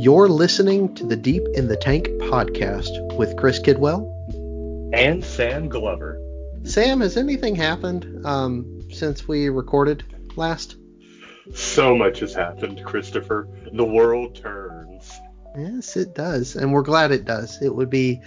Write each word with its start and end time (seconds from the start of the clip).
You're 0.00 0.28
listening 0.28 0.94
to 0.94 1.04
the 1.04 1.16
Deep 1.16 1.42
in 1.54 1.66
the 1.66 1.76
Tank 1.76 2.06
podcast 2.30 3.16
with 3.16 3.36
Chris 3.36 3.58
Kidwell 3.58 4.08
and 4.94 5.24
Sam 5.24 5.68
Glover. 5.68 6.22
Sam, 6.62 7.00
has 7.00 7.16
anything 7.16 7.56
happened 7.56 8.24
um, 8.24 8.80
since 8.92 9.26
we 9.26 9.48
recorded 9.48 10.04
last? 10.36 10.76
So 11.52 11.96
much 11.96 12.20
has 12.20 12.32
happened, 12.32 12.84
Christopher. 12.84 13.48
The 13.72 13.84
world 13.84 14.36
turns. 14.36 15.10
Yes, 15.56 15.96
it 15.96 16.14
does, 16.14 16.54
and 16.54 16.72
we're 16.72 16.82
glad 16.82 17.10
it 17.10 17.24
does. 17.24 17.60
It 17.60 17.74
would 17.74 17.90
be 17.90 18.22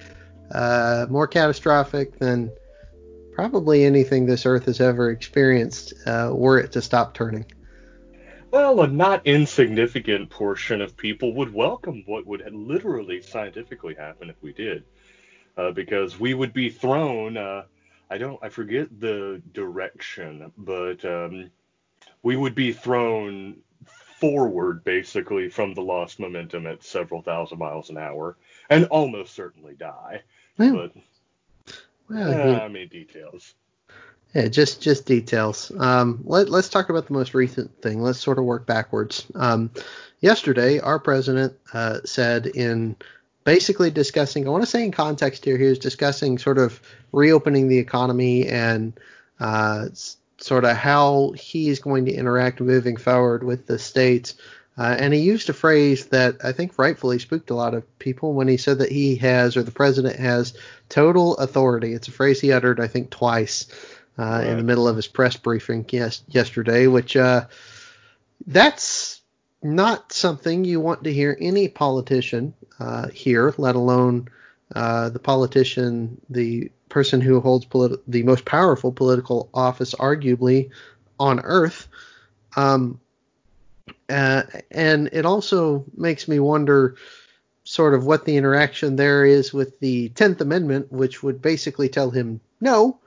uh, 0.53 1.05
more 1.09 1.25
catastrophic 1.25 2.19
than 2.19 2.51
probably 3.31 3.85
anything 3.85 4.25
this 4.25 4.45
Earth 4.45 4.65
has 4.65 4.81
ever 4.81 5.09
experienced 5.09 5.93
uh, 6.05 6.31
were 6.33 6.59
it 6.59 6.73
to 6.73 6.81
stop 6.81 7.13
turning. 7.13 7.45
Well, 8.51 8.81
a 8.81 8.87
not 8.87 9.25
insignificant 9.25 10.29
portion 10.29 10.81
of 10.81 10.97
people 10.97 11.33
would 11.35 11.53
welcome 11.53 12.03
what 12.05 12.27
would 12.27 12.43
literally 12.53 13.21
scientifically 13.21 13.95
happen 13.95 14.29
if 14.29 14.35
we 14.41 14.51
did, 14.51 14.83
uh, 15.55 15.71
because 15.71 16.19
we 16.19 16.33
would 16.33 16.51
be 16.51 16.69
thrown. 16.69 17.37
Uh, 17.37 17.63
I 18.09 18.17
don't, 18.17 18.37
I 18.43 18.49
forget 18.49 18.99
the 18.99 19.41
direction, 19.53 20.51
but 20.57 21.03
um, 21.05 21.49
we 22.23 22.35
would 22.35 22.53
be 22.53 22.73
thrown 22.73 23.55
forward 24.19 24.83
basically 24.83 25.47
from 25.47 25.73
the 25.73 25.81
lost 25.81 26.19
momentum 26.19 26.67
at 26.67 26.83
several 26.83 27.21
thousand 27.21 27.57
miles 27.57 27.89
an 27.89 27.97
hour, 27.97 28.35
and 28.69 28.85
almost 28.87 29.33
certainly 29.33 29.75
die. 29.75 30.23
But 30.73 30.91
well, 32.09 32.57
uh, 32.57 32.59
I 32.59 32.67
mean 32.67 32.89
details. 32.89 33.55
Yeah, 34.33 34.47
just 34.47 34.81
just 34.81 35.05
details. 35.05 35.71
Um, 35.77 36.21
let, 36.23 36.49
us 36.49 36.69
talk 36.69 36.89
about 36.89 37.07
the 37.07 37.13
most 37.13 37.33
recent 37.33 37.81
thing. 37.81 38.01
Let's 38.01 38.19
sort 38.19 38.39
of 38.39 38.45
work 38.45 38.65
backwards. 38.65 39.25
Um, 39.35 39.71
yesterday, 40.21 40.79
our 40.79 40.99
president 40.99 41.53
uh, 41.73 41.99
said 42.05 42.45
in 42.45 42.95
basically 43.43 43.91
discussing, 43.91 44.47
I 44.47 44.51
want 44.51 44.63
to 44.63 44.69
say 44.69 44.85
in 44.85 44.91
context 44.91 45.43
here, 45.43 45.57
he 45.57 45.65
was 45.65 45.79
discussing 45.79 46.37
sort 46.37 46.59
of 46.59 46.81
reopening 47.11 47.67
the 47.67 47.79
economy 47.79 48.47
and 48.47 48.97
uh, 49.41 49.87
sort 50.37 50.63
of 50.63 50.77
how 50.77 51.33
he's 51.35 51.79
going 51.79 52.05
to 52.05 52.13
interact 52.13 52.61
moving 52.61 52.95
forward 52.95 53.43
with 53.43 53.67
the 53.67 53.79
states. 53.79 54.35
Uh, 54.77 54.95
and 54.97 55.13
he 55.13 55.19
used 55.19 55.49
a 55.49 55.53
phrase 55.53 56.05
that 56.07 56.37
I 56.43 56.53
think 56.53 56.79
rightfully 56.79 57.19
spooked 57.19 57.49
a 57.49 57.55
lot 57.55 57.73
of 57.73 57.99
people 57.99 58.33
when 58.33 58.47
he 58.47 58.55
said 58.55 58.77
that 58.77 58.91
he 58.91 59.17
has, 59.17 59.57
or 59.57 59.63
the 59.63 59.71
president 59.71 60.15
has, 60.15 60.53
total 60.87 61.35
authority. 61.37 61.93
It's 61.93 62.07
a 62.07 62.11
phrase 62.11 62.39
he 62.39 62.53
uttered, 62.53 62.79
I 62.79 62.87
think, 62.87 63.09
twice 63.09 63.67
right. 64.17 64.47
in 64.47 64.57
the 64.57 64.63
middle 64.63 64.87
of 64.87 64.95
his 64.95 65.07
press 65.07 65.37
briefing 65.37 65.85
yes, 65.89 66.23
yesterday, 66.27 66.87
which 66.87 67.15
uh, 67.15 67.45
that's 68.47 69.21
not 69.63 70.11
something 70.11 70.63
you 70.63 70.79
want 70.79 71.03
to 71.03 71.13
hear 71.13 71.37
any 71.39 71.67
politician 71.67 72.53
uh, 72.79 73.07
hear, 73.09 73.53
let 73.57 73.75
alone 73.75 74.27
uh, 74.75 75.09
the 75.09 75.19
politician, 75.19 76.19
the 76.29 76.71
person 76.89 77.21
who 77.21 77.39
holds 77.39 77.65
politi- 77.65 78.01
the 78.07 78.23
most 78.23 78.45
powerful 78.45 78.91
political 78.91 79.49
office, 79.53 79.93
arguably, 79.95 80.69
on 81.19 81.39
earth. 81.41 81.87
Um, 82.55 82.99
uh, 84.09 84.43
and 84.71 85.09
it 85.13 85.25
also 85.25 85.85
makes 85.95 86.27
me 86.27 86.39
wonder 86.39 86.95
sort 87.63 87.93
of 87.93 88.05
what 88.05 88.25
the 88.25 88.35
interaction 88.35 88.95
there 88.95 89.25
is 89.25 89.53
with 89.53 89.79
the 89.79 90.09
10th 90.09 90.41
Amendment, 90.41 90.91
which 90.91 91.21
would 91.21 91.41
basically 91.41 91.87
tell 91.87 92.09
him 92.09 92.41
no, 92.59 92.99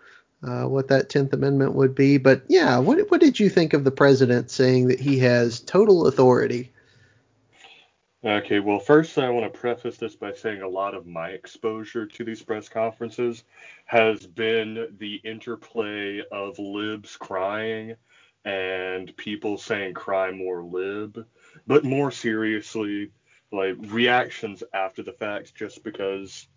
uh, 0.47 0.65
what 0.65 0.89
that 0.89 1.09
10th 1.09 1.33
Amendment 1.33 1.75
would 1.75 1.95
be. 1.95 2.19
But 2.19 2.43
yeah, 2.49 2.79
what, 2.79 3.11
what 3.11 3.21
did 3.21 3.41
you 3.41 3.49
think 3.49 3.73
of 3.73 3.85
the 3.85 3.91
president 3.91 4.51
saying 4.51 4.89
that 4.89 5.01
he 5.01 5.19
has 5.21 5.61
total 5.61 6.07
authority? 6.07 6.73
Okay, 8.25 8.59
well, 8.59 8.79
first 8.79 9.19
I 9.19 9.29
want 9.29 9.53
to 9.53 9.59
preface 9.59 9.99
this 9.99 10.17
by 10.17 10.33
saying 10.33 10.63
a 10.63 10.69
lot 10.69 10.95
of 10.95 11.07
my 11.07 11.29
exposure 11.29 12.07
to 12.07 12.25
these 12.25 12.43
press 12.43 12.71
conferences 12.71 13.45
has 13.85 14.27
been 14.27 14.97
the 14.99 15.17
interplay 15.17 16.23
of 16.33 16.59
libs 16.59 17.19
crying 17.19 17.97
and 18.47 19.15
people 19.19 19.59
saying 19.59 19.93
cry 19.93 20.31
more 20.31 20.63
lib, 20.63 21.27
but 21.67 21.85
more 21.85 22.11
seriously, 22.11 23.11
like 23.53 23.77
reactions 23.79 24.63
after 24.73 25.03
the 25.03 25.13
fact 25.13 25.55
just 25.55 25.85
because 25.85 26.49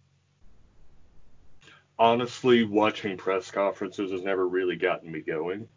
honestly, 1.99 2.63
watching 2.63 3.17
press 3.17 3.51
conferences 3.51 4.11
has 4.11 4.23
never 4.23 4.47
really 4.47 4.75
gotten 4.75 5.11
me 5.11 5.21
going. 5.21 5.67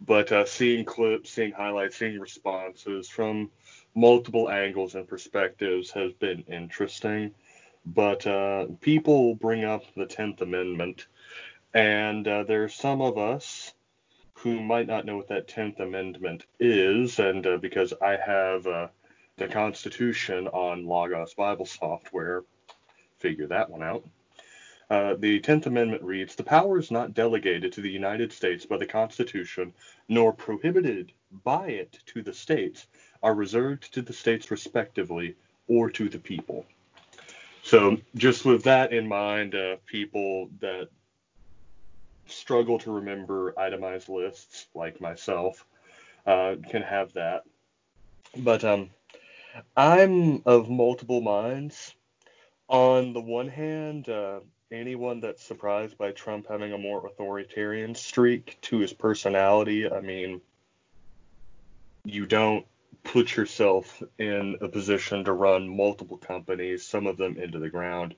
But 0.00 0.30
uh, 0.30 0.44
seeing 0.44 0.84
clips, 0.84 1.30
seeing 1.30 1.52
highlights, 1.52 1.96
seeing 1.96 2.20
responses 2.20 3.08
from 3.08 3.50
multiple 3.94 4.50
angles 4.50 4.94
and 4.94 5.08
perspectives 5.08 5.90
has 5.92 6.12
been 6.12 6.44
interesting. 6.48 7.34
But 7.86 8.26
uh, 8.26 8.66
people 8.80 9.34
bring 9.36 9.64
up 9.64 9.82
the 9.94 10.06
10th 10.06 10.40
Amendment, 10.42 11.06
and 11.72 12.26
uh, 12.26 12.42
there's 12.42 12.74
some 12.74 13.00
of 13.00 13.16
us 13.16 13.72
who 14.34 14.60
might 14.60 14.86
not 14.86 15.06
know 15.06 15.16
what 15.16 15.28
that 15.28 15.48
10th 15.48 15.80
Amendment 15.80 16.44
is, 16.60 17.18
and 17.18 17.46
uh, 17.46 17.56
because 17.56 17.94
I 18.02 18.16
have 18.16 18.66
uh, 18.66 18.88
the 19.36 19.48
Constitution 19.48 20.48
on 20.48 20.86
Logos 20.86 21.34
Bible 21.34 21.64
software, 21.64 22.42
figure 23.18 23.46
that 23.46 23.70
one 23.70 23.82
out. 23.82 24.04
Uh, 24.88 25.14
the 25.18 25.40
Tenth 25.40 25.66
Amendment 25.66 26.02
reads 26.02 26.34
The 26.34 26.44
power 26.44 26.78
is 26.78 26.90
not 26.90 27.14
delegated 27.14 27.72
to 27.72 27.80
the 27.80 27.90
United 27.90 28.32
States 28.32 28.64
by 28.64 28.76
the 28.76 28.86
Constitution, 28.86 29.72
nor 30.08 30.32
prohibited 30.32 31.12
by 31.44 31.68
it 31.68 31.98
to 32.06 32.22
the 32.22 32.32
states, 32.32 32.86
are 33.22 33.34
reserved 33.34 33.92
to 33.94 34.02
the 34.02 34.12
states 34.12 34.50
respectively 34.50 35.34
or 35.66 35.90
to 35.90 36.08
the 36.08 36.18
people. 36.18 36.64
So, 37.62 37.96
just 38.14 38.44
with 38.44 38.62
that 38.62 38.92
in 38.92 39.08
mind, 39.08 39.56
uh, 39.56 39.76
people 39.86 40.50
that 40.60 40.88
struggle 42.26 42.78
to 42.78 42.92
remember 42.92 43.58
itemized 43.58 44.08
lists, 44.08 44.66
like 44.74 45.00
myself, 45.00 45.66
uh, 46.26 46.54
can 46.70 46.82
have 46.82 47.12
that. 47.14 47.42
But 48.36 48.62
um, 48.62 48.90
I'm 49.76 50.42
of 50.46 50.68
multiple 50.68 51.20
minds. 51.20 51.94
On 52.68 53.12
the 53.12 53.20
one 53.20 53.48
hand, 53.48 54.08
uh, 54.08 54.40
anyone 54.70 55.20
that's 55.20 55.42
surprised 55.42 55.96
by 55.98 56.12
Trump 56.12 56.46
having 56.48 56.72
a 56.72 56.78
more 56.78 57.06
authoritarian 57.06 57.94
streak 57.94 58.58
to 58.62 58.78
his 58.78 58.92
personality, 58.92 59.90
I 59.90 60.00
mean, 60.00 60.40
you 62.04 62.26
don't 62.26 62.66
put 63.04 63.36
yourself 63.36 64.02
in 64.18 64.56
a 64.60 64.68
position 64.68 65.24
to 65.24 65.32
run 65.32 65.68
multiple 65.68 66.16
companies, 66.16 66.84
some 66.84 67.06
of 67.06 67.16
them 67.16 67.36
into 67.38 67.58
the 67.58 67.70
ground, 67.70 68.14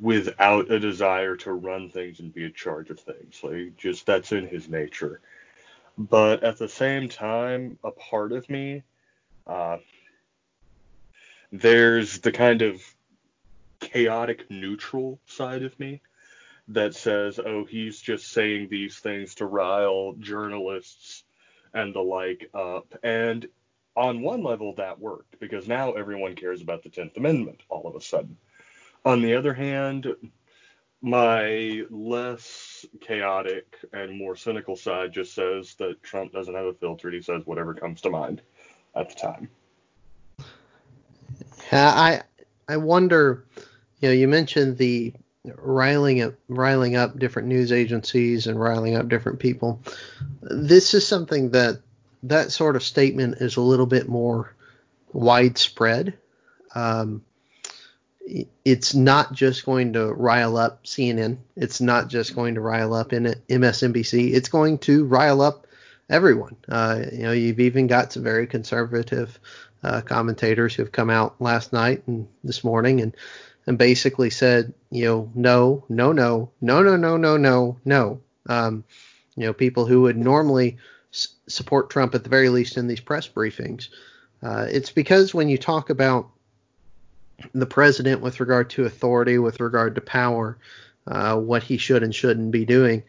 without 0.00 0.70
a 0.70 0.78
desire 0.78 1.36
to 1.36 1.52
run 1.52 1.88
things 1.88 2.20
and 2.20 2.32
be 2.32 2.44
in 2.44 2.52
charge 2.52 2.90
of 2.90 3.00
things. 3.00 3.40
Like, 3.42 3.76
just 3.76 4.06
that's 4.06 4.32
in 4.32 4.46
his 4.46 4.68
nature. 4.68 5.20
But 5.98 6.42
at 6.42 6.58
the 6.58 6.68
same 6.68 7.08
time, 7.08 7.78
a 7.84 7.90
part 7.90 8.32
of 8.32 8.48
me, 8.48 8.82
uh, 9.46 9.78
there's 11.52 12.20
the 12.20 12.32
kind 12.32 12.62
of 12.62 12.82
chaotic 13.94 14.50
neutral 14.50 15.20
side 15.24 15.62
of 15.62 15.78
me 15.78 16.02
that 16.66 16.96
says, 16.96 17.38
oh, 17.38 17.64
he's 17.64 18.00
just 18.00 18.32
saying 18.32 18.66
these 18.68 18.98
things 18.98 19.36
to 19.36 19.46
rile 19.46 20.14
journalists 20.18 21.22
and 21.72 21.94
the 21.94 22.00
like 22.00 22.50
up. 22.52 22.92
And 23.04 23.46
on 23.94 24.20
one 24.20 24.42
level, 24.42 24.74
that 24.74 24.98
worked 24.98 25.38
because 25.38 25.68
now 25.68 25.92
everyone 25.92 26.34
cares 26.34 26.60
about 26.60 26.82
the 26.82 26.88
10th 26.88 27.16
Amendment 27.16 27.62
all 27.68 27.86
of 27.86 27.94
a 27.94 28.00
sudden. 28.00 28.36
On 29.04 29.22
the 29.22 29.36
other 29.36 29.54
hand, 29.54 30.08
my 31.00 31.82
less 31.88 32.84
chaotic 33.00 33.76
and 33.92 34.18
more 34.18 34.34
cynical 34.34 34.74
side 34.74 35.12
just 35.12 35.34
says 35.34 35.74
that 35.74 36.02
Trump 36.02 36.32
doesn't 36.32 36.54
have 36.54 36.66
a 36.66 36.74
filter. 36.74 37.12
He 37.12 37.22
says 37.22 37.42
whatever 37.44 37.74
comes 37.74 38.00
to 38.00 38.10
mind 38.10 38.42
at 38.96 39.08
the 39.08 39.14
time. 39.14 39.48
Uh, 41.70 41.76
I 41.76 42.22
I 42.66 42.76
wonder 42.78 43.44
you 44.00 44.08
know, 44.08 44.14
you 44.14 44.28
mentioned 44.28 44.78
the 44.78 45.12
riling 45.56 46.22
up 46.22 46.34
riling 46.48 46.96
up 46.96 47.18
different 47.18 47.48
news 47.48 47.70
agencies 47.70 48.46
and 48.46 48.58
riling 48.58 48.96
up 48.96 49.08
different 49.08 49.38
people. 49.38 49.80
This 50.42 50.94
is 50.94 51.06
something 51.06 51.50
that 51.50 51.80
that 52.22 52.50
sort 52.50 52.76
of 52.76 52.82
statement 52.82 53.36
is 53.40 53.56
a 53.56 53.60
little 53.60 53.86
bit 53.86 54.08
more 54.08 54.54
widespread. 55.12 56.14
Um, 56.74 57.22
it's 58.64 58.94
not 58.94 59.34
just 59.34 59.66
going 59.66 59.92
to 59.92 60.12
rile 60.12 60.56
up 60.56 60.84
CNN. 60.84 61.36
It's 61.56 61.80
not 61.80 62.08
just 62.08 62.34
going 62.34 62.54
to 62.54 62.62
rile 62.62 62.94
up 62.94 63.12
in 63.12 63.34
MSNBC. 63.50 64.32
It's 64.32 64.48
going 64.48 64.78
to 64.78 65.04
rile 65.04 65.42
up 65.42 65.66
everyone. 66.08 66.56
Uh, 66.66 67.02
you 67.12 67.22
know, 67.24 67.32
you've 67.32 67.60
even 67.60 67.86
got 67.86 68.14
some 68.14 68.22
very 68.22 68.46
conservative 68.46 69.38
uh, 69.82 70.00
commentators 70.00 70.74
who 70.74 70.82
have 70.82 70.92
come 70.92 71.10
out 71.10 71.38
last 71.40 71.74
night 71.74 72.02
and 72.06 72.26
this 72.42 72.64
morning 72.64 73.02
and 73.02 73.14
and 73.66 73.78
basically 73.78 74.30
said, 74.30 74.72
you 74.90 75.04
know, 75.04 75.30
no, 75.34 75.84
no, 75.88 76.12
no, 76.12 76.50
no, 76.60 76.82
no, 76.82 77.16
no, 77.16 77.36
no, 77.36 77.78
no. 77.84 78.20
Um, 78.48 78.84
you 79.36 79.46
know, 79.46 79.52
people 79.52 79.86
who 79.86 80.02
would 80.02 80.16
normally 80.16 80.76
s- 81.12 81.28
support 81.48 81.90
Trump 81.90 82.14
at 82.14 82.22
the 82.22 82.30
very 82.30 82.48
least 82.48 82.76
in 82.76 82.86
these 82.86 83.00
press 83.00 83.28
briefings. 83.28 83.88
Uh, 84.42 84.66
it's 84.68 84.90
because 84.90 85.32
when 85.32 85.48
you 85.48 85.56
talk 85.56 85.90
about 85.90 86.28
the 87.52 87.66
president 87.66 88.20
with 88.20 88.40
regard 88.40 88.70
to 88.70 88.84
authority, 88.84 89.38
with 89.38 89.60
regard 89.60 89.94
to 89.94 90.00
power, 90.00 90.58
uh, 91.06 91.36
what 91.36 91.62
he 91.62 91.76
should 91.76 92.02
and 92.02 92.14
shouldn't 92.14 92.50
be 92.50 92.64
doing, 92.64 93.02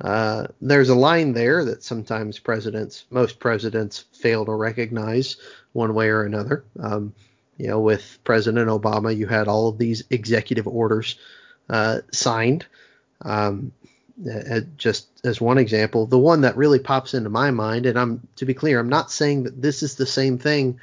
uh, 0.00 0.46
there's 0.60 0.88
a 0.88 0.94
line 0.94 1.32
there 1.32 1.64
that 1.64 1.82
sometimes 1.82 2.38
presidents, 2.38 3.06
most 3.10 3.38
presidents, 3.38 4.04
fail 4.12 4.44
to 4.44 4.52
recognize 4.52 5.36
one 5.72 5.94
way 5.94 6.08
or 6.08 6.22
another. 6.22 6.64
Um, 6.80 7.14
you 7.56 7.68
know, 7.68 7.80
with 7.80 8.18
President 8.24 8.68
Obama, 8.68 9.16
you 9.16 9.26
had 9.26 9.48
all 9.48 9.68
of 9.68 9.78
these 9.78 10.04
executive 10.10 10.66
orders 10.66 11.18
uh, 11.68 12.00
signed. 12.12 12.66
Um, 13.22 13.72
just 14.78 15.08
as 15.24 15.40
one 15.40 15.58
example, 15.58 16.06
the 16.06 16.18
one 16.18 16.40
that 16.42 16.56
really 16.56 16.78
pops 16.78 17.12
into 17.12 17.28
my 17.28 17.50
mind, 17.50 17.84
and 17.84 17.98
I'm 17.98 18.26
to 18.36 18.46
be 18.46 18.54
clear, 18.54 18.80
I'm 18.80 18.88
not 18.88 19.10
saying 19.10 19.42
that 19.44 19.60
this 19.60 19.82
is 19.82 19.94
the 19.94 20.06
same 20.06 20.38
thing 20.38 20.80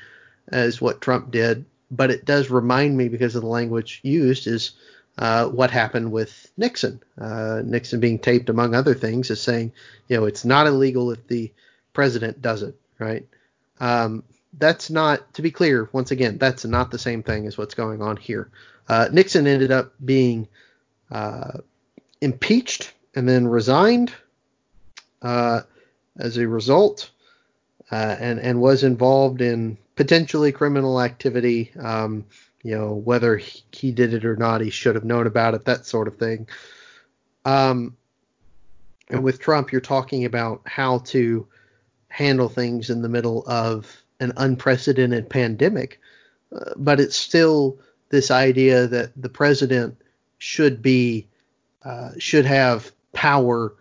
as 0.49 0.79
what 0.79 1.01
Trump 1.01 1.31
did, 1.31 1.65
but 1.89 2.11
it 2.11 2.25
does 2.25 2.51
remind 2.51 2.95
me 2.95 3.09
because 3.09 3.35
of 3.35 3.41
the 3.41 3.47
language 3.47 4.01
used 4.03 4.45
is 4.45 4.73
uh, 5.17 5.47
what 5.47 5.71
happened 5.71 6.11
with 6.11 6.51
Nixon. 6.57 7.01
Uh, 7.19 7.61
Nixon 7.63 7.99
being 7.99 8.19
taped, 8.19 8.49
among 8.49 8.75
other 8.75 8.93
things, 8.93 9.29
is 9.29 9.41
saying, 9.41 9.71
you 10.07 10.17
know, 10.17 10.25
it's 10.25 10.45
not 10.45 10.67
illegal 10.67 11.11
if 11.11 11.27
the 11.27 11.51
president 11.93 12.41
does 12.41 12.61
it, 12.63 12.75
right? 12.99 13.25
Um, 13.79 14.23
that's 14.57 14.89
not, 14.89 15.33
to 15.33 15.41
be 15.41 15.51
clear, 15.51 15.89
once 15.91 16.11
again, 16.11 16.37
that's 16.37 16.65
not 16.65 16.91
the 16.91 16.99
same 16.99 17.23
thing 17.23 17.47
as 17.47 17.57
what's 17.57 17.75
going 17.75 18.01
on 18.01 18.17
here. 18.17 18.49
Uh, 18.87 19.09
Nixon 19.11 19.47
ended 19.47 19.71
up 19.71 19.93
being 20.03 20.47
uh, 21.11 21.59
impeached 22.21 22.93
and 23.15 23.27
then 23.27 23.47
resigned 23.47 24.13
uh, 25.21 25.61
as 26.17 26.37
a 26.37 26.47
result, 26.47 27.09
uh, 27.91 28.15
and 28.19 28.39
and 28.39 28.61
was 28.61 28.83
involved 28.83 29.41
in 29.41 29.77
potentially 29.95 30.51
criminal 30.51 31.01
activity. 31.01 31.71
Um, 31.79 32.25
you 32.61 32.77
know 32.77 32.93
whether 32.93 33.37
he, 33.37 33.63
he, 33.71 33.91
did 33.91 34.13
it 34.13 34.25
or 34.25 34.35
not, 34.35 34.61
he 34.61 34.69
should 34.69 34.95
have 34.95 35.03
known 35.03 35.27
about 35.27 35.53
it, 35.53 35.65
that 35.65 35.85
sort 35.85 36.07
of 36.07 36.17
thing. 36.17 36.47
Um, 37.45 37.97
and 39.09 39.23
with 39.23 39.39
Trump, 39.39 39.71
you're 39.71 39.81
talking 39.81 40.25
about 40.25 40.61
how 40.65 40.99
to 40.99 41.47
handle 42.07 42.49
things 42.49 42.89
in 42.89 43.01
the 43.01 43.09
middle 43.09 43.43
of 43.47 44.02
an 44.23 44.33
unprecedented 44.37 45.29
pandemic, 45.29 45.99
uh, 46.55 46.71
but 46.75 46.99
it's 46.99 47.15
still 47.15 47.77
this 48.09 48.31
idea 48.31 48.87
that 48.87 49.11
the 49.21 49.29
president 49.29 50.01
should 50.37 50.81
be 50.81 51.27
uh, 51.83 52.11
should 52.17 52.45
have 52.45 52.91
power 53.11 53.73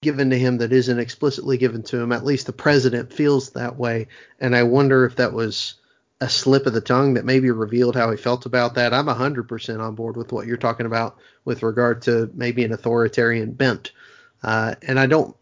given 0.00 0.30
to 0.30 0.38
him 0.38 0.58
that 0.58 0.72
isn't 0.72 0.98
explicitly 0.98 1.56
given 1.56 1.82
to 1.82 1.98
him. 1.98 2.12
At 2.12 2.24
least 2.24 2.46
the 2.46 2.52
president 2.52 3.12
feels 3.12 3.50
that 3.50 3.76
way, 3.76 4.08
and 4.40 4.54
I 4.54 4.64
wonder 4.64 5.04
if 5.04 5.16
that 5.16 5.32
was 5.32 5.74
a 6.20 6.28
slip 6.28 6.66
of 6.66 6.72
the 6.72 6.80
tongue 6.80 7.14
that 7.14 7.24
maybe 7.24 7.50
revealed 7.50 7.94
how 7.94 8.10
he 8.10 8.16
felt 8.16 8.44
about 8.44 8.74
that. 8.74 8.92
I'm 8.92 9.06
100% 9.06 9.80
on 9.80 9.94
board 9.94 10.16
with 10.16 10.32
what 10.32 10.46
you're 10.46 10.56
talking 10.56 10.86
about 10.86 11.16
with 11.44 11.62
regard 11.62 12.02
to 12.02 12.28
maybe 12.34 12.64
an 12.64 12.72
authoritarian 12.72 13.52
bent. 13.52 13.92
Uh, 14.42 14.74
and 14.82 14.98
I 14.98 15.06
don't, 15.06 15.36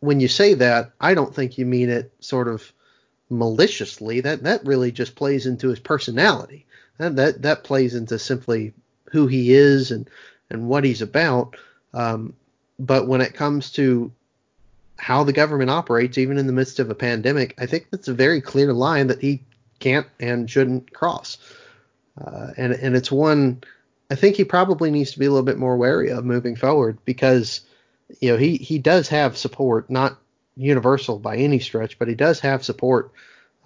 when 0.00 0.18
you 0.18 0.26
say 0.26 0.54
that, 0.54 0.92
I 1.00 1.14
don't 1.14 1.34
think 1.34 1.56
you 1.56 1.66
mean 1.66 1.88
it 1.88 2.12
sort 2.18 2.48
of 2.48 2.72
maliciously. 3.30 4.20
That 4.20 4.42
that 4.44 4.64
really 4.64 4.92
just 4.92 5.14
plays 5.14 5.46
into 5.46 5.68
his 5.68 5.78
personality. 5.78 6.66
And 6.98 7.16
that 7.18 7.42
that 7.42 7.64
plays 7.64 7.94
into 7.94 8.18
simply 8.18 8.72
who 9.10 9.26
he 9.26 9.52
is 9.52 9.90
and 9.90 10.08
and 10.50 10.68
what 10.68 10.84
he's 10.84 11.02
about. 11.02 11.56
Um, 11.94 12.34
but 12.78 13.08
when 13.08 13.20
it 13.20 13.34
comes 13.34 13.72
to 13.72 14.12
how 14.96 15.24
the 15.24 15.32
government 15.32 15.70
operates, 15.70 16.18
even 16.18 16.38
in 16.38 16.46
the 16.46 16.52
midst 16.52 16.80
of 16.80 16.90
a 16.90 16.94
pandemic, 16.94 17.54
I 17.58 17.66
think 17.66 17.88
that's 17.90 18.08
a 18.08 18.14
very 18.14 18.40
clear 18.40 18.72
line 18.72 19.08
that 19.08 19.20
he 19.20 19.42
can't 19.78 20.06
and 20.18 20.50
shouldn't 20.50 20.92
cross. 20.92 21.38
Uh, 22.20 22.50
and 22.56 22.72
and 22.72 22.96
it's 22.96 23.12
one 23.12 23.62
I 24.10 24.14
think 24.14 24.36
he 24.36 24.44
probably 24.44 24.90
needs 24.90 25.12
to 25.12 25.18
be 25.18 25.26
a 25.26 25.30
little 25.30 25.44
bit 25.44 25.58
more 25.58 25.76
wary 25.76 26.10
of 26.10 26.24
moving 26.24 26.56
forward 26.56 26.98
because 27.04 27.60
you 28.20 28.30
know 28.30 28.36
he 28.36 28.56
he 28.56 28.78
does 28.78 29.08
have 29.08 29.36
support, 29.36 29.90
not 29.90 30.18
universal 30.58 31.18
by 31.18 31.36
any 31.36 31.58
stretch, 31.58 31.98
but 31.98 32.08
he 32.08 32.14
does 32.14 32.40
have 32.40 32.64
support 32.64 33.12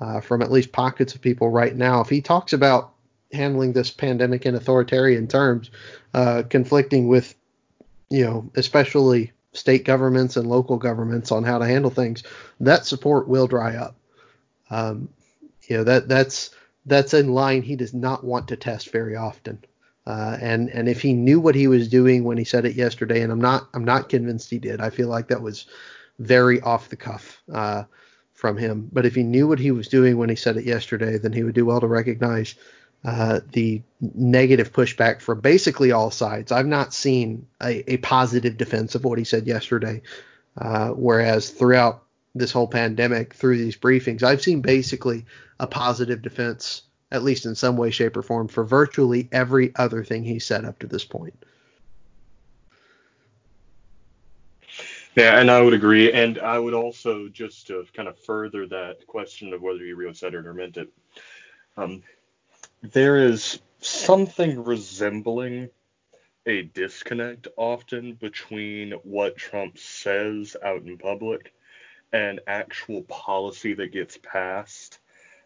uh, 0.00 0.20
from 0.20 0.42
at 0.42 0.52
least 0.52 0.72
pockets 0.72 1.14
of 1.14 1.20
people 1.20 1.48
right 1.48 1.74
now. 1.74 2.00
If 2.00 2.08
he 2.08 2.20
talks 2.20 2.52
about 2.52 2.92
handling 3.32 3.72
this 3.72 3.90
pandemic 3.90 4.46
in 4.46 4.54
authoritarian 4.54 5.26
terms, 5.26 5.70
uh, 6.14 6.42
conflicting 6.48 7.08
with 7.08 7.34
you 8.12 8.26
know, 8.26 8.50
especially 8.56 9.32
state 9.54 9.86
governments 9.86 10.36
and 10.36 10.46
local 10.46 10.76
governments 10.76 11.32
on 11.32 11.44
how 11.44 11.58
to 11.58 11.66
handle 11.66 11.90
things, 11.90 12.22
that 12.60 12.84
support 12.84 13.26
will 13.26 13.46
dry 13.46 13.74
up. 13.76 13.96
Um, 14.68 15.08
you 15.66 15.78
know 15.78 15.84
that 15.84 16.08
that's 16.08 16.50
that's 16.84 17.14
in 17.14 17.32
line 17.32 17.62
he 17.62 17.76
does 17.76 17.94
not 17.94 18.22
want 18.22 18.48
to 18.48 18.56
test 18.56 18.92
very 18.92 19.16
often. 19.16 19.64
Uh, 20.06 20.36
and 20.42 20.68
and 20.70 20.88
if 20.88 21.00
he 21.00 21.14
knew 21.14 21.40
what 21.40 21.54
he 21.54 21.68
was 21.68 21.88
doing 21.88 22.24
when 22.24 22.36
he 22.36 22.44
said 22.44 22.66
it 22.66 22.76
yesterday, 22.76 23.22
and 23.22 23.32
I'm 23.32 23.40
not 23.40 23.68
I'm 23.72 23.84
not 23.84 24.10
convinced 24.10 24.50
he 24.50 24.58
did. 24.58 24.82
I 24.82 24.90
feel 24.90 25.08
like 25.08 25.28
that 25.28 25.40
was 25.40 25.66
very 26.18 26.60
off 26.60 26.88
the 26.88 26.96
cuff 26.96 27.42
uh, 27.52 27.84
from 28.34 28.56
him. 28.56 28.88
But 28.92 29.06
if 29.06 29.14
he 29.14 29.22
knew 29.22 29.48
what 29.48 29.58
he 29.58 29.70
was 29.70 29.88
doing 29.88 30.16
when 30.16 30.28
he 30.28 30.36
said 30.36 30.56
it 30.56 30.64
yesterday, 30.64 31.18
then 31.18 31.32
he 31.32 31.42
would 31.42 31.54
do 31.54 31.66
well 31.66 31.80
to 31.80 31.86
recognize 31.86 32.54
uh, 33.04 33.40
the 33.52 33.82
negative 34.00 34.72
pushback 34.72 35.20
from 35.20 35.40
basically 35.40 35.90
all 35.92 36.10
sides. 36.10 36.52
I've 36.52 36.66
not 36.66 36.94
seen 36.94 37.46
a, 37.60 37.92
a 37.92 37.96
positive 37.98 38.56
defense 38.56 38.94
of 38.94 39.04
what 39.04 39.18
he 39.18 39.24
said 39.24 39.46
yesterday. 39.46 40.02
Uh, 40.56 40.90
whereas 40.90 41.50
throughout 41.50 42.04
this 42.34 42.52
whole 42.52 42.68
pandemic, 42.68 43.34
through 43.34 43.58
these 43.58 43.76
briefings, 43.76 44.22
I've 44.22 44.42
seen 44.42 44.60
basically 44.60 45.24
a 45.58 45.66
positive 45.66 46.22
defense, 46.22 46.82
at 47.10 47.22
least 47.22 47.46
in 47.46 47.54
some 47.54 47.76
way, 47.76 47.90
shape, 47.90 48.16
or 48.16 48.22
form, 48.22 48.48
for 48.48 48.64
virtually 48.64 49.28
every 49.32 49.74
other 49.76 50.04
thing 50.04 50.24
he 50.24 50.38
said 50.38 50.64
up 50.64 50.78
to 50.80 50.86
this 50.86 51.04
point. 51.04 51.34
Yeah, 55.14 55.38
and 55.38 55.50
I 55.50 55.60
would 55.60 55.74
agree. 55.74 56.12
And 56.12 56.38
I 56.38 56.58
would 56.58 56.74
also, 56.74 57.28
just 57.28 57.66
to 57.66 57.84
kind 57.92 58.08
of 58.08 58.18
further 58.18 58.66
that 58.68 59.06
question 59.06 59.52
of 59.52 59.60
whether 59.60 59.84
he 59.84 59.92
really 59.92 60.14
said 60.14 60.34
it 60.34 60.46
or 60.46 60.54
meant 60.54 60.78
it, 60.78 60.88
um, 61.76 62.02
there 62.82 63.18
is 63.18 63.60
something 63.80 64.64
resembling 64.64 65.68
a 66.46 66.62
disconnect 66.62 67.48
often 67.56 68.14
between 68.14 68.92
what 69.04 69.36
Trump 69.36 69.78
says 69.78 70.56
out 70.64 70.82
in 70.82 70.98
public 70.98 71.52
and 72.12 72.40
actual 72.46 73.02
policy 73.02 73.74
that 73.74 73.92
gets 73.92 74.18
passed. 74.22 74.98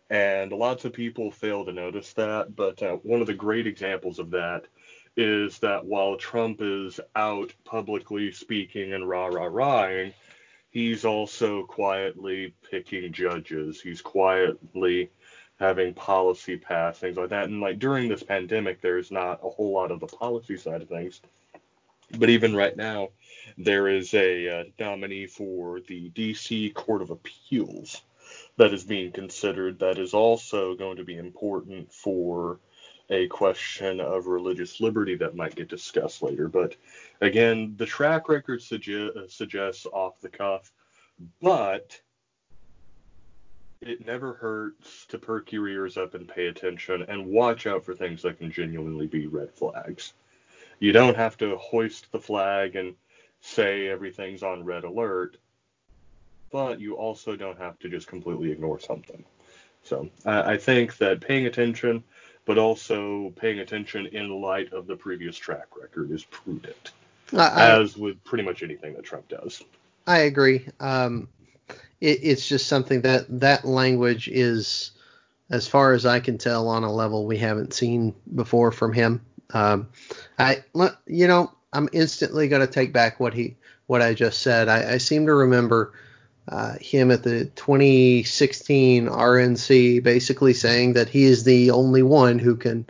And 0.09 0.53
lots 0.53 0.85
of 0.85 0.93
people 0.93 1.31
fail 1.31 1.65
to 1.65 1.73
notice 1.73 2.13
that. 2.15 2.55
But 2.55 2.83
uh, 2.83 2.97
one 2.97 3.21
of 3.21 3.27
the 3.27 3.35
great 3.35 3.67
examples 3.67 4.19
of 4.19 4.31
that 4.31 4.67
is 5.17 5.59
that 5.61 5.85
while 5.85 6.17
Trump 6.17 6.61
is 6.61 7.01
out 7.15 7.53
publicly 7.65 8.31
speaking 8.33 8.93
and 8.93 9.09
rah 9.09 9.27
rah 9.27 9.47
rahing, 9.47 10.13
he's 10.71 11.05
also 11.05 11.65
quietly 11.65 12.55
picking 12.71 13.13
judges. 13.13 13.81
He's 13.81 14.03
quietly 14.03 15.11
having 15.59 15.95
policy 15.95 16.57
passed, 16.57 17.01
things 17.01 17.17
like 17.17 17.31
that. 17.31 17.49
And 17.49 17.61
like 17.61 17.79
during 17.79 18.09
this 18.09 18.23
pandemic, 18.23 18.81
there's 18.81 19.11
not 19.11 19.41
a 19.43 19.49
whole 19.49 19.73
lot 19.73 19.91
of 19.91 20.01
the 20.01 20.07
policy 20.07 20.57
side 20.57 20.83
of 20.83 20.89
things. 20.89 21.21
But 22.19 22.31
even 22.31 22.55
right 22.55 22.77
now, 22.77 23.09
there 23.59 23.89
is 23.89 24.15
a 24.15 24.61
uh, 24.61 24.65
nominee 24.79 25.27
for 25.27 25.81
the 25.81 26.11
DC 26.11 26.75
Court 26.75 27.03
of 27.03 27.11
Appeals 27.11 28.03
that 28.59 28.73
is 28.73 28.85
being 28.85 29.13
considered 29.13 29.79
that 29.79 29.99
is 29.99 30.15
also 30.15 30.75
going 30.75 30.99
to 30.99 31.05
be 31.05 31.17
important 31.17 31.93
for 31.93 32.59
a 33.11 33.29
question 33.29 34.01
of 34.01 34.27
religious 34.27 34.81
liberty 34.81 35.15
that 35.17 35.37
might 35.37 35.55
get 35.55 35.69
discussed 35.69 36.23
later. 36.23 36.49
But 36.49 36.77
again, 37.21 37.75
the 37.77 37.87
track 37.87 38.29
record 38.29 38.61
suge- 38.61 39.17
uh, 39.17 39.29
suggests 39.29 39.87
off 39.87 40.21
the 40.21 40.29
cuff, 40.29 40.73
but 41.41 42.01
it 43.81 44.07
never 44.07 44.33
hurts 44.35 45.07
to 45.07 45.19
perk 45.19 45.53
your 45.53 45.69
ears 45.69 45.97
up 45.97 46.15
and 46.15 46.29
pay 46.29 46.47
attention 46.47 47.05
and 47.09 47.27
watch 47.27 47.67
out 47.67 47.85
for 47.85 47.95
things 47.95 48.23
that 48.23 48.39
can 48.39 48.51
genuinely 48.51 49.07
be 49.07 49.27
red 49.27 49.53
flags. 49.53 50.15
You 50.79 50.93
don't 50.93 51.17
have 51.17 51.37
to 51.39 51.57
hoist 51.57 52.11
the 52.11 52.21
flag 52.21 52.77
and 52.77 52.95
say 53.41 53.89
everything's 53.89 54.43
on 54.43 54.65
red 54.65 54.85
alert, 54.85 55.37
but 56.51 56.81
you 56.81 56.97
also 56.97 57.37
don't 57.37 57.59
have 57.59 57.79
to 57.81 57.89
just 57.89 58.09
completely 58.09 58.51
ignore 58.51 58.81
something. 58.81 59.25
So 59.83 60.09
I, 60.25 60.55
I 60.55 60.57
think 60.57 60.97
that 60.99 61.21
paying 61.21 61.47
attention, 61.47 62.03
but 62.47 62.57
also 62.57 63.31
paying 63.37 63.59
attention 63.59 64.07
in 64.07 64.41
light 64.41 64.73
of 64.73 64.87
the 64.87 64.97
previous 64.97 65.37
track 65.37 65.67
record 65.79 66.11
is 66.11 66.25
prudent, 66.25 66.93
I, 67.37 67.73
as 67.73 67.97
with 67.97 68.23
pretty 68.25 68.45
much 68.45 68.63
anything 68.63 68.95
that 68.95 69.05
Trump 69.05 69.29
does. 69.29 69.63
I 70.07 70.21
agree. 70.21 70.67
Um, 70.81 71.29
it, 72.01 72.21
it's 72.23 72.49
just 72.49 72.69
something 72.69 73.03
that 73.03 73.41
that 73.41 73.65
language 73.65 74.29
is, 74.29 74.93
as 75.51 75.67
far 75.67 75.93
as 75.93 76.07
I 76.07 76.21
can 76.21 76.39
tell, 76.39 76.69
on 76.69 76.85
a 76.85 76.93
level 76.93 77.27
we 77.27 77.37
haven't 77.37 77.75
seen 77.75 78.15
before 78.35 78.71
from 78.71 78.93
him. 78.93 79.21
Um, 79.51 79.89
I, 80.39 80.63
you 81.07 81.27
know, 81.27 81.53
I'm 81.73 81.89
instantly 81.93 82.49
going 82.49 82.65
to 82.65 82.73
take 82.73 82.93
back 82.93 83.19
what 83.19 83.35
he, 83.35 83.57
what 83.87 84.03
I 84.03 84.15
just 84.15 84.41
said. 84.43 84.69
I, 84.69 84.93
I 84.93 84.99
seem 84.99 85.27
to 85.27 85.35
remember 85.35 85.95
uh, 86.49 86.75
him 86.81 87.11
at 87.11 87.23
the 87.23 87.47
2016 87.47 89.07
RNC 89.07 90.03
basically 90.03 90.55
saying 90.55 90.93
that 90.93 91.09
he 91.09 91.25
is 91.25 91.45
the 91.45 91.71
only 91.73 92.03
one 92.03 92.39
who 92.39 92.57
can, 92.57 92.87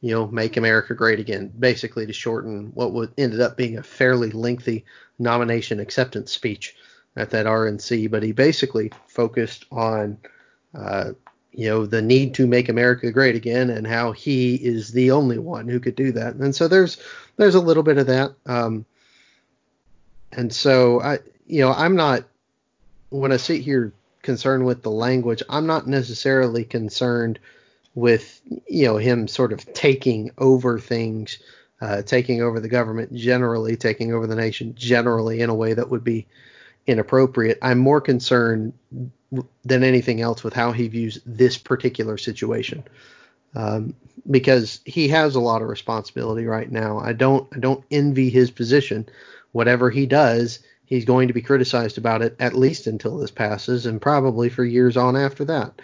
you 0.00 0.12
know, 0.12 0.28
make 0.28 0.56
America 0.56 0.94
great 0.94 1.18
again, 1.18 1.52
basically 1.58 2.06
to 2.06 2.12
shorten 2.12 2.70
what 2.74 2.92
would 2.92 3.12
ended 3.18 3.40
up 3.40 3.56
being 3.56 3.76
a 3.76 3.82
fairly 3.82 4.30
lengthy 4.30 4.84
nomination 5.18 5.80
acceptance 5.80 6.30
speech 6.32 6.76
at 7.16 7.30
that 7.30 7.46
RNC. 7.46 8.08
But 8.10 8.22
he 8.22 8.30
basically 8.30 8.92
focused 9.08 9.64
on, 9.72 10.18
uh, 10.72 11.12
you 11.50 11.68
know, 11.68 11.86
the 11.86 12.02
need 12.02 12.34
to 12.34 12.46
make 12.46 12.68
America 12.68 13.10
great 13.10 13.34
again 13.34 13.68
and 13.68 13.84
how 13.84 14.12
he 14.12 14.54
is 14.54 14.92
the 14.92 15.10
only 15.10 15.38
one 15.38 15.66
who 15.66 15.80
could 15.80 15.96
do 15.96 16.12
that. 16.12 16.36
And 16.36 16.54
so 16.54 16.68
there's 16.68 16.98
there's 17.36 17.56
a 17.56 17.60
little 17.60 17.82
bit 17.82 17.98
of 17.98 18.06
that. 18.06 18.32
Um, 18.46 18.86
and 20.30 20.52
so 20.52 21.00
I, 21.00 21.18
you 21.46 21.60
know, 21.60 21.72
I'm 21.72 21.96
not 21.96 22.24
when 23.12 23.32
I 23.32 23.36
sit 23.36 23.60
here 23.60 23.92
concerned 24.22 24.64
with 24.64 24.82
the 24.82 24.90
language, 24.90 25.42
I'm 25.48 25.66
not 25.66 25.86
necessarily 25.86 26.64
concerned 26.64 27.38
with 27.94 28.40
you 28.66 28.86
know 28.86 28.96
him 28.96 29.28
sort 29.28 29.52
of 29.52 29.72
taking 29.74 30.30
over 30.38 30.78
things, 30.78 31.38
uh, 31.80 32.02
taking 32.02 32.42
over 32.42 32.58
the 32.58 32.68
government 32.68 33.14
generally, 33.14 33.76
taking 33.76 34.12
over 34.12 34.26
the 34.26 34.36
nation 34.36 34.74
generally 34.74 35.40
in 35.40 35.50
a 35.50 35.54
way 35.54 35.74
that 35.74 35.90
would 35.90 36.04
be 36.04 36.26
inappropriate. 36.86 37.58
I'm 37.62 37.78
more 37.78 38.00
concerned 38.00 38.72
than 39.64 39.84
anything 39.84 40.20
else 40.20 40.42
with 40.42 40.54
how 40.54 40.72
he 40.72 40.88
views 40.88 41.20
this 41.24 41.56
particular 41.58 42.18
situation. 42.18 42.84
Um, 43.54 43.94
because 44.30 44.80
he 44.86 45.08
has 45.08 45.34
a 45.34 45.40
lot 45.40 45.62
of 45.62 45.68
responsibility 45.68 46.46
right 46.46 46.70
now. 46.70 46.98
I 46.98 47.12
don't 47.12 47.46
I 47.54 47.58
don't 47.58 47.84
envy 47.90 48.30
his 48.30 48.50
position. 48.50 49.08
Whatever 49.52 49.90
he 49.90 50.06
does, 50.06 50.60
he's 50.92 51.06
going 51.06 51.26
to 51.26 51.32
be 51.32 51.40
criticized 51.40 51.96
about 51.96 52.20
it 52.20 52.36
at 52.38 52.52
least 52.52 52.86
until 52.86 53.16
this 53.16 53.30
passes 53.30 53.86
and 53.86 53.98
probably 53.98 54.50
for 54.50 54.62
years 54.62 54.94
on 54.94 55.16
after 55.16 55.42
that. 55.42 55.80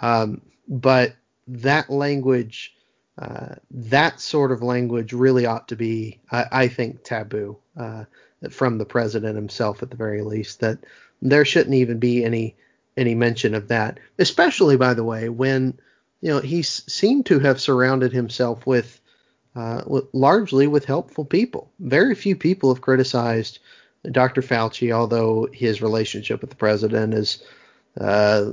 Um, 0.00 0.42
but 0.66 1.14
that 1.46 1.88
language, 1.90 2.74
uh, 3.18 3.54
that 3.70 4.18
sort 4.18 4.50
of 4.50 4.60
language 4.60 5.12
really 5.12 5.46
ought 5.46 5.68
to 5.68 5.76
be, 5.76 6.18
I, 6.32 6.46
I 6.50 6.68
think, 6.68 7.04
taboo 7.04 7.56
uh, 7.76 8.06
from 8.50 8.78
the 8.78 8.84
president 8.84 9.36
himself 9.36 9.80
at 9.80 9.90
the 9.90 9.96
very 9.96 10.22
least. 10.22 10.58
That 10.58 10.78
there 11.20 11.44
shouldn't 11.44 11.76
even 11.76 12.00
be 12.00 12.24
any 12.24 12.56
any 12.96 13.14
mention 13.14 13.54
of 13.54 13.68
that, 13.68 14.00
especially 14.18 14.76
by 14.76 14.92
the 14.92 15.04
way 15.04 15.28
when 15.28 15.78
you 16.20 16.30
know 16.30 16.40
he 16.40 16.62
seemed 16.62 17.26
to 17.26 17.38
have 17.38 17.60
surrounded 17.60 18.12
himself 18.12 18.66
with, 18.66 19.00
uh, 19.54 19.82
with 19.86 20.06
largely 20.12 20.66
with 20.66 20.84
helpful 20.84 21.24
people. 21.24 21.70
Very 21.78 22.16
few 22.16 22.34
people 22.34 22.74
have 22.74 22.82
criticized 22.82 23.60
Dr. 24.10 24.42
Fauci, 24.42 24.92
although 24.92 25.48
his 25.52 25.80
relationship 25.80 26.40
with 26.40 26.50
the 26.50 26.56
president 26.56 27.14
is 27.14 27.42
uh, 28.00 28.50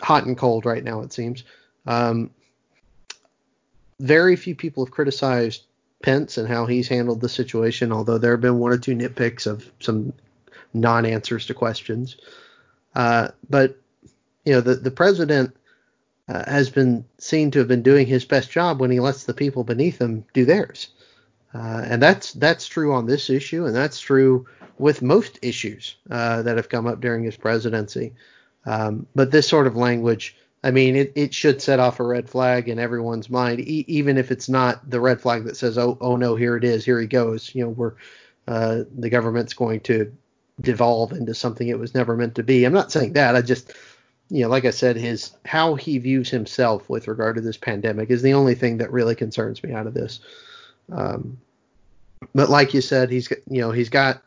hot 0.00 0.26
and 0.26 0.36
cold 0.36 0.64
right 0.64 0.82
now, 0.82 1.02
it 1.02 1.12
seems. 1.12 1.44
Um, 1.86 2.30
very 4.00 4.34
few 4.36 4.54
people 4.54 4.84
have 4.84 4.92
criticized 4.92 5.64
Pence 6.02 6.38
and 6.38 6.48
how 6.48 6.66
he's 6.66 6.88
handled 6.88 7.20
the 7.20 7.28
situation, 7.28 7.92
although 7.92 8.18
there 8.18 8.32
have 8.32 8.40
been 8.40 8.58
one 8.58 8.72
or 8.72 8.78
two 8.78 8.94
nitpicks 8.94 9.46
of 9.46 9.70
some 9.80 10.12
non-answers 10.72 11.46
to 11.46 11.54
questions. 11.54 12.16
Uh, 12.94 13.28
but 13.48 13.76
you 14.44 14.54
know, 14.54 14.60
the 14.60 14.74
the 14.74 14.90
president 14.90 15.54
uh, 16.28 16.50
has 16.50 16.70
been 16.70 17.04
seen 17.18 17.50
to 17.50 17.58
have 17.58 17.68
been 17.68 17.82
doing 17.82 18.06
his 18.06 18.24
best 18.24 18.50
job 18.50 18.80
when 18.80 18.90
he 18.90 18.98
lets 18.98 19.24
the 19.24 19.34
people 19.34 19.62
beneath 19.62 20.00
him 20.00 20.24
do 20.32 20.46
theirs, 20.46 20.88
uh, 21.54 21.82
and 21.84 22.02
that's 22.02 22.32
that's 22.32 22.66
true 22.66 22.94
on 22.94 23.06
this 23.06 23.28
issue, 23.28 23.66
and 23.66 23.76
that's 23.76 24.00
true 24.00 24.46
with 24.80 25.02
most 25.02 25.38
issues 25.42 25.96
uh, 26.10 26.42
that 26.42 26.56
have 26.56 26.70
come 26.70 26.86
up 26.86 27.00
during 27.00 27.22
his 27.22 27.36
presidency. 27.36 28.14
Um, 28.64 29.06
but 29.14 29.30
this 29.30 29.46
sort 29.46 29.66
of 29.66 29.76
language, 29.76 30.36
I 30.64 30.70
mean, 30.70 30.96
it, 30.96 31.12
it 31.14 31.34
should 31.34 31.60
set 31.60 31.78
off 31.78 32.00
a 32.00 32.04
red 32.04 32.28
flag 32.28 32.68
in 32.68 32.78
everyone's 32.78 33.28
mind, 33.28 33.60
e- 33.60 33.84
even 33.86 34.16
if 34.16 34.30
it's 34.30 34.48
not 34.48 34.88
the 34.88 35.00
red 35.00 35.20
flag 35.20 35.44
that 35.44 35.56
says, 35.56 35.78
"Oh, 35.78 35.98
oh 36.00 36.16
no, 36.16 36.34
here 36.34 36.56
it 36.56 36.64
is, 36.64 36.84
here 36.84 37.00
he 37.00 37.06
goes." 37.06 37.54
You 37.54 37.64
know, 37.64 37.70
we're 37.70 37.92
uh, 38.48 38.84
the 38.98 39.10
government's 39.10 39.52
going 39.52 39.80
to 39.80 40.12
devolve 40.60 41.12
into 41.12 41.34
something 41.34 41.68
it 41.68 41.78
was 41.78 41.94
never 41.94 42.16
meant 42.16 42.34
to 42.36 42.42
be. 42.42 42.64
I'm 42.64 42.72
not 42.72 42.92
saying 42.92 43.14
that. 43.14 43.36
I 43.36 43.42
just, 43.42 43.72
you 44.28 44.42
know, 44.42 44.48
like 44.48 44.64
I 44.64 44.70
said, 44.70 44.96
his 44.96 45.32
how 45.44 45.74
he 45.74 45.98
views 45.98 46.30
himself 46.30 46.88
with 46.88 47.08
regard 47.08 47.36
to 47.36 47.42
this 47.42 47.56
pandemic 47.56 48.10
is 48.10 48.22
the 48.22 48.34
only 48.34 48.54
thing 48.54 48.78
that 48.78 48.92
really 48.92 49.14
concerns 49.14 49.62
me 49.62 49.72
out 49.72 49.86
of 49.86 49.94
this. 49.94 50.20
Um, 50.90 51.38
but 52.34 52.50
like 52.50 52.74
you 52.74 52.80
said, 52.80 53.10
he's 53.10 53.30
you 53.48 53.60
know 53.60 53.72
he's 53.72 53.90
got 53.90 54.22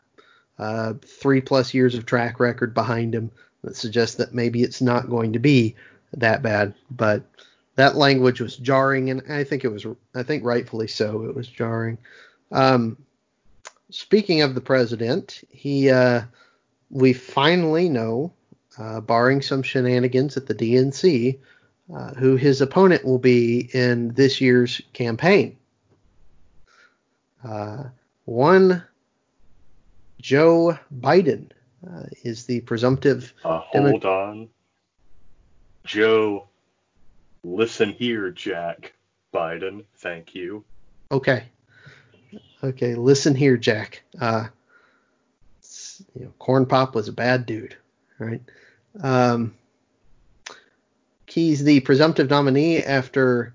uh, 0.58 0.94
three 1.04 1.40
plus 1.40 1.74
years 1.74 1.94
of 1.94 2.06
track 2.06 2.40
record 2.40 2.74
behind 2.74 3.14
him 3.14 3.30
that 3.62 3.76
suggests 3.76 4.16
that 4.16 4.34
maybe 4.34 4.62
it's 4.62 4.80
not 4.80 5.10
going 5.10 5.32
to 5.32 5.38
be 5.38 5.74
that 6.12 6.42
bad. 6.42 6.74
But 6.90 7.22
that 7.76 7.96
language 7.96 8.40
was 8.40 8.56
jarring, 8.56 9.10
and 9.10 9.22
I 9.28 9.44
think 9.44 9.64
it 9.64 9.72
was, 9.72 9.86
I 10.14 10.22
think 10.22 10.44
rightfully 10.44 10.88
so, 10.88 11.24
it 11.24 11.34
was 11.34 11.48
jarring. 11.48 11.98
Um, 12.52 12.96
speaking 13.90 14.42
of 14.42 14.54
the 14.54 14.60
president, 14.60 15.42
he, 15.50 15.90
uh, 15.90 16.22
we 16.90 17.12
finally 17.12 17.88
know, 17.88 18.32
uh, 18.78 19.00
barring 19.00 19.40
some 19.42 19.62
shenanigans 19.62 20.36
at 20.36 20.46
the 20.46 20.54
DNC, 20.54 21.38
uh, 21.94 22.14
who 22.14 22.36
his 22.36 22.60
opponent 22.60 23.04
will 23.04 23.18
be 23.18 23.70
in 23.72 24.08
this 24.14 24.40
year's 24.40 24.80
campaign. 24.92 25.56
Uh, 27.44 27.84
one 28.24 28.82
Joe 30.24 30.78
Biden 31.02 31.50
uh, 31.86 32.04
is 32.22 32.46
the 32.46 32.62
presumptive. 32.62 33.34
Uh, 33.44 33.58
hold 33.58 34.00
Demo- 34.00 34.14
on. 34.14 34.48
Joe, 35.84 36.48
listen 37.42 37.90
here, 37.90 38.30
Jack 38.30 38.94
Biden. 39.34 39.84
Thank 39.98 40.34
you. 40.34 40.64
Okay. 41.12 41.44
Okay, 42.62 42.94
listen 42.94 43.34
here, 43.34 43.58
Jack. 43.58 44.02
Uh, 44.18 44.46
you 46.14 46.24
know, 46.24 46.32
Corn 46.38 46.64
Pop 46.64 46.94
was 46.94 47.08
a 47.08 47.12
bad 47.12 47.44
dude, 47.44 47.76
right? 48.18 48.40
Um, 49.02 49.54
he's 51.26 51.62
the 51.64 51.80
presumptive 51.80 52.30
nominee 52.30 52.82
after, 52.82 53.54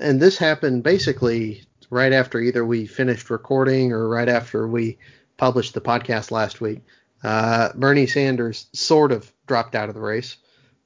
and 0.00 0.18
this 0.18 0.38
happened 0.38 0.84
basically 0.84 1.66
right 1.90 2.14
after 2.14 2.40
either 2.40 2.64
we 2.64 2.86
finished 2.86 3.28
recording 3.28 3.92
or 3.92 4.08
right 4.08 4.30
after 4.30 4.66
we 4.66 4.96
published 5.38 5.72
the 5.72 5.80
podcast 5.80 6.30
last 6.30 6.60
week, 6.60 6.80
uh, 7.24 7.70
Bernie 7.74 8.06
Sanders 8.06 8.66
sort 8.74 9.10
of 9.10 9.32
dropped 9.46 9.74
out 9.74 9.88
of 9.88 9.94
the 9.94 10.00
race. 10.00 10.36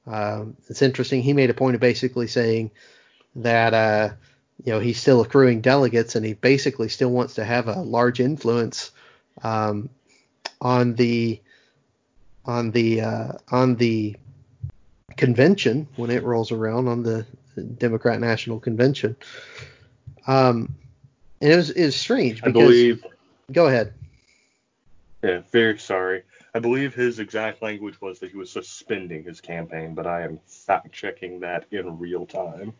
Uh, 0.07 0.45
it's 0.69 0.81
interesting. 0.81 1.21
He 1.21 1.33
made 1.33 1.49
a 1.49 1.53
point 1.53 1.75
of 1.75 1.81
basically 1.81 2.27
saying 2.27 2.71
that 3.35 3.73
uh, 3.73 4.09
you 4.63 4.71
know 4.71 4.79
he's 4.79 4.99
still 4.99 5.21
accruing 5.21 5.61
delegates 5.61 6.15
and 6.15 6.25
he 6.25 6.33
basically 6.33 6.87
still 6.87 7.09
wants 7.09 7.35
to 7.35 7.43
have 7.43 7.67
a 7.67 7.81
large 7.81 8.19
influence 8.19 8.91
um, 9.43 9.89
on 10.61 10.95
the 10.95 11.41
on 12.45 12.71
the 12.71 13.01
uh, 13.01 13.33
on 13.51 13.75
the 13.75 14.15
convention 15.17 15.87
when 15.95 16.09
it 16.09 16.23
rolls 16.23 16.51
around 16.51 16.87
on 16.87 17.03
the 17.03 17.25
Democrat 17.77 18.19
National 18.19 18.59
Convention. 18.59 19.15
Um, 20.27 20.75
and 21.41 21.51
it 21.51 21.55
was 21.55 21.69
it 21.71 21.85
was 21.85 21.95
strange 21.95 22.41
because. 22.41 22.61
I 22.61 22.65
believe. 22.65 23.05
Go 23.51 23.67
ahead. 23.67 23.93
Yeah, 25.23 25.41
very 25.51 25.79
sorry. 25.79 26.23
I 26.53 26.59
believe 26.59 26.93
his 26.93 27.19
exact 27.19 27.61
language 27.61 27.99
was 28.01 28.19
that 28.19 28.29
he 28.29 28.37
was 28.37 28.51
suspending 28.51 29.23
his 29.23 29.41
campaign, 29.41 29.95
but 29.95 30.05
I 30.05 30.23
am 30.23 30.39
fact 30.45 30.91
checking 30.91 31.39
that 31.39 31.65
in 31.71 31.97
real 31.97 32.25
time. 32.25 32.73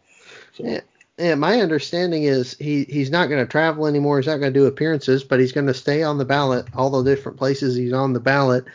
So. 0.53 0.65
Yeah, 0.65 0.81
yeah, 1.17 1.35
my 1.35 1.61
understanding 1.61 2.23
is 2.23 2.55
he, 2.57 2.83
he's 2.83 3.09
not 3.09 3.29
going 3.29 3.43
to 3.43 3.49
travel 3.49 3.87
anymore. 3.87 4.17
He's 4.17 4.27
not 4.27 4.37
going 4.37 4.53
to 4.53 4.59
do 4.59 4.65
appearances, 4.65 5.23
but 5.23 5.39
he's 5.39 5.53
going 5.53 5.67
to 5.67 5.73
stay 5.73 6.03
on 6.03 6.17
the 6.17 6.25
ballot, 6.25 6.67
all 6.75 6.89
the 6.89 7.03
different 7.03 7.37
places 7.37 7.75
he's 7.75 7.93
on 7.93 8.13
the 8.13 8.19
ballot. 8.19 8.65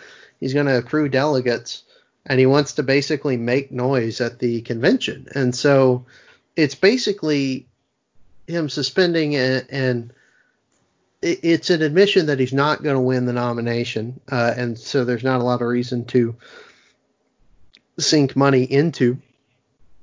He's 0.41 0.55
going 0.55 0.67
to 0.67 0.79
accrue 0.79 1.09
delegates, 1.09 1.83
and 2.27 2.41
he 2.41 2.47
wants 2.47 2.75
to 2.75 2.83
basically 2.83 3.37
make 3.37 3.71
noise 3.71 4.21
at 4.21 4.39
the 4.39 4.63
convention. 4.63 5.29
And 5.35 5.55
so 5.55 6.07
it's 6.57 6.75
basically 6.75 7.67
him 8.47 8.69
suspending 8.69 9.37
and, 9.37 9.67
and 9.69 10.13
it's 11.21 11.71
an 11.71 11.83
admission 11.83 12.27
that 12.27 12.39
he's 12.39 12.53
not 12.53 12.83
going 12.83 12.95
to 12.95 13.01
win 13.01 13.27
the 13.27 13.33
nomination, 13.33 14.21
uh, 14.31 14.55
and 14.57 14.79
so 14.79 15.05
there's 15.05 15.25
not 15.25 15.41
a 15.41 15.45
lot 15.45 15.61
of 15.61 15.69
reason 15.69 16.05
to 16.07 16.37
sink 17.99 18.37
money 18.37 18.63
into 18.63 19.19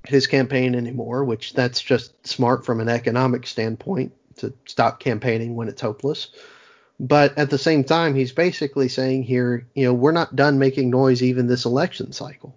his 0.07 0.27
campaign 0.27 0.75
anymore, 0.75 1.24
which 1.24 1.53
that's 1.53 1.81
just 1.81 2.27
smart 2.27 2.65
from 2.65 2.79
an 2.79 2.89
economic 2.89 3.48
standpoint 3.48 4.13
to 4.38 4.53
stop 4.65 5.00
campaigning 5.00 5.55
when 5.55 5.69
it's 5.69 5.81
hopeless. 5.81 6.27
But 7.00 7.38
at 7.38 7.50
the 7.50 7.57
same 7.57 7.84
time, 7.84 8.15
he's 8.15 8.31
basically 8.31 8.88
saying 8.88 9.24
here, 9.24 9.67
you 9.74 9.86
know, 9.86 9.93
we're 9.93 10.12
not 10.12 10.36
done 10.36 10.60
making 10.60 10.89
noise 10.89 11.22
even 11.24 11.48
this 11.48 11.65
election 11.65 12.12
cycle. 12.12 12.55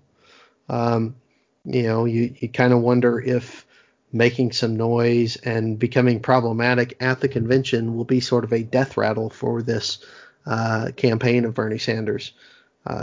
Um, 0.69 1.17
you 1.65 1.83
know, 1.85 2.05
you, 2.05 2.35
you 2.39 2.49
kind 2.49 2.73
of 2.73 2.81
wonder 2.81 3.21
if 3.21 3.67
making 4.13 4.53
some 4.53 4.77
noise 4.77 5.37
and 5.37 5.79
becoming 5.79 6.21
problematic 6.21 6.97
at 7.01 7.21
the 7.21 7.29
convention 7.29 7.97
will 7.97 8.05
be 8.05 8.21
sort 8.21 8.45
of 8.45 8.53
a 8.53 8.63
death 8.63 8.97
rattle 8.97 9.31
for 9.31 9.63
this 9.63 10.05
uh, 10.47 10.91
campaign 10.97 11.45
of 11.45 11.55
Bernie 11.55 11.79
Sanders. 11.79 12.33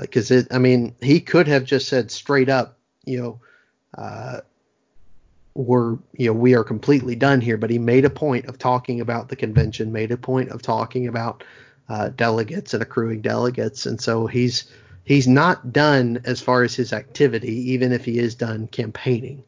Because 0.02 0.32
uh, 0.32 0.36
it, 0.36 0.48
I 0.52 0.58
mean, 0.58 0.96
he 1.02 1.20
could 1.20 1.48
have 1.48 1.64
just 1.64 1.88
said 1.88 2.10
straight 2.10 2.50
up, 2.50 2.78
you 3.06 3.22
know, 3.22 3.40
uh, 3.96 4.42
we're, 5.54 5.98
you 6.14 6.28
know, 6.28 6.34
we 6.34 6.56
are 6.56 6.64
completely 6.64 7.16
done 7.16 7.40
here. 7.40 7.58
But 7.58 7.70
he 7.70 7.80
made 7.80 8.04
a 8.04 8.10
point 8.10 8.48
of 8.48 8.58
talking 8.58 9.00
about 9.00 9.30
the 9.30 9.36
convention, 9.36 9.92
made 9.92 10.12
a 10.12 10.18
point 10.18 10.50
of 10.50 10.62
talking 10.62 11.08
about 11.08 11.44
uh, 11.88 12.10
delegates 12.10 12.74
and 12.74 12.82
accruing 12.82 13.22
delegates, 13.22 13.86
and 13.86 14.02
so 14.02 14.28
he's 14.28 14.66
he's 15.04 15.28
not 15.28 15.72
done 15.72 16.20
as 16.26 16.42
far 16.42 16.64
as 16.64 16.76
his 16.76 16.92
activity, 16.94 17.72
even 17.72 17.92
if 17.92 18.04
he 18.04 18.18
is 18.18 18.36
done 18.36 18.68
campaigning. 18.68 19.44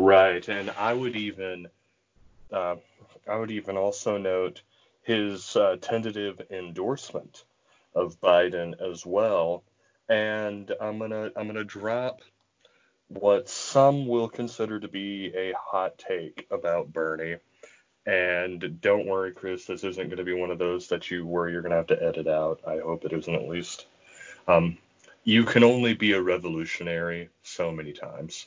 Right, 0.00 0.48
and 0.48 0.70
I 0.78 0.94
would 0.94 1.16
even 1.16 1.66
uh, 2.52 2.76
I 3.28 3.34
would 3.34 3.50
even 3.50 3.76
also 3.76 4.16
note 4.16 4.62
his 5.02 5.56
uh, 5.56 5.76
tentative 5.80 6.40
endorsement 6.50 7.42
of 7.96 8.20
Biden 8.20 8.80
as 8.80 9.04
well. 9.04 9.64
And 10.08 10.72
I'm 10.80 11.00
gonna 11.00 11.32
I'm 11.34 11.48
gonna 11.48 11.64
drop 11.64 12.20
what 13.08 13.48
some 13.48 14.06
will 14.06 14.28
consider 14.28 14.78
to 14.78 14.86
be 14.86 15.32
a 15.34 15.52
hot 15.60 15.98
take 15.98 16.46
about 16.52 16.92
Bernie. 16.92 17.38
And 18.06 18.80
don't 18.80 19.08
worry, 19.08 19.32
Chris, 19.32 19.64
this 19.64 19.82
isn't 19.82 20.06
going 20.06 20.16
to 20.16 20.22
be 20.22 20.32
one 20.32 20.52
of 20.52 20.60
those 20.60 20.86
that 20.88 21.10
you 21.10 21.26
worry 21.26 21.50
you're 21.50 21.60
going 21.60 21.70
to 21.70 21.76
have 21.76 21.88
to 21.88 22.00
edit 22.00 22.28
out. 22.28 22.60
I 22.64 22.78
hope 22.78 23.04
it 23.04 23.12
isn't 23.12 23.34
at 23.34 23.48
least. 23.48 23.86
Um, 24.46 24.78
you 25.24 25.42
can 25.42 25.64
only 25.64 25.92
be 25.92 26.12
a 26.12 26.22
revolutionary 26.22 27.30
so 27.42 27.72
many 27.72 27.92
times. 27.92 28.46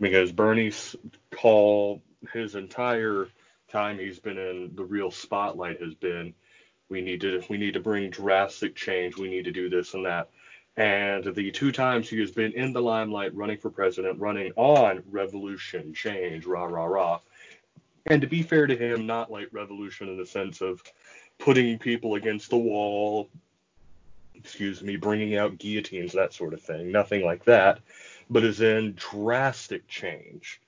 Because 0.00 0.32
Bernie's 0.32 0.94
call, 1.30 2.02
his 2.32 2.54
entire 2.54 3.28
time 3.70 3.98
he's 3.98 4.18
been 4.18 4.38
in 4.38 4.70
the 4.74 4.84
real 4.84 5.10
spotlight 5.10 5.80
has 5.80 5.94
been 5.94 6.34
we 6.88 7.00
need 7.00 7.20
to 7.20 7.42
we 7.50 7.58
need 7.58 7.74
to 7.74 7.80
bring 7.80 8.10
drastic 8.10 8.74
change, 8.74 9.16
we 9.16 9.28
need 9.28 9.44
to 9.44 9.52
do 9.52 9.68
this 9.68 9.94
and 9.94 10.06
that. 10.06 10.30
And 10.76 11.34
the 11.34 11.50
two 11.50 11.72
times 11.72 12.08
he 12.08 12.20
has 12.20 12.30
been 12.30 12.52
in 12.52 12.72
the 12.72 12.80
limelight 12.80 13.34
running 13.34 13.58
for 13.58 13.68
president, 13.68 14.20
running 14.20 14.52
on 14.54 15.02
revolution, 15.10 15.92
change, 15.92 16.46
rah, 16.46 16.64
rah, 16.64 16.84
rah, 16.84 17.20
and 18.06 18.22
to 18.22 18.28
be 18.28 18.42
fair 18.42 18.66
to 18.66 18.76
him, 18.76 19.06
not 19.06 19.30
like 19.30 19.48
revolution 19.52 20.08
in 20.08 20.16
the 20.16 20.26
sense 20.26 20.60
of 20.60 20.82
putting 21.38 21.78
people 21.78 22.14
against 22.14 22.50
the 22.50 22.56
wall, 22.56 23.28
excuse 24.34 24.82
me, 24.82 24.96
bringing 24.96 25.36
out 25.36 25.58
guillotines, 25.58 26.12
that 26.12 26.32
sort 26.32 26.54
of 26.54 26.62
thing. 26.62 26.90
Nothing 26.90 27.24
like 27.24 27.44
that, 27.44 27.80
but 28.30 28.44
is 28.44 28.60
in 28.60 28.94
drastic 28.94 29.86
change, 29.88 30.60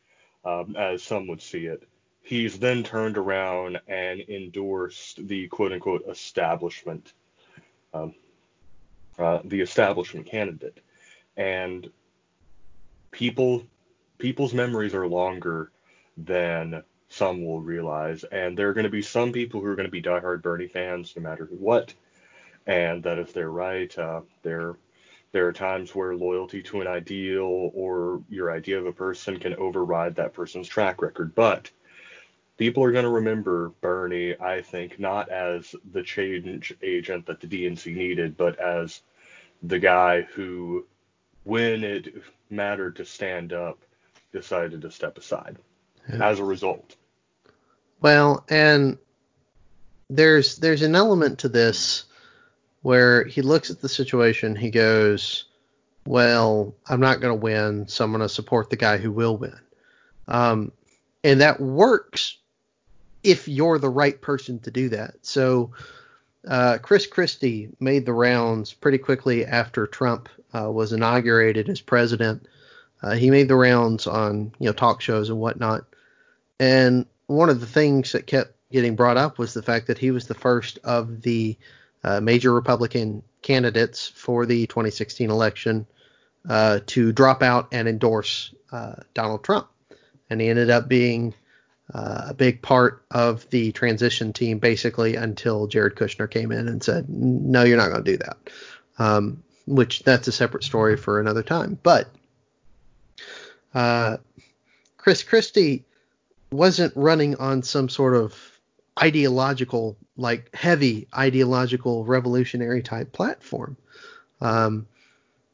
um, 0.44 0.76
as 0.76 1.02
some 1.02 1.26
would 1.26 1.42
see 1.42 1.66
it. 1.66 1.82
He's 2.22 2.58
then 2.58 2.82
turned 2.82 3.18
around 3.18 3.80
and 3.88 4.20
endorsed 4.20 5.26
the 5.26 5.48
quote 5.48 5.72
unquote 5.72 6.04
establishment, 6.08 7.12
um, 7.92 8.14
uh, 9.18 9.40
the 9.44 9.60
establishment 9.60 10.26
candidate. 10.26 10.78
And 11.36 11.90
people, 13.10 13.64
people's 14.18 14.54
memories 14.54 14.94
are 14.94 15.06
longer 15.06 15.70
than 16.16 16.82
some 17.08 17.44
will 17.44 17.60
realize. 17.60 18.24
And 18.24 18.56
there 18.56 18.68
are 18.68 18.74
going 18.74 18.84
to 18.84 18.90
be 18.90 19.02
some 19.02 19.32
people 19.32 19.60
who 19.60 19.66
are 19.66 19.76
going 19.76 19.88
to 19.88 19.90
be 19.90 20.02
diehard 20.02 20.42
Bernie 20.42 20.68
fans, 20.68 21.12
no 21.16 21.22
matter 21.22 21.46
what. 21.50 21.92
And 22.66 23.02
that 23.02 23.18
if 23.18 23.32
they're 23.32 23.50
right, 23.50 23.96
uh, 23.98 24.20
there 24.42 24.76
there 25.32 25.46
are 25.46 25.52
times 25.52 25.94
where 25.94 26.14
loyalty 26.14 26.62
to 26.62 26.80
an 26.80 26.86
ideal 26.86 27.70
or 27.74 28.22
your 28.28 28.50
idea 28.50 28.78
of 28.78 28.86
a 28.86 28.92
person 28.92 29.38
can 29.38 29.54
override 29.54 30.16
that 30.16 30.32
person's 30.32 30.66
track 30.66 31.00
record. 31.00 31.34
But 31.34 31.70
people 32.58 32.82
are 32.82 32.92
going 32.92 33.04
to 33.04 33.10
remember 33.10 33.72
Bernie, 33.80 34.38
I 34.40 34.60
think, 34.60 34.98
not 34.98 35.28
as 35.28 35.74
the 35.92 36.02
change 36.02 36.74
agent 36.82 37.26
that 37.26 37.40
the 37.40 37.46
DNC 37.46 37.94
needed, 37.94 38.36
but 38.36 38.58
as 38.58 39.02
the 39.62 39.78
guy 39.78 40.22
who, 40.22 40.86
when 41.44 41.84
it 41.84 42.12
mattered 42.48 42.96
to 42.96 43.04
stand 43.04 43.52
up, 43.52 43.78
decided 44.32 44.82
to 44.82 44.90
step 44.90 45.16
aside 45.16 45.56
yeah. 46.08 46.28
as 46.28 46.38
a 46.38 46.44
result. 46.44 46.96
Well, 48.00 48.44
and 48.48 48.98
there's 50.08 50.56
there's 50.56 50.82
an 50.82 50.94
element 50.96 51.38
to 51.40 51.48
this 51.48 52.04
where 52.82 53.24
he 53.24 53.42
looks 53.42 53.70
at 53.70 53.80
the 53.80 53.88
situation, 53.88 54.56
he 54.56 54.70
goes, 54.70 55.44
"Well, 56.06 56.74
I'm 56.88 57.00
not 57.00 57.20
going 57.20 57.32
to 57.32 57.40
win, 57.40 57.88
so 57.88 58.04
I'm 58.04 58.12
going 58.12 58.20
to 58.22 58.28
support 58.28 58.70
the 58.70 58.76
guy 58.76 58.98
who 58.98 59.12
will 59.12 59.36
win," 59.36 59.58
um, 60.28 60.72
and 61.22 61.40
that 61.40 61.60
works 61.60 62.38
if 63.22 63.48
you're 63.48 63.78
the 63.78 63.88
right 63.88 64.20
person 64.20 64.58
to 64.60 64.70
do 64.70 64.88
that. 64.90 65.14
So 65.22 65.72
uh, 66.48 66.78
Chris 66.78 67.06
Christie 67.06 67.68
made 67.80 68.06
the 68.06 68.14
rounds 68.14 68.72
pretty 68.72 68.98
quickly 68.98 69.44
after 69.44 69.86
Trump 69.86 70.28
uh, 70.54 70.70
was 70.70 70.92
inaugurated 70.92 71.68
as 71.68 71.80
president. 71.80 72.46
Uh, 73.02 73.12
he 73.12 73.30
made 73.30 73.48
the 73.48 73.56
rounds 73.56 74.06
on 74.06 74.52
you 74.58 74.66
know 74.66 74.72
talk 74.72 75.00
shows 75.00 75.28
and 75.28 75.38
whatnot, 75.38 75.84
and 76.58 77.06
one 77.26 77.48
of 77.48 77.60
the 77.60 77.66
things 77.66 78.12
that 78.12 78.26
kept 78.26 78.52
getting 78.72 78.96
brought 78.96 79.16
up 79.16 79.38
was 79.38 79.54
the 79.54 79.62
fact 79.62 79.86
that 79.86 79.98
he 79.98 80.10
was 80.10 80.26
the 80.26 80.34
first 80.34 80.78
of 80.84 81.22
the 81.22 81.56
uh, 82.04 82.20
major 82.20 82.52
Republican 82.52 83.22
candidates 83.42 84.08
for 84.08 84.46
the 84.46 84.66
2016 84.66 85.30
election 85.30 85.86
uh, 86.48 86.80
to 86.86 87.12
drop 87.12 87.42
out 87.42 87.68
and 87.72 87.88
endorse 87.88 88.54
uh, 88.72 88.94
Donald 89.14 89.44
Trump. 89.44 89.68
And 90.28 90.40
he 90.40 90.48
ended 90.48 90.70
up 90.70 90.88
being 90.88 91.34
uh, 91.92 92.26
a 92.28 92.34
big 92.34 92.62
part 92.62 93.04
of 93.10 93.48
the 93.50 93.72
transition 93.72 94.32
team 94.32 94.58
basically 94.58 95.16
until 95.16 95.66
Jared 95.66 95.96
Kushner 95.96 96.30
came 96.30 96.52
in 96.52 96.68
and 96.68 96.82
said, 96.82 97.08
no, 97.08 97.64
you're 97.64 97.76
not 97.76 97.88
going 97.88 98.04
to 98.04 98.12
do 98.12 98.18
that. 98.18 98.36
Um, 98.98 99.42
which 99.66 100.02
that's 100.02 100.28
a 100.28 100.32
separate 100.32 100.64
story 100.64 100.96
for 100.96 101.20
another 101.20 101.42
time. 101.42 101.78
But 101.82 102.08
uh, 103.74 104.18
Chris 104.96 105.22
Christie 105.22 105.84
wasn't 106.50 106.92
running 106.96 107.36
on 107.36 107.62
some 107.62 107.88
sort 107.88 108.14
of 108.16 108.49
ideological, 109.02 109.96
like 110.16 110.54
heavy 110.54 111.08
ideological 111.16 112.04
revolutionary 112.04 112.82
type 112.82 113.12
platform. 113.12 113.76
Um, 114.40 114.86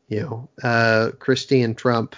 you 0.08 0.20
know, 0.20 0.48
uh, 0.62 1.10
Christie 1.18 1.62
and 1.62 1.76
Trump 1.76 2.14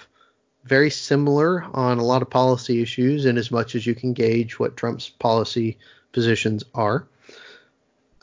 very 0.63 0.89
similar 0.89 1.63
on 1.73 1.97
a 1.97 2.03
lot 2.03 2.21
of 2.21 2.29
policy 2.29 2.81
issues, 2.81 3.25
in 3.25 3.37
as 3.37 3.49
much 3.49 3.75
as 3.75 3.85
you 3.85 3.95
can 3.95 4.13
gauge 4.13 4.59
what 4.59 4.77
Trump's 4.77 5.09
policy 5.09 5.77
positions 6.11 6.63
are. 6.75 7.07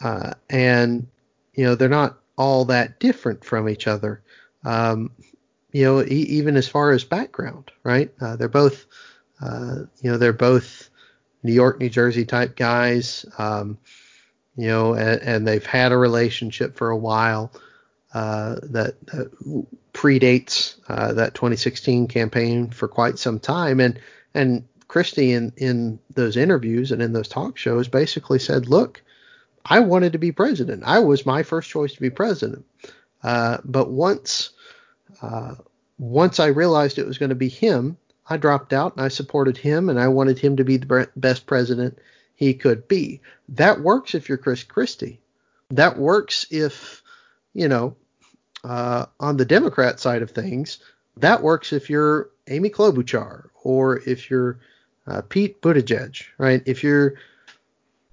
Uh, 0.01 0.35
and 0.51 1.09
you 1.55 1.65
know, 1.65 1.75
they're 1.75 1.89
not 1.89 2.19
all 2.37 2.67
that 2.67 3.01
different 3.01 3.45
from 3.45 3.69
each 3.69 3.87
other. 3.87 4.23
Um, 4.65 5.11
you 5.73 5.85
know, 5.85 6.03
e- 6.03 6.27
even 6.29 6.57
as 6.57 6.69
far 6.69 6.93
as 6.93 7.05
background, 7.05 7.71
right? 7.83 8.13
Uh, 8.21 8.37
they're 8.37 8.49
both 8.49 8.87
uh, 9.41 9.81
you 10.01 10.11
know, 10.11 10.19
they're 10.19 10.33
both 10.33 10.91
New 11.47 11.55
York, 11.55 11.81
New 11.81 11.89
Jersey 11.89 12.27
type 12.27 12.57
guys. 12.57 13.25
Um, 13.39 13.79
you 14.57 14.69
know, 14.69 14.95
and, 14.95 15.21
and, 15.23 15.47
they've 15.47 15.65
had 15.65 15.93
a 15.93 15.99
relationship 15.99 16.77
for 16.77 16.89
a 16.89 16.97
while 16.97 17.53
uh, 18.15 18.57
that, 18.63 18.95
that, 19.07 19.31
predates 19.97 20.77
uh, 20.89 21.15
that 21.15 21.35
2016 21.35 22.07
campaign 22.07 22.69
for 22.69 22.87
quite 22.87 23.19
some 23.19 23.41
time. 23.41 23.81
And 23.81 23.99
and 24.35 24.69
Christie 24.89 25.33
in 25.33 25.53
in 25.57 25.99
those 26.15 26.37
interviews 26.37 26.93
and 26.93 27.01
in 27.01 27.15
those 27.15 27.29
talk 27.29 27.57
shows 27.57 27.89
basically 27.89 28.39
said, 28.39 28.69
look, 28.69 29.03
I 29.65 29.81
wanted 29.81 30.13
to 30.13 30.19
be 30.19 30.33
president. 30.33 30.85
I 30.85 30.99
was 30.99 31.25
my 31.25 31.43
first 31.43 31.71
choice 31.71 31.95
to 31.95 32.01
be 32.01 32.11
president. 32.11 32.67
Uh, 33.23 33.59
but 33.65 33.91
once 33.91 34.51
uh, 35.23 35.55
once 35.99 36.39
I 36.39 36.47
realized 36.47 36.99
it 36.99 37.07
was 37.07 37.19
going 37.19 37.31
to 37.31 37.35
be 37.35 37.49
him, 37.49 37.97
I 38.29 38.37
dropped 38.37 38.73
out 38.73 38.97
and 38.97 39.05
I 39.05 39.09
supported 39.09 39.57
him 39.57 39.89
and 39.89 40.01
I 40.01 40.09
wanted 40.09 40.39
him 40.39 40.57
to 40.57 40.65
be 40.65 40.77
the 40.77 41.09
best 41.17 41.47
president 41.47 41.99
he 42.35 42.55
could 42.55 42.89
be. 42.89 43.21
That 43.51 43.81
works 43.81 44.15
if 44.15 44.29
you're 44.29 44.39
Chris 44.39 44.63
Christie. 44.63 45.21
That 45.71 45.99
works 45.99 46.47
if, 46.51 47.03
you 47.55 47.69
know, 47.69 47.97
uh, 48.65 49.07
on 49.21 49.37
the 49.37 49.45
Democrat 49.45 50.01
side 50.01 50.23
of 50.23 50.31
things, 50.31 50.79
that 51.17 51.43
works 51.43 51.73
if 51.73 51.89
you're 51.89 52.31
Amy 52.49 52.71
Klobuchar 52.71 53.49
or 53.63 53.99
if 53.99 54.31
you're 54.31 54.59
uh, 55.07 55.23
Pete 55.23 55.61
Buttigieg, 55.63 56.25
right? 56.39 56.63
If 56.67 56.83
you're 56.83 57.15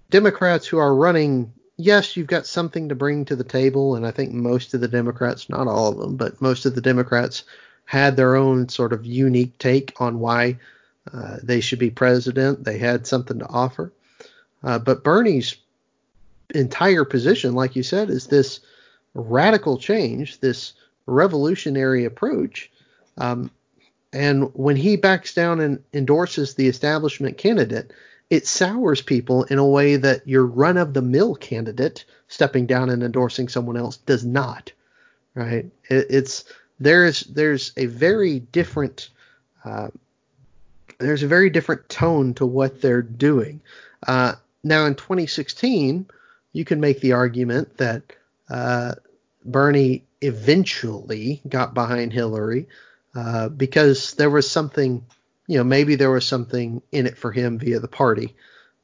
Democrats 0.09 0.67
who 0.67 0.77
are 0.77 0.95
running, 0.95 1.53
yes, 1.75 2.15
you've 2.15 2.27
got 2.27 2.45
something 2.45 2.89
to 2.89 2.95
bring 2.95 3.25
to 3.25 3.35
the 3.35 3.43
table, 3.43 3.95
and 3.95 4.05
I 4.05 4.11
think 4.11 4.31
most 4.31 4.73
of 4.73 4.81
the 4.81 4.87
Democrats, 4.87 5.49
not 5.49 5.67
all 5.67 5.89
of 5.89 5.97
them, 5.97 6.17
but 6.17 6.41
most 6.41 6.65
of 6.65 6.75
the 6.75 6.81
Democrats 6.81 7.43
had 7.85 8.15
their 8.15 8.35
own 8.35 8.69
sort 8.69 8.93
of 8.93 9.05
unique 9.05 9.57
take 9.57 9.93
on 9.99 10.19
why 10.19 10.57
uh, 11.13 11.37
they 11.43 11.59
should 11.59 11.79
be 11.79 11.89
president. 11.89 12.63
They 12.63 12.77
had 12.77 13.05
something 13.05 13.39
to 13.39 13.47
offer. 13.47 13.91
Uh, 14.63 14.79
but 14.79 15.03
Bernie's 15.03 15.55
entire 16.53 17.05
position, 17.05 17.53
like 17.53 17.75
you 17.75 17.83
said, 17.83 18.09
is 18.09 18.27
this 18.27 18.61
radical 19.13 19.77
change, 19.77 20.39
this 20.39 20.73
revolutionary 21.05 22.05
approach. 22.05 22.71
Um, 23.17 23.51
and 24.13 24.51
when 24.53 24.75
he 24.75 24.95
backs 24.95 25.33
down 25.33 25.59
and 25.59 25.83
endorses 25.93 26.53
the 26.53 26.67
establishment 26.67 27.37
candidate, 27.37 27.91
it 28.29 28.47
sours 28.47 29.01
people 29.01 29.43
in 29.45 29.57
a 29.57 29.67
way 29.67 29.95
that 29.97 30.27
your 30.27 30.45
run 30.45 30.77
of 30.77 30.93
the 30.93 31.01
mill 31.01 31.35
candidate 31.35 32.05
stepping 32.27 32.65
down 32.65 32.89
and 32.89 33.03
endorsing 33.03 33.47
someone 33.47 33.77
else 33.77 33.97
does 33.97 34.23
not. 34.23 34.71
Right? 35.35 35.65
It, 35.89 36.07
it's 36.09 36.45
there's 36.79 37.21
there's 37.21 37.71
a 37.77 37.85
very 37.85 38.39
different 38.39 39.09
uh, 39.63 39.89
there's 40.99 41.23
a 41.23 41.27
very 41.27 41.49
different 41.49 41.87
tone 41.89 42.33
to 42.35 42.45
what 42.45 42.81
they're 42.81 43.01
doing. 43.01 43.61
Uh, 44.07 44.33
now 44.63 44.85
in 44.85 44.95
2016, 44.95 46.07
you 46.53 46.65
can 46.65 46.79
make 46.79 47.01
the 47.01 47.13
argument 47.13 47.77
that 47.77 48.03
uh, 48.49 48.95
Bernie 49.45 50.03
eventually 50.21 51.41
got 51.47 51.73
behind 51.73 52.13
Hillary 52.13 52.67
uh, 53.15 53.49
because 53.49 54.13
there 54.13 54.29
was 54.29 54.49
something, 54.49 55.05
you 55.47 55.57
know, 55.57 55.63
maybe 55.63 55.95
there 55.95 56.11
was 56.11 56.25
something 56.25 56.81
in 56.91 57.05
it 57.05 57.17
for 57.17 57.31
him 57.31 57.59
via 57.59 57.79
the 57.79 57.87
party. 57.87 58.35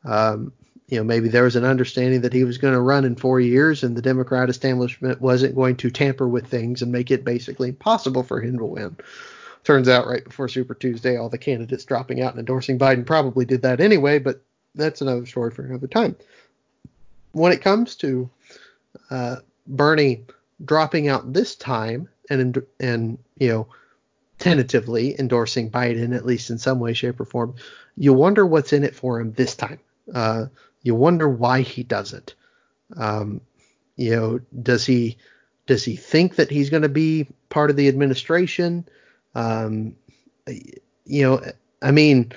Um, 0.04 0.52
you 0.90 0.98
know, 0.98 1.04
maybe 1.04 1.30
there 1.30 1.44
was 1.44 1.56
an 1.56 1.66
understanding 1.66 2.22
that 2.22 2.34
he 2.34 2.44
was 2.44 2.58
going 2.58 2.74
to 2.74 2.82
run 2.82 3.06
in 3.06 3.16
four 3.16 3.40
years 3.40 3.84
and 3.84 3.96
the 3.96 4.02
Democrat 4.02 4.50
establishment 4.50 5.22
wasn't 5.22 5.56
going 5.56 5.76
to 5.78 5.92
tamper 5.92 6.28
with 6.28 6.48
things 6.48 6.82
and 6.82 6.92
make 6.92 7.12
it 7.12 7.24
basically 7.24 7.70
impossible 7.70 8.24
for 8.24 8.42
him 8.42 8.58
to 8.58 8.66
win. 8.66 8.98
Turns 9.64 9.88
out, 9.88 10.08
right 10.08 10.24
before 10.24 10.48
Super 10.48 10.74
Tuesday, 10.74 11.16
all 11.16 11.30
the 11.30 11.38
candidates 11.38 11.86
dropping 11.86 12.22
out 12.22 12.32
and 12.32 12.40
endorsing 12.40 12.80
Biden 12.80 13.06
probably 13.06 13.46
did 13.46 13.62
that 13.62 13.80
anyway, 13.80 14.18
but 14.18 14.42
that's 14.74 15.02
another 15.02 15.28
story 15.28 15.52
for 15.52 15.64
another 15.64 15.88
time. 15.88 16.16
When 17.34 17.52
it 17.52 17.62
comes 17.62 17.96
to 17.98 18.30
uh, 19.12 19.38
Bernie 19.68 20.26
dropping 20.66 21.08
out 21.08 21.32
this 21.32 21.56
time 21.56 22.10
and 22.30 22.62
and 22.80 23.18
you 23.38 23.50
know 23.50 23.68
tentatively 24.40 25.20
endorsing 25.20 25.70
Biden 25.70 26.16
at 26.16 26.26
least 26.26 26.50
in 26.50 26.58
some 26.58 26.80
way, 26.80 26.94
shape, 26.94 27.20
or 27.20 27.26
form, 27.26 27.56
you 27.96 28.14
wonder 28.14 28.46
what's 28.46 28.74
in 28.74 28.84
it 28.84 28.96
for 28.96 29.20
him 29.20 29.34
this 29.34 29.56
time. 29.56 29.80
Uh, 30.12 30.46
you 30.82 30.96
wonder 30.96 31.28
why 31.28 31.62
he 31.62 31.84
does 31.84 32.14
it. 32.14 32.34
Um, 32.96 33.42
you 33.96 34.16
know, 34.16 34.40
does 34.62 34.86
he 34.86 35.18
does 35.68 35.84
he 35.84 35.96
think 35.96 36.36
that 36.36 36.50
he's 36.50 36.70
going 36.70 36.84
to 36.84 36.90
be 36.90 37.28
part 37.50 37.70
of 37.70 37.76
the 37.76 37.88
administration? 37.88 38.88
Um, 39.36 39.96
you 40.48 41.24
know, 41.24 41.42
I 41.82 41.92
mean, 41.92 42.32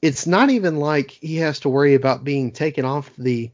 it's 0.00 0.26
not 0.26 0.50
even 0.50 0.76
like 0.76 1.10
he 1.10 1.36
has 1.36 1.60
to 1.60 1.68
worry 1.68 1.94
about 1.94 2.24
being 2.24 2.52
taken 2.52 2.84
off 2.84 3.10
the 3.18 3.50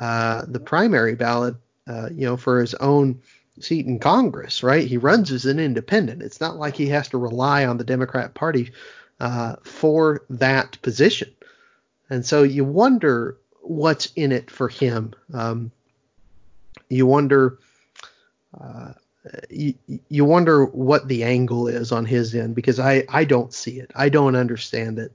uh, 0.00 0.42
the 0.48 0.60
primary 0.60 1.14
ballot, 1.14 1.56
uh, 1.86 2.08
you 2.12 2.24
know, 2.24 2.36
for 2.36 2.60
his 2.60 2.74
own 2.74 3.20
seat 3.60 3.86
in 3.86 3.98
Congress, 3.98 4.62
right? 4.62 4.86
He 4.86 4.96
runs 4.96 5.30
as 5.30 5.44
an 5.44 5.58
independent. 5.60 6.22
It's 6.22 6.40
not 6.40 6.56
like 6.56 6.74
he 6.74 6.88
has 6.88 7.08
to 7.08 7.18
rely 7.18 7.66
on 7.66 7.76
the 7.76 7.84
Democrat 7.84 8.32
Party 8.32 8.72
uh, 9.20 9.56
for 9.62 10.24
that 10.30 10.80
position. 10.80 11.30
And 12.08 12.24
so 12.24 12.42
you 12.42 12.64
wonder 12.64 13.36
what's 13.62 14.12
in 14.16 14.32
it 14.32 14.50
for 14.50 14.68
him. 14.68 15.14
Um, 15.32 15.72
you 16.88 17.06
wonder. 17.06 17.58
Uh, 18.58 18.92
you, 19.50 19.74
you 20.08 20.24
wonder 20.24 20.64
what 20.64 21.06
the 21.06 21.22
angle 21.24 21.68
is 21.68 21.92
on 21.92 22.04
his 22.04 22.34
end 22.34 22.54
because 22.54 22.80
I, 22.80 23.04
I 23.08 23.24
don't 23.24 23.54
see 23.54 23.78
it. 23.78 23.90
I 23.94 24.08
don't 24.08 24.34
understand 24.34 24.98
it. 24.98 25.14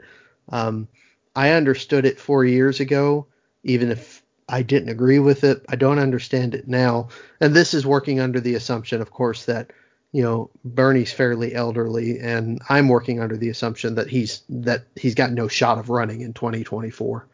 Um, 0.50 0.88
I 1.36 1.52
understood 1.52 2.06
it 2.06 2.20
four 2.20 2.46
years 2.46 2.80
ago, 2.80 3.28
even 3.64 3.92
if 3.92 4.24
I 4.50 4.62
didn't 4.62 4.90
agree 4.90 5.20
with 5.20 5.44
it. 5.44 5.66
I 5.68 5.76
don't 5.76 6.00
understand 6.00 6.56
it 6.56 6.68
now. 6.68 7.10
And 7.42 7.54
this 7.54 7.74
is 7.74 7.86
working 7.86 8.20
under 8.20 8.40
the 8.40 8.56
assumption, 8.56 9.02
of 9.02 9.12
course, 9.12 9.46
that 9.46 9.72
you 10.14 10.24
know 10.24 10.50
Bernie's 10.64 11.12
fairly 11.12 11.54
elderly, 11.54 12.20
and 12.20 12.62
I'm 12.70 12.88
working 12.88 13.20
under 13.20 13.36
the 13.36 13.50
assumption 13.50 13.96
that 13.96 14.08
he's 14.08 14.42
that 14.50 14.86
he's 14.96 15.16
got 15.16 15.34
no 15.34 15.48
shot 15.48 15.80
of 15.80 15.90
running 15.90 16.22
in 16.22 16.34
2024. 16.34 17.28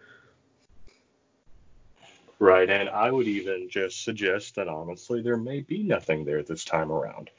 Right, 2.39 2.69
and 2.69 2.89
I 2.89 3.11
would 3.11 3.27
even 3.27 3.69
just 3.69 4.03
suggest 4.03 4.55
that 4.55 4.67
honestly, 4.67 5.21
there 5.21 5.37
may 5.37 5.61
be 5.61 5.81
nothing 5.81 6.25
there 6.25 6.43
this 6.43 6.63
time 6.65 6.91
around. 6.91 7.29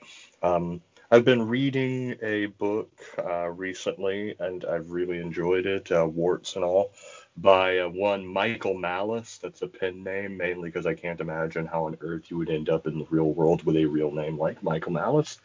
Um, 0.42 0.80
I've 1.10 1.24
been 1.24 1.46
reading 1.46 2.16
a 2.22 2.46
book 2.46 2.90
uh, 3.18 3.50
recently, 3.50 4.34
and 4.40 4.64
I've 4.64 4.90
really 4.90 5.18
enjoyed 5.18 5.66
it, 5.66 5.92
uh, 5.92 6.06
warts 6.06 6.56
and 6.56 6.64
all, 6.64 6.92
by 7.36 7.78
uh, 7.78 7.88
one 7.88 8.26
Michael 8.26 8.74
Malice. 8.74 9.38
That's 9.38 9.62
a 9.62 9.68
pen 9.68 10.02
name, 10.02 10.36
mainly 10.36 10.70
because 10.70 10.86
I 10.86 10.94
can't 10.94 11.20
imagine 11.20 11.66
how 11.66 11.86
on 11.86 11.98
earth 12.00 12.30
you 12.30 12.38
would 12.38 12.50
end 12.50 12.68
up 12.68 12.86
in 12.86 12.98
the 12.98 13.06
real 13.10 13.32
world 13.32 13.64
with 13.64 13.76
a 13.76 13.84
real 13.84 14.10
name 14.10 14.38
like 14.38 14.62
Michael 14.62 14.92
Malice. 14.92 15.38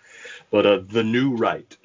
But 0.52 0.66
uh, 0.66 0.82
the 0.88 1.04
New 1.04 1.36
Right, 1.36 1.76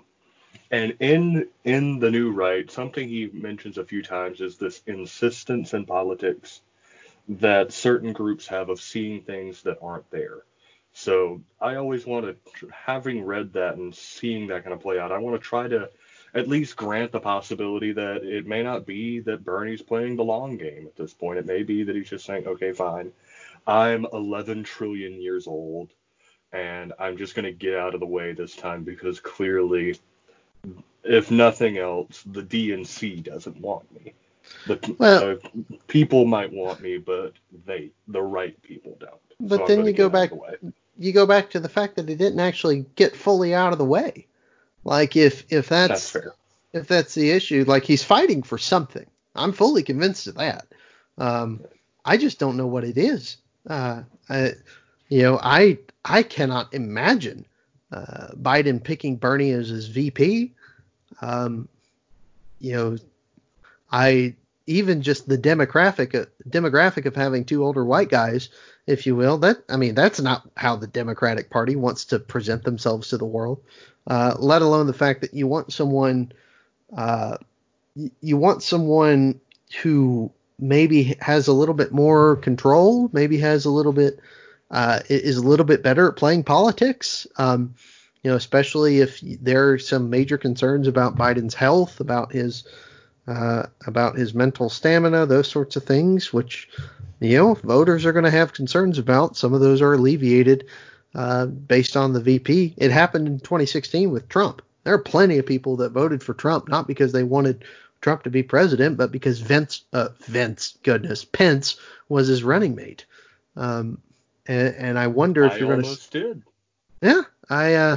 and 0.70 0.96
in 1.00 1.48
in 1.64 1.98
the 1.98 2.10
New 2.10 2.32
Right, 2.32 2.70
something 2.70 3.08
he 3.08 3.30
mentions 3.32 3.78
a 3.78 3.84
few 3.84 4.02
times 4.02 4.40
is 4.40 4.58
this 4.58 4.82
insistence 4.86 5.74
in 5.74 5.86
politics 5.86 6.60
that 7.28 7.72
certain 7.72 8.12
groups 8.12 8.46
have 8.46 8.68
of 8.68 8.80
seeing 8.80 9.22
things 9.22 9.62
that 9.62 9.78
aren't 9.80 10.10
there. 10.10 10.42
So 10.92 11.42
I 11.60 11.74
always 11.74 12.06
want 12.06 12.26
to, 12.26 12.68
having 12.68 13.24
read 13.24 13.52
that 13.54 13.76
and 13.76 13.94
seeing 13.94 14.46
that 14.48 14.62
kind 14.62 14.72
of 14.72 14.80
play 14.80 14.98
out, 14.98 15.10
I 15.10 15.18
want 15.18 15.40
to 15.40 15.46
try 15.48 15.66
to 15.68 15.90
at 16.34 16.48
least 16.48 16.76
grant 16.76 17.12
the 17.12 17.20
possibility 17.20 17.92
that 17.92 18.24
it 18.24 18.46
may 18.46 18.62
not 18.62 18.86
be 18.86 19.20
that 19.20 19.44
Bernie's 19.44 19.82
playing 19.82 20.16
the 20.16 20.24
long 20.24 20.56
game 20.56 20.86
at 20.86 20.96
this 20.96 21.12
point. 21.12 21.38
It 21.38 21.46
may 21.46 21.62
be 21.62 21.82
that 21.84 21.96
he's 21.96 22.10
just 22.10 22.26
saying, 22.26 22.46
okay, 22.46 22.72
fine, 22.72 23.12
I'm 23.66 24.06
11 24.12 24.64
trillion 24.64 25.20
years 25.20 25.46
old, 25.46 25.90
and 26.52 26.92
I'm 26.98 27.16
just 27.16 27.34
going 27.34 27.44
to 27.44 27.52
get 27.52 27.76
out 27.76 27.94
of 27.94 28.00
the 28.00 28.06
way 28.06 28.32
this 28.32 28.56
time 28.56 28.84
because 28.84 29.20
clearly, 29.20 29.98
if 31.02 31.30
nothing 31.30 31.78
else, 31.78 32.22
the 32.26 32.42
DNC 32.42 33.22
doesn't 33.22 33.60
want 33.60 33.90
me. 33.92 34.12
The 34.66 34.96
well, 34.98 35.30
uh, 35.30 35.64
people 35.88 36.24
might 36.24 36.52
want 36.52 36.80
me, 36.80 36.98
but 36.98 37.34
they, 37.66 37.90
the 38.08 38.22
right 38.22 38.60
people, 38.62 38.96
don't. 39.00 39.20
But 39.40 39.60
so 39.60 39.66
then 39.66 39.84
you 39.84 39.92
go 39.92 40.08
back, 40.08 40.30
you 40.98 41.12
go 41.12 41.26
back 41.26 41.50
to 41.50 41.60
the 41.60 41.68
fact 41.68 41.96
that 41.96 42.08
he 42.08 42.14
didn't 42.14 42.40
actually 42.40 42.86
get 42.96 43.16
fully 43.16 43.54
out 43.54 43.72
of 43.72 43.78
the 43.78 43.84
way. 43.84 44.26
Like 44.84 45.16
if 45.16 45.44
if 45.50 45.68
that's, 45.68 46.12
that's 46.12 46.26
if 46.72 46.88
that's 46.88 47.14
the 47.14 47.30
issue, 47.30 47.64
like 47.66 47.84
he's 47.84 48.02
fighting 48.02 48.42
for 48.42 48.58
something. 48.58 49.06
I'm 49.34 49.52
fully 49.52 49.82
convinced 49.82 50.26
of 50.26 50.36
that. 50.36 50.66
Um, 51.18 51.64
I 52.04 52.16
just 52.16 52.38
don't 52.38 52.56
know 52.56 52.66
what 52.66 52.84
it 52.84 52.98
is. 52.98 53.38
Uh, 53.68 54.02
I, 54.28 54.52
you 55.08 55.22
know, 55.22 55.38
I 55.42 55.78
I 56.04 56.22
cannot 56.22 56.72
imagine 56.74 57.46
uh, 57.92 58.28
Biden 58.40 58.82
picking 58.82 59.16
Bernie 59.16 59.52
as 59.52 59.68
his 59.68 59.88
VP. 59.88 60.52
Um, 61.22 61.68
you 62.60 62.72
know, 62.72 62.96
I 63.94 64.34
even 64.66 65.02
just 65.02 65.28
the 65.28 65.38
demographic 65.38 66.20
uh, 66.20 66.26
demographic 66.48 67.06
of 67.06 67.14
having 67.14 67.44
two 67.44 67.64
older 67.64 67.84
white 67.84 68.08
guys, 68.08 68.48
if 68.88 69.06
you 69.06 69.14
will, 69.14 69.38
that 69.38 69.58
I 69.68 69.76
mean 69.76 69.94
that's 69.94 70.20
not 70.20 70.50
how 70.56 70.74
the 70.74 70.88
Democratic 70.88 71.48
Party 71.48 71.76
wants 71.76 72.06
to 72.06 72.18
present 72.18 72.64
themselves 72.64 73.08
to 73.08 73.18
the 73.18 73.24
world. 73.24 73.62
Uh, 74.04 74.34
let 74.36 74.62
alone 74.62 74.88
the 74.88 74.92
fact 74.92 75.20
that 75.20 75.32
you 75.32 75.46
want 75.46 75.72
someone, 75.72 76.32
uh, 76.96 77.36
you 78.20 78.36
want 78.36 78.64
someone 78.64 79.40
who 79.80 80.32
maybe 80.58 81.16
has 81.20 81.46
a 81.46 81.52
little 81.52 81.74
bit 81.74 81.92
more 81.92 82.34
control, 82.36 83.08
maybe 83.12 83.38
has 83.38 83.64
a 83.64 83.70
little 83.70 83.92
bit 83.92 84.18
uh, 84.72 85.00
is 85.08 85.36
a 85.36 85.46
little 85.46 85.66
bit 85.66 85.84
better 85.84 86.08
at 86.08 86.16
playing 86.16 86.42
politics. 86.42 87.28
Um, 87.36 87.76
you 88.24 88.30
know, 88.30 88.36
especially 88.36 89.00
if 89.00 89.20
there 89.20 89.70
are 89.70 89.78
some 89.78 90.10
major 90.10 90.36
concerns 90.36 90.88
about 90.88 91.16
Biden's 91.16 91.54
health, 91.54 92.00
about 92.00 92.32
his 92.32 92.64
uh, 93.26 93.66
about 93.86 94.16
his 94.16 94.34
mental 94.34 94.68
stamina, 94.68 95.26
those 95.26 95.48
sorts 95.48 95.76
of 95.76 95.84
things, 95.84 96.32
which 96.32 96.68
you 97.20 97.36
know 97.36 97.54
voters 97.54 98.04
are 98.04 98.12
going 98.12 98.24
to 98.24 98.30
have 98.30 98.52
concerns 98.52 98.98
about. 98.98 99.36
Some 99.36 99.54
of 99.54 99.60
those 99.60 99.80
are 99.80 99.94
alleviated 99.94 100.66
uh, 101.14 101.46
based 101.46 101.96
on 101.96 102.12
the 102.12 102.20
VP. 102.20 102.74
It 102.76 102.90
happened 102.90 103.26
in 103.26 103.38
2016 103.40 104.10
with 104.10 104.28
Trump. 104.28 104.62
There 104.84 104.94
are 104.94 104.98
plenty 104.98 105.38
of 105.38 105.46
people 105.46 105.76
that 105.76 105.92
voted 105.92 106.22
for 106.22 106.34
Trump 106.34 106.68
not 106.68 106.86
because 106.86 107.12
they 107.12 107.22
wanted 107.22 107.64
Trump 108.00 108.24
to 108.24 108.30
be 108.30 108.42
president, 108.42 108.98
but 108.98 109.10
because 109.10 109.40
Vince, 109.40 109.84
uh, 109.94 110.08
Vince, 110.20 110.76
goodness, 110.82 111.24
Pence 111.24 111.80
was 112.10 112.28
his 112.28 112.44
running 112.44 112.74
mate. 112.74 113.06
Um, 113.56 113.98
and, 114.46 114.74
and, 114.74 114.98
I 114.98 115.06
wonder 115.06 115.46
if 115.46 115.52
I 115.54 115.56
you're 115.56 115.80
going 115.80 115.96
to. 115.96 116.10
did. 116.10 116.42
Yeah, 117.00 117.22
I, 117.48 117.74
uh, 117.74 117.96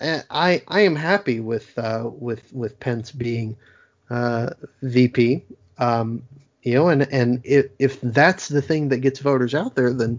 I, 0.00 0.62
I 0.66 0.80
am 0.80 0.96
happy 0.96 1.40
with 1.40 1.76
uh, 1.78 2.08
with 2.10 2.50
with 2.52 2.80
Pence 2.80 3.12
being 3.12 3.56
uh, 4.10 4.50
VP. 4.82 5.44
Um, 5.78 6.22
you 6.62 6.74
know, 6.74 6.88
and 6.88 7.02
and 7.12 7.40
if, 7.44 7.66
if 7.78 8.00
that's 8.00 8.48
the 8.48 8.62
thing 8.62 8.88
that 8.88 8.98
gets 8.98 9.20
voters 9.20 9.54
out 9.54 9.74
there, 9.76 9.92
then 9.92 10.18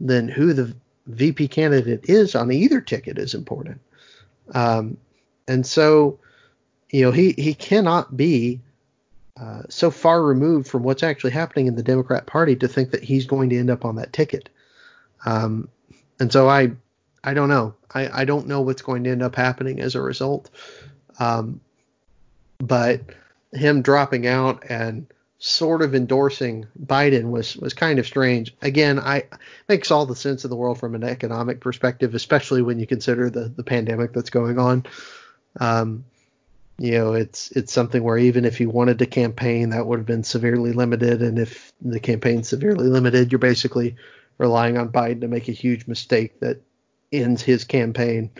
then 0.00 0.28
who 0.28 0.52
the 0.52 0.74
VP 1.06 1.48
candidate 1.48 2.04
is 2.04 2.34
on 2.34 2.52
either 2.52 2.80
ticket 2.80 3.18
is 3.18 3.34
important. 3.34 3.80
Um, 4.54 4.98
and 5.46 5.66
so, 5.66 6.18
you 6.90 7.02
know, 7.02 7.10
he 7.10 7.32
he 7.32 7.54
cannot 7.54 8.16
be 8.16 8.60
uh, 9.40 9.62
so 9.68 9.90
far 9.90 10.22
removed 10.22 10.68
from 10.68 10.82
what's 10.82 11.02
actually 11.02 11.30
happening 11.30 11.66
in 11.66 11.76
the 11.76 11.82
Democrat 11.82 12.26
Party 12.26 12.56
to 12.56 12.68
think 12.68 12.90
that 12.90 13.02
he's 13.02 13.26
going 13.26 13.48
to 13.50 13.58
end 13.58 13.70
up 13.70 13.84
on 13.84 13.96
that 13.96 14.12
ticket. 14.12 14.48
Um, 15.24 15.68
and 16.20 16.30
so 16.30 16.48
I 16.48 16.72
I 17.24 17.34
don't 17.34 17.48
know. 17.48 17.74
I, 17.94 18.22
I 18.22 18.24
don't 18.24 18.46
know 18.46 18.60
what's 18.60 18.82
going 18.82 19.04
to 19.04 19.10
end 19.10 19.22
up 19.22 19.34
happening 19.34 19.80
as 19.80 19.94
a 19.94 20.02
result. 20.02 20.50
Um, 21.18 21.60
but 22.58 23.00
him 23.52 23.82
dropping 23.82 24.26
out 24.26 24.64
and 24.68 25.06
sort 25.38 25.82
of 25.82 25.94
endorsing 25.94 26.66
Biden 26.84 27.30
was 27.30 27.56
was 27.56 27.72
kind 27.72 27.98
of 27.98 28.06
strange. 28.06 28.54
Again, 28.60 28.98
I 28.98 29.24
makes 29.68 29.90
all 29.90 30.06
the 30.06 30.16
sense 30.16 30.44
in 30.44 30.50
the 30.50 30.56
world 30.56 30.78
from 30.78 30.94
an 30.94 31.04
economic 31.04 31.60
perspective, 31.60 32.14
especially 32.14 32.62
when 32.62 32.80
you 32.80 32.86
consider 32.86 33.30
the 33.30 33.48
the 33.48 33.62
pandemic 33.62 34.12
that's 34.12 34.30
going 34.30 34.58
on. 34.58 34.84
Um, 35.60 36.04
you 36.78 36.92
know, 36.92 37.12
it's 37.12 37.50
it's 37.52 37.72
something 37.72 38.02
where 38.02 38.18
even 38.18 38.44
if 38.44 38.60
you 38.60 38.68
wanted 38.68 38.98
to 38.98 39.06
campaign, 39.06 39.70
that 39.70 39.86
would 39.86 40.00
have 40.00 40.06
been 40.06 40.24
severely 40.24 40.72
limited, 40.72 41.22
and 41.22 41.38
if 41.38 41.72
the 41.80 42.00
campaign's 42.00 42.48
severely 42.48 42.88
limited, 42.88 43.30
you're 43.30 43.38
basically 43.38 43.96
relying 44.38 44.76
on 44.76 44.90
Biden 44.90 45.20
to 45.20 45.28
make 45.28 45.48
a 45.48 45.52
huge 45.52 45.86
mistake 45.86 46.38
that 46.40 46.60
ends 47.12 47.42
his 47.42 47.64
campaign. 47.64 48.30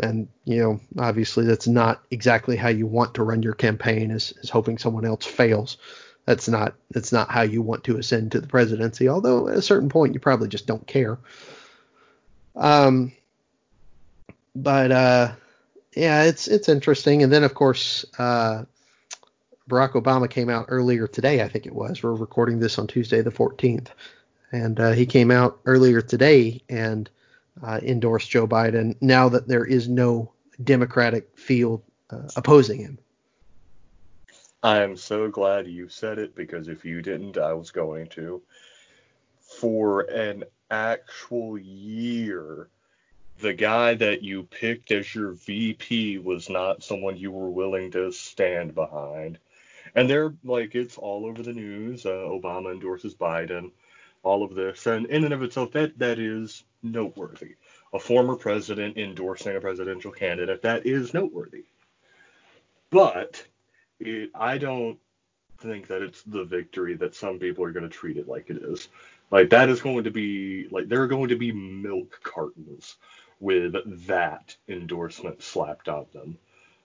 And 0.00 0.28
you 0.44 0.58
know, 0.58 0.80
obviously, 0.98 1.44
that's 1.44 1.66
not 1.66 2.02
exactly 2.10 2.56
how 2.56 2.68
you 2.68 2.86
want 2.86 3.14
to 3.14 3.24
run 3.24 3.42
your 3.42 3.54
campaign. 3.54 4.10
Is 4.10 4.32
is 4.42 4.50
hoping 4.50 4.78
someone 4.78 5.04
else 5.04 5.26
fails 5.26 5.76
that's 6.28 6.46
not 6.46 6.74
that's 6.90 7.10
not 7.10 7.30
how 7.30 7.40
you 7.40 7.62
want 7.62 7.84
to 7.84 7.96
ascend 7.96 8.32
to 8.32 8.40
the 8.42 8.46
presidency. 8.46 9.08
Although 9.08 9.48
at 9.48 9.56
a 9.56 9.62
certain 9.62 9.88
point 9.88 10.12
you 10.12 10.20
probably 10.20 10.48
just 10.48 10.66
don't 10.66 10.86
care. 10.86 11.18
Um, 12.54 13.12
but 14.54 14.92
uh, 14.92 15.32
yeah, 15.96 16.24
it's 16.24 16.46
it's 16.46 16.68
interesting. 16.68 17.22
And 17.22 17.32
then 17.32 17.44
of 17.44 17.54
course, 17.54 18.04
uh, 18.18 18.64
Barack 19.70 19.92
Obama 19.92 20.28
came 20.28 20.50
out 20.50 20.66
earlier 20.68 21.06
today. 21.06 21.40
I 21.40 21.48
think 21.48 21.64
it 21.64 21.74
was. 21.74 22.02
We're 22.02 22.12
recording 22.12 22.58
this 22.58 22.78
on 22.78 22.88
Tuesday 22.88 23.22
the 23.22 23.30
14th, 23.30 23.88
and 24.52 24.78
uh, 24.78 24.92
he 24.92 25.06
came 25.06 25.30
out 25.30 25.60
earlier 25.64 26.02
today 26.02 26.60
and 26.68 27.08
uh, 27.62 27.80
endorsed 27.82 28.30
Joe 28.30 28.46
Biden. 28.46 28.96
Now 29.00 29.28
that 29.28 29.48
there 29.48 29.64
is 29.64 29.88
no 29.88 30.32
Democratic 30.62 31.36
field 31.38 31.82
uh, 32.10 32.28
opposing 32.36 32.80
him. 32.80 32.98
I 34.62 34.78
am 34.82 34.96
so 34.96 35.28
glad 35.28 35.68
you 35.68 35.88
said 35.88 36.18
it 36.18 36.34
because 36.34 36.68
if 36.68 36.84
you 36.84 37.00
didn't, 37.00 37.38
I 37.38 37.52
was 37.52 37.70
going 37.70 38.08
to. 38.08 38.42
For 39.40 40.00
an 40.02 40.44
actual 40.70 41.56
year, 41.58 42.68
the 43.40 43.54
guy 43.54 43.94
that 43.94 44.22
you 44.22 44.42
picked 44.42 44.90
as 44.90 45.14
your 45.14 45.32
VP 45.32 46.18
was 46.18 46.50
not 46.50 46.82
someone 46.82 47.16
you 47.16 47.30
were 47.30 47.50
willing 47.50 47.90
to 47.92 48.10
stand 48.10 48.74
behind. 48.74 49.38
And 49.94 50.10
they're 50.10 50.34
like, 50.44 50.74
it's 50.74 50.98
all 50.98 51.24
over 51.24 51.42
the 51.42 51.52
news. 51.52 52.04
Uh, 52.04 52.10
Obama 52.10 52.72
endorses 52.72 53.14
Biden, 53.14 53.70
all 54.28 54.44
of 54.44 54.54
this. 54.54 54.86
And 54.86 55.06
in 55.06 55.24
and 55.24 55.34
of 55.34 55.42
itself, 55.42 55.72
that, 55.72 55.98
that 55.98 56.18
is 56.18 56.64
noteworthy. 56.82 57.56
A 57.94 57.98
former 57.98 58.36
president 58.36 58.98
endorsing 58.98 59.56
a 59.56 59.60
presidential 59.60 60.12
candidate, 60.12 60.62
that 60.62 60.86
is 60.86 61.14
noteworthy. 61.14 61.64
But 62.90 63.42
it, 64.00 64.30
I 64.34 64.58
don't 64.58 64.98
think 65.58 65.88
that 65.88 66.02
it's 66.02 66.22
the 66.22 66.44
victory 66.44 66.94
that 66.96 67.14
some 67.14 67.38
people 67.38 67.64
are 67.64 67.72
going 67.72 67.88
to 67.88 67.94
treat 67.94 68.16
it 68.16 68.28
like 68.28 68.50
it 68.50 68.58
is. 68.58 68.88
Like 69.30 69.50
that 69.50 69.68
is 69.68 69.80
going 69.80 70.04
to 70.04 70.10
be 70.10 70.68
like 70.70 70.88
there 70.88 71.02
are 71.02 71.08
going 71.08 71.28
to 71.28 71.36
be 71.36 71.52
milk 71.52 72.20
cartons 72.22 72.96
with 73.40 73.74
that 74.06 74.56
endorsement 74.68 75.42
slapped 75.42 75.88
on 75.88 76.06
them. 76.12 76.38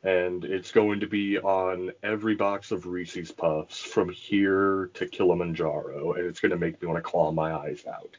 And 0.03 0.43
it's 0.43 0.71
going 0.71 0.99
to 0.99 1.07
be 1.07 1.39
on 1.39 1.91
every 2.03 2.35
box 2.35 2.71
of 2.71 2.85
Reese's 2.85 3.31
Puffs 3.31 3.79
from 3.79 4.09
here 4.09 4.89
to 4.95 5.07
Kilimanjaro, 5.07 6.13
and 6.13 6.25
it's 6.25 6.41
going 6.41 6.51
to 6.51 6.57
make 6.57 6.81
me 6.81 6.87
want 6.87 6.97
to 6.97 7.09
claw 7.09 7.31
my 7.31 7.53
eyes 7.53 7.85
out. 7.87 8.17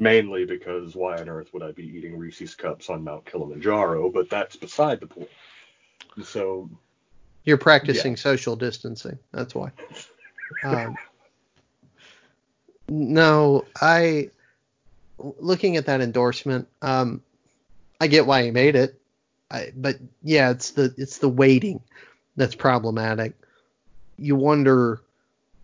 Mainly 0.00 0.44
because 0.44 0.96
why 0.96 1.16
on 1.18 1.28
earth 1.28 1.54
would 1.54 1.62
I 1.62 1.70
be 1.70 1.86
eating 1.86 2.18
Reese's 2.18 2.56
Cups 2.56 2.90
on 2.90 3.04
Mount 3.04 3.24
Kilimanjaro? 3.26 4.10
But 4.10 4.28
that's 4.28 4.56
beside 4.56 4.98
the 4.98 5.06
point. 5.06 5.30
So 6.24 6.68
you're 7.44 7.58
practicing 7.58 8.12
yeah. 8.12 8.18
social 8.18 8.56
distancing. 8.56 9.18
That's 9.32 9.54
why. 9.54 9.70
Um, 10.62 10.96
no, 12.88 13.64
I 13.80 14.30
looking 15.18 15.76
at 15.76 15.86
that 15.86 16.00
endorsement. 16.00 16.68
Um, 16.82 17.22
I 18.00 18.06
get 18.06 18.26
why 18.26 18.42
he 18.42 18.50
made 18.50 18.76
it, 18.76 19.00
I, 19.54 19.72
but 19.76 19.96
yeah, 20.22 20.50
it's 20.50 20.72
the 20.72 20.92
it's 20.98 21.18
the 21.18 21.28
waiting 21.28 21.80
that's 22.34 22.56
problematic. 22.56 23.34
You 24.18 24.34
wonder 24.34 25.00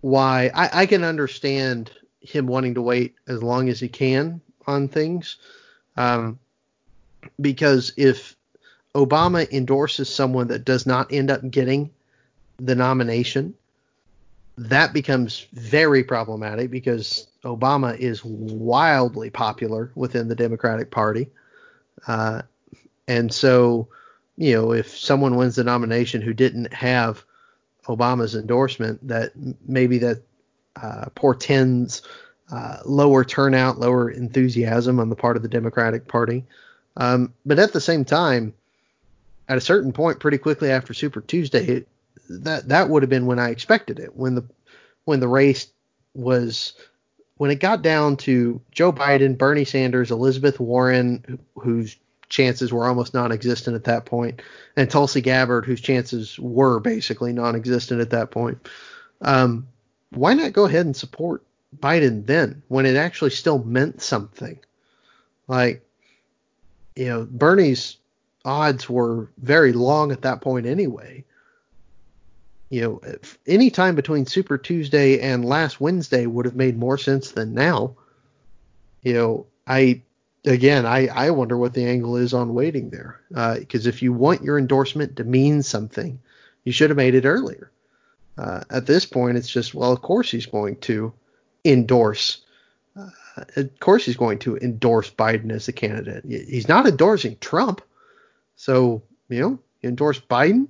why. 0.00 0.50
I, 0.54 0.82
I 0.82 0.86
can 0.86 1.02
understand 1.02 1.90
him 2.20 2.46
wanting 2.46 2.74
to 2.74 2.82
wait 2.82 3.16
as 3.26 3.42
long 3.42 3.68
as 3.68 3.80
he 3.80 3.88
can 3.88 4.40
on 4.66 4.86
things, 4.86 5.38
um, 5.96 6.38
because 7.40 7.92
if 7.96 8.36
Obama 8.94 9.50
endorses 9.50 10.08
someone 10.08 10.46
that 10.48 10.64
does 10.64 10.86
not 10.86 11.12
end 11.12 11.30
up 11.30 11.50
getting 11.50 11.90
the 12.58 12.76
nomination, 12.76 13.54
that 14.56 14.92
becomes 14.92 15.46
very 15.52 16.04
problematic 16.04 16.70
because 16.70 17.26
Obama 17.44 17.98
is 17.98 18.24
wildly 18.24 19.30
popular 19.30 19.90
within 19.96 20.28
the 20.28 20.36
Democratic 20.36 20.92
Party. 20.92 21.28
Uh, 22.06 22.42
and 23.10 23.34
so, 23.34 23.88
you 24.36 24.54
know, 24.54 24.72
if 24.72 24.96
someone 24.96 25.34
wins 25.34 25.56
the 25.56 25.64
nomination 25.64 26.22
who 26.22 26.32
didn't 26.32 26.72
have 26.72 27.24
Obama's 27.86 28.36
endorsement, 28.36 29.04
that 29.08 29.32
maybe 29.66 29.98
that 29.98 30.22
uh, 30.80 31.06
portends 31.16 32.02
uh, 32.52 32.76
lower 32.84 33.24
turnout, 33.24 33.80
lower 33.80 34.08
enthusiasm 34.08 35.00
on 35.00 35.08
the 35.08 35.16
part 35.16 35.36
of 35.36 35.42
the 35.42 35.48
Democratic 35.48 36.06
Party. 36.06 36.44
Um, 36.98 37.34
but 37.44 37.58
at 37.58 37.72
the 37.72 37.80
same 37.80 38.04
time, 38.04 38.54
at 39.48 39.58
a 39.58 39.60
certain 39.60 39.92
point, 39.92 40.20
pretty 40.20 40.38
quickly 40.38 40.70
after 40.70 40.94
Super 40.94 41.20
Tuesday, 41.20 41.66
it, 41.66 41.88
that 42.28 42.68
that 42.68 42.90
would 42.90 43.02
have 43.02 43.10
been 43.10 43.26
when 43.26 43.40
I 43.40 43.50
expected 43.50 43.98
it. 43.98 44.14
When 44.14 44.36
the 44.36 44.44
when 45.04 45.18
the 45.18 45.26
race 45.26 45.66
was 46.14 46.74
when 47.38 47.50
it 47.50 47.56
got 47.56 47.82
down 47.82 48.18
to 48.18 48.60
Joe 48.70 48.92
Biden, 48.92 49.36
Bernie 49.36 49.64
Sanders, 49.64 50.12
Elizabeth 50.12 50.60
Warren, 50.60 51.40
whose 51.56 51.96
chances 52.30 52.72
were 52.72 52.86
almost 52.86 53.12
non-existent 53.12 53.76
at 53.76 53.84
that 53.84 54.06
point, 54.06 54.40
and 54.76 54.88
Tulsi 54.88 55.20
Gabbard, 55.20 55.66
whose 55.66 55.80
chances 55.80 56.38
were 56.38 56.80
basically 56.80 57.34
non-existent 57.34 58.00
at 58.00 58.10
that 58.10 58.30
point. 58.30 58.66
Um, 59.20 59.68
why 60.10 60.32
not 60.32 60.54
go 60.54 60.64
ahead 60.64 60.86
and 60.86 60.96
support 60.96 61.44
Biden 61.78 62.24
then, 62.24 62.62
when 62.68 62.86
it 62.86 62.96
actually 62.96 63.30
still 63.30 63.62
meant 63.62 64.00
something? 64.00 64.58
Like, 65.46 65.84
you 66.96 67.06
know, 67.06 67.26
Bernie's 67.30 67.96
odds 68.44 68.88
were 68.88 69.28
very 69.38 69.72
long 69.72 70.12
at 70.12 70.22
that 70.22 70.40
point 70.40 70.66
anyway. 70.66 71.24
You 72.70 72.80
know, 72.82 73.00
any 73.46 73.70
time 73.70 73.96
between 73.96 74.26
Super 74.26 74.56
Tuesday 74.56 75.20
and 75.20 75.44
last 75.44 75.80
Wednesday 75.80 76.26
would 76.26 76.44
have 76.44 76.54
made 76.54 76.78
more 76.78 76.96
sense 76.96 77.32
than 77.32 77.52
now. 77.52 77.96
You 79.02 79.14
know, 79.14 79.46
I 79.66 80.02
again, 80.44 80.86
I, 80.86 81.08
I 81.08 81.30
wonder 81.30 81.56
what 81.56 81.74
the 81.74 81.86
angle 81.86 82.16
is 82.16 82.34
on 82.34 82.54
waiting 82.54 82.90
there. 82.90 83.20
Because 83.28 83.86
uh, 83.86 83.88
if 83.88 84.02
you 84.02 84.12
want 84.12 84.42
your 84.42 84.58
endorsement 84.58 85.16
to 85.16 85.24
mean 85.24 85.62
something, 85.62 86.20
you 86.64 86.72
should 86.72 86.90
have 86.90 86.96
made 86.96 87.14
it 87.14 87.24
earlier. 87.24 87.70
Uh, 88.38 88.62
at 88.70 88.86
this 88.86 89.04
point, 89.04 89.36
it's 89.36 89.48
just, 89.48 89.74
well, 89.74 89.92
of 89.92 90.02
course 90.02 90.30
he's 90.30 90.46
going 90.46 90.76
to 90.76 91.12
endorse. 91.64 92.42
Uh, 92.96 93.10
of 93.56 93.80
course 93.80 94.04
he's 94.04 94.16
going 94.16 94.38
to 94.38 94.56
endorse 94.58 95.10
Biden 95.10 95.50
as 95.50 95.68
a 95.68 95.72
candidate. 95.72 96.24
He's 96.24 96.68
not 96.68 96.86
endorsing 96.86 97.36
Trump. 97.40 97.82
So, 98.56 99.02
you 99.28 99.40
know, 99.40 99.58
he 99.80 99.88
endorsed 99.88 100.28
Biden 100.28 100.68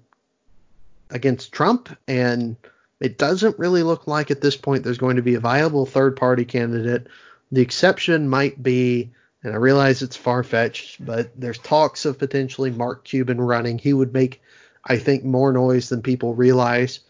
against 1.11 1.53
Trump, 1.53 1.97
and 2.07 2.57
it 3.01 3.19
doesn't 3.19 3.59
really 3.59 3.83
look 3.83 4.07
like 4.07 4.31
at 4.31 4.41
this 4.41 4.57
point 4.57 4.85
there's 4.85 4.99
going 4.99 5.17
to 5.17 5.23
be 5.23 5.35
a 5.35 5.41
viable 5.41 5.87
third 5.87 6.17
party 6.17 6.45
candidate. 6.45 7.07
The 7.51 7.63
exception 7.63 8.29
might 8.29 8.63
be, 8.63 9.11
and 9.43 9.55
I 9.55 9.57
realize 9.57 10.03
it's 10.03 10.17
far 10.17 10.43
fetched, 10.43 11.05
but 11.05 11.39
there's 11.39 11.59
talks 11.59 12.05
of 12.05 12.19
potentially 12.19 12.71
Mark 12.71 13.05
Cuban 13.05 13.41
running. 13.41 13.79
He 13.79 13.93
would 13.93 14.13
make, 14.13 14.43
I 14.85 14.99
think, 14.99 15.25
more 15.25 15.53
noise 15.53 15.89
than 15.89 16.03
people 16.03 16.35
realize. 16.35 17.01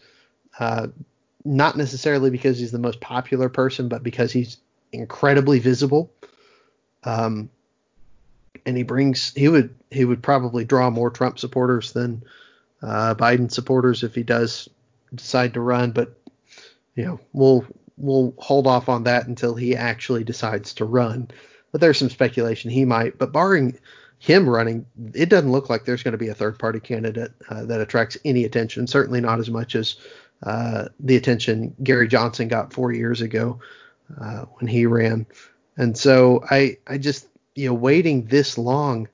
Uh, 0.59 0.87
not 1.43 1.75
necessarily 1.75 2.29
because 2.29 2.59
he's 2.59 2.71
the 2.71 2.79
most 2.79 3.01
popular 3.01 3.49
person, 3.49 3.89
but 3.89 4.03
because 4.03 4.31
he's 4.31 4.57
incredibly 4.91 5.59
visible. 5.59 6.11
Um, 7.03 7.49
and 8.65 8.77
he 8.77 8.83
brings 8.83 9.33
he 9.33 9.47
would 9.47 9.73
he 9.89 10.05
would 10.05 10.21
probably 10.21 10.65
draw 10.65 10.89
more 10.89 11.09
Trump 11.09 11.39
supporters 11.39 11.93
than 11.93 12.23
uh, 12.81 13.15
Biden 13.15 13.51
supporters 13.51 14.03
if 14.03 14.13
he 14.13 14.23
does 14.23 14.69
decide 15.13 15.53
to 15.55 15.61
run. 15.61 15.91
But 15.91 16.17
you 16.95 17.05
know 17.05 17.19
we'll 17.33 17.65
we'll 17.97 18.33
hold 18.37 18.67
off 18.67 18.87
on 18.89 19.03
that 19.05 19.27
until 19.27 19.55
he 19.55 19.75
actually 19.75 20.23
decides 20.23 20.75
to 20.75 20.85
run. 20.85 21.29
But 21.71 21.81
there's 21.81 21.97
some 21.97 22.09
speculation 22.09 22.69
he 22.69 22.85
might. 22.85 23.17
But 23.17 23.31
barring 23.31 23.79
him 24.19 24.47
running, 24.47 24.85
it 25.13 25.29
doesn't 25.29 25.51
look 25.51 25.69
like 25.69 25.85
there's 25.85 26.03
going 26.03 26.13
to 26.13 26.17
be 26.17 26.27
a 26.27 26.35
third 26.35 26.59
party 26.59 26.79
candidate 26.79 27.31
uh, 27.49 27.65
that 27.65 27.81
attracts 27.81 28.17
any 28.25 28.45
attention. 28.45 28.87
Certainly 28.87 29.21
not 29.21 29.39
as 29.39 29.49
much 29.49 29.75
as 29.75 29.95
uh, 30.43 30.89
the 30.99 31.15
attention 31.15 31.75
Gary 31.83 32.07
Johnson 32.07 32.47
got 32.47 32.73
four 32.73 32.91
years 32.91 33.21
ago 33.21 33.59
uh, 34.19 34.45
when 34.55 34.67
he 34.67 34.85
ran. 34.85 35.25
And 35.77 35.97
so 35.97 36.43
I 36.49 36.77
I 36.87 36.97
just 36.97 37.27
you 37.55 37.67
know 37.67 37.73
waiting 37.73 38.25
this 38.25 38.57
long 38.57 39.07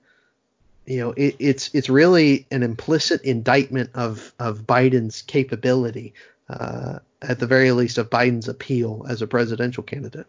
you 0.86 1.00
know 1.00 1.12
it, 1.12 1.36
it's 1.40 1.70
it's 1.74 1.90
really 1.90 2.48
an 2.52 2.64
implicit 2.64 3.22
indictment 3.22 3.92
of 3.94 4.34
of 4.40 4.66
Biden's 4.66 5.22
capability 5.22 6.14
uh, 6.50 7.00
at 7.22 7.40
the 7.40 7.48
very 7.48 7.72
least, 7.72 7.98
of 7.98 8.10
Biden's 8.10 8.48
appeal 8.48 9.06
as 9.10 9.22
a 9.22 9.28
presidential 9.28 9.84
candidate. 9.84 10.28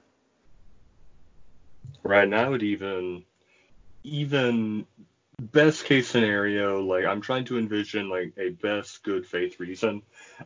Right, 2.08 2.24
and 2.24 2.34
I 2.34 2.48
would 2.48 2.62
even, 2.62 3.22
even 4.02 4.86
best 5.38 5.84
case 5.84 6.08
scenario, 6.08 6.80
like 6.80 7.04
I'm 7.04 7.20
trying 7.20 7.44
to 7.44 7.58
envision 7.58 8.08
like 8.08 8.32
a 8.38 8.48
best 8.48 9.02
good 9.02 9.26
faith 9.26 9.60
reason. 9.60 10.00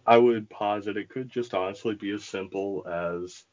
I 0.04 0.16
would 0.16 0.50
posit 0.50 0.96
it 0.96 1.08
could 1.08 1.28
just 1.28 1.54
honestly 1.54 1.94
be 1.94 2.10
as 2.10 2.24
simple 2.24 2.84
as 2.88 3.44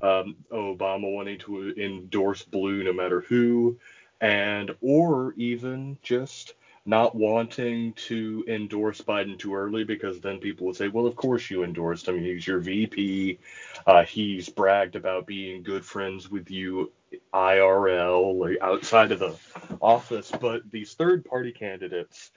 um, 0.00 0.36
Obama 0.52 1.12
wanting 1.12 1.38
to 1.40 1.74
endorse 1.76 2.44
blue 2.44 2.84
no 2.84 2.92
matter 2.92 3.22
who, 3.22 3.76
and 4.20 4.70
or 4.80 5.34
even 5.36 5.98
just 6.00 6.54
not 6.86 7.16
wanting 7.16 7.92
to 7.94 8.44
endorse 8.46 9.00
Biden 9.00 9.36
too 9.36 9.56
early 9.56 9.82
because 9.82 10.20
then 10.20 10.38
people 10.38 10.68
would 10.68 10.76
say, 10.76 10.86
well, 10.86 11.06
of 11.06 11.16
course 11.16 11.50
you 11.50 11.64
endorsed 11.64 12.06
him. 12.06 12.20
He's 12.20 12.46
your 12.46 12.60
VP. 12.60 13.36
Uh, 13.84 14.04
he's 14.04 14.48
bragged 14.48 14.94
about 14.94 15.26
being 15.26 15.64
good 15.64 15.84
friends 15.84 16.30
with 16.30 16.52
you 16.52 16.92
IRL, 17.32 18.38
like 18.38 18.58
outside 18.60 19.12
of 19.12 19.18
the 19.18 19.36
office. 19.80 20.30
But 20.30 20.70
these 20.70 20.94
third 20.94 21.24
party 21.24 21.52
candidates, 21.52 22.30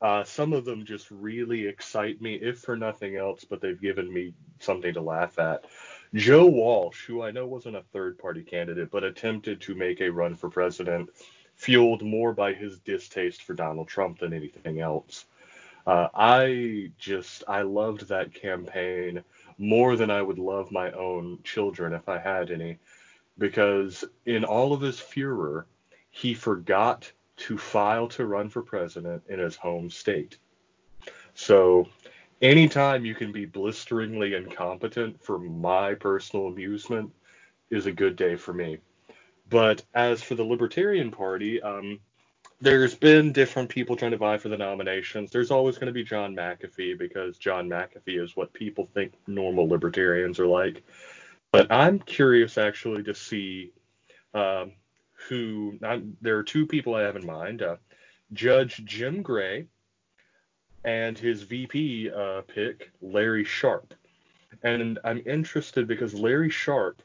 uh, 0.00 0.24
some 0.24 0.52
of 0.52 0.64
them 0.64 0.84
just 0.84 1.10
really 1.10 1.66
excite 1.66 2.20
me, 2.22 2.34
if 2.34 2.60
for 2.60 2.76
nothing 2.76 3.16
else, 3.16 3.44
but 3.44 3.60
they've 3.60 3.80
given 3.80 4.12
me 4.12 4.32
something 4.58 4.94
to 4.94 5.00
laugh 5.00 5.38
at. 5.38 5.64
Joe 6.14 6.46
Walsh, 6.46 7.04
who 7.06 7.22
I 7.22 7.30
know 7.30 7.46
wasn't 7.46 7.76
a 7.76 7.84
third 7.92 8.18
party 8.18 8.42
candidate, 8.42 8.90
but 8.90 9.04
attempted 9.04 9.60
to 9.62 9.74
make 9.74 10.00
a 10.00 10.10
run 10.10 10.34
for 10.34 10.48
president, 10.48 11.10
fueled 11.54 12.02
more 12.02 12.32
by 12.32 12.54
his 12.54 12.78
distaste 12.78 13.42
for 13.42 13.54
Donald 13.54 13.88
Trump 13.88 14.18
than 14.18 14.32
anything 14.32 14.80
else. 14.80 15.26
Uh, 15.86 16.08
I 16.14 16.92
just, 16.98 17.44
I 17.48 17.62
loved 17.62 18.08
that 18.08 18.34
campaign 18.34 19.22
more 19.58 19.96
than 19.96 20.10
I 20.10 20.22
would 20.22 20.38
love 20.38 20.72
my 20.72 20.90
own 20.92 21.38
children 21.44 21.92
if 21.92 22.08
I 22.08 22.18
had 22.18 22.50
any, 22.50 22.78
because 23.40 24.04
in 24.26 24.44
all 24.44 24.72
of 24.72 24.82
his 24.82 25.00
furor, 25.00 25.66
he 26.10 26.34
forgot 26.34 27.10
to 27.38 27.56
file 27.56 28.06
to 28.06 28.26
run 28.26 28.50
for 28.50 28.62
president 28.62 29.22
in 29.28 29.38
his 29.38 29.56
home 29.56 29.90
state. 29.90 30.36
So 31.34 31.88
anytime 32.42 33.06
you 33.06 33.14
can 33.14 33.32
be 33.32 33.46
blisteringly 33.46 34.34
incompetent 34.34 35.24
for 35.24 35.38
my 35.38 35.94
personal 35.94 36.48
amusement 36.48 37.10
is 37.70 37.86
a 37.86 37.92
good 37.92 38.14
day 38.14 38.36
for 38.36 38.52
me. 38.52 38.78
But 39.48 39.82
as 39.94 40.22
for 40.22 40.34
the 40.34 40.44
Libertarian 40.44 41.10
Party, 41.10 41.62
um, 41.62 41.98
there's 42.60 42.94
been 42.94 43.32
different 43.32 43.70
people 43.70 43.96
trying 43.96 44.10
to 44.10 44.18
vie 44.18 44.36
for 44.36 44.50
the 44.50 44.56
nominations. 44.56 45.30
There's 45.30 45.50
always 45.50 45.76
going 45.76 45.86
to 45.86 45.92
be 45.92 46.04
John 46.04 46.36
McAfee 46.36 46.98
because 46.98 47.38
John 47.38 47.70
McAfee 47.70 48.22
is 48.22 48.36
what 48.36 48.52
people 48.52 48.86
think 48.92 49.14
normal 49.26 49.66
libertarians 49.66 50.38
are 50.38 50.46
like. 50.46 50.82
But 51.52 51.70
I'm 51.72 51.98
curious 51.98 52.58
actually 52.58 53.02
to 53.04 53.14
see 53.14 53.72
um, 54.34 54.72
who. 55.28 55.78
I'm, 55.82 56.16
there 56.20 56.38
are 56.38 56.42
two 56.42 56.66
people 56.66 56.94
I 56.94 57.02
have 57.02 57.16
in 57.16 57.26
mind: 57.26 57.62
uh, 57.62 57.76
Judge 58.32 58.84
Jim 58.84 59.22
Gray 59.22 59.66
and 60.84 61.18
his 61.18 61.42
VP 61.42 62.10
uh, 62.10 62.42
pick, 62.42 62.90
Larry 63.02 63.44
Sharpe. 63.44 63.94
And 64.62 64.98
I'm 65.04 65.22
interested 65.26 65.86
because 65.86 66.14
Larry 66.14 66.50
Sharpe 66.50 67.02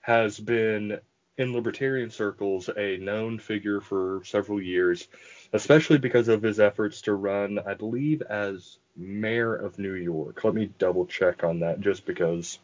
has 0.00 0.38
been 0.38 0.98
in 1.36 1.52
libertarian 1.52 2.10
circles 2.10 2.70
a 2.76 2.96
known 2.98 3.38
figure 3.38 3.80
for 3.80 4.22
several 4.24 4.60
years, 4.60 5.08
especially 5.52 5.98
because 5.98 6.28
of 6.28 6.42
his 6.42 6.60
efforts 6.60 7.02
to 7.02 7.14
run, 7.14 7.58
I 7.66 7.74
believe, 7.74 8.22
as 8.22 8.78
mayor 8.96 9.54
of 9.54 9.78
New 9.78 9.94
York. 9.94 10.44
Let 10.44 10.54
me 10.54 10.70
double 10.78 11.06
check 11.06 11.42
on 11.42 11.60
that 11.60 11.80
just 11.80 12.06
because, 12.06 12.58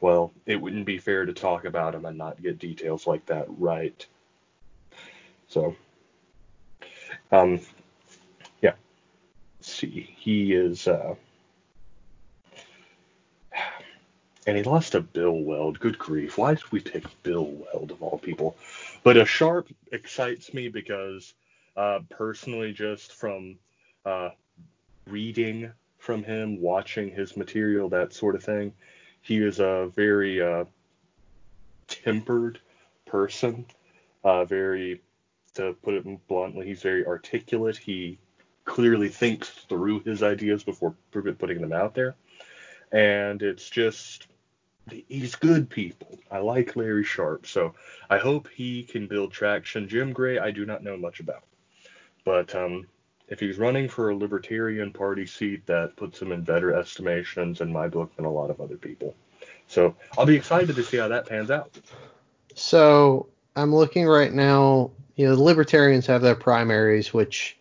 well, 0.00 0.32
it 0.44 0.60
wouldn't 0.60 0.86
be 0.86 0.98
fair 0.98 1.24
to 1.24 1.32
talk 1.32 1.64
about 1.64 1.94
him 1.94 2.04
and 2.04 2.18
not 2.18 2.42
get 2.42 2.58
details 2.58 3.06
like 3.06 3.26
that 3.26 3.46
right. 3.48 4.06
So, 5.48 5.76
um, 7.32 7.60
yeah. 8.60 8.74
Let's 9.58 9.72
see, 9.72 10.14
he 10.18 10.52
is, 10.52 10.86
uh, 10.86 11.14
and 14.46 14.56
he 14.56 14.62
lost 14.62 14.92
to 14.92 15.00
Bill 15.00 15.32
Weld. 15.32 15.80
Good 15.80 15.98
grief. 15.98 16.38
Why 16.38 16.54
did 16.54 16.70
we 16.70 16.80
pick 16.80 17.04
Bill 17.22 17.44
Weld 17.44 17.90
of 17.90 18.02
all 18.02 18.18
people? 18.18 18.56
But 19.02 19.16
a 19.16 19.24
sharp 19.24 19.68
excites 19.92 20.52
me 20.54 20.68
because 20.68 21.34
uh, 21.76 22.00
personally, 22.10 22.72
just 22.72 23.12
from 23.12 23.58
uh, 24.04 24.30
reading 25.06 25.72
from 25.98 26.22
him, 26.22 26.60
watching 26.60 27.10
his 27.10 27.36
material, 27.36 27.88
that 27.88 28.12
sort 28.12 28.36
of 28.36 28.44
thing, 28.44 28.72
he 29.26 29.38
is 29.38 29.58
a 29.58 29.90
very 29.96 30.40
uh, 30.40 30.64
tempered 31.88 32.60
person. 33.06 33.66
Uh, 34.22 34.44
very, 34.44 35.00
to 35.54 35.76
put 35.82 35.94
it 35.94 36.28
bluntly, 36.28 36.66
he's 36.66 36.82
very 36.82 37.04
articulate. 37.04 37.76
He 37.76 38.18
clearly 38.64 39.08
thinks 39.08 39.48
through 39.48 40.00
his 40.00 40.22
ideas 40.22 40.62
before 40.64 40.94
putting 41.10 41.60
them 41.60 41.72
out 41.72 41.94
there. 41.94 42.14
And 42.92 43.42
it's 43.42 43.68
just 43.68 44.28
he's 45.08 45.34
good 45.34 45.68
people. 45.68 46.18
I 46.30 46.38
like 46.38 46.76
Larry 46.76 47.04
Sharpe, 47.04 47.46
so 47.46 47.74
I 48.08 48.18
hope 48.18 48.48
he 48.48 48.84
can 48.84 49.08
build 49.08 49.32
traction. 49.32 49.88
Jim 49.88 50.12
Gray, 50.12 50.38
I 50.38 50.52
do 50.52 50.64
not 50.64 50.84
know 50.84 50.96
much 50.96 51.18
about, 51.18 51.42
but 52.24 52.54
um, 52.54 52.86
if 53.28 53.40
he's 53.40 53.58
running 53.58 53.88
for 53.88 54.10
a 54.10 54.16
Libertarian 54.16 54.92
Party 54.92 55.26
seat, 55.26 55.66
that 55.66 55.96
puts 55.96 56.20
him 56.20 56.32
in 56.32 56.42
better 56.42 56.74
estimations 56.74 57.60
in 57.60 57.72
my 57.72 57.88
book 57.88 58.14
than 58.16 58.24
a 58.24 58.30
lot 58.30 58.50
of 58.50 58.60
other 58.60 58.76
people. 58.76 59.14
So 59.66 59.94
I'll 60.16 60.26
be 60.26 60.36
excited 60.36 60.76
to 60.76 60.82
see 60.82 60.96
how 60.96 61.08
that 61.08 61.26
pans 61.26 61.50
out. 61.50 61.76
So 62.54 63.28
I'm 63.56 63.74
looking 63.74 64.06
right 64.06 64.32
now. 64.32 64.92
You 65.16 65.26
know, 65.26 65.34
the 65.34 65.42
Libertarians 65.42 66.06
have 66.06 66.22
their 66.22 66.34
primaries, 66.34 67.12
which 67.12 67.56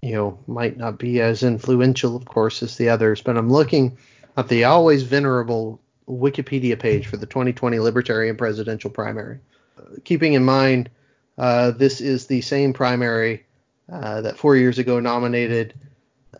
you 0.00 0.14
know 0.14 0.38
might 0.46 0.76
not 0.76 0.98
be 0.98 1.20
as 1.20 1.42
influential, 1.42 2.16
of 2.16 2.24
course, 2.24 2.62
as 2.62 2.76
the 2.76 2.88
others. 2.88 3.20
But 3.20 3.36
I'm 3.36 3.50
looking 3.50 3.98
at 4.36 4.48
the 4.48 4.64
always 4.64 5.02
venerable 5.02 5.80
Wikipedia 6.08 6.78
page 6.78 7.06
for 7.06 7.16
the 7.16 7.26
2020 7.26 7.78
Libertarian 7.78 8.36
presidential 8.36 8.90
primary. 8.90 9.40
Uh, 9.78 9.96
keeping 10.04 10.32
in 10.32 10.44
mind, 10.44 10.88
uh, 11.36 11.72
this 11.72 12.00
is 12.00 12.26
the 12.26 12.40
same 12.40 12.72
primary 12.72 13.44
uh, 13.90 14.20
that 14.22 14.38
four 14.38 14.56
years 14.56 14.78
ago 14.78 15.00
nominated 15.00 15.74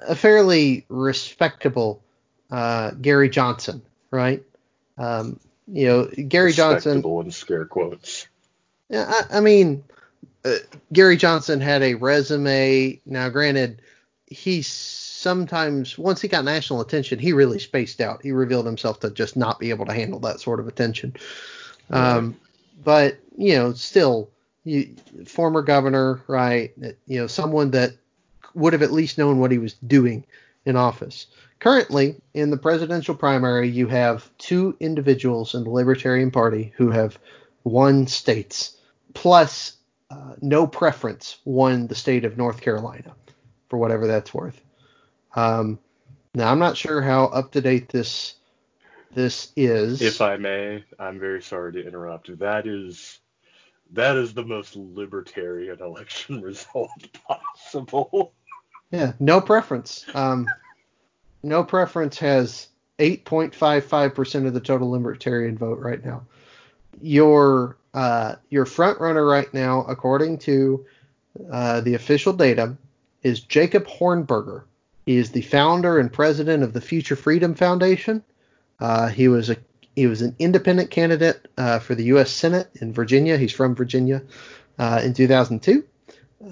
a 0.01 0.15
fairly 0.15 0.85
respectable 0.89 2.03
uh, 2.51 2.93
Gary 2.93 3.29
Johnson, 3.29 3.83
right? 4.11 4.43
Um, 4.97 5.39
you 5.67 5.87
know, 5.87 6.07
Gary 6.07 6.53
Johnson. 6.53 6.93
Respectable 6.93 7.21
in 7.21 7.31
scare 7.31 7.65
quotes. 7.65 8.27
Yeah, 8.89 9.05
I, 9.07 9.39
I 9.39 9.41
mean, 9.41 9.85
uh, 10.45 10.57
Gary 10.93 11.17
Johnson 11.17 11.61
had 11.61 11.83
a 11.83 11.95
resume. 11.95 13.01
Now, 13.05 13.29
granted, 13.29 13.83
he 14.27 14.63
sometimes 14.63 15.99
once 15.99 16.21
he 16.21 16.29
got 16.29 16.45
national 16.45 16.81
attention, 16.81 17.19
he 17.19 17.33
really 17.33 17.59
spaced 17.59 18.01
out. 18.01 18.23
He 18.23 18.33
revealed 18.33 18.67
himself 18.67 19.01
to 19.01 19.11
just 19.11 19.37
not 19.37 19.59
be 19.59 19.71
able 19.71 19.87
to 19.87 19.93
handle 19.93 20.21
that 20.21 20.41
sort 20.41 20.61
of 20.61 20.69
attention. 20.69 21.17
Um, 21.91 22.37
but 22.83 23.19
you 23.37 23.57
know, 23.57 23.73
still, 23.73 24.31
you, 24.65 24.97
former 25.27 25.63
governor, 25.63 26.23
right? 26.27 26.73
You 27.07 27.21
know, 27.21 27.27
someone 27.27 27.71
that 27.73 27.93
would 28.55 28.73
have 28.73 28.83
at 28.83 28.93
least 28.93 29.19
known 29.19 29.39
what 29.39 29.51
he 29.51 29.59
was 29.59 29.75
doing 29.75 30.27
in 30.65 30.77
office. 30.77 31.27
Currently, 31.61 32.21
in 32.35 32.51
the 32.51 32.57
presidential 32.57 33.15
primary, 33.15 33.69
you 33.69 33.89
have 33.89 34.31
two 34.39 34.77
individuals 34.79 35.55
in 35.55 35.65
the 35.65 35.71
Libertarian 35.71 36.31
Party 36.31 36.73
who 36.77 36.91
have 36.91 37.19
won 37.65 38.07
states, 38.07 38.77
plus 39.15 39.77
uh, 40.11 40.35
no 40.41 40.67
preference 40.67 41.39
won 41.45 41.87
the 41.87 41.95
state 41.95 42.25
of 42.25 42.39
North 42.39 42.61
Carolina, 42.61 43.15
for 43.69 43.79
whatever 43.79 44.07
that's 44.07 44.33
worth. 44.33 44.61
Um, 45.35 45.79
now 46.35 46.51
I'm 46.51 46.59
not 46.59 46.77
sure 46.77 47.03
how 47.03 47.25
up 47.25 47.53
to 47.53 47.61
date 47.61 47.89
this 47.89 48.35
this 49.13 49.51
is. 49.57 50.01
If 50.01 50.21
I 50.21 50.37
may, 50.37 50.85
I'm 50.99 51.19
very 51.19 51.43
sorry 51.43 51.73
to 51.73 51.87
interrupt. 51.87 52.39
That 52.39 52.67
is 52.67 53.19
that 53.93 54.17
is 54.17 54.35
the 54.35 54.45
most 54.45 54.77
libertarian 54.77 55.81
election 55.81 56.41
result 56.43 56.91
possible. 57.27 58.33
Yeah, 58.91 59.13
no 59.21 59.41
preference. 59.41 60.07
Um, 60.15 60.47
no 61.43 61.63
preference 61.63 62.19
has 62.19 62.69
8.55% 62.99 64.47
of 64.47 64.55
the 64.55 64.61
total 64.61 64.91
libertarian 64.91 65.57
vote 65.57 65.79
right 65.79 66.05
now. 66.05 66.27
Your 67.01 67.77
uh, 67.95 68.37
your 68.51 68.67
front 68.67 69.01
runner 69.01 69.25
right 69.25 69.53
now, 69.55 69.83
according 69.85 70.39
to 70.39 70.85
uh, 71.51 71.81
the 71.81 71.95
official 71.95 72.33
data, 72.33 72.77
is 73.23 73.41
Jacob 73.41 73.87
Hornberger 73.87 74.65
he 75.09 75.17
is 75.17 75.31
the 75.31 75.41
founder 75.41 75.99
and 75.99 76.13
president 76.13 76.63
of 76.63 76.75
the 76.75 76.83
Future 76.83 77.17
Freedom 77.17 77.55
Foundation. 77.55 78.23
Uh, 78.79 79.09
he 79.09 79.27
was 79.27 79.49
a 79.49 79.57
he 79.99 80.07
was 80.07 80.23
an 80.23 80.37
independent 80.39 80.93
candidate 80.93 81.49
uh, 81.59 81.81
for 81.81 81.97
the 81.97 82.05
U.S. 82.05 82.31
Senate 82.31 82.71
in 82.81 82.93
Virginia. 82.93 83.37
He's 83.37 83.53
from 83.53 83.75
Virginia 83.75 84.23
uh, 84.79 85.01
in 85.03 85.13
2002, 85.13 85.85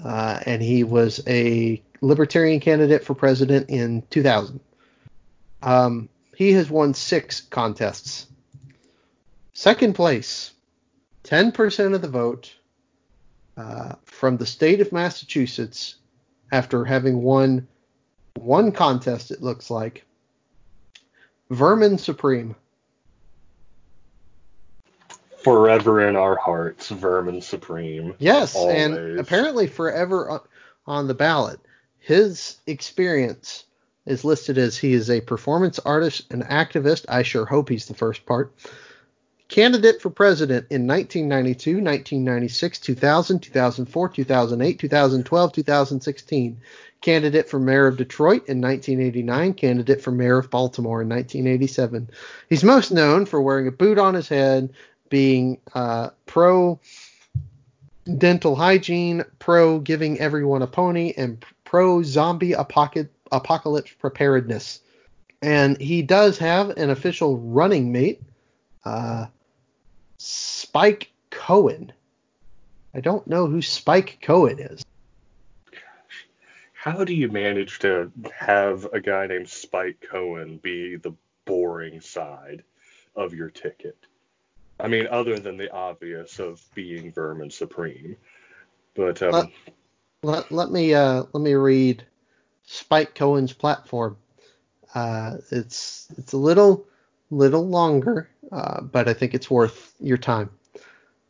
uh, 0.03 0.39
and 0.45 0.61
he 0.61 0.83
was 0.83 1.23
a 1.27 1.81
Libertarian 2.01 2.59
candidate 2.59 3.05
for 3.05 3.15
president 3.15 3.69
in 3.69 4.03
2000. 4.09 4.59
Um, 5.63 6.09
He 6.35 6.51
has 6.51 6.69
won 6.69 6.93
six 6.93 7.39
contests. 7.39 8.27
Second 9.53 9.93
place, 9.93 10.51
10% 11.23 11.95
of 11.95 12.01
the 12.01 12.09
vote 12.09 12.53
uh, 13.55 13.95
from 14.03 14.35
the 14.35 14.45
state 14.45 14.81
of 14.81 14.91
Massachusetts 14.91 15.95
after 16.51 16.83
having 16.83 17.21
won 17.21 17.65
one 18.35 18.73
contest, 18.73 19.31
it 19.31 19.41
looks 19.41 19.69
like. 19.69 20.05
Vermin 21.49 21.97
Supreme. 21.97 22.53
Forever 25.47 26.07
in 26.07 26.15
our 26.15 26.35
hearts, 26.35 26.89
Vermin 26.89 27.41
Supreme. 27.41 28.13
Yes, 28.19 28.55
Always. 28.55 28.75
and 28.77 29.19
apparently 29.19 29.67
forever 29.67 30.29
on, 30.29 30.39
on 30.85 31.07
the 31.07 31.13
ballot. 31.13 31.59
His 31.99 32.57
experience 32.67 33.65
is 34.05 34.23
listed 34.23 34.57
as 34.57 34.77
he 34.77 34.93
is 34.93 35.09
a 35.09 35.21
performance 35.21 35.79
artist 35.79 36.31
and 36.31 36.43
activist. 36.43 37.05
I 37.09 37.23
sure 37.23 37.45
hope 37.45 37.69
he's 37.69 37.85
the 37.85 37.93
first 37.93 38.25
part. 38.25 38.53
Candidate 39.49 40.01
for 40.01 40.09
president 40.09 40.67
in 40.69 40.85
1992, 40.87 41.75
1996, 41.75 42.79
2000, 42.79 43.39
2004, 43.39 44.09
2008, 44.09 44.79
2012, 44.79 45.53
2016. 45.53 46.57
Candidate 46.99 47.47
for 47.49 47.59
mayor 47.59 47.87
of 47.87 47.95
Detroit 47.95 48.49
in 48.49 48.59
1989. 48.59 49.53
Candidate 49.53 50.01
for 50.01 50.11
mayor 50.11 50.37
of 50.37 50.49
Baltimore 50.49 51.01
in 51.01 51.07
1987. 51.07 52.09
He's 52.49 52.63
most 52.63 52.91
known 52.91 53.25
for 53.25 53.41
wearing 53.41 53.67
a 53.67 53.71
boot 53.71 53.97
on 53.97 54.15
his 54.15 54.27
head, 54.27 54.73
being 55.09 55.59
uh, 55.73 56.09
pro 56.25 56.79
dental 58.17 58.55
hygiene, 58.55 59.23
pro 59.39 59.79
giving 59.79 60.19
everyone 60.19 60.61
a 60.61 60.67
pony, 60.67 61.13
and 61.17 61.43
pro 61.63 62.03
zombie 62.03 62.53
apocalypse 62.53 63.91
preparedness. 63.99 64.81
And 65.41 65.79
he 65.79 66.01
does 66.01 66.37
have 66.39 66.71
an 66.71 66.89
official 66.89 67.37
running 67.37 67.91
mate, 67.91 68.21
uh, 68.85 69.27
Spike 70.17 71.11
Cohen. 71.29 71.91
I 72.93 73.01
don't 73.01 73.27
know 73.27 73.47
who 73.47 73.61
Spike 73.61 74.19
Cohen 74.21 74.59
is. 74.59 74.83
How 76.73 77.03
do 77.03 77.13
you 77.13 77.27
manage 77.29 77.79
to 77.79 78.11
have 78.33 78.85
a 78.93 79.01
guy 79.01 79.27
named 79.27 79.49
Spike 79.49 79.97
Cohen 80.09 80.57
be 80.57 80.95
the 80.95 81.13
boring 81.45 81.99
side 81.99 82.63
of 83.15 83.33
your 83.33 83.49
ticket? 83.49 83.97
I 84.79 84.87
mean, 84.87 85.07
other 85.09 85.39
than 85.39 85.57
the 85.57 85.71
obvious 85.71 86.39
of 86.39 86.63
being 86.75 87.11
Vermin 87.11 87.49
Supreme. 87.49 88.15
But 88.95 89.21
um, 89.23 89.31
let, 89.31 89.49
let, 90.23 90.51
let 90.51 90.71
me 90.71 90.93
uh, 90.93 91.23
let 91.33 91.41
me 91.41 91.53
read 91.53 92.05
Spike 92.65 93.15
Cohen's 93.15 93.53
platform. 93.53 94.17
Uh, 94.93 95.37
it's 95.51 96.07
it's 96.17 96.33
a 96.33 96.37
little 96.37 96.85
little 97.29 97.67
longer, 97.67 98.29
uh, 98.51 98.81
but 98.81 99.07
I 99.07 99.13
think 99.13 99.33
it's 99.33 99.49
worth 99.49 99.93
your 99.99 100.17
time. 100.17 100.49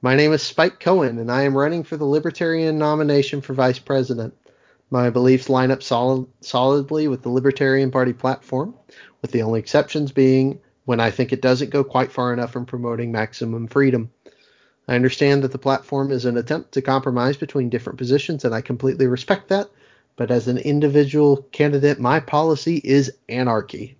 My 0.01 0.15
name 0.15 0.31
is 0.31 0.43
Spike 0.43 0.79
Cohen, 0.79 1.17
and 1.17 1.31
I 1.31 1.43
am 1.43 1.57
running 1.57 1.83
for 1.83 1.97
the 1.97 2.05
Libertarian 2.05 2.77
nomination 2.77 3.41
for 3.41 3.53
vice 3.53 3.79
president. 3.79 4.35
My 4.89 5.09
beliefs 5.09 5.49
line 5.49 5.71
up 5.71 5.83
solid, 5.83 6.27
solidly 6.41 7.07
with 7.07 7.23
the 7.23 7.29
Libertarian 7.29 7.91
Party 7.91 8.13
platform, 8.13 8.75
with 9.21 9.31
the 9.31 9.41
only 9.41 9.59
exceptions 9.59 10.11
being 10.11 10.59
when 10.87 11.01
I 11.01 11.11
think 11.11 11.33
it 11.33 11.41
doesn't 11.41 11.69
go 11.69 11.83
quite 11.83 12.13
far 12.13 12.31
enough 12.31 12.55
in 12.55 12.65
promoting 12.65 13.11
maximum 13.11 13.67
freedom. 13.67 14.09
I 14.87 14.95
understand 14.95 15.43
that 15.43 15.51
the 15.51 15.57
platform 15.57 16.11
is 16.11 16.23
an 16.23 16.37
attempt 16.37 16.71
to 16.71 16.81
compromise 16.81 17.35
between 17.35 17.69
different 17.69 17.99
positions, 17.99 18.45
and 18.45 18.55
I 18.55 18.61
completely 18.61 19.05
respect 19.05 19.49
that. 19.49 19.69
But 20.15 20.31
as 20.31 20.47
an 20.47 20.57
individual 20.57 21.45
candidate, 21.51 21.99
my 21.99 22.21
policy 22.21 22.77
is 22.85 23.11
anarchy. 23.27 23.97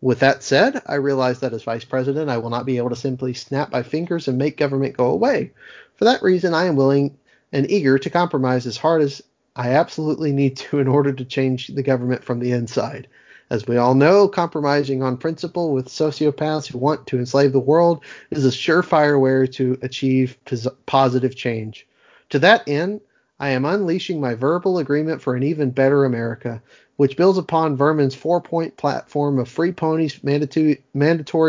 With 0.00 0.20
that 0.20 0.42
said, 0.42 0.80
I 0.86 0.94
realize 0.94 1.40
that 1.40 1.52
as 1.52 1.64
vice 1.64 1.84
president, 1.84 2.30
I 2.30 2.38
will 2.38 2.48
not 2.48 2.64
be 2.64 2.78
able 2.78 2.88
to 2.88 2.96
simply 2.96 3.34
snap 3.34 3.70
my 3.70 3.82
fingers 3.82 4.28
and 4.28 4.38
make 4.38 4.56
government 4.56 4.96
go 4.96 5.10
away. 5.10 5.52
For 5.96 6.06
that 6.06 6.22
reason, 6.22 6.54
I 6.54 6.64
am 6.64 6.76
willing 6.76 7.18
and 7.52 7.70
eager 7.70 7.98
to 7.98 8.08
compromise 8.08 8.66
as 8.66 8.78
hard 8.78 9.02
as 9.02 9.20
I 9.54 9.72
absolutely 9.72 10.32
need 10.32 10.56
to 10.56 10.78
in 10.78 10.88
order 10.88 11.12
to 11.12 11.24
change 11.26 11.66
the 11.66 11.82
government 11.82 12.24
from 12.24 12.38
the 12.38 12.52
inside. 12.52 13.08
As 13.50 13.66
we 13.66 13.78
all 13.78 13.94
know, 13.94 14.28
compromising 14.28 15.02
on 15.02 15.16
principle 15.16 15.72
with 15.72 15.88
sociopaths 15.88 16.66
who 16.66 16.78
want 16.78 17.06
to 17.06 17.18
enslave 17.18 17.52
the 17.52 17.58
world 17.58 18.04
is 18.30 18.44
a 18.44 18.50
surefire 18.50 19.18
way 19.18 19.46
to 19.46 19.78
achieve 19.80 20.36
positive 20.84 21.34
change. 21.34 21.86
To 22.30 22.38
that 22.40 22.68
end, 22.68 23.00
I 23.40 23.50
am 23.50 23.64
unleashing 23.64 24.20
my 24.20 24.34
verbal 24.34 24.78
agreement 24.78 25.22
for 25.22 25.34
an 25.34 25.42
even 25.42 25.70
better 25.70 26.04
America, 26.04 26.60
which 26.96 27.16
builds 27.16 27.38
upon 27.38 27.76
Vermin's 27.76 28.14
four 28.14 28.40
point 28.40 28.76
platform 28.76 29.38
of 29.38 29.48
free 29.48 29.72
ponies, 29.72 30.22
mandatory 30.22 30.76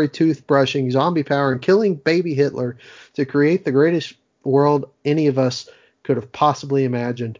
toothbrushing, 0.08 0.90
zombie 0.92 1.24
power, 1.24 1.52
and 1.52 1.60
killing 1.60 1.96
baby 1.96 2.34
Hitler 2.34 2.78
to 3.14 3.26
create 3.26 3.64
the 3.64 3.72
greatest 3.72 4.14
world 4.44 4.88
any 5.04 5.26
of 5.26 5.38
us 5.38 5.68
could 6.04 6.16
have 6.16 6.32
possibly 6.32 6.84
imagined. 6.84 7.38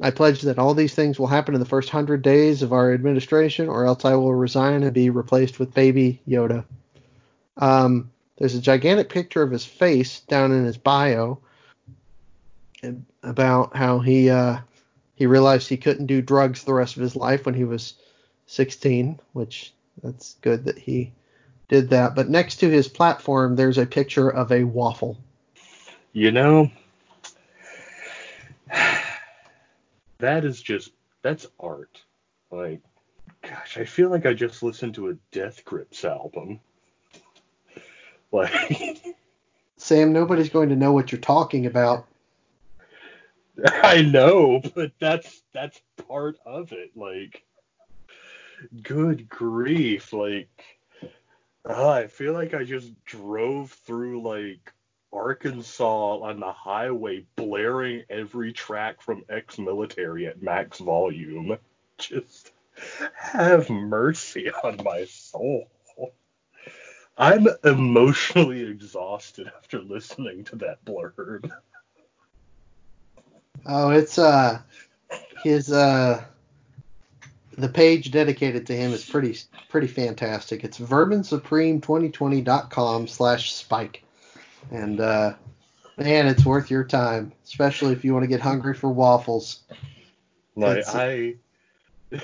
I 0.00 0.10
pledge 0.10 0.42
that 0.42 0.58
all 0.58 0.74
these 0.74 0.94
things 0.94 1.18
will 1.18 1.26
happen 1.26 1.54
in 1.54 1.60
the 1.60 1.66
first 1.66 1.90
hundred 1.90 2.22
days 2.22 2.62
of 2.62 2.72
our 2.72 2.92
administration, 2.94 3.68
or 3.68 3.84
else 3.84 4.04
I 4.04 4.14
will 4.14 4.34
resign 4.34 4.82
and 4.82 4.92
be 4.92 5.10
replaced 5.10 5.58
with 5.58 5.74
baby 5.74 6.20
Yoda. 6.26 6.64
Um, 7.58 8.10
there's 8.38 8.54
a 8.54 8.60
gigantic 8.60 9.08
picture 9.10 9.42
of 9.42 9.50
his 9.50 9.64
face 9.64 10.20
down 10.20 10.52
in 10.52 10.64
his 10.64 10.78
bio 10.78 11.38
about 13.22 13.76
how 13.76 13.98
he 13.98 14.30
uh, 14.30 14.58
he 15.14 15.26
realized 15.26 15.68
he 15.68 15.76
couldn't 15.76 16.06
do 16.06 16.22
drugs 16.22 16.64
the 16.64 16.74
rest 16.74 16.96
of 16.96 17.02
his 17.02 17.14
life 17.14 17.46
when 17.46 17.54
he 17.54 17.64
was 17.64 17.94
16, 18.46 19.20
which 19.32 19.72
that's 20.02 20.34
good 20.40 20.64
that 20.64 20.78
he 20.78 21.12
did 21.68 21.90
that. 21.90 22.14
But 22.14 22.28
next 22.28 22.56
to 22.56 22.70
his 22.70 22.88
platform, 22.88 23.56
there's 23.56 23.78
a 23.78 23.86
picture 23.86 24.28
of 24.28 24.50
a 24.50 24.64
waffle. 24.64 25.18
You 26.12 26.30
know, 26.30 26.70
that 30.22 30.44
is 30.44 30.62
just 30.62 30.92
that's 31.22 31.46
art. 31.60 32.00
Like, 32.50 32.80
gosh, 33.42 33.76
I 33.76 33.84
feel 33.84 34.08
like 34.08 34.24
I 34.24 34.32
just 34.32 34.62
listened 34.62 34.94
to 34.94 35.10
a 35.10 35.14
Death 35.30 35.64
Grips 35.64 36.04
album. 36.04 36.60
Like, 38.34 39.04
Sam, 39.76 40.14
nobody's 40.14 40.48
going 40.48 40.70
to 40.70 40.74
know 40.74 40.92
what 40.92 41.12
you're 41.12 41.20
talking 41.20 41.66
about. 41.66 42.06
I 43.66 44.00
know, 44.00 44.62
but 44.74 44.92
that's 44.98 45.42
that's 45.52 45.78
part 46.08 46.38
of 46.46 46.72
it. 46.72 46.96
Like, 46.96 47.44
good 48.82 49.28
grief, 49.28 50.14
like, 50.14 50.64
uh, 51.68 51.90
I 51.90 52.06
feel 52.06 52.32
like 52.32 52.54
I 52.54 52.64
just 52.64 52.92
drove 53.04 53.72
through 53.84 54.22
like 54.22 54.72
Arkansas 55.12 56.18
on 56.18 56.40
the 56.40 56.52
highway 56.52 57.24
blaring 57.36 58.04
every 58.08 58.52
track 58.52 59.02
from 59.02 59.24
Exmilitary 59.28 60.26
at 60.26 60.42
max 60.42 60.78
volume. 60.78 61.58
Just 61.98 62.52
have 63.14 63.68
mercy 63.68 64.50
on 64.50 64.82
my 64.82 65.04
soul. 65.04 65.68
I'm 67.16 67.46
emotionally 67.62 68.62
exhausted 68.62 69.52
after 69.58 69.80
listening 69.80 70.44
to 70.44 70.56
that 70.56 70.84
blurb. 70.84 71.50
Oh, 73.66 73.90
it's 73.90 74.18
uh 74.18 74.60
his 75.44 75.70
uh 75.70 76.24
the 77.58 77.68
page 77.68 78.10
dedicated 78.10 78.66
to 78.68 78.74
him 78.74 78.92
is 78.92 79.04
pretty 79.04 79.36
pretty 79.68 79.88
fantastic. 79.88 80.64
It's 80.64 80.78
verminsupreme2020.com 80.78 83.08
slash 83.08 83.52
spike. 83.52 84.02
And 84.70 85.00
uh, 85.00 85.34
man, 85.96 86.26
it's 86.26 86.44
worth 86.44 86.70
your 86.70 86.84
time, 86.84 87.32
especially 87.44 87.92
if 87.92 88.04
you 88.04 88.12
want 88.12 88.24
to 88.24 88.28
get 88.28 88.40
hungry 88.40 88.74
for 88.74 88.90
waffles. 88.90 89.62
Like 90.56 90.78
it's, 90.78 90.94
I, 90.94 91.34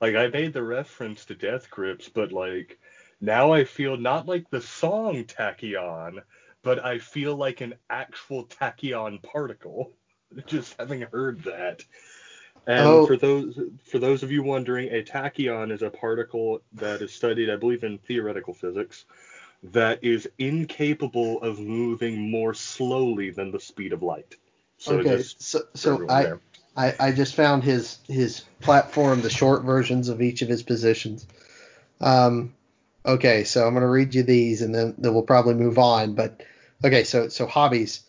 like 0.00 0.14
I 0.14 0.28
made 0.28 0.52
the 0.52 0.62
reference 0.62 1.24
to 1.26 1.34
Death 1.34 1.70
Grips, 1.70 2.08
but 2.08 2.32
like 2.32 2.78
now 3.20 3.52
I 3.52 3.64
feel 3.64 3.96
not 3.96 4.26
like 4.26 4.50
the 4.50 4.60
song 4.60 5.24
Takyon, 5.24 6.22
but 6.62 6.84
I 6.84 6.98
feel 6.98 7.36
like 7.36 7.60
an 7.60 7.74
actual 7.90 8.46
tachyon 8.46 9.22
particle. 9.22 9.92
Just 10.46 10.74
having 10.78 11.02
heard 11.02 11.42
that. 11.44 11.84
And 12.66 12.86
oh. 12.86 13.06
for 13.06 13.16
those 13.16 13.58
for 13.84 13.98
those 13.98 14.22
of 14.22 14.30
you 14.30 14.42
wondering, 14.44 14.88
a 14.88 15.02
tachyon 15.02 15.72
is 15.72 15.82
a 15.82 15.90
particle 15.90 16.62
that 16.74 17.02
is 17.02 17.12
studied, 17.12 17.50
I 17.50 17.56
believe, 17.56 17.82
in 17.82 17.98
theoretical 17.98 18.54
physics 18.54 19.04
that 19.62 20.02
is 20.02 20.28
incapable 20.38 21.40
of 21.42 21.58
moving 21.60 22.30
more 22.30 22.54
slowly 22.54 23.30
than 23.30 23.52
the 23.52 23.60
speed 23.60 23.92
of 23.92 24.02
light. 24.02 24.36
So 24.78 24.98
okay, 24.98 25.22
so, 25.38 25.60
so 25.74 26.08
I, 26.08 26.32
I 26.76 26.94
I 26.98 27.12
just 27.12 27.36
found 27.36 27.62
his 27.62 27.98
his 28.08 28.42
platform, 28.60 29.22
the 29.22 29.30
short 29.30 29.62
versions 29.62 30.08
of 30.08 30.20
each 30.20 30.42
of 30.42 30.48
his 30.48 30.64
positions. 30.64 31.26
Um, 32.00 32.54
okay, 33.06 33.44
so 33.44 33.66
I'm 33.66 33.74
gonna 33.74 33.88
read 33.88 34.14
you 34.14 34.24
these, 34.24 34.62
and 34.62 34.74
then, 34.74 34.94
then 34.98 35.14
we'll 35.14 35.22
probably 35.22 35.54
move 35.54 35.78
on. 35.78 36.14
But 36.14 36.42
okay, 36.84 37.04
so 37.04 37.28
so 37.28 37.46
hobbies, 37.46 38.02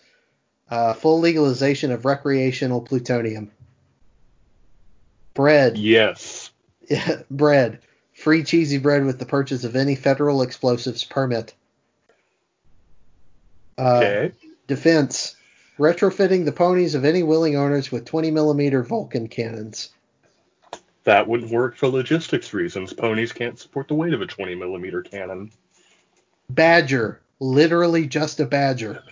uh, 0.71 0.93
full 0.93 1.19
legalization 1.19 1.91
of 1.91 2.05
recreational 2.05 2.81
plutonium. 2.81 3.51
Bread. 5.35 5.77
Yes. 5.77 6.49
Yeah, 6.89 7.21
bread 7.31 7.79
Free 8.23 8.45
cheesy 8.45 8.77
bread 8.77 9.05
with 9.05 9.19
the 9.19 9.25
purchase 9.25 9.65
of 9.65 9.75
any 9.75 9.95
federal 9.95 10.43
explosives 10.43 11.03
permit. 11.03 11.53
Uh, 13.77 13.97
Okay. 13.97 14.31
Defense. 14.65 15.35
Retrofitting 15.77 16.45
the 16.45 16.53
ponies 16.53 16.95
of 16.95 17.03
any 17.03 17.21
willing 17.21 17.57
owners 17.57 17.91
with 17.91 18.05
20 18.05 18.31
millimeter 18.31 18.81
Vulcan 18.81 19.27
cannons. 19.27 19.89
That 21.03 21.27
wouldn't 21.27 21.51
work 21.51 21.75
for 21.75 21.89
logistics 21.89 22.53
reasons. 22.53 22.93
Ponies 22.93 23.33
can't 23.33 23.59
support 23.59 23.89
the 23.89 23.95
weight 23.95 24.13
of 24.13 24.21
a 24.21 24.25
20 24.25 24.55
millimeter 24.55 25.01
cannon. 25.01 25.51
Badger. 26.49 27.19
Literally 27.41 28.07
just 28.07 28.39
a 28.39 28.45
badger. 28.45 29.03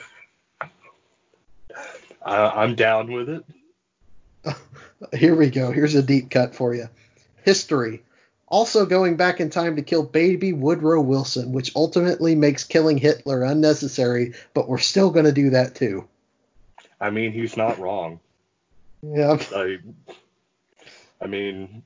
I, 2.22 2.48
I'm 2.64 2.76
down 2.76 3.12
with 3.12 3.28
it. 3.28 3.44
Here 5.14 5.36
we 5.36 5.50
go. 5.50 5.70
Here's 5.74 5.96
a 5.96 6.02
deep 6.02 6.30
cut 6.32 6.56
for 6.56 6.74
you. 6.74 6.88
History. 7.44 8.04
Also 8.52 8.86
going 8.86 9.16
back 9.16 9.40
in 9.40 9.50
time 9.50 9.78
to 9.78 9.82
kill 9.82 10.04
baby 10.04 10.52
Woodrow 10.52 11.00
Wilson, 11.00 11.54
which 11.54 11.74
ultimately 11.74 12.36
makes 12.36 12.66
killing 12.66 12.98
Hitler 12.98 13.44
unnecessary, 13.44 14.34
but 14.54 14.68
we're 14.68 14.78
still 14.78 15.10
going 15.10 15.26
to 15.26 15.32
do 15.32 15.52
that 15.52 15.74
too. 15.74 16.06
I 17.00 17.12
mean, 17.12 17.32
he's 17.32 17.56
not 17.56 17.80
wrong. 17.80 18.20
Yep. 19.04 19.42
I, 19.56 19.78
I 21.22 21.28
mean, 21.28 21.82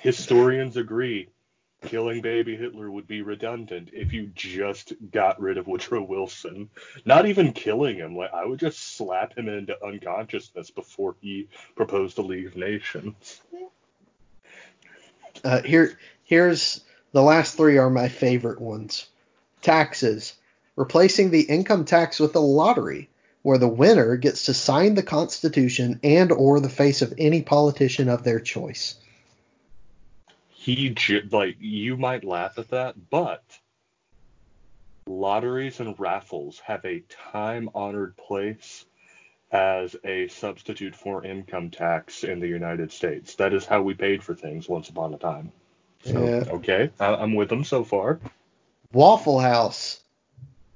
historians 0.00 0.76
agree. 0.76 1.28
Killing 1.82 2.22
baby 2.22 2.56
Hitler 2.56 2.88
would 2.88 3.08
be 3.08 3.22
redundant 3.22 3.90
if 3.92 4.12
you 4.12 4.30
just 4.34 4.92
got 5.10 5.40
rid 5.40 5.58
of 5.58 5.66
Woodrow 5.66 6.04
Wilson. 6.04 6.70
Not 7.04 7.26
even 7.26 7.52
killing 7.52 7.96
him. 7.96 8.16
Like 8.16 8.32
I 8.32 8.46
would 8.46 8.60
just 8.60 8.96
slap 8.96 9.36
him 9.36 9.48
into 9.48 9.84
unconsciousness 9.84 10.70
before 10.70 11.16
he 11.20 11.48
proposed 11.74 12.14
to 12.16 12.22
leave 12.22 12.56
nations. 12.56 13.42
Uh, 15.44 15.62
here, 15.62 15.98
here's 16.24 16.80
the 17.12 17.22
last 17.22 17.56
three 17.56 17.78
are 17.78 17.90
my 17.90 18.08
favorite 18.08 18.60
ones. 18.60 19.06
Taxes. 19.62 20.34
Replacing 20.76 21.30
the 21.30 21.42
income 21.42 21.84
tax 21.84 22.20
with 22.20 22.36
a 22.36 22.40
lottery, 22.40 23.08
where 23.46 23.58
the 23.58 23.68
winner 23.68 24.16
gets 24.16 24.46
to 24.46 24.52
sign 24.52 24.94
the 24.94 25.02
Constitution 25.04 26.00
and 26.02 26.32
or 26.32 26.58
the 26.58 26.68
face 26.68 27.00
of 27.00 27.14
any 27.16 27.42
politician 27.42 28.08
of 28.08 28.24
their 28.24 28.40
choice. 28.40 28.96
He 30.48 30.96
like 31.30 31.56
you 31.60 31.96
might 31.96 32.24
laugh 32.24 32.58
at 32.58 32.70
that, 32.70 32.96
but 33.08 33.44
lotteries 35.06 35.78
and 35.78 35.94
raffles 35.96 36.58
have 36.58 36.84
a 36.84 37.04
time-honored 37.30 38.16
place 38.16 38.84
as 39.52 39.96
a 40.04 40.28
substitute 40.28 40.94
for 40.94 41.24
income 41.24 41.70
tax 41.70 42.24
in 42.24 42.40
the 42.40 42.48
United 42.48 42.90
States. 42.90 43.34
That 43.36 43.52
is 43.52 43.64
how 43.64 43.82
we 43.82 43.94
paid 43.94 44.22
for 44.22 44.34
things 44.34 44.68
once 44.68 44.88
upon 44.88 45.14
a 45.14 45.18
time. 45.18 45.52
So, 46.04 46.24
Yeah. 46.24 46.44
okay, 46.52 46.90
I- 46.98 47.14
I'm 47.14 47.34
with 47.34 47.48
them 47.48 47.64
so 47.64 47.84
far. 47.84 48.20
Waffle 48.92 49.40
House. 49.40 50.00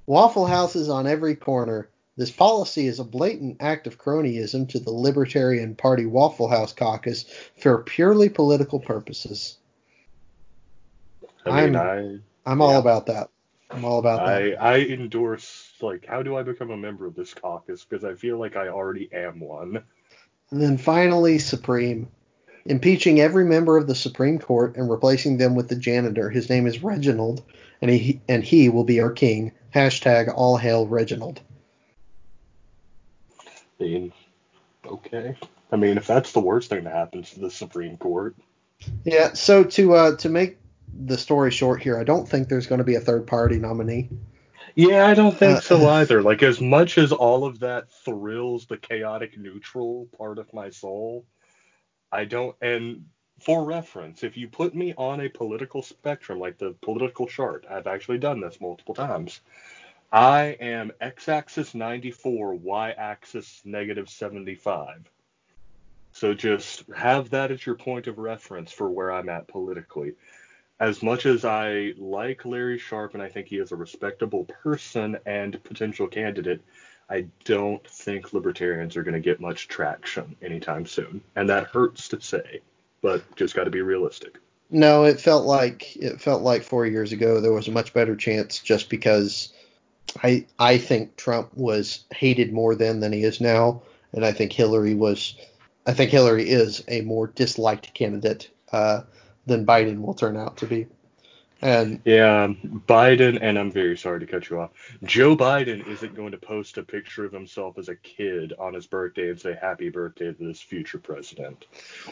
Waffle 0.05 0.45
Houses 0.45 0.89
on 0.89 1.07
every 1.07 1.35
corner. 1.35 1.89
This 2.17 2.31
policy 2.31 2.87
is 2.87 2.99
a 2.99 3.05
blatant 3.05 3.57
act 3.61 3.87
of 3.87 3.97
cronyism 3.97 4.67
to 4.69 4.79
the 4.79 4.91
Libertarian 4.91 5.75
Party 5.75 6.05
Waffle 6.05 6.49
House 6.49 6.73
caucus 6.73 7.25
for 7.57 7.83
purely 7.83 8.29
political 8.29 8.79
purposes. 8.79 9.57
I 11.45 11.65
mean, 11.65 11.75
I'm- 11.75 12.21
I 12.45 12.51
I'm 12.51 12.61
all 12.61 12.71
Yeah. 12.71 12.79
about 12.79 13.05
that. 13.05 13.29
I'm 13.69 13.85
all 13.85 13.99
about 13.99 14.25
that. 14.25 14.59
I 14.59 14.73
I 14.73 14.79
endorse 14.79 15.70
like 15.83 16.05
how 16.05 16.21
do 16.23 16.35
I 16.35 16.43
become 16.43 16.71
a 16.71 16.77
member 16.77 17.05
of 17.05 17.15
this 17.15 17.33
caucus 17.33 17.85
because 17.85 18.03
I 18.03 18.15
feel 18.15 18.37
like 18.37 18.55
I 18.55 18.69
already 18.69 19.09
am 19.13 19.39
one. 19.39 19.83
And 20.51 20.61
then 20.61 20.77
finally, 20.77 21.39
Supreme. 21.39 22.09
Impeaching 22.65 23.19
every 23.19 23.43
member 23.43 23.77
of 23.77 23.87
the 23.87 23.95
Supreme 23.95 24.37
Court 24.37 24.75
and 24.75 24.89
replacing 24.89 25.37
them 25.37 25.55
with 25.55 25.67
the 25.67 25.75
janitor. 25.75 26.29
His 26.29 26.49
name 26.49 26.67
is 26.67 26.83
Reginald, 26.83 27.41
and 27.81 27.89
he 27.89 28.21
and 28.27 28.43
he 28.43 28.69
will 28.69 28.83
be 28.83 29.01
our 29.01 29.11
king. 29.11 29.53
Hashtag 29.73 30.31
all 30.35 30.57
hail 30.57 30.85
Reginald. 30.85 31.41
I 33.79 33.83
mean, 33.83 34.13
okay. 34.85 35.35
I 35.71 35.75
mean, 35.75 35.97
if 35.97 36.05
that's 36.05 36.33
the 36.33 36.39
worst 36.39 36.69
thing 36.69 36.83
that 36.83 36.93
happens 36.93 37.31
to 37.31 37.39
the 37.39 37.49
Supreme 37.49 37.97
Court, 37.97 38.35
Yeah. 39.05 39.33
So 39.33 39.63
to 39.63 39.93
uh, 39.93 40.15
to 40.17 40.29
make 40.29 40.59
the 40.93 41.17
story 41.17 41.49
short 41.49 41.81
here, 41.81 41.97
I 41.97 42.03
don't 42.03 42.27
think 42.27 42.47
there's 42.47 42.67
going 42.67 42.79
to 42.79 42.85
be 42.85 42.95
a 42.95 42.99
third 42.99 43.25
party 43.25 43.57
nominee. 43.57 44.09
Yeah, 44.75 45.05
I 45.05 45.13
don't 45.13 45.37
think 45.37 45.57
Uh, 45.57 45.61
so 45.61 45.87
either. 45.89 46.21
Like 46.21 46.43
as 46.43 46.61
much 46.61 46.97
as 46.97 47.11
all 47.11 47.45
of 47.45 47.59
that 47.59 47.91
thrills 47.91 48.65
the 48.65 48.77
chaotic 48.77 49.37
neutral 49.37 50.07
part 50.17 50.37
of 50.37 50.53
my 50.53 50.69
soul, 50.69 51.25
I 52.11 52.25
don't 52.25 52.55
and 52.61 53.05
for 53.39 53.63
reference, 53.63 54.23
if 54.23 54.37
you 54.37 54.47
put 54.47 54.75
me 54.75 54.93
on 54.97 55.21
a 55.21 55.29
political 55.29 55.81
spectrum 55.81 56.39
like 56.39 56.57
the 56.59 56.75
political 56.81 57.27
chart, 57.27 57.65
I've 57.69 57.87
actually 57.87 58.19
done 58.19 58.39
this 58.39 58.61
multiple 58.61 58.93
times. 58.93 59.41
I 60.11 60.57
am 60.59 60.91
x-axis 61.01 61.73
94, 61.73 62.53
y-axis 62.55 63.61
negative 63.63 64.09
75. 64.09 65.09
So 66.11 66.33
just 66.33 66.83
have 66.95 67.29
that 67.29 67.49
as 67.51 67.65
your 67.65 67.75
point 67.75 68.07
of 68.07 68.17
reference 68.19 68.71
for 68.71 68.89
where 68.89 69.11
I'm 69.11 69.29
at 69.29 69.47
politically 69.47 70.13
as 70.81 71.03
much 71.03 71.27
as 71.27 71.45
I 71.45 71.93
like 71.99 72.43
Larry 72.43 72.79
Sharpe 72.79 73.13
and 73.13 73.21
I 73.21 73.29
think 73.29 73.47
he 73.47 73.57
is 73.57 73.71
a 73.71 73.75
respectable 73.75 74.45
person 74.45 75.15
and 75.27 75.63
potential 75.63 76.07
candidate, 76.07 76.59
I 77.07 77.27
don't 77.45 77.87
think 77.87 78.33
libertarians 78.33 78.97
are 78.97 79.03
going 79.03 79.13
to 79.13 79.19
get 79.19 79.39
much 79.39 79.67
traction 79.67 80.35
anytime 80.41 80.87
soon. 80.87 81.21
And 81.35 81.47
that 81.49 81.67
hurts 81.67 82.07
to 82.09 82.19
say, 82.19 82.61
but 83.03 83.23
just 83.35 83.53
got 83.53 83.65
to 83.65 83.69
be 83.69 83.83
realistic. 83.83 84.39
No, 84.71 85.03
it 85.03 85.21
felt 85.21 85.45
like 85.45 85.95
it 85.97 86.19
felt 86.19 86.41
like 86.41 86.63
four 86.63 86.87
years 86.87 87.11
ago 87.11 87.39
there 87.39 87.53
was 87.53 87.67
a 87.67 87.71
much 87.71 87.93
better 87.93 88.15
chance 88.15 88.57
just 88.57 88.89
because 88.89 89.53
I 90.23 90.47
I 90.57 90.79
think 90.79 91.15
Trump 91.15 91.55
was 91.55 92.05
hated 92.11 92.53
more 92.53 92.73
then 92.73 93.01
than 93.01 93.13
he 93.13 93.23
is 93.23 93.39
now, 93.39 93.83
and 94.13 94.25
I 94.25 94.31
think 94.31 94.51
Hillary 94.51 94.95
was 94.95 95.35
I 95.85 95.93
think 95.93 96.09
Hillary 96.09 96.49
is 96.49 96.83
a 96.87 97.01
more 97.01 97.27
disliked 97.27 97.93
candidate 97.93 98.49
uh, 98.71 99.01
than 99.45 99.65
Biden 99.65 99.99
will 99.99 100.13
turn 100.13 100.37
out 100.37 100.57
to 100.57 100.67
be. 100.67 100.87
And 101.63 102.01
Yeah, 102.05 102.47
Biden, 102.87 103.37
and 103.39 103.59
I'm 103.59 103.71
very 103.71 103.95
sorry 103.95 104.19
to 104.19 104.25
cut 104.25 104.49
you 104.49 104.59
off. 104.59 104.71
Joe 105.03 105.37
Biden 105.37 105.85
isn't 105.87 106.15
going 106.15 106.31
to 106.31 106.37
post 106.37 106.79
a 106.79 106.83
picture 106.83 107.23
of 107.23 107.31
himself 107.31 107.77
as 107.77 107.87
a 107.87 107.95
kid 107.95 108.53
on 108.57 108.73
his 108.73 108.87
birthday 108.87 109.29
and 109.29 109.39
say 109.39 109.55
happy 109.59 109.89
birthday 109.89 110.33
to 110.33 110.43
this 110.43 110.59
future 110.59 110.97
president. 110.97 111.65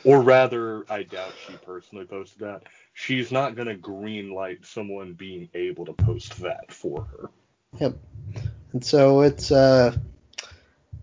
Or 0.04 0.22
rather, 0.22 0.86
I 0.88 1.02
doubt 1.02 1.34
she 1.48 1.58
personally 1.58 2.06
posted 2.06 2.42
that. 2.42 2.64
She's 2.94 3.32
not 3.32 3.56
going 3.56 3.70
to 3.70 3.76
green 3.76 4.32
light 4.32 4.66
someone 4.66 5.14
being 5.14 5.50
able 5.56 5.86
to 5.86 5.94
post 5.94 6.40
that 6.42 6.72
for 6.72 7.06
her. 7.06 7.32
Yep. 7.80 7.98
And 8.74 8.86
so 8.86 9.22
it's 9.22 9.52
uh 9.52 9.96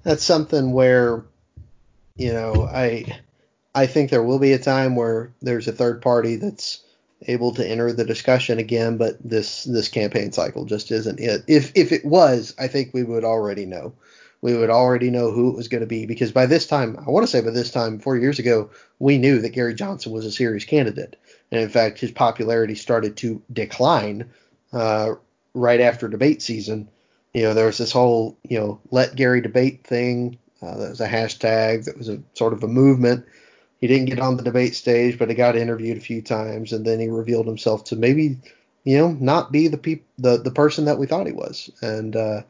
that's 0.04 0.22
something 0.22 0.70
where 0.70 1.24
you 2.16 2.32
know, 2.32 2.64
I 2.64 3.20
I 3.76 3.86
think 3.86 4.10
there 4.10 4.22
will 4.22 4.38
be 4.38 4.52
a 4.52 4.58
time 4.58 4.96
where 4.96 5.30
there's 5.42 5.68
a 5.68 5.72
third 5.72 6.00
party 6.00 6.36
that's 6.36 6.82
able 7.28 7.52
to 7.54 7.66
enter 7.66 7.92
the 7.92 8.06
discussion 8.06 8.58
again, 8.58 8.96
but 8.96 9.18
this 9.22 9.64
this 9.64 9.88
campaign 9.88 10.32
cycle 10.32 10.64
just 10.64 10.90
isn't 10.90 11.20
it. 11.20 11.44
If 11.46 11.72
if 11.74 11.92
it 11.92 12.04
was, 12.04 12.54
I 12.58 12.68
think 12.68 12.94
we 12.94 13.04
would 13.04 13.22
already 13.22 13.66
know. 13.66 13.92
We 14.40 14.56
would 14.56 14.70
already 14.70 15.10
know 15.10 15.30
who 15.30 15.50
it 15.50 15.56
was 15.56 15.68
going 15.68 15.82
to 15.82 15.86
be 15.86 16.06
because 16.06 16.32
by 16.32 16.46
this 16.46 16.66
time, 16.66 16.96
I 17.06 17.10
want 17.10 17.24
to 17.24 17.30
say 17.30 17.42
by 17.42 17.50
this 17.50 17.70
time, 17.70 17.98
four 17.98 18.16
years 18.16 18.38
ago, 18.38 18.70
we 18.98 19.18
knew 19.18 19.40
that 19.40 19.50
Gary 19.50 19.74
Johnson 19.74 20.12
was 20.12 20.24
a 20.24 20.32
serious 20.32 20.64
candidate, 20.64 21.16
and 21.52 21.60
in 21.60 21.68
fact, 21.68 22.00
his 22.00 22.10
popularity 22.10 22.74
started 22.74 23.16
to 23.18 23.42
decline 23.52 24.30
uh, 24.72 25.14
right 25.52 25.80
after 25.80 26.08
debate 26.08 26.40
season. 26.40 26.88
You 27.34 27.42
know, 27.42 27.54
there 27.54 27.66
was 27.66 27.78
this 27.78 27.92
whole 27.92 28.38
you 28.42 28.58
know 28.58 28.80
let 28.90 29.16
Gary 29.16 29.42
debate 29.42 29.86
thing. 29.86 30.38
Uh, 30.62 30.78
that 30.78 30.90
was 30.90 31.00
a 31.02 31.08
hashtag. 31.08 31.84
That 31.84 31.98
was 31.98 32.08
a 32.08 32.22
sort 32.32 32.54
of 32.54 32.62
a 32.62 32.68
movement. 32.68 33.26
He 33.80 33.86
didn't 33.86 34.06
get 34.06 34.20
on 34.20 34.36
the 34.36 34.42
debate 34.42 34.74
stage, 34.74 35.18
but 35.18 35.28
he 35.28 35.34
got 35.34 35.56
interviewed 35.56 35.98
a 35.98 36.00
few 36.00 36.22
times, 36.22 36.72
and 36.72 36.84
then 36.84 36.98
he 36.98 37.08
revealed 37.08 37.46
himself 37.46 37.84
to 37.84 37.96
maybe, 37.96 38.38
you 38.84 38.98
know, 38.98 39.12
not 39.12 39.52
be 39.52 39.68
the 39.68 39.78
peop- 39.78 40.06
the 40.18 40.38
the 40.38 40.50
person 40.50 40.86
that 40.86 40.98
we 40.98 41.06
thought 41.06 41.26
he 41.26 41.32
was, 41.32 41.70
and 41.82 42.16
uh, 42.16 42.42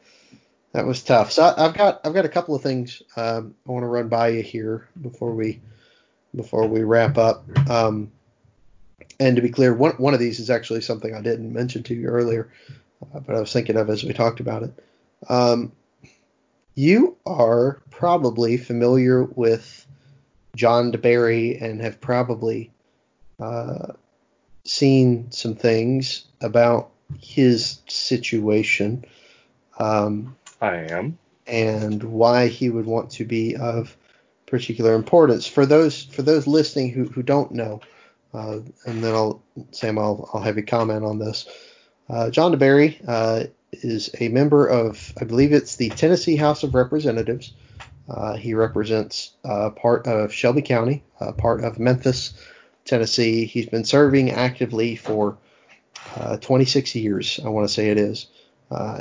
that 0.73 0.87
was 0.87 1.03
tough. 1.03 1.33
So 1.33 1.43
I, 1.43 1.67
I've 1.67 1.75
got 1.75 2.01
I've 2.05 2.15
got 2.15 2.25
a 2.25 2.31
couple 2.31 2.55
of 2.55 2.63
things 2.63 3.03
um, 3.17 3.55
I 3.67 3.73
want 3.73 3.83
to 3.83 3.89
run 3.89 4.09
by 4.09 4.29
you 4.29 4.43
here 4.43 4.89
before 5.01 5.35
we 5.35 5.61
before 6.35 6.67
we 6.67 6.83
wrap 6.85 7.19
up. 7.19 7.45
Um, 7.69 8.13
and 9.19 9.37
to 9.37 9.43
be 9.43 9.51
clear, 9.51 9.75
one 9.75 9.93
one 9.93 10.15
of 10.15 10.21
these 10.21 10.39
is 10.39 10.51
actually 10.51 10.83
something 10.83 11.15
I 11.15 11.23
didn't 11.23 11.53
mention 11.53 11.83
to 11.85 11.95
you 11.95 12.07
earlier, 12.07 12.53
uh, 13.15 13.21
but 13.21 13.35
I 13.35 13.41
was 13.41 13.53
thinking 13.53 13.77
of 13.77 13.91
as 13.91 14.05
we 14.05 14.13
talked 14.13 14.41
about 14.41 14.63
it. 14.63 14.73
Um, 15.29 15.73
you 16.75 17.17
are 17.25 17.81
probably 17.91 18.59
familiar 18.59 19.25
with 19.25 19.86
John 20.57 20.91
DeBerry 20.91 21.63
and 21.63 21.81
have 21.81 22.01
probably 22.01 22.73
uh, 23.39 23.93
seen 24.65 25.31
some 25.31 25.55
things 25.55 26.25
about 26.41 26.91
his 27.21 27.81
situation 27.87 29.05
um, 29.79 30.37
I 30.61 30.77
am. 30.91 31.19
and 31.47 32.03
why 32.03 32.49
he 32.49 32.71
would 32.71 32.87
want 32.87 33.11
to 33.13 33.25
be 33.25 33.55
of 33.55 33.97
particular 34.47 34.95
importance. 34.95 35.47
For 35.47 35.67
those 35.67 36.03
for 36.03 36.23
those 36.23 36.47
listening 36.47 36.91
who, 36.91 37.05
who 37.05 37.23
don't 37.23 37.53
know, 37.53 37.81
uh, 38.35 38.61
and 38.87 39.05
then 39.05 39.15
I'll 39.15 39.43
Sam, 39.71 39.99
I'll, 39.99 40.29
I'll 40.33 40.43
have 40.43 40.57
you 40.57 40.65
comment 40.65 41.05
on 41.05 41.19
this. 41.19 41.47
Uh, 42.09 42.31
John 42.31 42.53
DeBerry 42.53 43.01
uh, 43.07 43.45
is 43.73 44.11
a 44.21 44.29
member 44.29 44.67
of, 44.67 45.13
I 45.21 45.25
believe 45.25 45.53
it's 45.53 45.77
the 45.77 45.91
Tennessee 45.91 46.37
House 46.37 46.63
of 46.63 46.75
Representatives. 46.75 47.53
Uh, 48.09 48.37
he 48.37 48.55
represents 48.55 49.33
uh, 49.45 49.71
part 49.71 50.07
of 50.07 50.33
Shelby 50.33 50.63
County, 50.63 51.03
uh, 51.21 51.33
part 51.33 51.65
of 51.65 51.79
Memphis, 51.79 52.35
Tennessee. 52.85 53.45
He's 53.47 53.67
been 53.67 53.85
serving 53.85 54.31
actively 54.31 54.97
for 54.97 55.39
26 56.41 56.95
years, 56.95 57.41
I 57.45 57.49
want 57.49 57.69
to 57.69 57.75
say 57.75 57.91
it 57.91 57.99
is. 57.99 58.29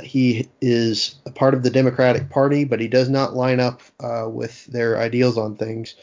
he 0.02 0.48
is 0.60 1.14
a 1.24 1.30
part 1.30 1.54
of 1.54 1.62
the 1.62 1.70
Democratic 1.70 2.28
Party, 2.28 2.64
but 2.64 2.80
he 2.80 2.88
does 2.88 3.08
not 3.08 3.34
line 3.34 3.60
up 3.60 3.80
with 4.26 4.66
their 4.66 4.98
ideals 4.98 5.38
on 5.38 5.56
things 5.56 5.94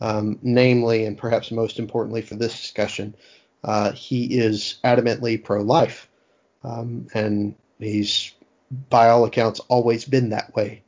um, 0.00 0.38
namely, 0.42 1.04
and 1.04 1.16
perhaps 1.16 1.50
most 1.50 1.78
importantly 1.78 2.22
for 2.22 2.34
this 2.34 2.58
discussion, 2.58 3.14
uh, 3.64 3.92
he 3.92 4.38
is 4.38 4.78
adamantly 4.84 5.42
pro 5.42 5.62
life. 5.62 6.08
Um, 6.64 7.06
and 7.14 7.54
he's, 7.78 8.32
by 8.88 9.08
all 9.10 9.24
accounts, 9.24 9.60
always 9.68 10.04
been 10.04 10.30
that 10.30 10.54
way. 10.54 10.82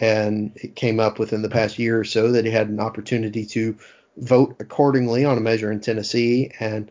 And 0.00 0.52
it 0.54 0.76
came 0.76 1.00
up 1.00 1.18
within 1.18 1.42
the 1.42 1.48
past 1.48 1.78
year 1.78 1.98
or 1.98 2.04
so 2.04 2.32
that 2.32 2.44
he 2.44 2.50
had 2.50 2.68
an 2.68 2.80
opportunity 2.80 3.44
to 3.46 3.76
vote 4.16 4.56
accordingly 4.60 5.24
on 5.24 5.38
a 5.38 5.40
measure 5.40 5.72
in 5.72 5.80
Tennessee. 5.80 6.52
And, 6.60 6.90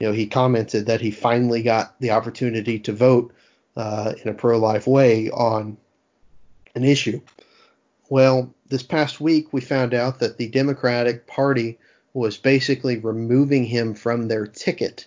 you 0.00 0.06
know, 0.06 0.12
he 0.12 0.26
commented 0.26 0.86
that 0.86 1.00
he 1.00 1.10
finally 1.10 1.62
got 1.62 1.98
the 2.00 2.12
opportunity 2.12 2.78
to 2.80 2.92
vote 2.92 3.34
uh, 3.76 4.14
in 4.22 4.30
a 4.30 4.34
pro 4.34 4.58
life 4.58 4.86
way 4.86 5.30
on 5.30 5.76
an 6.74 6.84
issue. 6.84 7.20
Well, 8.08 8.54
this 8.68 8.82
past 8.82 9.20
week 9.20 9.52
we 9.52 9.60
found 9.60 9.92
out 9.92 10.20
that 10.20 10.38
the 10.38 10.48
Democratic 10.48 11.26
Party 11.26 11.78
was 12.14 12.36
basically 12.36 12.98
removing 12.98 13.64
him 13.64 13.94
from 13.94 14.28
their 14.28 14.46
ticket 14.46 15.06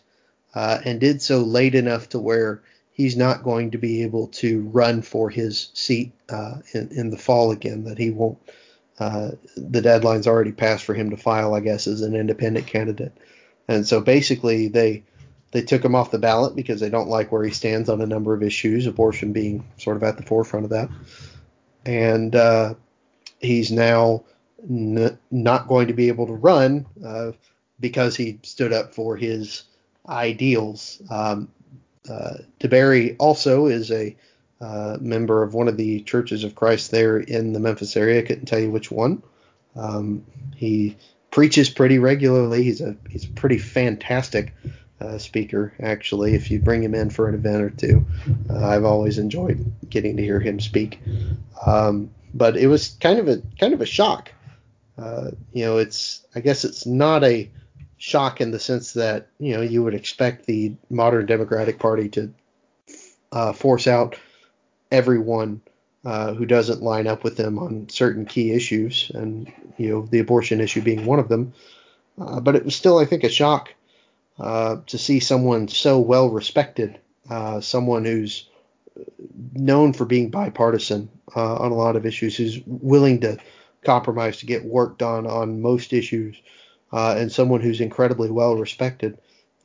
uh, 0.54 0.80
and 0.86 1.00
did 1.00 1.22
so 1.22 1.39
late 1.39 1.76
enough 1.76 2.10
to 2.10 2.20
where 2.20 2.62
he's 3.02 3.18
not 3.18 3.41
going 3.41 3.72
to 3.72 3.80
be 3.80 4.04
able 4.04 4.28
to 4.28 4.62
run 4.72 5.02
for 5.02 5.28
his 5.28 5.70
seat 5.74 6.12
uh, 6.30 6.58
in, 6.74 6.88
in, 6.91 7.10
the 7.10 7.18
fall 7.18 7.49
again, 7.49 7.84
that 7.86 7.97
he 7.97 8.12
won't. 8.12 8.38
Uh, 8.99 9.32
the 9.58 9.82
deadline's 9.82 10.28
already 10.28 10.52
passed 10.52 10.84
for 10.84 10.93
him 10.93 11.10
to 11.10 11.18
file, 11.18 11.56
I 11.56 11.62
guess, 11.62 11.88
as 11.88 12.02
an 12.02 12.16
independent 12.16 12.68
candidate. 12.68 13.18
And 13.68 13.88
so 13.88 14.02
basically, 14.02 14.68
they 14.68 15.04
they 15.52 15.64
took 15.64 15.84
him 15.84 15.95
off 15.95 16.12
the 16.12 16.20
ballot 16.20 16.56
because 16.56 16.80
they 16.80 16.91
don't 16.91 17.10
like 17.10 17.32
where 17.32 17.43
he 17.43 17.49
stands 17.49 17.89
on 17.89 18.02
a 18.02 18.06
number 18.06 18.36
of 18.36 18.43
issues, 18.43 18.86
abortion 18.86 19.34
being 19.34 19.66
sort 19.78 19.97
of 19.97 20.04
at 20.04 20.18
the 20.18 20.24
forefront 20.24 20.66
of 20.66 20.70
that. 20.70 20.89
And 21.84 22.36
uh, 22.36 22.76
he's 23.39 23.72
now 23.72 24.26
n- 24.70 25.18
not 25.32 25.68
going 25.68 25.88
to 25.88 25.93
be 25.93 26.10
able 26.10 26.28
to 26.28 26.34
run 26.34 26.86
uh, 27.04 27.32
because 27.80 28.16
he 28.16 28.39
stood 28.43 28.72
up 28.72 28.93
for 28.93 29.18
his 29.18 29.64
ideals. 30.08 31.02
Um, 31.10 31.49
uh, 32.10 32.38
DeBerry 32.60 33.16
also 33.20 33.68
is 33.68 33.91
a 33.91 34.16
uh, 34.60 34.97
member 35.02 35.43
of 35.43 35.54
one 35.54 35.68
of 35.68 35.78
the 35.78 36.02
churches 36.02 36.43
of 36.43 36.56
Christ 36.56 36.91
there 36.91 37.18
in 37.18 37.54
the 37.54 37.60
Memphis 37.60 37.97
area. 37.97 38.20
I 38.20 38.26
couldn't 38.26 38.45
tell 38.45 38.60
you 38.60 38.72
which 38.72 38.91
one. 38.91 39.24
Um, 39.76 40.26
he 40.56 40.97
preaches 41.32 41.70
pretty 41.70 41.97
regularly. 41.99 42.64
He's 42.64 42.82
a 42.82 42.95
he's 43.10 43.26
a 43.26 43.30
pretty 43.30 43.58
fantastic 43.58 44.54
uh, 44.99 45.18
speaker, 45.18 45.74
actually. 45.82 46.36
If 46.36 46.52
you 46.52 46.60
bring 46.60 46.84
him 46.84 46.93
in 46.93 47.10
for 47.10 47.28
an 47.28 47.36
event 47.36 47.64
or 47.64 47.70
two, 47.70 48.06
uh, 48.49 48.68
I've 48.68 48.86
always 48.86 49.18
enjoyed 49.18 49.72
getting 49.89 50.18
to 50.18 50.24
hear 50.24 50.39
him 50.39 50.60
speak. 50.60 50.99
Um, 51.66 52.12
but 52.34 52.56
it 52.56 52.68
was 52.68 52.89
kind 52.99 53.20
of 53.20 53.28
a 53.28 53.41
kind 53.60 53.74
of 53.74 53.82
a 53.82 53.86
shock. 53.86 54.32
Uh, 54.97 55.32
you 55.54 55.66
know, 55.66 55.78
it's 55.78 56.26
I 56.36 56.39
guess 56.41 56.66
it's 56.66 56.86
not 56.86 57.24
a 57.24 57.49
shock 58.02 58.41
in 58.41 58.49
the 58.49 58.60
sense 58.60 58.93
that 58.93 59.28
you 59.38 59.54
know 59.54 59.62
you 59.62 59.84
would 59.84 59.93
expect 59.93 60.45
the 60.47 60.76
modern 60.89 61.28
Democratic 61.28 61.78
Party 61.78 62.10
to 62.10 62.34
uh, 63.32 63.54
force 63.54 63.88
out 63.88 64.18
everyone 64.91 65.62
uh, 66.04 66.34
who 66.34 66.47
doesn't 66.47 66.82
line 66.82 67.06
up 67.06 67.24
with 67.24 67.38
them 67.38 67.60
on 67.60 67.88
certain 67.89 68.26
key 68.26 68.52
issues, 68.52 69.12
and 69.14 69.52
you 69.78 69.89
know 69.89 70.08
the 70.08 70.20
abortion 70.20 70.60
issue 70.60 70.82
being 70.82 71.06
one 71.06 71.20
of 71.20 71.30
them. 71.30 71.54
Uh, 72.20 72.39
but 72.39 72.56
it 72.56 72.66
was 72.66 72.76
still, 72.76 72.97
I 72.97 73.06
think, 73.06 73.24
a 73.24 73.30
shock 73.30 73.74
uh, 74.39 74.78
to 74.88 74.97
see 74.97 75.20
someone 75.20 75.68
so 75.68 75.99
well 75.99 76.30
respected, 76.30 76.99
uh, 77.30 77.62
someone 77.62 78.04
who's 78.04 78.49
known 79.54 79.93
for 79.93 80.06
being 80.06 80.32
bipartisan 80.32 81.08
uh, 81.36 81.56
on 81.56 81.72
a 81.72 81.76
lot 81.76 81.95
of 81.95 82.06
issues, 82.06 82.36
who's 82.36 82.60
willing 82.66 83.20
to 83.22 83.38
compromise 83.84 84.38
to 84.38 84.47
get 84.47 84.66
work 84.66 84.97
done 84.97 85.28
on 85.28 85.62
most 85.62 85.93
issues, 85.93 86.36
uh, 86.92 87.16
and 87.18 87.32
someone 87.32 87.62
who's 87.62 87.82
incredibly 87.82 88.30
well 88.30 88.56
respected, 88.56 89.18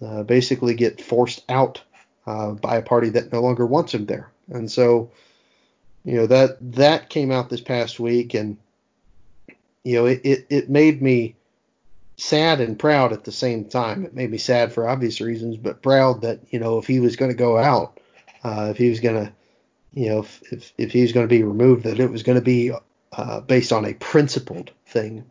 uh, 0.05 0.23
basically 0.23 0.75
get 0.75 1.01
forced 1.01 1.45
out 1.49 1.83
uh, 2.27 2.53
by 2.53 2.77
a 2.77 2.83
party 2.83 3.11
that 3.11 3.33
no 3.33 3.41
longer 3.41 3.67
wants 3.67 3.95
him 3.95 4.07
there. 4.07 4.31
And 4.49 4.71
so, 4.71 5.11
you 6.05 6.15
know 6.15 6.27
that 6.27 6.59
that 6.73 7.09
came 7.09 7.33
out 7.33 7.51
this 7.51 7.61
past 7.61 7.99
week, 7.99 8.35
and 8.35 8.59
you 9.83 9.97
know 9.97 10.07
it, 10.07 10.21
it, 10.25 10.47
it 10.51 10.71
made 10.71 11.03
me 11.03 11.35
sad 12.17 12.61
and 12.61 12.79
proud 12.79 13.13
at 13.13 13.25
the 13.25 13.33
same 13.33 13.65
time. 13.65 14.05
It 14.05 14.15
made 14.15 14.31
me 14.31 14.39
sad 14.39 14.73
for 14.73 14.89
obvious 14.89 15.21
reasons, 15.21 15.57
but 15.57 15.83
proud 15.83 16.23
that 16.23 16.41
you 16.51 16.61
know 16.61 16.79
if 16.79 16.87
he 16.87 17.01
was 17.01 17.17
going 17.17 17.31
to 17.33 17.37
go 17.37 17.59
out 17.59 17.99
uh, 18.47 18.69
if 18.71 18.77
he 18.77 18.89
was 18.89 19.01
going 19.01 19.27
to, 19.27 19.33
you 19.93 20.09
know, 20.09 20.21
if, 20.21 20.53
if, 20.53 20.73
if 20.79 20.93
he 20.93 21.03
was 21.03 21.13
going 21.13 21.27
to 21.27 21.35
be 21.35 21.43
removed, 21.43 21.83
that 21.83 21.99
it 21.99 22.11
was 22.11 22.23
going 22.23 22.39
to 22.39 22.45
be 22.45 22.71
uh, 23.13 23.41
based 23.41 23.73
on 23.73 23.85
a 23.85 23.95
principled 23.95 24.71
thing 24.87 25.25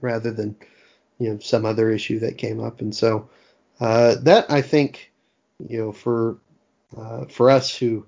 rather 0.00 0.30
than, 0.30 0.56
you 1.18 1.30
know, 1.30 1.38
some 1.38 1.64
other 1.64 1.90
issue 1.90 2.20
that 2.20 2.38
came 2.38 2.60
up. 2.60 2.80
And 2.80 2.94
so 2.94 3.28
uh, 3.80 4.16
that 4.22 4.50
I 4.50 4.62
think, 4.62 5.12
you 5.68 5.78
know, 5.78 5.92
for 5.92 6.38
uh, 6.96 7.26
for 7.26 7.50
us 7.50 7.74
who 7.74 8.06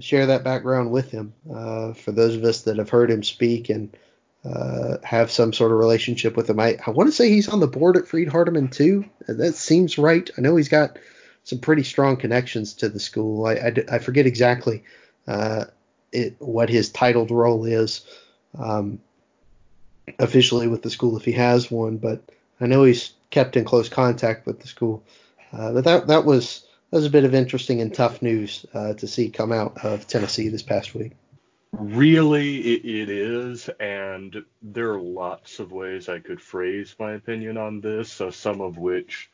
share 0.00 0.26
that 0.26 0.44
background 0.44 0.90
with 0.90 1.10
him, 1.10 1.34
uh, 1.52 1.92
for 1.92 2.12
those 2.12 2.36
of 2.36 2.44
us 2.44 2.62
that 2.62 2.78
have 2.78 2.90
heard 2.90 3.10
him 3.10 3.22
speak 3.22 3.68
and 3.68 3.96
uh, 4.44 4.98
have 5.02 5.30
some 5.30 5.52
sort 5.52 5.72
of 5.72 5.78
relationship 5.78 6.36
with 6.36 6.50
him. 6.50 6.60
I, 6.60 6.78
I 6.86 6.90
want 6.90 7.08
to 7.08 7.14
say 7.14 7.30
he's 7.30 7.48
on 7.48 7.60
the 7.60 7.66
board 7.66 7.96
at 7.96 8.06
Freed 8.06 8.28
Hardeman 8.28 8.70
too. 8.70 9.06
That 9.26 9.54
seems 9.54 9.96
right. 9.96 10.28
I 10.36 10.40
know 10.42 10.56
he's 10.56 10.68
got 10.68 10.98
some 11.44 11.58
pretty 11.58 11.82
strong 11.82 12.16
connections 12.16 12.74
to 12.74 12.88
the 12.88 13.00
school. 13.00 13.46
I, 13.46 13.54
I, 13.54 13.74
I 13.92 13.98
forget 13.98 14.26
exactly 14.26 14.84
uh, 15.26 15.64
it, 16.12 16.36
what 16.38 16.68
his 16.68 16.90
titled 16.90 17.30
role 17.30 17.64
is 17.64 18.04
um, 18.58 19.00
officially 20.18 20.68
with 20.68 20.82
the 20.82 20.90
school 20.90 21.16
if 21.16 21.24
he 21.24 21.32
has 21.32 21.70
one, 21.70 21.98
but 21.98 22.22
I 22.60 22.66
know 22.66 22.84
he's 22.84 23.12
kept 23.30 23.56
in 23.56 23.64
close 23.64 23.88
contact 23.88 24.46
with 24.46 24.60
the 24.60 24.68
school. 24.68 25.02
Uh, 25.52 25.72
but 25.72 25.84
that 25.84 26.06
that 26.08 26.24
was 26.24 26.66
that 26.90 26.98
was 26.98 27.06
a 27.06 27.10
bit 27.10 27.24
of 27.24 27.34
interesting 27.34 27.80
and 27.80 27.92
tough 27.92 28.22
news 28.22 28.66
uh, 28.74 28.94
to 28.94 29.06
see 29.06 29.30
come 29.30 29.52
out 29.52 29.84
of 29.84 30.06
Tennessee 30.06 30.48
this 30.48 30.62
past 30.62 30.94
week. 30.94 31.12
Really, 31.72 32.60
it, 32.60 33.10
is, 33.10 33.68
and 33.80 34.44
there 34.62 34.92
are 34.92 35.00
lots 35.00 35.58
of 35.58 35.72
ways 35.72 36.08
I 36.08 36.20
could 36.20 36.40
phrase 36.40 36.94
my 37.00 37.12
opinion 37.12 37.56
on 37.56 37.80
this, 37.80 38.20
uh, 38.20 38.30
some 38.30 38.60
of 38.60 38.78
which 38.78 39.28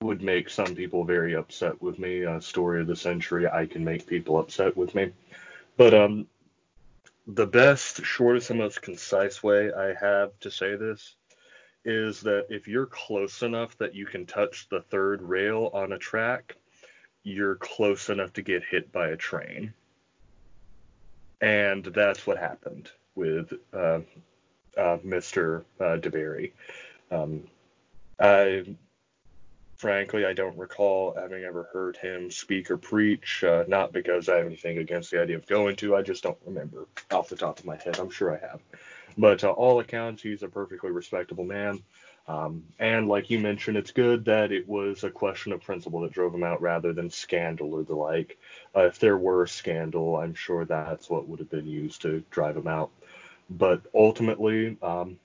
would 0.00 0.22
make 0.22 0.48
some 0.48 0.76
people 0.76 1.02
very 1.02 1.34
upset 1.34 1.82
with 1.82 1.98
me. 1.98 2.24
Uh, 2.24 2.38
story 2.38 2.80
of 2.80 2.86
the 2.86 2.94
century, 2.94 3.48
I 3.48 3.66
can 3.66 3.84
make 3.84 4.06
people 4.06 4.38
upset 4.38 4.76
with 4.76 4.94
me. 4.94 5.10
But 5.76 5.92
um, 5.92 6.28
the 7.26 7.46
best, 7.46 8.04
shortest, 8.04 8.50
and 8.50 8.58
most 8.58 8.82
concise 8.82 9.42
way 9.42 9.72
I 9.72 9.94
have 10.00 10.38
to 10.40 10.50
say 10.50 10.76
this 10.76 11.16
is 11.84 12.20
that 12.20 12.46
if 12.48 12.68
you're 12.68 12.86
close 12.86 13.42
enough 13.42 13.76
that 13.78 13.94
you 13.94 14.06
can 14.06 14.26
touch 14.26 14.68
the 14.68 14.82
third 14.82 15.22
rail 15.22 15.70
on 15.72 15.92
a 15.92 15.98
track, 15.98 16.56
you're 17.24 17.56
close 17.56 18.08
enough 18.08 18.32
to 18.34 18.42
get 18.42 18.62
hit 18.64 18.92
by 18.92 19.08
a 19.08 19.16
train. 19.16 19.72
And 21.40 21.84
that's 21.84 22.26
what 22.26 22.38
happened 22.38 22.90
with 23.14 23.52
uh, 23.72 24.00
uh, 24.76 24.98
Mr. 24.98 25.64
Uh, 25.80 25.96
DeBerry. 25.98 26.52
Um, 27.10 27.44
I 28.20 28.64
frankly, 29.82 30.24
I 30.24 30.32
don't 30.32 30.56
recall 30.56 31.12
having 31.18 31.42
ever 31.42 31.68
heard 31.72 31.96
him 31.96 32.30
speak 32.30 32.70
or 32.70 32.76
preach. 32.76 33.42
Uh, 33.42 33.64
not 33.66 33.92
because 33.92 34.28
I 34.28 34.36
have 34.36 34.46
anything 34.46 34.78
against 34.78 35.10
the 35.10 35.20
idea 35.20 35.34
of 35.34 35.46
going 35.48 35.74
to, 35.76 35.96
I 35.96 36.02
just 36.02 36.22
don't 36.22 36.38
remember 36.46 36.86
off 37.10 37.28
the 37.28 37.34
top 37.34 37.58
of 37.58 37.64
my 37.64 37.76
head. 37.76 37.98
I'm 37.98 38.08
sure 38.08 38.32
I 38.32 38.38
have. 38.38 38.60
But 39.18 39.42
uh, 39.42 39.50
all 39.50 39.80
accounts, 39.80 40.22
he's 40.22 40.44
a 40.44 40.48
perfectly 40.48 40.92
respectable 40.92 41.42
man. 41.42 41.82
Um, 42.28 42.62
and 42.78 43.08
like 43.08 43.28
you 43.28 43.40
mentioned, 43.40 43.76
it's 43.76 43.90
good 43.90 44.24
that 44.26 44.52
it 44.52 44.68
was 44.68 45.02
a 45.02 45.10
question 45.10 45.50
of 45.50 45.60
principle 45.62 46.02
that 46.02 46.12
drove 46.12 46.32
him 46.32 46.44
out 46.44 46.62
rather 46.62 46.92
than 46.92 47.10
scandal 47.10 47.74
or 47.74 47.82
the 47.82 47.96
like. 47.96 48.38
Uh, 48.76 48.82
if 48.82 49.00
there 49.00 49.18
were 49.18 49.42
a 49.42 49.48
scandal, 49.48 50.14
I'm 50.14 50.34
sure 50.34 50.64
that's 50.64 51.10
what 51.10 51.26
would 51.26 51.40
have 51.40 51.50
been 51.50 51.66
used 51.66 52.02
to 52.02 52.22
drive 52.30 52.56
him 52.56 52.68
out. 52.68 52.90
But 53.50 53.80
ultimately, 53.92 54.76
um, 54.80 55.18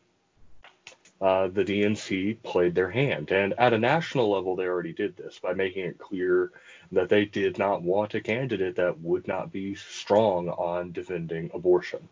uh, 1.20 1.48
the 1.48 1.66
DNC 1.66 2.42
played 2.44 2.76
their 2.76 2.92
hand. 2.92 3.32
And 3.32 3.54
at 3.58 3.74
a 3.74 3.80
national 3.80 4.30
level, 4.30 4.56
they 4.56 4.66
already 4.66 4.94
did 4.94 5.18
this 5.18 5.40
by 5.40 5.54
making 5.54 5.86
it 5.86 5.98
clear 5.98 6.52
that 6.92 7.10
they 7.10 7.26
did 7.26 7.58
not 7.58 7.82
want 7.82 8.14
a 8.14 8.22
candidate 8.22 8.76
that 8.76 9.00
would 9.02 9.28
not 9.28 9.52
be 9.52 9.76
strong 9.76 10.50
on 10.50 10.92
defending 10.92 11.50
abortion. 11.54 12.08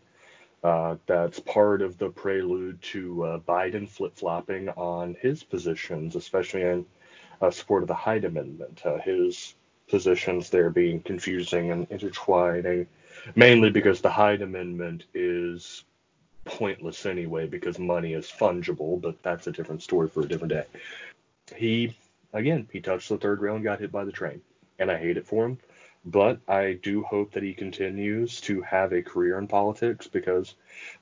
Uh, 0.64 0.96
that's 1.06 1.38
part 1.38 1.82
of 1.82 1.96
the 1.98 2.08
prelude 2.08 2.80
to 2.82 3.22
uh, 3.24 3.38
Biden 3.38 3.88
flip 3.88 4.16
flopping 4.16 4.68
on 4.70 5.16
his 5.20 5.44
positions, 5.44 6.16
especially 6.16 6.62
in 6.62 6.84
uh, 7.40 7.50
support 7.50 7.82
of 7.82 7.88
the 7.88 7.94
Hyde 7.94 8.24
Amendment. 8.24 8.82
Uh, 8.84 8.98
his 8.98 9.54
positions 9.88 10.50
there 10.50 10.70
being 10.70 11.00
confusing 11.00 11.70
and 11.70 11.86
intertwining, 11.90 12.88
mainly 13.36 13.70
because 13.70 14.00
the 14.00 14.10
Hyde 14.10 14.42
Amendment 14.42 15.04
is 15.14 15.84
pointless 16.46 17.04
anyway 17.04 17.46
because 17.46 17.78
money 17.78 18.14
is 18.14 18.26
fungible, 18.26 18.98
but 19.00 19.22
that's 19.22 19.46
a 19.46 19.52
different 19.52 19.82
story 19.82 20.08
for 20.08 20.22
a 20.22 20.28
different 20.28 20.52
day. 20.52 20.64
He, 21.54 21.96
again, 22.32 22.66
he 22.72 22.80
touched 22.80 23.10
the 23.10 23.18
third 23.18 23.40
rail 23.40 23.56
and 23.56 23.64
got 23.64 23.80
hit 23.80 23.92
by 23.92 24.04
the 24.04 24.12
train, 24.12 24.40
and 24.78 24.90
I 24.90 24.96
hate 24.96 25.18
it 25.18 25.26
for 25.26 25.44
him. 25.44 25.58
But 26.06 26.38
I 26.48 26.78
do 26.82 27.02
hope 27.02 27.32
that 27.32 27.42
he 27.42 27.52
continues 27.52 28.40
to 28.42 28.62
have 28.62 28.92
a 28.92 29.02
career 29.02 29.38
in 29.38 29.48
politics 29.48 30.06
because 30.06 30.54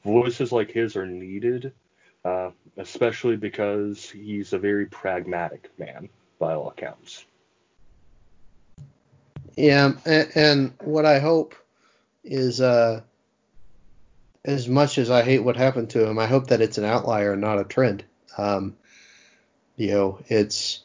voices 0.02 0.50
like 0.50 0.70
his 0.70 0.96
are 0.96 1.06
needed, 1.06 1.72
uh, 2.24 2.50
especially 2.78 3.36
because 3.36 4.10
he's 4.10 4.54
a 4.54 4.58
very 4.58 4.86
pragmatic 4.86 5.70
man 5.78 6.08
by 6.38 6.54
all 6.54 6.70
accounts. 6.70 7.26
Yeah, 9.56 9.92
and, 10.06 10.32
and 10.34 10.72
what 10.80 11.04
I 11.04 11.18
hope 11.18 11.54
is, 12.24 12.62
uh, 12.62 13.02
as 14.44 14.68
much 14.68 14.98
as 14.98 15.10
I 15.10 15.22
hate 15.22 15.40
what 15.40 15.56
happened 15.56 15.90
to 15.90 16.06
him, 16.06 16.18
I 16.18 16.26
hope 16.26 16.48
that 16.48 16.60
it's 16.60 16.78
an 16.78 16.84
outlier 16.84 17.32
and 17.32 17.40
not 17.40 17.60
a 17.60 17.64
trend. 17.64 18.04
Um, 18.36 18.76
you 19.76 19.90
know, 19.90 20.18
it's 20.28 20.80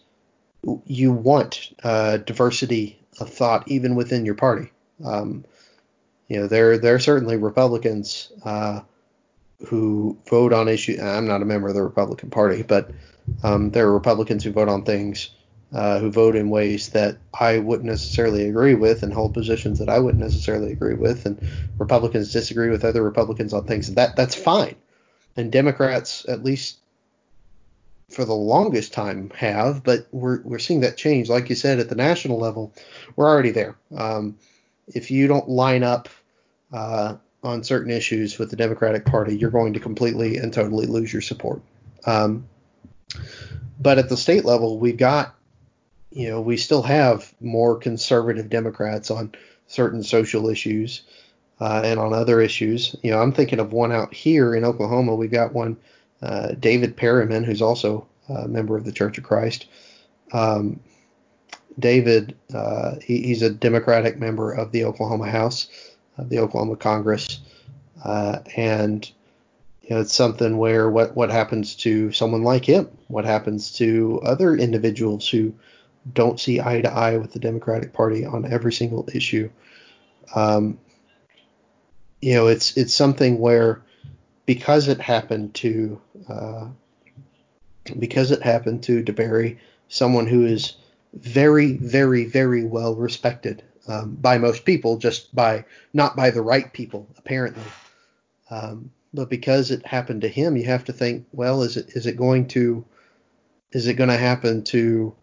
you 0.86 1.12
want 1.12 1.74
uh, 1.84 2.18
diversity 2.18 3.00
of 3.20 3.30
thought 3.30 3.68
even 3.68 3.96
within 3.96 4.26
your 4.26 4.36
party. 4.36 4.72
Um, 5.04 5.46
you 6.28 6.40
know, 6.40 6.48
there 6.48 6.78
there 6.78 6.96
are 6.96 7.00
certainly 7.00 7.38
Republicans 7.38 8.32
uh, 8.46 8.82
who 9.68 10.18
vote 10.30 10.54
on 10.54 10.68
issues. 10.68 11.00
I'm 11.00 11.28
not 11.28 11.42
a 11.42 11.46
member 11.46 11.68
of 11.68 11.76
the 11.76 11.84
Republican 11.84 12.30
Party, 12.30 12.64
but 12.64 12.92
um, 13.44 13.72
there 13.72 13.88
are 13.88 13.94
Republicans 13.94 14.44
who 14.44 14.52
vote 14.52 14.70
on 14.70 14.84
things 14.84 15.32
uh, 15.74 16.00
who 16.00 16.12
vote 16.12 16.36
in 16.36 16.50
ways 16.50 16.90
that 16.90 17.18
I 17.40 17.60
wouldn't 17.60 17.90
necessarily 17.90 18.48
agree 18.48 18.76
with 18.76 19.04
and 19.04 19.14
hold 19.14 19.34
positions 19.34 19.80
that 19.80 19.90
I 19.90 20.00
wouldn't 20.00 20.24
necessarily 20.24 20.72
agree 20.72 20.96
with, 20.96 21.26
and 21.26 21.40
Republicans 21.78 22.34
disagree 22.34 22.70
with 22.70 22.84
other 22.84 23.04
Republicans 23.04 23.54
on 23.54 23.66
things. 23.66 23.94
That 23.94 24.16
that's 24.16 24.36
fine, 24.36 24.76
and 25.38 25.52
Democrats 25.52 26.26
at 26.28 26.44
least 26.44 26.80
for 28.10 28.26
the 28.26 28.34
longest 28.34 28.94
time 28.94 29.32
have, 29.36 29.84
but 29.84 30.08
we're 30.12 30.42
we're 30.42 30.60
seeing 30.60 30.82
that 30.82 30.98
change. 30.98 31.30
Like 31.30 31.50
you 31.50 31.56
said, 31.56 31.80
at 31.80 31.90
the 31.90 31.96
national 31.96 32.40
level, 32.40 32.74
we're 33.16 33.28
already 33.28 33.52
there. 33.52 33.78
Um, 33.96 34.38
if 34.88 35.12
you 35.12 35.28
don't 35.28 35.48
line 35.48 35.84
up 35.84 36.10
uh, 36.74 37.16
on 37.44 37.64
certain 37.64 37.92
issues 37.92 38.40
with 38.40 38.50
the 38.50 38.56
Democratic 38.56 39.06
Party, 39.06 39.38
you're 39.38 39.52
going 39.52 39.74
to 39.74 39.80
completely 39.80 40.38
and 40.38 40.52
totally 40.52 40.88
lose 40.88 41.14
your 41.14 41.22
support. 41.22 41.62
Um, 42.06 42.48
but 43.80 43.98
at 43.98 44.10
the 44.10 44.18
state 44.18 44.46
level, 44.46 44.80
we've 44.80 44.98
got 44.98 45.36
you 46.12 46.30
know, 46.30 46.42
we 46.42 46.58
still 46.58 46.82
have 46.82 47.34
more 47.40 47.78
conservative 47.78 48.50
Democrats 48.50 49.12
on 49.12 49.34
certain 49.68 50.04
social 50.04 50.50
issues 50.50 51.04
uh, 51.60 51.82
and 51.84 52.00
on 52.00 52.14
other 52.14 52.42
issues. 52.42 52.96
You 53.04 53.12
know, 53.12 53.22
I'm 53.22 53.32
thinking 53.32 53.60
of 53.60 53.74
one 53.74 53.92
out 53.92 54.14
here 54.14 54.56
in 54.56 54.66
Oklahoma. 54.66 55.16
We've 55.16 55.32
got 55.32 55.54
one, 55.54 55.78
uh, 56.22 56.54
David 56.60 56.98
Perryman, 56.98 57.44
who's 57.44 57.62
also 57.62 58.08
a 58.28 58.48
member 58.48 58.76
of 58.76 58.86
the 58.86 58.92
Church 58.92 59.18
of 59.18 59.24
Christ. 59.24 59.68
Um, 60.32 60.80
David, 61.78 62.36
uh, 62.54 62.96
he, 63.02 63.22
he's 63.22 63.42
a 63.42 63.50
Democratic 63.50 64.20
member 64.20 64.52
of 64.52 64.72
the 64.72 64.84
Oklahoma 64.86 65.30
House, 65.30 65.70
of 66.18 66.30
the 66.30 66.40
Oklahoma 66.40 66.76
Congress, 66.76 67.40
uh, 68.04 68.40
and 68.56 69.10
you 69.84 69.96
know, 69.96 70.02
it's 70.02 70.14
something 70.14 70.58
where 70.58 70.90
what 70.90 71.16
what 71.16 71.32
happens 71.32 71.76
to 71.78 72.12
someone 72.12 72.44
like 72.44 72.66
him? 72.66 72.90
What 73.08 73.26
happens 73.26 73.72
to 73.74 74.22
other 74.24 74.56
individuals 74.56 75.28
who 75.28 75.54
don't 76.14 76.40
see 76.40 76.60
eye 76.60 76.82
to 76.82 76.92
eye 76.92 77.18
with 77.18 77.34
the 77.34 77.40
Democratic 77.40 77.94
Party 77.94 78.26
on 78.26 78.52
every 78.52 78.74
single 78.74 79.08
issue. 79.14 79.50
Um, 80.36 80.80
you 82.22 82.34
know, 82.34 82.48
it's 82.48 82.78
it's 82.78 82.94
something 82.94 83.40
where 83.40 83.82
because 84.46 84.88
it 84.88 85.00
happened 85.00 85.54
to 85.56 86.02
uh, 86.28 86.68
because 87.98 88.32
it 88.32 88.42
happened 88.42 88.84
to 88.84 89.04
DeBerry, 89.04 89.58
someone 89.88 90.28
who 90.28 90.46
is 90.46 90.76
very, 91.14 91.74
very, 91.74 92.26
very 92.26 92.64
well 92.64 92.96
respected 92.96 93.64
um, 93.88 94.16
by 94.16 94.38
most 94.38 94.66
people, 94.66 94.98
just 94.98 95.34
by 95.34 95.66
not 95.94 96.16
by 96.16 96.30
the 96.30 96.42
right 96.42 96.72
people 96.72 97.08
apparently. 97.18 97.64
Um, 98.52 98.92
but 99.14 99.30
because 99.30 99.72
it 99.72 99.86
happened 99.86 100.22
to 100.22 100.28
him, 100.28 100.56
you 100.56 100.66
have 100.66 100.86
to 100.86 100.94
think, 100.94 101.26
well, 101.32 101.64
is 101.64 101.78
it 101.78 101.90
is 101.96 102.06
it 102.06 102.18
going 102.18 102.48
to 102.50 102.86
is 103.72 103.88
it 103.88 103.96
going 103.96 104.10
to 104.10 104.18
happen 104.18 104.64
to 104.66 105.16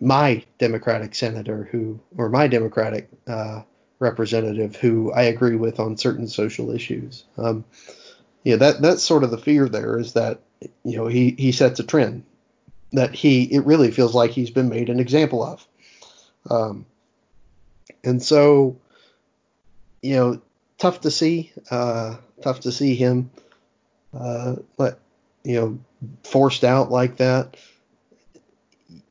my 0.00 0.44
Democratic 0.58 1.14
senator 1.14 1.68
who, 1.70 2.00
or 2.16 2.28
my 2.28 2.46
Democratic 2.46 3.08
uh, 3.26 3.62
representative 3.98 4.76
who 4.76 5.12
I 5.12 5.22
agree 5.22 5.56
with 5.56 5.80
on 5.80 5.96
certain 5.96 6.26
social 6.26 6.70
issues. 6.70 7.24
Um, 7.36 7.64
yeah, 8.44 8.56
that 8.56 8.80
that's 8.80 9.02
sort 9.02 9.24
of 9.24 9.30
the 9.30 9.38
fear 9.38 9.68
there 9.68 9.98
is 9.98 10.14
that 10.14 10.40
you 10.84 10.96
know 10.96 11.06
he 11.06 11.30
he 11.38 11.52
sets 11.52 11.80
a 11.80 11.84
trend 11.84 12.24
that 12.92 13.14
he 13.14 13.44
it 13.44 13.64
really 13.66 13.90
feels 13.90 14.14
like 14.14 14.30
he's 14.30 14.50
been 14.50 14.68
made 14.68 14.88
an 14.88 15.00
example 15.00 15.42
of. 15.44 15.66
Um, 16.48 16.86
and 18.02 18.22
so, 18.22 18.76
you 20.02 20.16
know, 20.16 20.40
tough 20.78 21.02
to 21.02 21.10
see, 21.10 21.52
uh, 21.70 22.16
tough 22.42 22.60
to 22.60 22.72
see 22.72 22.94
him, 22.94 23.30
uh, 24.18 24.56
you 25.44 25.60
know, 25.60 25.78
forced 26.24 26.64
out 26.64 26.90
like 26.90 27.18
that 27.18 27.56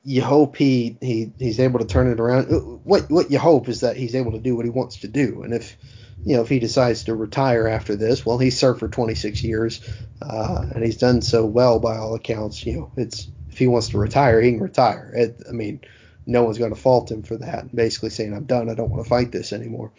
you 0.04 0.22
hope 0.22 0.56
he, 0.56 0.97
he 1.02 1.32
he's 1.38 1.60
able 1.60 1.80
to 1.80 1.86
turn 1.86 2.12
it 2.12 2.20
around. 2.20 2.45
What 2.84 3.10
what 3.10 3.32
you 3.32 3.39
hope 3.39 3.68
is 3.68 3.82
that 3.82 3.97
he's 3.97 4.16
able 4.16 4.32
to 4.32 4.39
do 4.39 4.56
what 4.56 4.66
he 4.66 4.72
wants 4.72 4.97
to 4.97 5.08
do, 5.08 5.43
and 5.43 5.54
if 5.54 5.78
you 6.24 6.36
know 6.36 6.41
if 6.41 6.50
he 6.50 6.60
decides 6.60 7.06
to 7.06 7.16
retire 7.16 7.68
after 7.68 7.95
this, 7.95 8.26
well, 8.26 8.38
he 8.38 8.50
served 8.50 8.80
for 8.80 8.88
26 8.88 9.43
years, 9.43 9.82
uh, 10.22 10.66
and 10.74 10.84
he's 10.84 10.97
done 10.97 11.22
so 11.22 11.45
well 11.45 11.80
by 11.80 11.97
all 11.97 12.16
accounts. 12.16 12.66
You 12.66 12.74
know, 12.74 12.91
it's 12.97 13.28
if 13.50 13.58
he 13.58 13.68
wants 13.68 13.89
to 13.89 13.97
retire, 13.97 14.41
he 14.41 14.52
can 14.52 14.62
retire. 14.62 15.12
It, 15.16 15.43
I 15.47 15.52
mean, 15.52 15.82
no 16.26 16.43
one's 16.43 16.58
going 16.60 16.74
to 16.74 16.80
fault 16.80 17.12
him 17.12 17.24
for 17.24 17.38
that. 17.38 17.76
Basically 17.76 18.10
saying, 18.10 18.34
I'm 18.34 18.45
done. 18.45 18.70
I 18.70 18.76
don't 18.76 18.89
want 18.89 19.04
to 19.04 19.10
fight 19.10 19.32
this 19.32 19.52
anymore. 19.52 19.91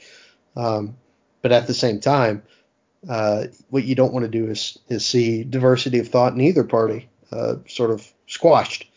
Um, 0.57 0.97
but 1.43 1.53
at 1.53 1.67
the 1.67 1.75
same 1.75 2.01
time, 2.01 2.43
uh, 3.09 3.47
what 3.69 3.85
you 3.85 3.95
don't 3.95 4.13
want 4.13 4.25
to 4.25 4.31
do 4.31 4.51
is 4.51 4.79
is 4.89 5.05
see 5.05 5.45
diversity 5.45 5.99
of 5.99 6.09
thought 6.09 6.35
in 6.35 6.41
either 6.41 6.65
party 6.65 7.09
uh, 7.33 7.57
sort 7.67 7.91
of 7.91 8.07
squashed. 8.27 8.90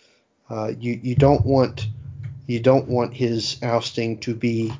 Uh, 0.50 0.72
you 0.80 1.00
you 1.02 1.16
don't 1.16 1.46
want 1.46 1.88
you 2.48 2.60
don't 2.60 2.88
want 2.88 3.14
his 3.14 3.62
ousting 3.64 4.20
to 4.20 4.36
be 4.36 4.74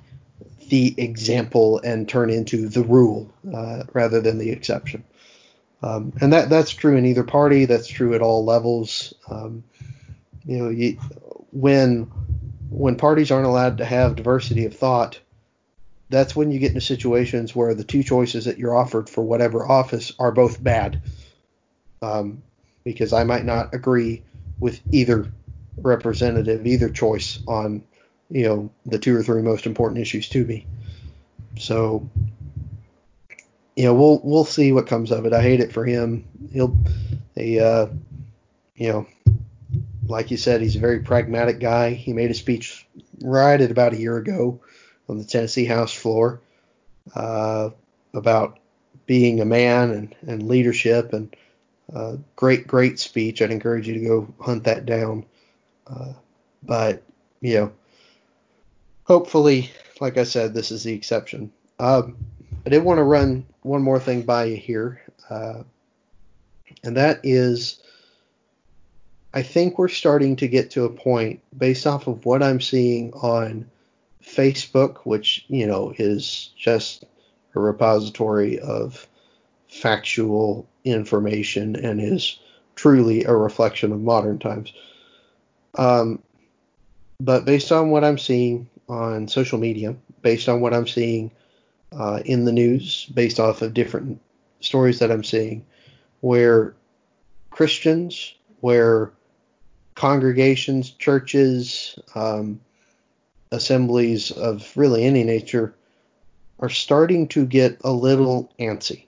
the 0.70 0.94
example 0.98 1.80
and 1.84 2.08
turn 2.08 2.30
into 2.30 2.68
the 2.68 2.84
rule 2.84 3.32
uh, 3.54 3.84
rather 3.94 4.22
than 4.22 4.38
the 4.38 4.50
exception. 4.50 5.04
Um, 5.82 6.14
and 6.22 6.32
that 6.34 6.50
that's 6.50 6.72
true 6.72 6.96
in 6.96 7.06
either 7.06 7.24
party. 7.24 7.66
That's 7.66 7.88
true 7.88 8.14
at 8.14 8.22
all 8.22 8.46
levels. 8.46 9.14
Um, 9.30 9.64
you 10.46 10.58
know, 10.58 10.70
you, 10.70 10.98
when 11.52 12.04
when 12.70 12.96
parties 12.96 13.32
aren't 13.32 13.48
allowed 13.48 13.78
to 13.78 13.86
have 13.86 14.16
diversity 14.16 14.66
of 14.66 14.76
thought, 14.76 15.20
that's 16.10 16.36
when 16.36 16.52
you 16.52 16.60
get 16.60 16.70
into 16.70 16.82
situations 16.82 17.56
where 17.56 17.74
the 17.74 17.84
two 17.84 18.04
choices 18.04 18.46
that 18.46 18.58
you're 18.58 18.76
offered 18.76 19.10
for 19.10 19.24
whatever 19.24 19.66
office 19.70 20.14
are 20.20 20.32
both 20.32 20.64
bad. 20.64 21.02
Um, 22.02 22.44
because 22.84 23.14
I 23.14 23.24
might 23.24 23.46
not 23.46 23.74
agree 23.74 24.24
with 24.60 24.82
either 24.92 25.32
representative 25.78 26.66
either 26.66 26.90
choice 26.90 27.40
on 27.48 27.84
you 28.30 28.44
know 28.44 28.70
the 28.86 29.00
two 29.00 29.16
or 29.16 29.24
three 29.24 29.42
most 29.42 29.66
important 29.66 30.02
issues 30.02 30.30
to 30.30 30.46
me. 30.46 30.66
So 31.58 32.10
you 33.76 33.86
know 33.86 33.94
we'll 33.94 34.22
we'll 34.24 34.46
see 34.46 34.72
what 34.72 34.88
comes 34.88 35.12
of 35.12 35.26
it. 35.26 35.34
I 35.34 35.42
hate 35.42 35.60
it 35.60 35.74
for 35.74 35.86
him. 35.86 36.26
He'll 36.52 36.78
he 37.36 37.60
uh 37.60 37.88
you 38.76 38.92
know 38.92 39.08
like 40.08 40.32
you 40.32 40.38
said 40.38 40.62
he's 40.62 40.76
a 40.76 40.80
very 40.80 41.00
pragmatic 41.00 41.60
guy. 41.60 41.92
He 41.92 42.14
made 42.14 42.32
a 42.32 42.36
speech 42.36 42.86
right 43.22 43.60
at 43.60 43.72
about 43.72 43.94
a 43.94 44.00
year 44.00 44.18
ago 44.18 44.60
on 45.10 45.18
the 45.18 45.24
Tennessee 45.24 45.66
House 45.66 45.94
floor 45.94 46.42
uh, 47.16 47.70
about 48.14 48.60
being 49.06 49.42
a 49.42 49.46
man 49.46 49.92
and, 49.92 50.16
and 50.28 50.48
leadership 50.48 51.14
and 51.14 51.36
uh, 51.94 52.18
great 52.36 52.68
great 52.68 53.00
speech. 53.00 53.42
I'd 53.42 53.52
encourage 53.52 53.88
you 53.88 53.94
to 53.96 54.06
go 54.06 54.34
hunt 54.40 54.64
that 54.66 54.86
down. 54.86 55.26
Uh, 55.88 56.14
but 56.64 57.04
you 57.42 57.56
know, 57.56 57.72
hopefully, 59.04 59.72
like 60.00 60.18
I 60.18 60.24
said, 60.24 60.54
this 60.54 60.72
is 60.72 60.84
the 60.84 60.94
exception. 60.94 61.52
Um, 61.80 62.18
I 62.66 62.70
did 62.70 62.84
want 62.84 63.00
to 63.00 63.04
run 63.04 63.46
one 63.62 63.82
more 63.82 64.00
thing 64.00 64.22
by 64.22 64.46
you 64.46 64.58
here, 64.58 65.02
uh, 65.30 65.64
and 66.84 66.98
that 66.98 67.20
is, 67.24 67.82
I 69.34 69.42
think 69.42 69.78
we're 69.78 69.90
starting 69.90 70.38
to 70.38 70.48
get 70.48 70.72
to 70.72 70.86
a 70.86 70.90
point 70.90 71.42
based 71.58 71.86
off 71.86 72.08
of 72.08 72.26
what 72.26 72.42
I'm 72.42 72.62
seeing 72.62 73.12
on 73.14 73.70
Facebook, 74.24 75.00
which 75.00 75.46
you 75.48 75.68
know 75.68 75.94
is 75.98 76.52
just 76.58 77.06
a 77.56 77.60
repository 77.60 78.60
of 78.60 79.08
factual 79.68 80.68
information 80.84 81.76
and 81.76 82.00
is 82.02 82.40
truly 82.76 83.24
a 83.26 83.34
reflection 83.34 83.92
of 83.92 84.02
modern 84.02 84.40
times. 84.40 84.74
Um, 85.76 86.22
but 87.20 87.46
based 87.46 87.72
on 87.72 87.90
what 87.90 88.04
I'm 88.04 88.18
seeing 88.18 88.70
on 88.90 89.28
social 89.28 89.58
media, 89.58 89.96
based 90.22 90.50
on 90.50 90.62
what 90.62 90.74
I'm 90.74 90.88
seeing 90.88 91.32
uh, 91.92 92.22
in 92.26 92.46
the 92.46 92.52
news, 92.52 93.06
based 93.14 93.40
off 93.40 93.62
of 93.62 93.74
different 93.74 94.20
stories 94.60 95.00
that 95.00 95.12
I'm 95.12 95.24
seeing, 95.24 95.66
where 96.22 96.76
Christians, 97.50 98.34
where 98.62 99.12
congregations, 99.96 100.92
churches, 100.92 101.98
um, 102.16 102.60
assemblies 103.52 104.32
of 104.32 104.76
really 104.76 105.06
any 105.06 105.24
nature 105.24 105.76
are 106.60 106.70
starting 106.70 107.28
to 107.28 107.46
get 107.46 107.78
a 107.84 107.92
little 107.92 108.52
antsy. 108.60 109.06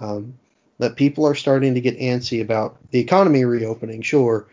Um, 0.00 0.38
that 0.78 0.96
people 0.96 1.26
are 1.26 1.34
starting 1.34 1.74
to 1.74 1.80
get 1.80 1.98
antsy 1.98 2.40
about 2.40 2.78
the 2.90 2.98
economy 2.98 3.44
reopening, 3.44 4.00
sure, 4.02 4.48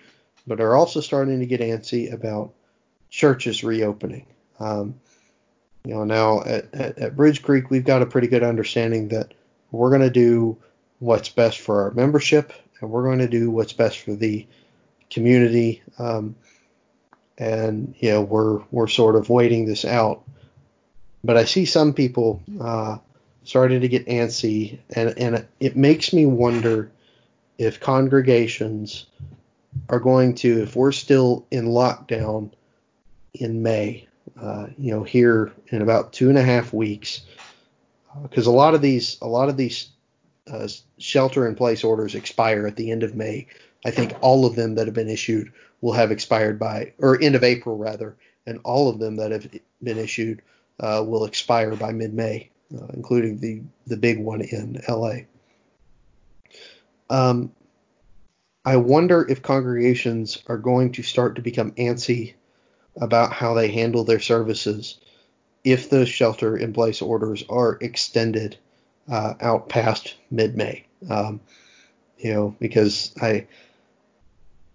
but 0.47 0.61
are 0.61 0.75
also 0.75 1.01
starting 1.01 1.39
to 1.41 1.45
get 1.45 1.61
antsy 1.61 2.11
about 2.11 2.53
churches 3.09 3.63
reopening. 3.63 4.25
Um, 4.59 4.95
you 5.85 5.93
know, 5.93 6.05
now 6.05 6.41
at, 6.43 6.73
at, 6.73 6.97
at, 6.97 7.15
Bridge 7.15 7.43
Creek, 7.43 7.69
we've 7.69 7.85
got 7.85 8.01
a 8.01 8.05
pretty 8.05 8.27
good 8.27 8.43
understanding 8.43 9.09
that 9.09 9.33
we're 9.71 9.89
going 9.89 10.01
to 10.01 10.09
do 10.09 10.57
what's 10.99 11.29
best 11.29 11.59
for 11.59 11.83
our 11.83 11.91
membership 11.91 12.51
and 12.81 12.89
we're 12.89 13.03
going 13.03 13.19
to 13.19 13.27
do 13.27 13.51
what's 13.51 13.73
best 13.73 13.99
for 13.99 14.13
the 14.13 14.47
community. 15.09 15.81
Um, 15.99 16.35
and 17.37 17.95
you 17.99 18.11
know, 18.11 18.21
we're 18.21 18.61
we're 18.71 18.87
sort 18.87 19.15
of 19.15 19.29
waiting 19.29 19.65
this 19.65 19.85
out. 19.85 20.23
But 21.23 21.37
I 21.37 21.45
see 21.45 21.65
some 21.65 21.93
people 21.93 22.41
uh, 22.59 22.97
starting 23.43 23.81
to 23.81 23.87
get 23.87 24.07
antsy, 24.07 24.79
and 24.95 25.17
and 25.17 25.47
it 25.59 25.75
makes 25.75 26.13
me 26.13 26.25
wonder 26.25 26.91
if 27.57 27.79
congregations 27.79 29.05
are 29.89 29.99
going 29.99 30.35
to, 30.35 30.61
if 30.61 30.75
we're 30.75 30.91
still 30.91 31.45
in 31.51 31.65
lockdown 31.65 32.51
in 33.33 33.61
May, 33.63 34.07
uh, 34.39 34.67
you 34.77 34.91
know, 34.91 35.03
here 35.03 35.51
in 35.69 35.81
about 35.81 36.13
two 36.13 36.29
and 36.29 36.37
a 36.37 36.43
half 36.43 36.73
weeks, 36.73 37.21
because 38.23 38.47
uh, 38.47 38.51
a 38.51 38.53
lot 38.53 38.73
of 38.73 38.81
these, 38.81 39.17
a 39.21 39.27
lot 39.27 39.49
of 39.49 39.57
these 39.57 39.89
uh, 40.51 40.67
shelter-in-place 40.97 41.83
orders 41.83 42.15
expire 42.15 42.67
at 42.67 42.75
the 42.75 42.91
end 42.91 43.03
of 43.03 43.15
May. 43.15 43.47
I 43.85 43.91
think 43.91 44.13
all 44.21 44.45
of 44.45 44.55
them 44.55 44.75
that 44.75 44.87
have 44.87 44.93
been 44.93 45.09
issued 45.09 45.51
will 45.81 45.93
have 45.93 46.11
expired 46.11 46.59
by, 46.59 46.93
or 46.99 47.21
end 47.21 47.35
of 47.35 47.43
April 47.43 47.77
rather, 47.77 48.15
and 48.45 48.59
all 48.63 48.89
of 48.89 48.99
them 48.99 49.17
that 49.17 49.31
have 49.31 49.47
been 49.83 49.97
issued 49.97 50.41
uh, 50.79 51.03
will 51.05 51.25
expire 51.25 51.75
by 51.75 51.91
mid-May, 51.91 52.49
uh, 52.75 52.87
including 52.93 53.39
the 53.39 53.61
the 53.85 53.97
big 53.97 54.19
one 54.19 54.41
in 54.41 54.81
LA. 54.87 55.19
Um, 57.09 57.51
I 58.67 58.75
wonder 58.75 59.25
if 59.29 59.41
congregations 59.43 60.39
are 60.47 60.57
going 60.57 60.91
to 60.91 61.01
start 61.01 61.37
to 61.37 61.41
become 61.41 61.71
antsy 61.75 62.33
about 62.97 63.31
how 63.31 63.53
they 63.53 63.71
handle 63.71 64.03
their 64.03 64.19
services 64.19 64.97
if 65.63 65.89
those 65.89 66.09
shelter 66.09 66.57
in 66.57 66.73
place 66.73 67.01
orders 67.01 67.45
are 67.47 67.77
extended 67.79 68.57
uh, 69.09 69.35
out 69.39 69.69
past 69.69 70.15
mid 70.29 70.57
May. 70.57 70.85
Um, 71.09 71.39
you 72.17 72.33
know, 72.33 72.57
because 72.59 73.13
I, 73.21 73.47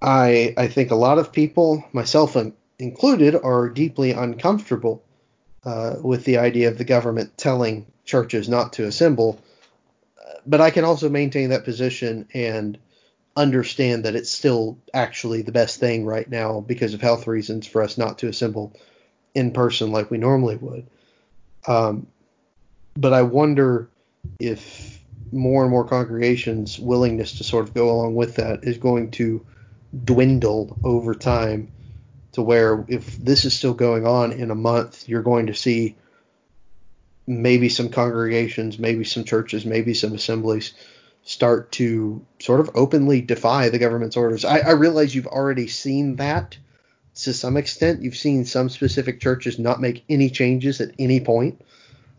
I, 0.00 0.54
I 0.56 0.68
think 0.68 0.90
a 0.90 0.94
lot 0.94 1.18
of 1.18 1.30
people, 1.30 1.84
myself 1.92 2.34
included, 2.78 3.34
are 3.34 3.68
deeply 3.68 4.12
uncomfortable 4.12 5.02
uh, 5.66 5.96
with 6.00 6.24
the 6.24 6.38
idea 6.38 6.68
of 6.68 6.78
the 6.78 6.84
government 6.84 7.36
telling 7.36 7.84
churches 8.06 8.48
not 8.48 8.72
to 8.72 8.86
assemble. 8.86 9.38
But 10.46 10.62
I 10.62 10.70
can 10.70 10.84
also 10.84 11.10
maintain 11.10 11.50
that 11.50 11.64
position 11.64 12.26
and 12.32 12.78
understand 13.36 14.04
that 14.04 14.14
it's 14.14 14.30
still 14.30 14.78
actually 14.92 15.42
the 15.42 15.52
best 15.52 15.80
thing 15.80 16.04
right 16.04 16.28
now 16.28 16.60
because 16.60 16.94
of 16.94 17.00
health 17.00 17.26
reasons 17.26 17.66
for 17.66 17.82
us 17.82 17.96
not 17.96 18.18
to 18.18 18.28
assemble 18.28 18.74
in 19.34 19.52
person 19.52 19.90
like 19.90 20.10
we 20.10 20.18
normally 20.18 20.56
would. 20.56 20.86
Um, 21.66 22.06
but 22.94 23.12
I 23.12 23.22
wonder 23.22 23.88
if 24.38 25.00
more 25.32 25.62
and 25.62 25.70
more 25.70 25.86
congregations' 25.86 26.78
willingness 26.78 27.38
to 27.38 27.44
sort 27.44 27.66
of 27.66 27.74
go 27.74 27.90
along 27.90 28.14
with 28.14 28.36
that 28.36 28.64
is 28.64 28.76
going 28.76 29.10
to 29.12 29.44
dwindle 30.04 30.76
over 30.84 31.14
time 31.14 31.72
to 32.32 32.42
where 32.42 32.84
if 32.88 33.16
this 33.16 33.44
is 33.44 33.54
still 33.54 33.74
going 33.74 34.06
on 34.06 34.32
in 34.32 34.50
a 34.50 34.54
month, 34.54 35.08
you're 35.08 35.22
going 35.22 35.46
to 35.46 35.54
see 35.54 35.96
maybe 37.26 37.68
some 37.68 37.88
congregations, 37.88 38.78
maybe 38.78 39.04
some 39.04 39.24
churches, 39.24 39.64
maybe 39.64 39.94
some 39.94 40.12
assemblies 40.12 40.74
start 41.24 41.70
to 41.72 42.24
sort 42.40 42.60
of 42.60 42.70
openly 42.74 43.20
defy 43.20 43.68
the 43.68 43.78
government's 43.78 44.16
orders. 44.16 44.44
I, 44.44 44.58
I, 44.58 44.70
realize 44.72 45.14
you've 45.14 45.26
already 45.28 45.68
seen 45.68 46.16
that 46.16 46.56
to 47.14 47.32
some 47.32 47.56
extent. 47.56 48.02
You've 48.02 48.16
seen 48.16 48.44
some 48.44 48.68
specific 48.68 49.20
churches 49.20 49.58
not 49.58 49.80
make 49.80 50.04
any 50.08 50.30
changes 50.30 50.80
at 50.80 50.92
any 50.98 51.20
point. 51.20 51.60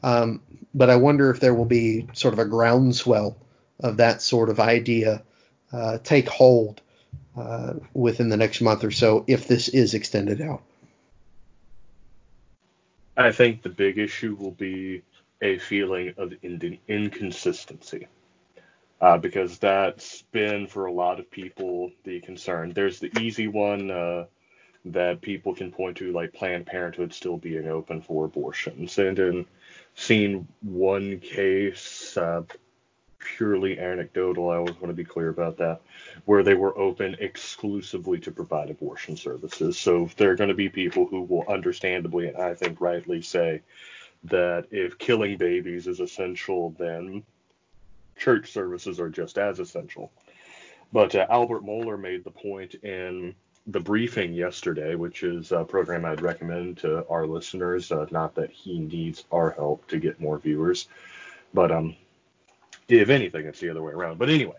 Um, 0.04 0.41
but 0.74 0.89
I 0.89 0.95
wonder 0.95 1.30
if 1.30 1.39
there 1.39 1.54
will 1.54 1.66
be 1.66 2.08
sort 2.14 2.34
of 2.34 2.39
a 2.39 2.45
groundswell 2.45 3.38
of 3.80 3.97
that 3.97 4.22
sort 4.22 4.49
of 4.49 4.60
idea 4.60 5.24
uh, 5.72 5.97
take 6.04 6.30
hold 6.30 6.82
uh, 7.36 7.74
within 7.93 8.30
the 8.30 8.38
next 8.38 8.62
month 8.62 8.84
or 8.84 8.91
so 8.91 9.26
if 9.28 9.47
this 9.47 9.68
is 9.68 9.93
extended 9.93 10.41
out. 10.41 10.62
I 13.18 13.32
think 13.32 13.62
the 13.62 13.70
big 13.70 13.97
issue 13.97 14.36
will 14.36 14.51
be 14.51 15.04
a 15.41 15.58
feeling 15.60 16.14
of 16.18 16.34
in- 16.41 16.80
inconsistency 16.88 18.08
uh, 19.04 19.18
because 19.18 19.60
that's 19.60 20.22
been 20.32 20.66
for 20.66 20.86
a 20.86 20.93
lot 20.93 21.20
of 21.20 21.30
people 21.30 21.91
the 22.06 22.22
concern. 22.22 22.72
There's 22.72 23.01
the 23.01 23.12
easy 23.20 23.49
one 23.49 23.91
uh, 23.91 24.28
that 24.86 25.20
people 25.20 25.54
can 25.54 25.74
point 25.74 25.97
to, 25.97 26.14
like 26.14 26.32
Planned 26.32 26.66
Parenthood 26.66 27.14
still 27.14 27.36
being 27.36 27.68
open 27.68 28.01
for 28.01 28.24
abortions, 28.24 28.97
and 28.97 29.20
in 29.20 29.45
seeing 29.95 30.47
one 30.62 31.20
case, 31.20 32.16
uh, 32.16 32.43
purely 33.20 33.78
anecdotal, 33.78 34.49
I 34.49 34.56
always 34.56 34.76
want 34.76 34.88
to 34.88 34.93
be 34.93 35.04
clear 35.04 35.28
about 35.28 35.58
that, 35.58 35.82
where 36.24 36.43
they 36.43 36.54
were 36.54 36.78
open 36.78 37.18
exclusively 37.20 38.20
to 38.20 38.32
provide 38.32 38.70
abortion 38.70 39.18
services. 39.18 39.78
So 39.78 40.10
there 40.16 40.32
are 40.32 40.36
going 40.38 40.47
to 40.47 40.54
be 40.56 40.70
people 40.70 41.08
who 41.08 41.24
will 41.24 41.43
understandably, 41.49 42.30
and 42.30 42.38
I 42.38 42.54
think 42.54 42.80
rightly, 42.80 43.22
say 43.22 43.64
that 44.26 44.68
if 44.72 44.97
killing 44.97 45.36
babies 45.36 45.88
is 45.88 45.99
essential, 45.99 46.74
then 46.80 47.24
church 48.16 48.51
services 48.51 48.99
are 48.99 49.09
just 49.09 49.38
as 49.38 49.59
essential. 49.59 50.11
But 50.91 51.16
uh, 51.16 51.26
Albert 51.30 51.64
Mohler 51.66 51.99
made 51.99 52.24
the 52.24 52.32
point 52.32 52.76
in 52.76 53.36
the 53.68 53.80
briefing 53.80 54.34
yesterday, 54.34 54.95
which 54.95 55.24
is 55.24 55.51
a 55.51 55.64
program 55.64 56.05
I'd 56.05 56.22
recommend 56.22 56.78
to 56.80 57.05
our 57.07 57.26
listeners. 57.26 57.91
Uh, 57.91 58.05
not 58.11 58.36
that 58.36 58.51
he 58.51 58.80
needs 58.80 59.26
our 59.32 59.51
help 59.51 59.88
to 59.88 59.97
get 59.97 60.20
more 60.20 60.38
viewers, 60.38 60.88
but 61.53 61.72
um, 61.72 61.95
if 62.88 63.09
anything, 63.09 63.45
it's 63.45 63.59
the 63.59 63.70
other 63.70 63.82
way 63.82 63.93
around. 63.93 64.20
But 64.20 64.30
anyway, 64.30 64.57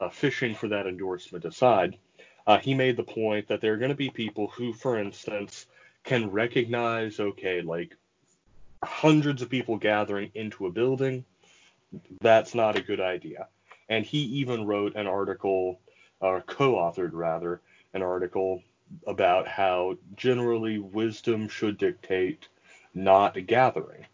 uh, 0.00 0.08
fishing 0.08 0.54
for 0.54 0.68
that 0.68 0.86
endorsement 0.86 1.44
aside, 1.44 1.98
uh, 2.46 2.58
he 2.58 2.74
made 2.74 2.96
the 2.96 3.02
point 3.02 3.48
that 3.48 3.60
there 3.60 3.74
are 3.74 3.78
going 3.78 3.90
to 3.90 3.96
be 3.96 4.10
people 4.10 4.48
who, 4.48 4.72
for 4.72 4.98
instance, 4.98 5.66
can 6.04 6.30
recognize, 6.30 7.20
okay, 7.20 7.60
like 7.60 7.96
hundreds 8.82 9.42
of 9.42 9.50
people 9.50 9.76
gathering 9.76 10.30
into 10.34 10.66
a 10.66 10.70
building 10.70 11.24
that's 12.20 12.54
not 12.54 12.76
a 12.76 12.82
good 12.82 13.00
idea. 13.00 13.48
And 13.88 14.04
he 14.04 14.18
even 14.18 14.66
wrote 14.66 14.96
an 14.96 15.06
article, 15.06 15.80
or 16.20 16.36
uh, 16.36 16.40
co-authored 16.42 17.10
rather, 17.12 17.60
an 17.94 18.02
article 18.02 18.62
about 19.06 19.48
how 19.48 19.96
generally 20.16 20.78
wisdom 20.78 21.48
should 21.48 21.78
dictate 21.78 22.48
not 22.94 23.46
gathering. 23.46 24.06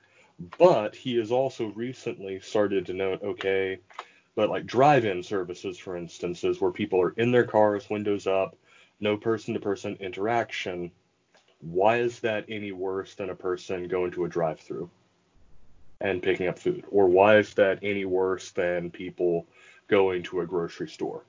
But 0.58 0.94
he 0.94 1.16
has 1.16 1.32
also 1.32 1.66
recently 1.66 2.40
started 2.40 2.86
to 2.86 2.92
note, 2.92 3.22
okay, 3.22 3.80
but 4.36 4.50
like 4.50 4.66
drive-in 4.66 5.22
services, 5.22 5.78
for 5.78 5.96
instances, 5.96 6.60
where 6.60 6.70
people 6.70 7.00
are 7.02 7.10
in 7.10 7.32
their 7.32 7.44
cars, 7.44 7.90
windows 7.90 8.26
up, 8.26 8.56
no 9.00 9.16
person-to-person 9.16 9.96
interaction. 10.00 10.92
Why 11.60 11.98
is 11.98 12.20
that 12.20 12.44
any 12.48 12.70
worse 12.70 13.14
than 13.16 13.30
a 13.30 13.34
person 13.34 13.88
going 13.88 14.12
to 14.12 14.24
a 14.24 14.28
drive-through? 14.28 14.88
And 16.00 16.22
picking 16.22 16.48
up 16.48 16.58
food? 16.58 16.84
Or 16.90 17.08
why 17.08 17.38
is 17.38 17.54
that 17.54 17.80
any 17.82 18.04
worse 18.04 18.50
than 18.50 18.90
people 18.90 19.46
going 19.88 20.22
to 20.24 20.40
a 20.40 20.46
grocery 20.46 20.88
store? 20.88 21.24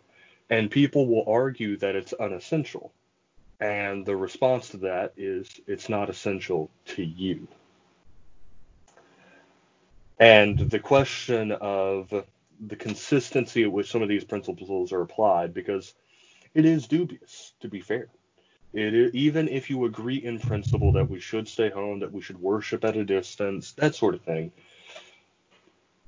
And 0.50 0.72
people 0.72 1.08
will 1.08 1.24
argue 1.28 1.78
that 1.78 1.96
it's 1.96 2.14
unessential. 2.14 2.92
And 3.60 4.06
the 4.06 4.16
response 4.16 4.70
to 4.70 4.78
that 4.78 5.14
is 5.18 5.50
it's 5.68 5.90
not 5.90 6.10
essential 6.10 6.70
to 6.88 7.04
you. 7.04 7.48
And 10.20 10.58
the 10.58 10.80
question 10.80 11.52
of 11.54 12.14
the 12.60 12.76
consistency 12.76 13.64
at 13.64 13.72
which 13.72 13.90
some 13.90 14.02
of 14.02 14.10
these 14.10 14.26
principles 14.26 14.92
are 14.92 15.02
applied, 15.02 15.54
because 15.54 15.94
it 16.54 16.66
is 16.66 16.88
dubious, 16.88 17.54
to 17.62 17.70
be 17.70 17.80
fair. 17.80 18.10
It 18.74 18.94
is, 18.94 19.14
even 19.16 19.48
if 19.48 19.70
you 19.70 19.86
agree 19.86 20.18
in 20.18 20.40
principle 20.40 20.92
that 20.94 21.10
we 21.10 21.20
should 21.20 21.48
stay 21.48 21.70
home, 21.70 22.00
that 22.00 22.12
we 22.12 22.22
should 22.22 22.40
worship 22.40 22.84
at 22.86 22.96
a 22.96 23.04
distance, 23.04 23.72
that 23.74 23.96
sort 23.96 24.14
of 24.14 24.22
thing, 24.22 24.52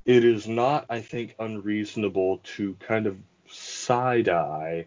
it 0.06 0.24
is 0.24 0.48
not, 0.48 0.86
I 0.90 1.02
think, 1.02 1.36
unreasonable 1.40 2.42
to 2.56 2.76
kind 2.76 3.08
of 3.08 3.18
side 3.48 4.30
eye 4.30 4.86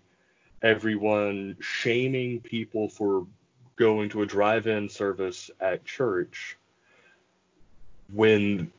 everyone 0.62 1.56
shaming 1.60 2.40
people 2.40 2.88
for 2.88 3.26
going 3.76 4.08
to 4.08 4.22
a 4.22 4.26
drive 4.26 4.66
in 4.66 4.88
service 4.88 5.50
at 5.60 5.84
church 5.84 6.56
when 8.12 8.70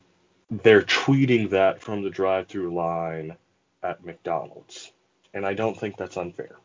they're 0.50 0.82
tweeting 0.82 1.50
that 1.50 1.80
from 1.80 2.02
the 2.02 2.10
drive 2.10 2.48
through 2.48 2.74
line 2.74 3.36
at 3.82 4.04
McDonald's. 4.04 4.92
And 5.34 5.46
I 5.46 5.54
don't 5.54 5.78
think 5.78 5.96
that's 5.96 6.16
unfair. 6.16 6.56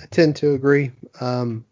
I 0.00 0.06
tend 0.06 0.36
to 0.36 0.54
agree. 0.54 0.90
Um, 1.20 1.64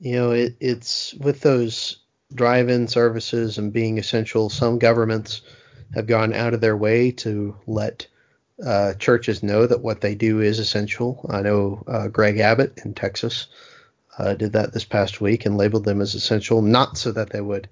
you 0.00 0.12
know, 0.12 0.30
it, 0.30 0.56
it's 0.60 1.14
with 1.14 1.40
those 1.40 1.98
drive-in 2.34 2.88
services 2.88 3.58
and 3.58 3.72
being 3.72 3.98
essential. 3.98 4.50
Some 4.50 4.78
governments 4.78 5.42
have 5.94 6.06
gone 6.06 6.34
out 6.34 6.54
of 6.54 6.60
their 6.60 6.76
way 6.76 7.10
to 7.12 7.56
let 7.66 8.06
uh, 8.64 8.94
churches 8.94 9.42
know 9.42 9.66
that 9.66 9.80
what 9.80 10.00
they 10.00 10.14
do 10.14 10.40
is 10.40 10.58
essential. 10.58 11.24
I 11.30 11.42
know 11.42 11.82
uh, 11.86 12.08
Greg 12.08 12.38
Abbott 12.38 12.80
in 12.84 12.94
Texas 12.94 13.46
uh, 14.18 14.34
did 14.34 14.52
that 14.52 14.72
this 14.72 14.84
past 14.84 15.20
week 15.20 15.46
and 15.46 15.56
labeled 15.56 15.84
them 15.84 16.00
as 16.00 16.14
essential, 16.14 16.60
not 16.60 16.98
so 16.98 17.12
that 17.12 17.30
they 17.30 17.40
would 17.40 17.68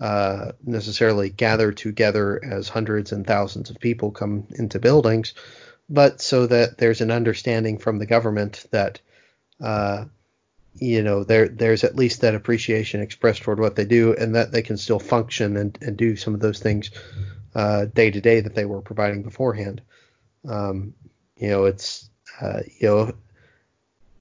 uh, 0.00 0.52
necessarily 0.64 1.30
gather 1.30 1.72
together 1.72 2.40
as 2.44 2.68
hundreds 2.68 3.12
and 3.12 3.26
thousands 3.26 3.70
of 3.70 3.78
people 3.80 4.10
come 4.10 4.46
into 4.58 4.78
buildings, 4.78 5.32
but 5.88 6.20
so 6.20 6.46
that 6.46 6.76
there's 6.78 7.00
an 7.00 7.10
understanding 7.10 7.78
from 7.78 7.98
the 7.98 8.06
government 8.06 8.66
that 8.72 9.00
uh, 9.60 10.04
you 10.78 11.02
know 11.02 11.24
there 11.24 11.48
there's 11.48 11.84
at 11.84 11.96
least 11.96 12.20
that 12.20 12.34
appreciation 12.34 13.00
expressed 13.00 13.42
toward 13.42 13.60
what 13.60 13.76
they 13.76 13.84
do 13.84 14.14
and 14.14 14.34
that 14.34 14.52
they 14.52 14.62
can 14.62 14.76
still 14.76 14.98
function 14.98 15.56
and, 15.56 15.78
and 15.80 15.96
do 15.96 16.16
some 16.16 16.34
of 16.34 16.40
those 16.40 16.58
things 16.58 16.90
uh, 17.54 17.86
day 17.86 18.10
to 18.10 18.20
day 18.20 18.40
that 18.40 18.54
they 18.54 18.66
were 18.66 18.82
providing 18.82 19.22
beforehand. 19.22 19.80
Um, 20.46 20.94
you 21.38 21.48
know, 21.48 21.64
it's 21.64 22.10
uh, 22.40 22.60
you 22.78 22.88
know 22.88 23.12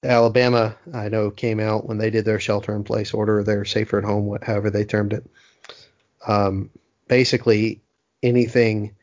Alabama 0.03 0.75
I 0.93 1.09
know 1.09 1.31
came 1.31 1.59
out 1.59 1.85
when 1.85 1.97
they 1.97 2.09
did 2.09 2.25
their 2.25 2.39
shelter 2.39 2.75
in 2.75 2.83
place 2.83 3.13
order, 3.13 3.43
their 3.43 3.65
safer 3.65 3.97
at 3.97 4.05
home, 4.05 4.37
however 4.41 4.69
they 4.69 4.85
termed 4.85 5.13
it. 5.13 5.25
Um, 6.25 6.69
basically, 7.07 7.81
anything, 8.23 8.95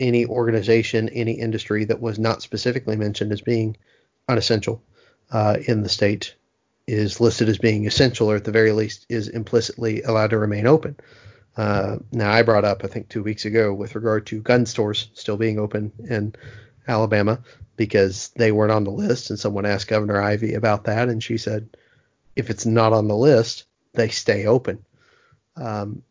any 0.00 0.26
organization, 0.26 1.08
any 1.10 1.32
industry 1.32 1.84
that 1.84 2.00
was 2.00 2.18
not 2.18 2.42
specifically 2.42 2.96
mentioned 2.96 3.32
as 3.32 3.42
being 3.42 3.76
unessential 4.28 4.82
uh, 5.30 5.56
in 5.66 5.82
the 5.82 5.88
state 5.88 6.34
is 6.86 7.20
listed 7.20 7.48
as 7.48 7.58
being 7.58 7.86
essential, 7.86 8.30
or 8.30 8.36
at 8.36 8.44
the 8.44 8.52
very 8.52 8.72
least 8.72 9.06
is 9.08 9.28
implicitly 9.28 10.02
allowed 10.02 10.30
to 10.30 10.38
remain 10.38 10.66
open. 10.66 10.96
Uh, 11.56 11.98
now, 12.12 12.30
I 12.30 12.42
brought 12.42 12.64
up, 12.64 12.82
I 12.84 12.88
think, 12.88 13.08
two 13.08 13.22
weeks 13.22 13.44
ago 13.44 13.72
with 13.72 13.94
regard 13.94 14.26
to 14.26 14.40
gun 14.40 14.66
stores 14.66 15.08
still 15.14 15.36
being 15.36 15.58
open 15.58 15.92
in 16.08 16.34
Alabama 16.86 17.40
because 17.76 18.30
they 18.36 18.52
weren't 18.52 18.72
on 18.72 18.84
the 18.84 18.90
list, 18.90 19.30
and 19.30 19.38
someone 19.38 19.66
asked 19.66 19.88
Governor 19.88 20.20
Ivey 20.20 20.54
about 20.54 20.84
that, 20.84 21.08
and 21.08 21.22
she 21.22 21.38
said, 21.38 21.68
if 22.36 22.50
it's 22.50 22.66
not 22.66 22.92
on 22.92 23.08
the 23.08 23.16
list, 23.16 23.64
they 23.94 24.08
stay 24.08 24.46
open. 24.46 24.84
Um, 25.56 26.02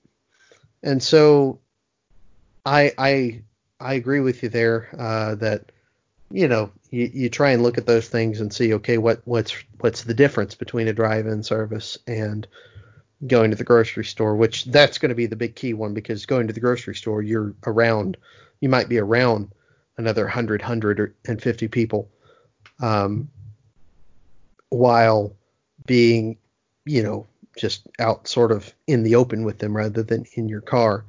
and 0.81 1.03
so, 1.03 1.59
I 2.65 2.93
I 2.97 3.41
I 3.79 3.93
agree 3.95 4.21
with 4.21 4.43
you 4.43 4.49
there 4.49 4.89
uh, 4.97 5.35
that 5.35 5.71
you 6.31 6.47
know 6.47 6.71
you, 6.93 7.09
you 7.13 7.29
try 7.29 7.51
and 7.51 7.63
look 7.63 7.77
at 7.77 7.87
those 7.87 8.07
things 8.07 8.39
and 8.39 8.53
see 8.53 8.73
okay 8.75 8.97
what 8.97 9.21
what's 9.25 9.55
what's 9.79 10.03
the 10.03 10.13
difference 10.13 10.55
between 10.55 10.87
a 10.87 10.93
drive-in 10.93 11.43
service 11.43 11.97
and 12.07 12.47
going 13.27 13.51
to 13.51 13.55
the 13.55 13.63
grocery 13.63 14.05
store, 14.05 14.35
which 14.35 14.65
that's 14.65 14.97
going 14.97 15.09
to 15.09 15.15
be 15.15 15.25
the 15.25 15.35
big 15.35 15.55
key 15.55 15.73
one 15.73 15.93
because 15.93 16.25
going 16.25 16.47
to 16.47 16.53
the 16.53 16.59
grocery 16.59 16.95
store, 16.95 17.21
you're 17.21 17.53
around, 17.65 18.17
you 18.59 18.69
might 18.69 18.89
be 18.89 18.97
around 18.97 19.51
another 19.97 20.23
100, 20.23 20.61
150 20.61 21.67
people, 21.67 22.09
um, 22.81 23.29
while 24.69 25.33
being, 25.85 26.37
you 26.85 27.03
know, 27.03 27.27
just 27.57 27.87
out 27.99 28.27
sort 28.27 28.51
of 28.51 28.73
in 28.87 29.03
the 29.03 29.15
open 29.15 29.43
with 29.43 29.59
them 29.59 29.75
rather 29.77 30.03
than 30.03 30.25
in 30.33 30.49
your 30.49 30.61
car. 30.61 31.05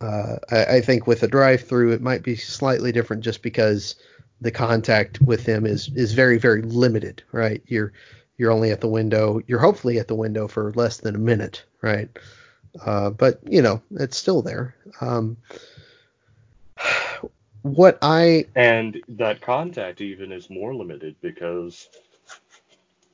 Uh, 0.00 0.36
I, 0.50 0.64
I, 0.64 0.80
think 0.80 1.06
with 1.06 1.22
a 1.22 1.28
drive-through, 1.28 1.92
it 1.92 2.02
might 2.02 2.22
be 2.22 2.36
slightly 2.36 2.92
different 2.92 3.22
just 3.22 3.40
because 3.40 3.94
the 4.42 4.50
contact 4.50 5.20
with 5.20 5.44
them 5.44 5.64
is 5.64 5.90
is 5.94 6.12
very 6.12 6.38
very 6.38 6.62
limited, 6.62 7.22
right? 7.32 7.62
You're 7.66 7.92
you're 8.36 8.50
only 8.50 8.70
at 8.70 8.80
the 8.80 8.88
window. 8.88 9.40
You're 9.46 9.60
hopefully 9.60 9.98
at 9.98 10.08
the 10.08 10.14
window 10.14 10.48
for 10.48 10.72
less 10.72 10.98
than 10.98 11.14
a 11.14 11.18
minute, 11.18 11.64
right? 11.80 12.08
Uh, 12.84 13.10
but 13.10 13.40
you 13.48 13.62
know, 13.62 13.80
it's 13.92 14.16
still 14.16 14.42
there. 14.42 14.74
Um, 15.00 15.36
what 17.62 17.98
I 18.02 18.46
and 18.56 19.00
that 19.08 19.40
contact 19.40 20.00
even 20.00 20.32
is 20.32 20.50
more 20.50 20.74
limited 20.74 21.14
because 21.20 21.88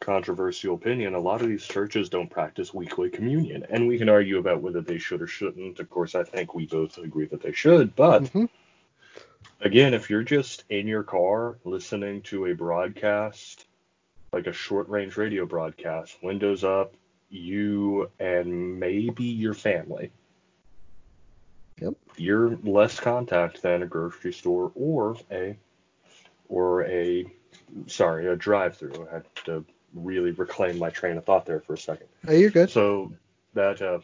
controversial 0.00 0.74
opinion, 0.74 1.14
a 1.14 1.20
lot 1.20 1.42
of 1.42 1.48
these 1.48 1.66
churches 1.66 2.08
don't 2.08 2.30
practice 2.30 2.72
weekly 2.72 3.10
communion, 3.10 3.66
and 3.68 3.86
we 3.86 3.98
can 3.98 4.08
argue 4.08 4.38
about 4.38 4.62
whether 4.62 4.80
they 4.80 4.98
should 4.98 5.20
or 5.20 5.26
shouldn't. 5.26 5.78
Of 5.78 5.90
course, 5.90 6.14
I 6.14 6.22
think 6.22 6.54
we 6.54 6.64
both 6.64 6.96
agree 6.96 7.26
that 7.26 7.42
they 7.42 7.52
should, 7.52 7.94
but 7.94 8.22
mm-hmm. 8.22 8.46
Again, 9.60 9.94
if 9.94 10.10
you're 10.10 10.22
just 10.22 10.64
in 10.68 10.86
your 10.86 11.02
car 11.02 11.58
listening 11.64 12.22
to 12.22 12.46
a 12.46 12.54
broadcast 12.54 13.66
like 14.32 14.46
a 14.46 14.52
short 14.52 14.88
range 14.88 15.16
radio 15.16 15.46
broadcast, 15.46 16.16
windows 16.22 16.64
up, 16.64 16.94
you 17.30 18.10
and 18.18 18.78
maybe 18.78 19.24
your 19.24 19.54
family. 19.54 20.10
Yep. 21.80 21.94
You're 22.16 22.56
less 22.62 22.98
contact 22.98 23.62
than 23.62 23.82
a 23.82 23.86
grocery 23.86 24.32
store 24.32 24.72
or 24.74 25.16
a 25.30 25.56
or 26.48 26.84
a 26.84 27.24
sorry, 27.86 28.26
a 28.26 28.36
drive 28.36 28.76
through. 28.76 29.06
I 29.10 29.14
had 29.14 29.24
to 29.44 29.64
really 29.94 30.32
reclaim 30.32 30.78
my 30.78 30.90
train 30.90 31.16
of 31.16 31.24
thought 31.24 31.46
there 31.46 31.60
for 31.60 31.74
a 31.74 31.78
second. 31.78 32.08
Oh, 32.26 32.32
you're 32.32 32.50
good. 32.50 32.70
So 32.70 33.12
that 33.54 33.80
uh, 33.80 34.00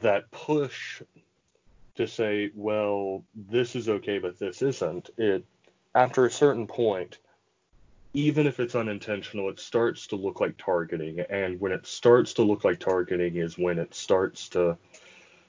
that 0.00 0.30
push 0.30 1.02
to 1.98 2.06
say, 2.06 2.50
well, 2.54 3.24
this 3.34 3.74
is 3.74 3.88
okay, 3.88 4.18
but 4.18 4.38
this 4.38 4.62
isn't. 4.62 5.10
It 5.18 5.44
after 5.94 6.24
a 6.24 6.30
certain 6.30 6.66
point, 6.66 7.18
even 8.14 8.46
if 8.46 8.60
it's 8.60 8.76
unintentional, 8.76 9.50
it 9.50 9.58
starts 9.58 10.06
to 10.08 10.16
look 10.16 10.40
like 10.40 10.56
targeting. 10.56 11.18
And 11.20 11.60
when 11.60 11.72
it 11.72 11.86
starts 11.86 12.34
to 12.34 12.42
look 12.42 12.64
like 12.64 12.78
targeting 12.78 13.36
is 13.36 13.58
when 13.58 13.80
it 13.80 13.94
starts 13.94 14.48
to 14.50 14.76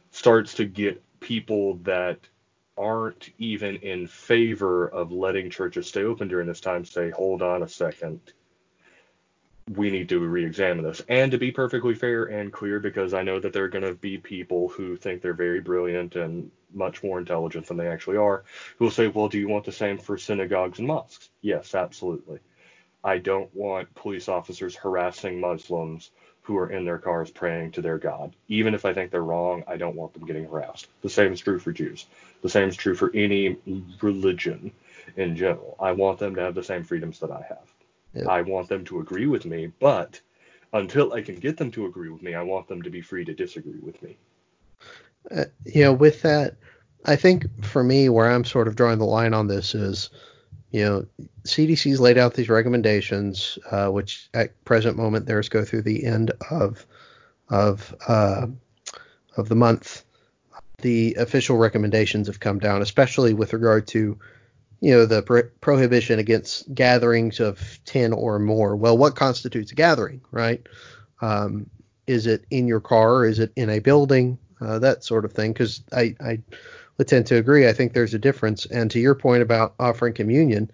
starts 0.10 0.56
to 0.56 0.66
get 0.66 1.04
people 1.20 1.76
that 1.84 2.18
aren't 2.76 3.30
even 3.38 3.76
in 3.78 4.08
favor 4.08 4.88
of 4.88 5.12
letting 5.12 5.52
churches 5.52 5.88
stay 5.88 6.04
open 6.04 6.28
during 6.28 6.48
this 6.48 6.62
time 6.62 6.84
say, 6.84 7.12
hold 7.12 7.44
on 7.44 7.62
a 7.62 7.70
second. 7.70 8.20
We 9.76 9.92
need 9.92 10.10
to 10.10 10.20
re-examine 10.20 10.84
this. 10.84 11.04
And 11.10 11.32
to 11.32 11.38
be 11.38 11.52
perfectly 11.52 11.94
fair 11.94 12.26
and 12.26 12.52
clear, 12.52 12.80
because 12.80 13.14
I 13.14 13.22
know 13.22 13.40
that 13.40 13.54
there 13.54 13.66
are 13.66 13.70
going 13.70 13.86
to 13.86 13.94
be 13.94 14.18
people 14.18 14.68
who 14.68 14.96
think 14.96 15.22
they're 15.22 15.34
very 15.34 15.62
brilliant 15.62 16.16
and 16.16 16.50
much 16.74 17.04
more 17.04 17.20
intelligent 17.20 17.68
than 17.68 17.78
they 17.78 17.88
actually 17.88 18.18
are, 18.18 18.44
who 18.78 18.86
will 18.86 18.92
say, 18.92 19.08
well, 19.08 19.28
do 19.28 19.38
you 19.38 19.48
want 19.48 19.66
the 19.66 19.72
same 19.72 20.00
for 20.00 20.18
synagogues 20.18 20.80
and 20.80 20.88
mosques? 20.88 21.30
Yes, 21.42 21.76
absolutely. 21.76 22.40
I 23.04 23.20
don't 23.20 23.54
want 23.56 23.94
police 23.94 24.28
officers 24.28 24.76
harassing 24.76 25.40
Muslims 25.40 26.12
who 26.42 26.58
are 26.58 26.72
in 26.72 26.84
their 26.84 26.98
cars 26.98 27.30
praying 27.30 27.72
to 27.74 27.82
their 27.82 28.00
God. 28.00 28.36
Even 28.48 28.74
if 28.74 28.86
I 28.86 28.94
think 28.94 29.12
they're 29.12 29.22
wrong, 29.22 29.64
I 29.68 29.78
don't 29.78 29.96
want 29.96 30.14
them 30.14 30.26
getting 30.26 30.46
harassed. 30.46 30.88
The 31.04 31.10
same 31.10 31.32
is 31.32 31.42
true 31.42 31.60
for 31.60 31.72
Jews. 31.72 32.08
The 32.42 32.50
same 32.50 32.70
is 32.70 32.76
true 32.76 32.96
for 32.96 33.12
any 33.14 33.56
religion 34.02 34.72
in 35.16 35.36
general. 35.36 35.78
I 35.80 35.92
want 35.92 36.18
them 36.18 36.34
to 36.36 36.42
have 36.42 36.56
the 36.56 36.64
same 36.64 36.84
freedoms 36.84 37.20
that 37.20 37.30
I 37.30 37.46
have. 37.48 37.79
Yep. 38.14 38.28
I 38.28 38.42
want 38.42 38.70
them 38.70 38.86
to 38.86 39.00
agree 39.00 39.28
with 39.28 39.46
me, 39.46 39.72
but 39.80 40.20
until 40.74 41.14
I 41.14 41.22
can 41.22 41.36
get 41.36 41.58
them 41.58 41.72
to 41.72 41.86
agree 41.86 42.10
with 42.10 42.22
me, 42.22 42.36
I 42.36 42.44
want 42.44 42.68
them 42.68 42.82
to 42.82 42.90
be 42.90 43.02
free 43.02 43.26
to 43.26 43.34
disagree 43.34 43.80
with 43.82 44.02
me. 44.02 44.18
Uh, 45.30 45.46
you 45.66 45.84
know, 45.84 45.94
with 45.94 46.22
that, 46.24 46.56
I 47.06 47.16
think 47.16 47.46
for 47.64 47.84
me, 47.84 48.10
where 48.10 48.30
I'm 48.30 48.46
sort 48.46 48.68
of 48.68 48.76
drawing 48.76 49.00
the 49.00 49.06
line 49.06 49.34
on 49.34 49.48
this 49.48 49.76
is 49.76 50.10
you 50.72 50.86
know, 50.86 51.06
CDC's 51.46 52.00
laid 52.00 52.18
out 52.18 52.36
these 52.36 52.50
recommendations, 52.50 53.58
uh, 53.72 53.88
which 53.88 54.30
at 54.34 54.64
present 54.66 54.98
moment 54.98 55.26
theirs 55.26 55.50
go 55.50 55.66
through 55.66 55.82
the 55.82 56.06
end 56.06 56.32
of 56.52 56.86
of 57.50 57.96
uh, 58.08 58.48
of 59.38 59.50
the 59.50 59.56
month. 59.56 60.04
The 60.82 61.16
official 61.16 61.58
recommendations 61.58 62.28
have 62.28 62.40
come 62.40 62.60
down, 62.60 62.82
especially 62.82 63.34
with 63.34 63.54
regard 63.54 63.88
to 63.88 64.18
you 64.82 64.92
know 64.92 65.06
the 65.06 65.22
pro- 65.22 65.50
prohibition 65.62 66.20
against 66.20 66.74
gatherings 66.74 67.40
of 67.40 67.80
10 67.86 68.14
or 68.14 68.40
more. 68.40 68.76
Well, 68.76 68.98
what 68.98 69.16
constitutes 69.16 69.72
a 69.72 69.76
gathering, 69.76 70.22
right? 70.32 70.66
Um, 71.22 71.70
is 72.08 72.26
it 72.26 72.46
in 72.50 72.68
your 72.68 72.80
car? 72.80 73.26
Is 73.26 73.40
it 73.40 73.52
in 73.56 73.70
a 73.70 73.80
building? 73.80 74.40
Uh, 74.62 74.80
that 74.80 75.04
sort 75.04 75.26
of 75.26 75.34
thing. 75.34 75.54
Because 75.54 75.82
I, 75.92 76.16
I 76.20 76.42
would 76.98 77.08
tend 77.08 77.28
to 77.28 77.38
agree. 77.38 77.68
I 77.68 77.74
think 77.74 77.94
there's 77.94 78.14
a 78.14 78.20
difference. 78.20 78.66
And 78.66 78.90
to 78.92 79.00
your 79.00 79.16
point 79.16 79.42
about 79.42 79.76
offering 79.80 80.14
communion, 80.14 80.72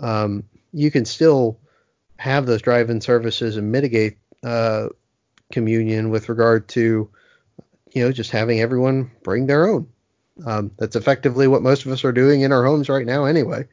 um, 0.00 0.44
you 0.72 0.90
can 0.90 1.04
still 1.04 1.58
have 2.16 2.46
those 2.46 2.62
drive-in 2.62 3.00
services 3.00 3.56
and 3.56 3.72
mitigate 3.72 4.18
uh, 4.44 4.88
communion 5.52 6.10
with 6.10 6.28
regard 6.28 6.68
to, 6.68 7.10
you 7.92 8.02
know, 8.02 8.12
just 8.12 8.30
having 8.30 8.60
everyone 8.60 9.10
bring 9.22 9.46
their 9.46 9.68
own. 9.68 9.88
Um, 10.46 10.70
that's 10.78 10.96
effectively 10.96 11.48
what 11.48 11.62
most 11.62 11.84
of 11.84 11.92
us 11.92 12.04
are 12.04 12.12
doing 12.12 12.42
in 12.42 12.52
our 12.52 12.64
homes 12.64 12.88
right 12.88 13.06
now, 13.06 13.24
anyway. 13.24 13.66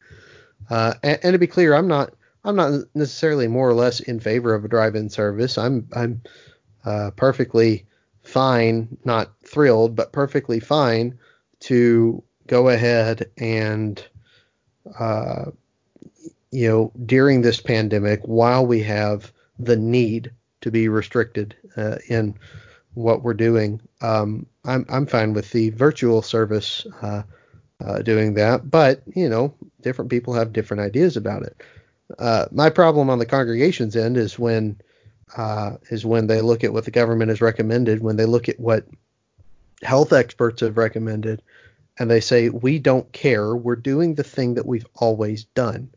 Uh, 0.69 0.93
and, 1.03 1.19
and, 1.23 1.33
to 1.33 1.39
be 1.39 1.47
clear, 1.47 1.75
I'm 1.75 1.87
not 1.87 2.13
I'm 2.43 2.55
not 2.55 2.85
necessarily 2.93 3.47
more 3.47 3.69
or 3.69 3.73
less 3.73 3.99
in 3.99 4.19
favor 4.19 4.53
of 4.53 4.65
a 4.65 4.67
drive-in 4.67 5.09
service. 5.09 5.57
I'm 5.57 5.87
I'm 5.93 6.21
uh, 6.83 7.11
perfectly 7.15 7.85
fine, 8.23 8.97
not 9.03 9.31
thrilled, 9.43 9.95
but 9.95 10.11
perfectly 10.11 10.59
fine 10.59 11.17
to 11.61 12.23
go 12.47 12.69
ahead 12.69 13.29
and 13.37 14.03
uh, 14.99 15.45
you 16.51 16.67
know 16.67 16.91
during 17.05 17.41
this 17.41 17.59
pandemic 17.59 18.21
while 18.23 18.65
we 18.65 18.81
have 18.81 19.31
the 19.57 19.75
need 19.75 20.31
to 20.61 20.71
be 20.71 20.87
restricted 20.87 21.55
uh, 21.77 21.97
in 22.07 22.35
what 22.95 23.21
we're 23.21 23.33
doing. 23.33 23.81
Um, 24.01 24.47
I'm 24.63 24.85
I'm 24.89 25.05
fine 25.05 25.33
with 25.33 25.51
the 25.51 25.69
virtual 25.69 26.21
service 26.21 26.87
uh, 27.01 27.23
uh, 27.83 27.99
doing 27.99 28.33
that, 28.35 28.69
but 28.69 29.03
you 29.15 29.29
know, 29.29 29.53
different 29.81 30.09
people 30.09 30.33
have 30.33 30.53
different 30.53 30.81
ideas 30.81 31.17
about 31.17 31.43
it. 31.43 31.61
Uh, 32.17 32.45
my 32.51 32.69
problem 32.69 33.09
on 33.09 33.19
the 33.19 33.25
congregation's 33.25 33.95
end 33.95 34.17
is 34.17 34.39
when 34.39 34.79
uh, 35.37 35.77
is 35.89 36.05
when 36.05 36.27
they 36.27 36.41
look 36.41 36.63
at 36.63 36.73
what 36.73 36.85
the 36.85 36.91
government 36.91 37.29
has 37.29 37.41
recommended, 37.41 38.01
when 38.01 38.15
they 38.15 38.25
look 38.25 38.49
at 38.49 38.59
what 38.59 38.85
health 39.81 40.13
experts 40.13 40.61
have 40.61 40.77
recommended, 40.77 41.41
and 41.99 42.09
they 42.09 42.21
say 42.21 42.49
we 42.49 42.79
don't 42.79 43.11
care, 43.11 43.55
we're 43.55 43.75
doing 43.75 44.15
the 44.15 44.23
thing 44.23 44.55
that 44.55 44.65
we've 44.65 44.87
always 44.95 45.43
done. 45.43 45.89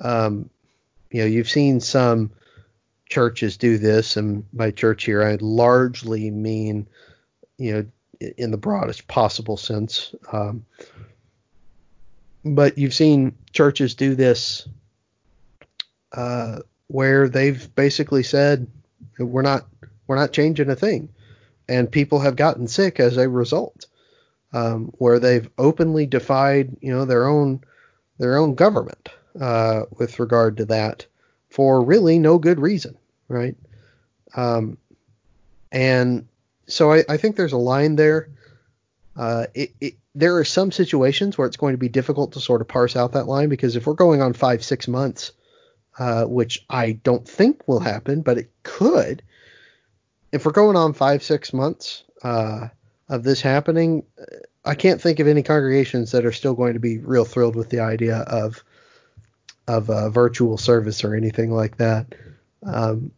Um, 0.00 0.48
you 1.10 1.20
know, 1.20 1.26
you've 1.26 1.50
seen 1.50 1.80
some 1.80 2.32
churches 3.12 3.58
do 3.58 3.76
this, 3.76 4.16
and 4.16 4.42
by 4.54 4.70
church 4.70 5.04
here 5.04 5.22
I 5.22 5.36
largely 5.38 6.30
mean, 6.30 6.88
you 7.58 7.72
know, 7.74 8.30
in 8.38 8.50
the 8.50 8.56
broadest 8.56 9.06
possible 9.06 9.58
sense. 9.58 10.14
Um, 10.32 10.64
but 12.42 12.78
you've 12.78 12.94
seen 12.94 13.36
churches 13.52 13.94
do 13.94 14.14
this 14.14 14.66
uh, 16.12 16.60
where 16.86 17.28
they've 17.28 17.74
basically 17.74 18.22
said 18.22 18.66
we're 19.18 19.42
not 19.42 19.66
we're 20.06 20.16
not 20.16 20.32
changing 20.32 20.70
a 20.70 20.76
thing, 20.76 21.10
and 21.68 21.92
people 21.92 22.20
have 22.20 22.34
gotten 22.34 22.66
sick 22.66 22.98
as 22.98 23.18
a 23.18 23.28
result. 23.28 23.86
Um, 24.54 24.92
where 24.98 25.18
they've 25.18 25.48
openly 25.58 26.06
defied 26.06 26.76
you 26.80 26.94
know 26.94 27.04
their 27.04 27.26
own 27.26 27.60
their 28.18 28.38
own 28.38 28.54
government 28.54 29.10
uh, 29.38 29.82
with 29.98 30.18
regard 30.18 30.56
to 30.56 30.64
that 30.66 31.04
for 31.50 31.84
really 31.84 32.18
no 32.18 32.38
good 32.38 32.58
reason, 32.58 32.96
right? 33.32 33.56
Um, 34.34 34.78
and 35.70 36.28
so 36.66 36.92
I, 36.92 37.04
I, 37.08 37.16
think 37.16 37.36
there's 37.36 37.52
a 37.52 37.58
line 37.58 37.96
there. 37.96 38.28
Uh, 39.16 39.46
it, 39.54 39.72
it, 39.80 39.94
there 40.14 40.36
are 40.36 40.44
some 40.44 40.70
situations 40.70 41.36
where 41.36 41.46
it's 41.46 41.56
going 41.56 41.72
to 41.74 41.78
be 41.78 41.88
difficult 41.88 42.32
to 42.32 42.40
sort 42.40 42.60
of 42.60 42.68
parse 42.68 42.96
out 42.96 43.12
that 43.12 43.26
line 43.26 43.48
because 43.48 43.76
if 43.76 43.86
we're 43.86 43.94
going 43.94 44.22
on 44.22 44.32
five, 44.32 44.62
six 44.62 44.86
months, 44.86 45.32
uh, 45.98 46.24
which 46.24 46.64
I 46.70 46.92
don't 46.92 47.26
think 47.26 47.66
will 47.66 47.80
happen, 47.80 48.22
but 48.22 48.38
it 48.38 48.50
could. 48.62 49.22
If 50.30 50.46
we're 50.46 50.52
going 50.52 50.76
on 50.76 50.92
five, 50.92 51.22
six 51.22 51.52
months 51.52 52.04
uh, 52.22 52.68
of 53.08 53.22
this 53.22 53.40
happening, 53.40 54.04
I 54.64 54.74
can't 54.74 55.00
think 55.00 55.20
of 55.20 55.26
any 55.26 55.42
congregations 55.42 56.12
that 56.12 56.24
are 56.24 56.32
still 56.32 56.54
going 56.54 56.74
to 56.74 56.80
be 56.80 56.98
real 56.98 57.24
thrilled 57.24 57.56
with 57.56 57.70
the 57.70 57.80
idea 57.80 58.18
of 58.18 58.62
of 59.68 59.90
a 59.90 60.10
virtual 60.10 60.58
service 60.58 61.04
or 61.04 61.14
anything 61.14 61.52
like 61.52 61.76
that. 61.76 62.14
Um, 62.64 63.12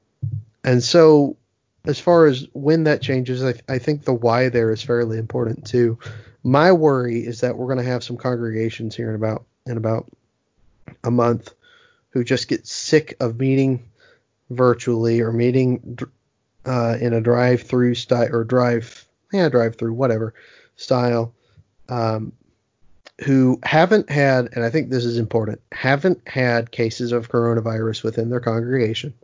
and 0.64 0.82
so, 0.82 1.36
as 1.84 2.00
far 2.00 2.26
as 2.26 2.46
when 2.54 2.84
that 2.84 3.02
changes, 3.02 3.44
I, 3.44 3.54
I 3.68 3.78
think 3.78 4.04
the 4.04 4.14
why 4.14 4.48
there 4.48 4.72
is 4.72 4.82
fairly 4.82 5.18
important 5.18 5.66
too. 5.66 5.98
My 6.42 6.72
worry 6.72 7.26
is 7.26 7.40
that 7.40 7.56
we're 7.56 7.66
going 7.66 7.84
to 7.84 7.90
have 7.90 8.02
some 8.02 8.16
congregations 8.16 8.96
here 8.96 9.10
in 9.10 9.14
about 9.14 9.44
in 9.66 9.76
about 9.76 10.10
a 11.04 11.10
month 11.10 11.54
who 12.10 12.24
just 12.24 12.48
get 12.48 12.66
sick 12.66 13.16
of 13.20 13.38
meeting 13.38 13.84
virtually 14.50 15.20
or 15.20 15.32
meeting 15.32 15.98
uh, 16.64 16.96
in 17.00 17.12
a 17.12 17.20
drive-through 17.20 17.94
style 17.94 18.34
or 18.34 18.44
drive 18.44 19.06
yeah 19.32 19.48
drive-through 19.48 19.92
whatever 19.92 20.34
style 20.76 21.34
um, 21.88 22.32
who 23.24 23.58
haven't 23.62 24.10
had 24.10 24.50
and 24.52 24.64
I 24.64 24.70
think 24.70 24.90
this 24.90 25.04
is 25.04 25.18
important 25.18 25.60
haven't 25.72 26.26
had 26.26 26.70
cases 26.70 27.12
of 27.12 27.30
coronavirus 27.30 28.02
within 28.02 28.30
their 28.30 28.40
congregation 28.40 29.14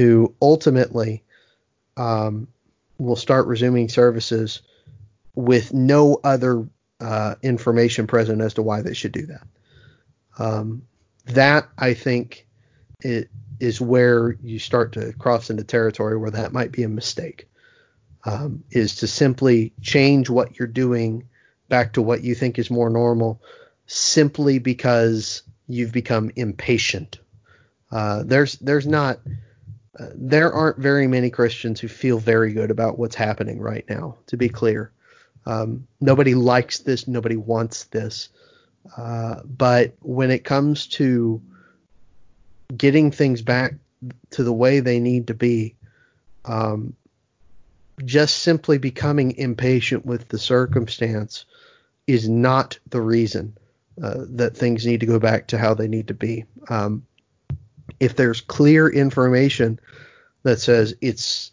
who 0.00 0.34
ultimately 0.40 1.22
um, 1.98 2.48
will 2.96 3.16
start 3.16 3.46
resuming 3.46 3.86
services 3.90 4.62
with 5.34 5.74
no 5.74 6.18
other 6.24 6.66
uh, 7.00 7.34
information 7.42 8.06
present 8.06 8.40
as 8.40 8.54
to 8.54 8.62
why 8.62 8.80
they 8.80 8.94
should 8.94 9.12
do 9.12 9.26
that. 9.26 9.46
Um, 10.38 10.86
that 11.26 11.68
I 11.76 11.92
think 11.92 12.46
it 13.00 13.28
is 13.60 13.78
where 13.78 14.38
you 14.42 14.58
start 14.58 14.92
to 14.92 15.12
cross 15.12 15.50
into 15.50 15.64
territory 15.64 16.16
where 16.16 16.30
that 16.30 16.54
might 16.54 16.72
be 16.72 16.82
a 16.82 16.88
mistake. 16.88 17.46
Um, 18.24 18.64
is 18.70 18.96
to 18.96 19.06
simply 19.06 19.74
change 19.82 20.30
what 20.30 20.58
you're 20.58 20.66
doing 20.66 21.28
back 21.68 21.92
to 21.92 22.02
what 22.02 22.24
you 22.24 22.34
think 22.34 22.58
is 22.58 22.70
more 22.70 22.88
normal 22.88 23.42
simply 23.86 24.60
because 24.60 25.42
you've 25.68 25.92
become 25.92 26.30
impatient. 26.36 27.18
Uh, 27.92 28.22
there's 28.24 28.54
there's 28.60 28.86
not 28.86 29.20
uh, 29.98 30.06
there 30.14 30.52
aren't 30.52 30.78
very 30.78 31.06
many 31.06 31.30
Christians 31.30 31.80
who 31.80 31.88
feel 31.88 32.18
very 32.18 32.52
good 32.52 32.70
about 32.70 32.98
what's 32.98 33.16
happening 33.16 33.60
right 33.60 33.84
now. 33.88 34.16
To 34.28 34.36
be 34.36 34.48
clear, 34.48 34.92
um, 35.46 35.86
nobody 36.00 36.34
likes 36.34 36.80
this. 36.80 37.08
Nobody 37.08 37.36
wants 37.36 37.84
this. 37.84 38.28
Uh, 38.96 39.40
but 39.44 39.94
when 40.00 40.30
it 40.30 40.44
comes 40.44 40.86
to 40.86 41.42
getting 42.76 43.10
things 43.10 43.42
back 43.42 43.74
to 44.30 44.44
the 44.44 44.52
way 44.52 44.80
they 44.80 45.00
need 45.00 45.26
to 45.26 45.34
be, 45.34 45.74
um, 46.44 46.94
just 48.04 48.38
simply 48.38 48.78
becoming 48.78 49.36
impatient 49.36 50.06
with 50.06 50.28
the 50.28 50.38
circumstance 50.38 51.44
is 52.06 52.28
not 52.28 52.78
the 52.88 53.00
reason 53.00 53.56
uh, 54.02 54.24
that 54.30 54.56
things 54.56 54.86
need 54.86 55.00
to 55.00 55.06
go 55.06 55.18
back 55.18 55.48
to 55.48 55.58
how 55.58 55.74
they 55.74 55.88
need 55.88 56.08
to 56.08 56.14
be. 56.14 56.44
Um, 56.68 57.06
if 57.98 58.16
there's 58.16 58.40
clear 58.40 58.88
information 58.88 59.80
that 60.42 60.60
says 60.60 60.94
it's 61.00 61.50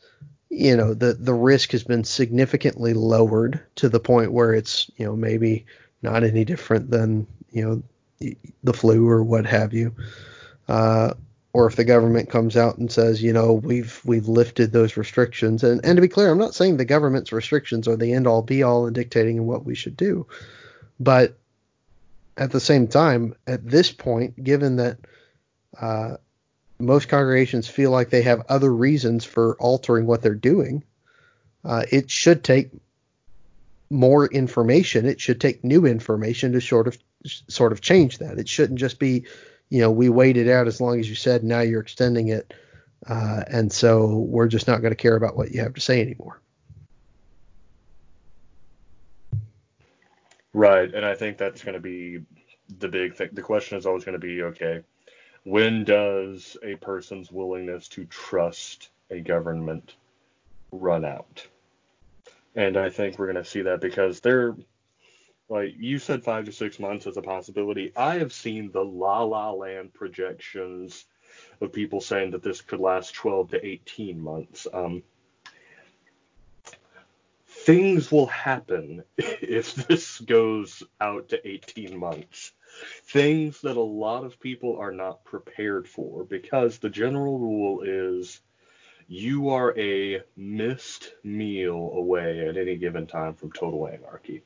you 0.49 0.75
know 0.75 0.93
the 0.93 1.13
the 1.13 1.33
risk 1.33 1.71
has 1.71 1.83
been 1.83 2.03
significantly 2.03 2.93
lowered 2.93 3.61
to 3.75 3.89
the 3.89 3.99
point 3.99 4.31
where 4.31 4.53
it's 4.53 4.89
you 4.97 5.05
know 5.05 5.15
maybe 5.15 5.65
not 6.01 6.23
any 6.23 6.45
different 6.45 6.89
than 6.89 7.27
you 7.51 7.65
know 7.65 7.83
the 8.63 8.73
flu 8.73 9.07
or 9.07 9.23
what 9.23 9.45
have 9.45 9.73
you. 9.73 9.93
Uh, 10.67 11.13
or 11.53 11.65
if 11.65 11.75
the 11.75 11.83
government 11.83 12.29
comes 12.29 12.55
out 12.55 12.77
and 12.77 12.91
says, 12.91 13.23
you 13.23 13.33
know, 13.33 13.53
we've 13.53 14.01
we've 14.05 14.27
lifted 14.27 14.71
those 14.71 14.97
restrictions, 14.97 15.63
and 15.63 15.83
and 15.83 15.95
to 15.95 16.01
be 16.01 16.07
clear, 16.07 16.29
I'm 16.29 16.37
not 16.37 16.53
saying 16.53 16.77
the 16.77 16.85
government's 16.85 17.31
restrictions 17.31 17.87
are 17.87 17.95
the 17.95 18.13
end 18.13 18.27
all 18.27 18.41
be 18.41 18.63
all 18.63 18.85
in 18.85 18.93
dictating 18.93 19.45
what 19.47 19.65
we 19.65 19.73
should 19.73 19.97
do, 19.97 20.27
but 20.99 21.37
at 22.37 22.51
the 22.51 22.59
same 22.59 22.87
time, 22.87 23.33
at 23.47 23.67
this 23.67 23.91
point, 23.91 24.43
given 24.43 24.75
that 24.75 24.97
uh, 25.81 26.17
most 26.79 27.07
congregations 27.07 27.67
feel 27.67 27.91
like 27.91 28.09
they 28.09 28.21
have 28.21 28.45
other 28.49 28.73
reasons 28.73 29.25
for 29.25 29.55
altering 29.59 30.05
what 30.05 30.21
they're 30.21 30.35
doing, 30.35 30.83
uh, 31.63 31.83
it 31.91 32.09
should 32.09 32.43
take 32.43 32.69
more 33.89 34.27
information. 34.27 35.05
It 35.05 35.19
should 35.19 35.41
take 35.41 35.63
new 35.63 35.85
information 35.85 36.53
to 36.53 36.61
sort 36.61 36.87
of 36.87 36.97
sort 37.25 37.71
of 37.71 37.81
change 37.81 38.19
that. 38.19 38.37
It 38.37 38.47
shouldn't 38.47 38.79
just 38.79 38.99
be, 38.99 39.25
you 39.69 39.81
know, 39.81 39.91
we 39.91 40.09
waited 40.09 40.49
out 40.49 40.67
as 40.67 40.79
long 40.79 40.99
as 40.99 41.09
you 41.09 41.15
said. 41.15 41.43
Now 41.43 41.61
you're 41.61 41.81
extending 41.81 42.29
it, 42.29 42.53
uh, 43.07 43.43
and 43.47 43.71
so 43.71 44.17
we're 44.17 44.47
just 44.47 44.67
not 44.67 44.81
going 44.81 44.91
to 44.91 44.95
care 44.95 45.15
about 45.15 45.35
what 45.35 45.51
you 45.51 45.61
have 45.61 45.73
to 45.73 45.81
say 45.81 46.01
anymore. 46.01 46.39
Right, 50.53 50.91
and 50.93 51.05
I 51.05 51.13
think 51.13 51.37
that's 51.37 51.63
going 51.63 51.75
to 51.75 51.79
be 51.79 52.19
the 52.79 52.87
big 52.87 53.15
thing. 53.15 53.29
The 53.33 53.41
question 53.41 53.77
is 53.77 53.85
always 53.85 54.03
going 54.03 54.19
to 54.19 54.25
be, 54.25 54.41
okay, 54.43 54.81
when 55.47 55.85
does 55.85 56.57
a 56.61 56.75
person's 56.75 57.31
willingness 57.31 57.87
to 57.87 58.03
trust 58.05 58.89
a 59.09 59.21
government 59.21 59.95
run 60.73 61.05
out? 61.05 61.47
And 62.53 62.75
I 62.75 62.89
think 62.89 63.17
we're 63.17 63.31
going 63.31 63.43
to 63.43 63.49
see 63.49 63.61
that 63.61 63.79
because 63.79 64.19
they're 64.19 64.57
like 65.47 65.75
you 65.77 65.99
said, 65.99 66.21
five 66.21 66.43
to 66.43 66.51
six 66.51 66.79
months 66.79 67.07
is 67.07 67.15
a 67.15 67.21
possibility. 67.21 67.93
I 67.95 68.15
have 68.15 68.33
seen 68.33 68.71
the 68.73 68.83
la 68.83 69.23
la 69.23 69.51
land 69.51 69.93
projections 69.93 71.05
of 71.61 71.71
people 71.71 72.01
saying 72.01 72.31
that 72.31 72.43
this 72.43 72.59
could 72.59 72.81
last 72.81 73.15
12 73.15 73.51
to 73.51 73.65
18 73.65 74.19
months. 74.19 74.67
Um, 74.73 75.01
things 77.47 78.11
will 78.11 78.27
happen 78.27 79.01
if 79.17 79.75
this 79.87 80.19
goes 80.19 80.83
out 80.99 81.29
to 81.29 81.47
18 81.47 81.97
months. 81.97 82.51
Things 83.05 83.61
that 83.61 83.77
a 83.77 83.81
lot 83.81 84.23
of 84.23 84.39
people 84.39 84.77
are 84.77 84.91
not 84.91 85.23
prepared 85.23 85.87
for 85.87 86.23
because 86.23 86.77
the 86.77 86.89
general 86.89 87.39
rule 87.39 87.81
is 87.81 88.41
you 89.07 89.49
are 89.49 89.77
a 89.77 90.21
missed 90.35 91.13
meal 91.23 91.91
away 91.95 92.47
at 92.47 92.57
any 92.57 92.75
given 92.75 93.07
time 93.07 93.33
from 93.33 93.51
total 93.51 93.87
anarchy. 93.87 94.43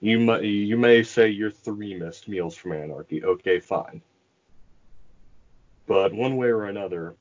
You 0.00 0.20
may 0.20 0.44
you 0.46 0.76
may 0.76 1.02
say 1.02 1.30
you're 1.30 1.50
three 1.50 1.94
missed 1.94 2.28
meals 2.28 2.56
from 2.56 2.72
anarchy. 2.72 3.24
Okay, 3.24 3.58
fine. 3.58 4.02
But 5.86 6.12
one 6.14 6.36
way 6.36 6.48
or 6.48 6.64
another, 6.64 7.14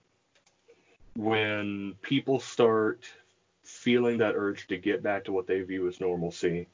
when 1.16 1.96
people 2.02 2.40
start 2.40 3.06
feeling 3.64 4.18
that 4.18 4.36
urge 4.36 4.68
to 4.68 4.78
get 4.78 5.04
back 5.04 5.26
to 5.26 5.32
what 5.32 5.48
they 5.48 5.62
view 5.62 5.88
as 5.88 6.00
normalcy, 6.00 6.68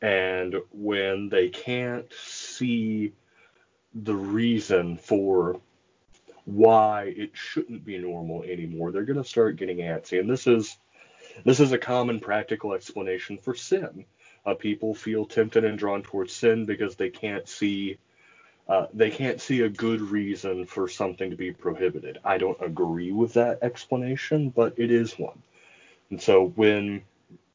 and 0.00 0.56
when 0.70 1.28
they 1.28 1.48
can't 1.48 2.12
see 2.58 3.12
the 3.94 4.14
reason 4.14 4.96
for 4.96 5.60
why 6.44 7.12
it 7.16 7.30
shouldn't 7.34 7.84
be 7.84 7.98
normal 7.98 8.42
anymore, 8.44 8.90
they're 8.90 9.04
going 9.04 9.22
to 9.22 9.28
start 9.28 9.56
getting 9.56 9.78
antsy. 9.78 10.18
And 10.18 10.30
this 10.30 10.46
is 10.46 10.78
this 11.44 11.60
is 11.60 11.72
a 11.72 11.78
common 11.78 12.20
practical 12.20 12.72
explanation 12.72 13.38
for 13.38 13.54
sin. 13.54 14.04
Uh, 14.46 14.54
people 14.54 14.94
feel 14.94 15.26
tempted 15.26 15.64
and 15.64 15.78
drawn 15.78 16.02
towards 16.02 16.32
sin 16.32 16.64
because 16.64 16.96
they 16.96 17.10
can't 17.10 17.48
see 17.48 17.98
uh, 18.68 18.86
they 18.92 19.10
can't 19.10 19.40
see 19.40 19.62
a 19.62 19.68
good 19.68 20.00
reason 20.00 20.66
for 20.66 20.88
something 20.88 21.30
to 21.30 21.36
be 21.36 21.52
prohibited. 21.52 22.18
I 22.24 22.36
don't 22.36 22.58
agree 22.60 23.12
with 23.12 23.32
that 23.34 23.58
explanation, 23.62 24.50
but 24.50 24.74
it 24.76 24.90
is 24.90 25.18
one. 25.18 25.42
And 26.10 26.20
so 26.20 26.48
when 26.54 27.02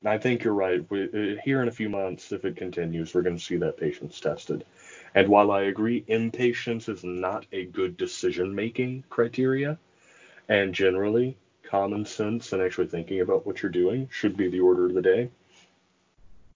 I 0.06 0.18
think 0.18 0.44
you're 0.44 0.54
right, 0.54 0.84
we, 0.90 1.04
uh, 1.04 1.42
here 1.44 1.62
in 1.62 1.68
a 1.68 1.72
few 1.72 1.88
months, 1.90 2.32
if 2.32 2.46
it 2.46 2.58
continues, 2.58 3.14
we're 3.14 3.22
going 3.22 3.38
to 3.38 3.44
see 3.44 3.58
that 3.58 3.78
patience 3.78 4.20
tested. 4.20 4.66
And 5.15 5.27
while 5.27 5.52
I 5.52 5.64
agree 5.64 6.03
impatience 6.07 6.90
is 6.90 7.03
not 7.03 7.45
a 7.52 7.65
good 7.65 7.98
decision 7.98 8.56
making 8.56 9.03
criteria, 9.10 9.77
and 10.49 10.73
generally 10.73 11.38
common 11.64 12.06
sense 12.06 12.53
and 12.53 12.61
actually 12.61 12.88
thinking 12.88 13.22
about 13.22 13.45
what 13.45 13.61
you're 13.61 13.72
doing 13.72 14.07
should 14.11 14.35
be 14.38 14.48
the 14.48 14.60
order 14.60 14.85
of 14.85 14.94
the 14.94 15.02
day, 15.02 15.30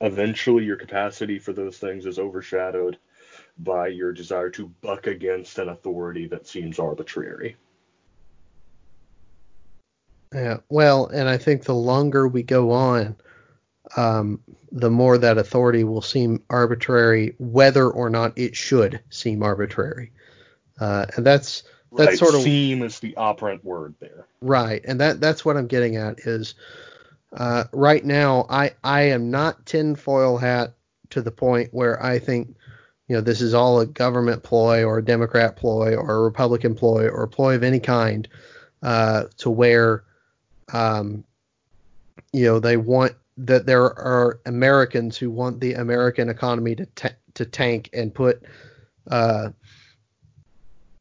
eventually 0.01 0.63
your 0.63 0.75
capacity 0.75 1.39
for 1.39 1.53
those 1.53 1.77
things 1.77 2.05
is 2.05 2.19
overshadowed 2.19 2.97
by 3.59 3.87
your 3.87 4.11
desire 4.11 4.49
to 4.51 4.71
buck 4.81 5.07
against 5.07 5.57
an 5.57 5.69
authority 5.69 6.27
that 6.27 6.47
seems 6.47 6.79
arbitrary. 6.79 7.55
Yeah, 10.33 10.57
well, 10.69 11.07
and 11.07 11.29
I 11.29 11.37
think 11.37 11.63
the 11.63 11.73
longer 11.73 12.27
we 12.27 12.43
go 12.43 12.71
on, 12.71 13.15
um, 13.95 14.41
the 14.71 14.89
more 14.89 15.17
that 15.17 15.37
authority 15.37 15.83
will 15.83 16.01
seem 16.01 16.43
arbitrary, 16.49 17.35
whether 17.39 17.89
or 17.89 18.09
not 18.09 18.37
it 18.37 18.55
should 18.55 18.99
seem 19.09 19.43
arbitrary. 19.43 20.11
Uh, 20.79 21.05
and 21.15 21.25
that's 21.25 21.63
that's 21.95 22.09
right. 22.09 22.17
sort 22.19 22.35
of 22.35 22.41
seem 22.41 22.83
is 22.83 22.99
the 22.99 23.15
operant 23.15 23.63
word 23.63 23.95
there. 23.99 24.27
Right, 24.41 24.83
and 24.85 24.99
that 24.99 25.21
that's 25.21 25.45
what 25.45 25.57
I'm 25.57 25.67
getting 25.67 25.95
at 25.95 26.19
is 26.19 26.55
uh, 27.33 27.65
right 27.71 28.03
now 28.03 28.45
I 28.49 28.71
I 28.83 29.03
am 29.03 29.31
not 29.31 29.65
tinfoil 29.65 30.37
hat 30.37 30.73
to 31.11 31.21
the 31.21 31.31
point 31.31 31.69
where 31.71 32.03
I 32.03 32.19
think 32.19 32.57
you 33.07 33.15
know, 33.15 33.21
this 33.21 33.41
is 33.41 33.53
all 33.53 33.79
a 33.79 33.85
government 33.85 34.43
ploy 34.43 34.83
or 34.83 34.97
a 34.97 35.05
Democrat 35.05 35.55
ploy 35.55 35.95
or 35.95 36.15
a 36.15 36.21
Republican 36.21 36.75
ploy 36.75 37.07
or 37.07 37.23
a 37.23 37.27
ploy 37.27 37.55
of 37.55 37.63
any 37.63 37.79
kind 37.79 38.27
uh, 38.83 39.25
to 39.37 39.49
where, 39.49 40.03
um, 40.73 41.23
you 42.33 42.43
know, 42.43 42.59
they 42.59 42.75
want 42.75 43.13
that 43.37 43.65
there 43.65 43.83
are 43.83 44.39
Americans 44.45 45.17
who 45.17 45.29
want 45.29 45.59
the 45.59 45.73
American 45.73 46.29
economy 46.29 46.75
to 46.75 47.15
to 47.35 47.45
tank 47.45 47.89
and 47.93 48.13
put, 48.13 48.41
uh, 49.09 49.49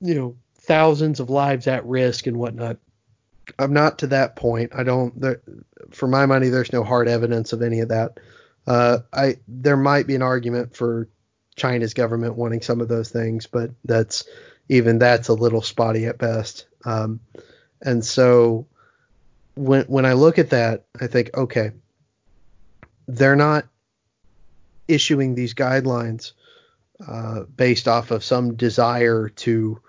you 0.00 0.14
know, 0.14 0.36
thousands 0.58 1.20
of 1.20 1.30
lives 1.30 1.66
at 1.66 1.86
risk 1.86 2.26
and 2.26 2.36
whatnot. 2.36 2.76
I'm 3.58 3.72
not 3.72 4.00
to 4.00 4.08
that 4.08 4.36
point. 4.36 4.72
I 4.74 4.82
don't. 4.82 5.18
There, 5.20 5.40
for 5.90 6.08
my 6.08 6.26
money, 6.26 6.48
there's 6.48 6.72
no 6.72 6.84
hard 6.84 7.08
evidence 7.08 7.52
of 7.52 7.62
any 7.62 7.80
of 7.80 7.88
that. 7.88 8.18
Uh, 8.66 8.98
I 9.12 9.38
there 9.48 9.76
might 9.76 10.06
be 10.06 10.14
an 10.14 10.22
argument 10.22 10.76
for 10.76 11.08
China's 11.54 11.94
government 11.94 12.36
wanting 12.36 12.60
some 12.60 12.80
of 12.80 12.88
those 12.88 13.08
things, 13.08 13.46
but 13.46 13.70
that's 13.84 14.24
even 14.68 14.98
that's 14.98 15.28
a 15.28 15.34
little 15.34 15.62
spotty 15.62 16.06
at 16.06 16.18
best. 16.18 16.66
Um, 16.84 17.20
and 17.80 18.04
so 18.04 18.66
when 19.54 19.84
when 19.86 20.04
I 20.04 20.12
look 20.12 20.38
at 20.38 20.50
that, 20.50 20.84
I 21.00 21.06
think, 21.06 21.30
okay, 21.36 21.70
they're 23.08 23.36
not 23.36 23.66
issuing 24.88 25.34
these 25.34 25.54
guidelines 25.54 26.32
uh, 27.06 27.42
based 27.42 27.88
off 27.88 28.10
of 28.10 28.24
some 28.24 28.54
desire 28.54 29.28
to 29.28 29.80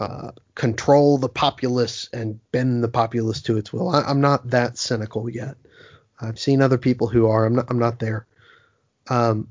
uh, 0.00 0.30
control 0.54 1.18
the 1.18 1.28
populace 1.28 2.08
and 2.12 2.38
bend 2.52 2.84
the 2.84 2.88
populace 2.88 3.42
to 3.42 3.56
its 3.56 3.72
will. 3.72 3.88
I, 3.88 4.08
am 4.08 4.20
not 4.20 4.50
that 4.50 4.78
cynical 4.78 5.28
yet. 5.28 5.56
I've 6.20 6.38
seen 6.38 6.62
other 6.62 6.78
people 6.78 7.08
who 7.08 7.26
are. 7.28 7.44
I'm 7.44 7.56
not. 7.56 7.66
I'm 7.68 7.78
not 7.78 7.98
there. 7.98 8.26
Um, 9.08 9.48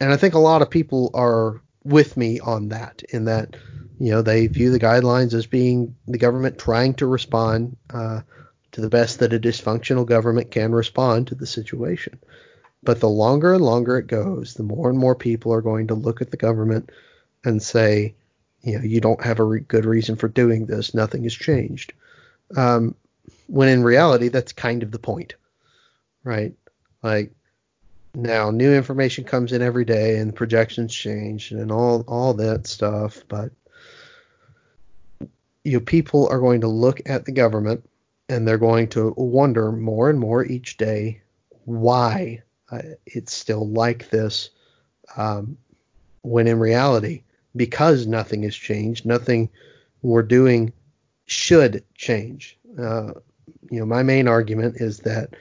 and 0.00 0.12
I 0.12 0.16
think 0.16 0.34
a 0.34 0.38
lot 0.38 0.62
of 0.62 0.70
people 0.70 1.10
are 1.14 1.60
with 1.84 2.16
me 2.16 2.38
on 2.40 2.68
that. 2.68 3.02
In 3.10 3.24
that, 3.24 3.56
you 3.98 4.10
know, 4.10 4.22
they 4.22 4.46
view 4.46 4.70
the 4.70 4.80
guidelines 4.80 5.32
as 5.32 5.46
being 5.46 5.96
the 6.06 6.18
government 6.18 6.58
trying 6.58 6.94
to 6.94 7.06
respond 7.06 7.76
uh, 7.90 8.20
to 8.76 8.82
the 8.82 8.90
best 8.90 9.20
that 9.20 9.32
a 9.32 9.40
dysfunctional 9.40 10.04
government 10.04 10.50
can 10.50 10.70
respond 10.70 11.26
to 11.26 11.34
the 11.34 11.46
situation. 11.46 12.18
But 12.82 13.00
the 13.00 13.08
longer 13.08 13.54
and 13.54 13.64
longer 13.64 13.96
it 13.96 14.06
goes, 14.06 14.52
the 14.52 14.64
more 14.64 14.90
and 14.90 14.98
more 14.98 15.14
people 15.14 15.50
are 15.54 15.62
going 15.62 15.86
to 15.86 15.94
look 15.94 16.20
at 16.20 16.30
the 16.30 16.36
government 16.36 16.90
and 17.42 17.62
say, 17.62 18.14
you 18.60 18.76
know, 18.76 18.84
you 18.84 19.00
don't 19.00 19.24
have 19.24 19.40
a 19.40 19.44
re- 19.44 19.60
good 19.60 19.86
reason 19.86 20.14
for 20.14 20.28
doing 20.28 20.66
this. 20.66 20.92
Nothing 20.92 21.22
has 21.22 21.32
changed. 21.32 21.94
Um, 22.54 22.94
when 23.46 23.70
in 23.70 23.82
reality, 23.82 24.28
that's 24.28 24.52
kind 24.52 24.82
of 24.82 24.90
the 24.90 24.98
point, 24.98 25.36
right? 26.22 26.52
Like 27.02 27.32
now 28.14 28.50
new 28.50 28.74
information 28.74 29.24
comes 29.24 29.52
in 29.52 29.62
every 29.62 29.86
day 29.86 30.18
and 30.18 30.36
projections 30.36 30.94
change 30.94 31.50
and 31.50 31.70
all 31.70 32.02
all 32.08 32.32
that 32.32 32.66
stuff 32.66 33.22
but 33.28 33.52
you 35.64 35.72
know, 35.72 35.80
people 35.80 36.28
are 36.30 36.40
going 36.40 36.62
to 36.62 36.68
look 36.68 37.00
at 37.06 37.24
the 37.24 37.32
government 37.32 37.84
and 38.28 38.46
they're 38.46 38.58
going 38.58 38.88
to 38.88 39.14
wonder 39.16 39.72
more 39.72 40.10
and 40.10 40.18
more 40.18 40.44
each 40.44 40.76
day 40.76 41.20
why 41.64 42.42
uh, 42.70 42.82
it's 43.06 43.32
still 43.32 43.68
like 43.68 44.10
this 44.10 44.50
um, 45.16 45.56
when 46.22 46.46
in 46.46 46.58
reality 46.58 47.22
because 47.54 48.06
nothing 48.06 48.42
has 48.42 48.54
changed 48.54 49.06
nothing 49.06 49.48
we're 50.02 50.22
doing 50.22 50.72
should 51.26 51.82
change 51.94 52.58
uh, 52.78 53.12
you 53.70 53.78
know 53.78 53.86
my 53.86 54.02
main 54.02 54.28
argument 54.28 54.76
is 54.76 54.98
that 55.00 55.34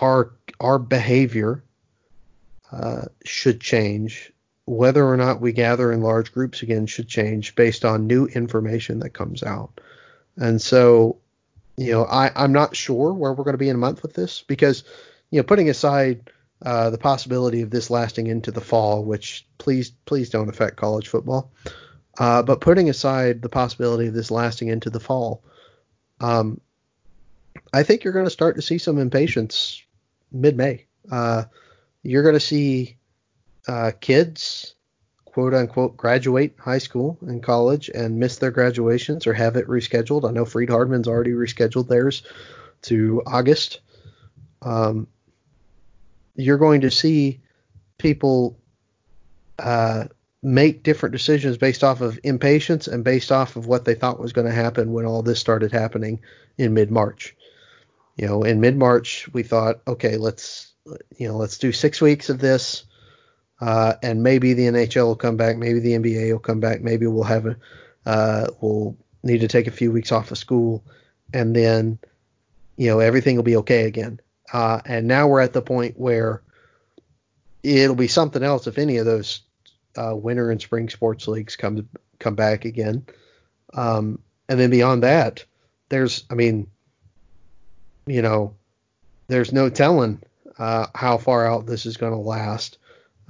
our 0.00 0.32
our 0.60 0.78
behavior 0.78 1.62
uh, 2.72 3.06
should 3.24 3.60
change. 3.60 4.32
Whether 4.66 5.04
or 5.04 5.16
not 5.16 5.40
we 5.40 5.52
gather 5.52 5.90
in 5.90 6.02
large 6.02 6.32
groups 6.32 6.62
again 6.62 6.86
should 6.86 7.08
change 7.08 7.56
based 7.56 7.84
on 7.84 8.06
new 8.06 8.26
information 8.26 9.00
that 9.00 9.10
comes 9.10 9.42
out. 9.42 9.80
And 10.36 10.62
so, 10.62 11.18
you 11.80 11.92
know, 11.92 12.04
I, 12.04 12.30
I'm 12.36 12.52
not 12.52 12.76
sure 12.76 13.14
where 13.14 13.32
we're 13.32 13.44
going 13.44 13.54
to 13.54 13.58
be 13.58 13.70
in 13.70 13.76
a 13.76 13.78
month 13.78 14.02
with 14.02 14.12
this 14.12 14.44
because, 14.46 14.84
you 15.30 15.38
know, 15.38 15.44
putting 15.44 15.70
aside 15.70 16.30
uh, 16.60 16.90
the 16.90 16.98
possibility 16.98 17.62
of 17.62 17.70
this 17.70 17.88
lasting 17.88 18.26
into 18.26 18.50
the 18.50 18.60
fall, 18.60 19.02
which 19.02 19.46
please 19.56 19.90
please 20.04 20.28
don't 20.28 20.50
affect 20.50 20.76
college 20.76 21.08
football. 21.08 21.50
Uh, 22.18 22.42
but 22.42 22.60
putting 22.60 22.90
aside 22.90 23.40
the 23.40 23.48
possibility 23.48 24.08
of 24.08 24.12
this 24.12 24.30
lasting 24.30 24.68
into 24.68 24.90
the 24.90 25.00
fall, 25.00 25.42
um, 26.20 26.60
I 27.72 27.82
think 27.82 28.04
you're 28.04 28.12
going 28.12 28.26
to 28.26 28.30
start 28.30 28.56
to 28.56 28.62
see 28.62 28.76
some 28.76 28.98
impatience 28.98 29.82
mid-May. 30.30 30.84
Uh, 31.10 31.44
you're 32.02 32.22
going 32.22 32.34
to 32.34 32.40
see 32.40 32.98
uh, 33.66 33.92
kids, 33.98 34.74
quote 35.32 35.54
unquote, 35.54 35.96
graduate 35.96 36.54
high 36.58 36.78
school 36.78 37.18
and 37.22 37.42
college 37.42 37.88
and 37.94 38.18
miss 38.18 38.38
their 38.38 38.50
graduations 38.50 39.26
or 39.26 39.32
have 39.32 39.56
it 39.56 39.66
rescheduled. 39.66 40.28
I 40.28 40.32
know 40.32 40.44
Freed-Hardeman's 40.44 41.08
already 41.08 41.32
rescheduled 41.32 41.88
theirs 41.88 42.22
to 42.82 43.22
August. 43.26 43.80
Um, 44.62 45.06
you're 46.34 46.58
going 46.58 46.80
to 46.82 46.90
see 46.90 47.40
people 47.98 48.58
uh, 49.58 50.04
make 50.42 50.82
different 50.82 51.12
decisions 51.12 51.58
based 51.58 51.84
off 51.84 52.00
of 52.00 52.18
impatience 52.24 52.88
and 52.88 53.04
based 53.04 53.30
off 53.30 53.56
of 53.56 53.66
what 53.66 53.84
they 53.84 53.94
thought 53.94 54.18
was 54.18 54.32
going 54.32 54.46
to 54.46 54.52
happen 54.52 54.92
when 54.92 55.04
all 55.04 55.22
this 55.22 55.38
started 55.38 55.70
happening 55.70 56.20
in 56.58 56.74
mid 56.74 56.90
March. 56.90 57.36
You 58.16 58.26
know, 58.26 58.42
in 58.42 58.60
mid 58.60 58.76
March, 58.76 59.28
we 59.32 59.42
thought, 59.42 59.80
okay, 59.86 60.16
let's 60.16 60.72
you 61.16 61.28
know, 61.28 61.36
let's 61.36 61.58
do 61.58 61.72
six 61.72 62.00
weeks 62.00 62.30
of 62.30 62.38
this, 62.38 62.84
uh, 63.60 63.94
and 64.02 64.22
maybe 64.22 64.54
the 64.54 64.64
NHL 64.64 65.06
will 65.06 65.16
come 65.16 65.36
back, 65.36 65.56
maybe 65.56 65.80
the 65.80 65.92
NBA 65.92 66.32
will 66.32 66.38
come 66.38 66.60
back, 66.60 66.80
maybe 66.80 67.06
we'll 67.06 67.24
have 67.24 67.46
a, 67.46 67.56
uh, 68.06 68.46
we'll 68.60 68.96
need 69.22 69.40
to 69.40 69.48
take 69.48 69.66
a 69.66 69.72
few 69.72 69.92
weeks 69.92 70.12
off 70.12 70.30
of 70.30 70.38
school, 70.38 70.82
and 71.32 71.54
then, 71.54 71.98
you 72.76 72.88
know, 72.88 73.00
everything 73.00 73.36
will 73.36 73.42
be 73.42 73.56
okay 73.56 73.84
again. 73.84 74.20
Uh, 74.52 74.80
and 74.84 75.06
now 75.06 75.28
we're 75.28 75.40
at 75.40 75.52
the 75.52 75.62
point 75.62 75.98
where 75.98 76.42
it'll 77.62 77.94
be 77.94 78.08
something 78.08 78.42
else 78.42 78.66
if 78.66 78.78
any 78.78 78.96
of 78.96 79.06
those 79.06 79.42
uh, 79.96 80.14
winter 80.14 80.50
and 80.50 80.60
spring 80.60 80.88
sports 80.88 81.28
leagues 81.28 81.56
come 81.56 81.88
come 82.18 82.34
back 82.34 82.64
again. 82.64 83.04
Um, 83.74 84.18
and 84.48 84.58
then 84.58 84.70
beyond 84.70 85.02
that, 85.02 85.44
there's, 85.88 86.24
I 86.30 86.34
mean, 86.34 86.66
you 88.06 88.22
know, 88.22 88.54
there's 89.28 89.52
no 89.52 89.70
telling 89.70 90.22
uh, 90.58 90.86
how 90.94 91.18
far 91.18 91.46
out 91.46 91.66
this 91.66 91.86
is 91.86 91.96
going 91.96 92.12
to 92.12 92.18
last. 92.18 92.78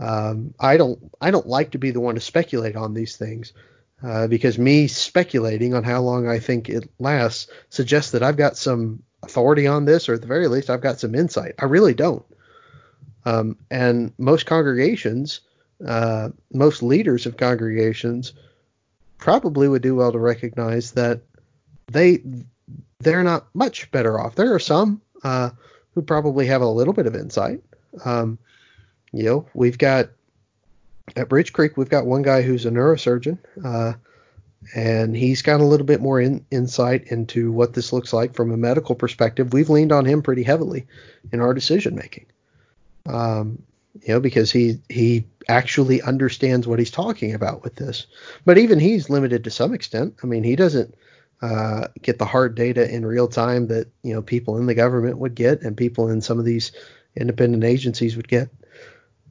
Um, 0.00 0.54
I 0.58 0.78
don't 0.78 0.98
I 1.20 1.30
don't 1.30 1.46
like 1.46 1.72
to 1.72 1.78
be 1.78 1.90
the 1.90 2.00
one 2.00 2.14
to 2.14 2.20
speculate 2.20 2.74
on 2.74 2.94
these 2.94 3.16
things 3.16 3.52
uh, 4.02 4.26
because 4.26 4.58
me 4.58 4.86
speculating 4.86 5.74
on 5.74 5.84
how 5.84 6.00
long 6.00 6.26
I 6.26 6.38
think 6.38 6.68
it 6.70 6.88
lasts 6.98 7.48
suggests 7.68 8.12
that 8.12 8.22
I've 8.22 8.38
got 8.38 8.56
some 8.56 9.02
authority 9.22 9.66
on 9.66 9.84
this, 9.84 10.08
or 10.08 10.14
at 10.14 10.22
the 10.22 10.26
very 10.26 10.48
least, 10.48 10.70
I've 10.70 10.80
got 10.80 10.98
some 10.98 11.14
insight. 11.14 11.54
I 11.58 11.66
really 11.66 11.92
don't. 11.92 12.24
Um, 13.26 13.58
and 13.70 14.14
most 14.16 14.46
congregations, 14.46 15.40
uh, 15.86 16.30
most 16.52 16.82
leaders 16.82 17.26
of 17.26 17.36
congregations, 17.36 18.32
probably 19.18 19.68
would 19.68 19.82
do 19.82 19.94
well 19.94 20.12
to 20.12 20.18
recognize 20.18 20.92
that 20.92 21.20
they 21.88 22.22
they're 23.00 23.22
not 23.22 23.46
much 23.54 23.90
better 23.90 24.18
off. 24.18 24.34
There 24.34 24.54
are 24.54 24.58
some 24.58 25.02
uh, 25.22 25.50
who 25.94 26.00
probably 26.00 26.46
have 26.46 26.62
a 26.62 26.66
little 26.66 26.94
bit 26.94 27.06
of 27.06 27.14
insight. 27.14 27.62
Um, 28.04 28.38
you 29.12 29.24
know, 29.24 29.46
we've 29.54 29.78
got 29.78 30.10
at 31.16 31.28
Bridge 31.28 31.52
Creek, 31.52 31.76
we've 31.76 31.88
got 31.88 32.06
one 32.06 32.22
guy 32.22 32.42
who's 32.42 32.66
a 32.66 32.70
neurosurgeon, 32.70 33.38
uh, 33.64 33.94
and 34.74 35.16
he's 35.16 35.42
got 35.42 35.60
a 35.60 35.64
little 35.64 35.86
bit 35.86 36.00
more 36.00 36.20
in, 36.20 36.44
insight 36.50 37.04
into 37.04 37.50
what 37.50 37.74
this 37.74 37.92
looks 37.92 38.12
like 38.12 38.34
from 38.34 38.52
a 38.52 38.56
medical 38.56 38.94
perspective. 38.94 39.52
We've 39.52 39.70
leaned 39.70 39.92
on 39.92 40.04
him 40.04 40.22
pretty 40.22 40.42
heavily 40.42 40.86
in 41.32 41.40
our 41.40 41.54
decision 41.54 41.96
making, 41.96 42.26
um, 43.06 43.62
you 44.02 44.14
know, 44.14 44.20
because 44.20 44.52
he 44.52 44.78
he 44.88 45.24
actually 45.48 46.00
understands 46.02 46.66
what 46.66 46.78
he's 46.78 46.90
talking 46.90 47.34
about 47.34 47.64
with 47.64 47.76
this. 47.76 48.06
But 48.44 48.58
even 48.58 48.78
he's 48.78 49.10
limited 49.10 49.42
to 49.44 49.50
some 49.50 49.74
extent. 49.74 50.14
I 50.22 50.26
mean, 50.26 50.44
he 50.44 50.54
doesn't 50.54 50.94
uh, 51.42 51.88
get 52.02 52.18
the 52.18 52.26
hard 52.26 52.54
data 52.54 52.88
in 52.92 53.06
real 53.06 53.26
time 53.26 53.66
that 53.68 53.88
you 54.02 54.14
know 54.14 54.22
people 54.22 54.58
in 54.58 54.66
the 54.66 54.74
government 54.74 55.18
would 55.18 55.34
get 55.34 55.62
and 55.62 55.76
people 55.76 56.08
in 56.08 56.20
some 56.20 56.38
of 56.38 56.44
these 56.44 56.70
independent 57.16 57.64
agencies 57.64 58.16
would 58.16 58.28
get. 58.28 58.50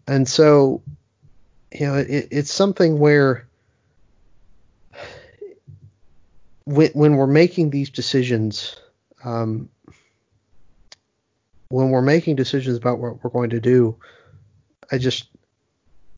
And 0.10 0.28
so 0.28 0.82
you 1.72 1.86
know, 1.86 1.96
it, 1.96 2.28
it's 2.32 2.52
something 2.52 3.00
where 3.00 3.48
when, 6.66 6.92
when 6.94 7.16
we're 7.16 7.28
making 7.28 7.70
these 7.70 7.90
decisions, 7.90 8.76
um, 9.24 9.70
when 11.70 11.90
we're 11.90 12.02
making 12.02 12.36
decisions 12.36 12.78
about 12.78 13.00
what 13.00 13.24
we're 13.24 13.30
going 13.30 13.52
to 13.52 13.60
do, 13.60 13.96
I 14.92 14.98
just 14.98 15.30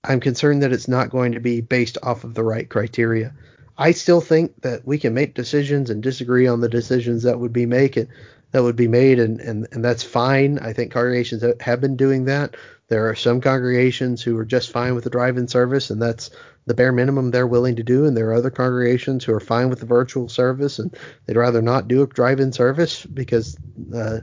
I'm 0.04 0.20
concerned 0.20 0.64
that 0.64 0.72
it's 0.72 0.88
not 0.88 1.10
going 1.10 1.34
to 1.34 1.40
be 1.40 1.62
based 1.62 1.98
off 2.02 2.24
of 2.24 2.34
the 2.34 2.44
right 2.44 2.70
criteria. 2.70 3.34
I 3.78 3.92
still 3.92 4.22
think 4.22 4.62
that 4.62 4.86
we 4.86 4.98
can 4.98 5.14
make 5.14 5.34
decisions 5.34 5.90
and 5.90 6.02
disagree 6.02 6.48
on 6.48 6.62
the 6.62 6.70
decisions 6.70 7.24
that 7.24 7.40
would 7.40 7.54
be 7.54 7.66
made 7.66 8.08
that 8.52 8.64
would 8.64 8.76
be 8.76 8.88
made 8.88 9.20
and, 9.20 9.40
and, 9.40 9.68
and 9.72 9.84
that's 9.84 10.04
fine. 10.04 10.60
I 10.60 10.74
think 10.74 10.92
congregations 10.92 11.44
have 11.62 11.82
been 11.82 11.96
doing 11.96 12.26
that. 12.26 12.56
There 12.90 13.10
are 13.10 13.16
some 13.16 13.40
congregations 13.40 14.22
who 14.22 14.38
are 14.38 14.46
just 14.46 14.72
fine 14.72 14.96
with 14.96 15.06
the 15.06 15.10
drive-in 15.10 15.48
service, 15.48 15.90
and 15.90 16.02
that's 16.02 16.30
the 16.66 16.74
bare 16.74 16.92
minimum 16.92 17.32
they're 17.32 17.48
willing 17.48 17.78
to 17.78 17.84
do. 17.84 18.06
And 18.06 18.18
there 18.18 18.30
are 18.30 18.34
other 18.34 18.50
congregations 18.50 19.24
who 19.24 19.34
are 19.34 19.40
fine 19.40 19.70
with 19.70 19.80
the 19.80 19.86
virtual 19.86 20.28
service, 20.28 20.78
and 20.78 20.94
they'd 21.26 21.38
rather 21.38 21.62
not 21.62 21.88
do 21.88 22.04
a 22.04 22.08
drive-in 22.08 22.52
service 22.52 23.06
because 23.06 23.58
uh, 23.96 24.20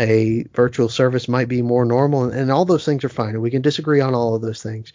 a 0.00 0.46
virtual 0.54 0.88
service 0.88 1.28
might 1.28 1.48
be 1.48 1.60
more 1.60 1.84
normal. 1.84 2.24
And, 2.24 2.32
and 2.32 2.50
all 2.50 2.64
those 2.64 2.86
things 2.86 3.04
are 3.04 3.10
fine, 3.10 3.34
and 3.34 3.42
we 3.42 3.50
can 3.50 3.60
disagree 3.60 4.00
on 4.00 4.14
all 4.14 4.34
of 4.34 4.40
those 4.40 4.62
things. 4.62 4.94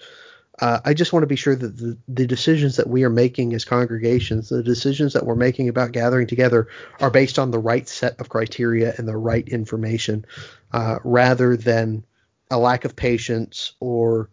Uh, 0.61 0.79
I 0.85 0.93
just 0.93 1.11
want 1.11 1.23
to 1.23 1.27
be 1.27 1.35
sure 1.35 1.55
that 1.55 1.77
the, 1.77 1.97
the, 2.07 2.27
decisions 2.27 2.75
that 2.75 2.87
we 2.87 3.03
are 3.03 3.09
making 3.09 3.55
as 3.55 3.65
congregations, 3.65 4.49
the 4.49 4.61
decisions 4.61 5.13
that 5.13 5.25
we're 5.25 5.35
making 5.35 5.69
about 5.69 5.91
gathering 5.91 6.27
together, 6.27 6.67
are 6.99 7.09
based 7.09 7.39
on 7.39 7.49
the 7.49 7.57
right 7.57 7.89
set 7.89 8.19
of 8.19 8.29
criteria 8.29 8.93
and 8.97 9.07
the 9.07 9.17
right 9.17 9.47
information, 9.49 10.23
uh, 10.71 10.99
rather 11.03 11.57
than 11.57 12.05
a 12.51 12.59
lack 12.59 12.85
of 12.85 12.95
patience 12.95 13.73
or 13.79 14.29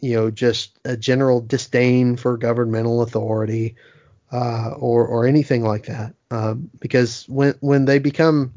you 0.00 0.14
know 0.14 0.30
just 0.30 0.78
a 0.84 0.96
general 0.96 1.40
disdain 1.40 2.16
for 2.16 2.36
governmental 2.36 3.02
authority 3.02 3.74
uh, 4.30 4.70
or 4.76 5.04
or 5.06 5.26
anything 5.26 5.64
like 5.64 5.86
that. 5.86 6.14
Um, 6.30 6.70
because 6.78 7.28
when 7.28 7.54
when 7.60 7.84
they 7.84 7.98
become 7.98 8.52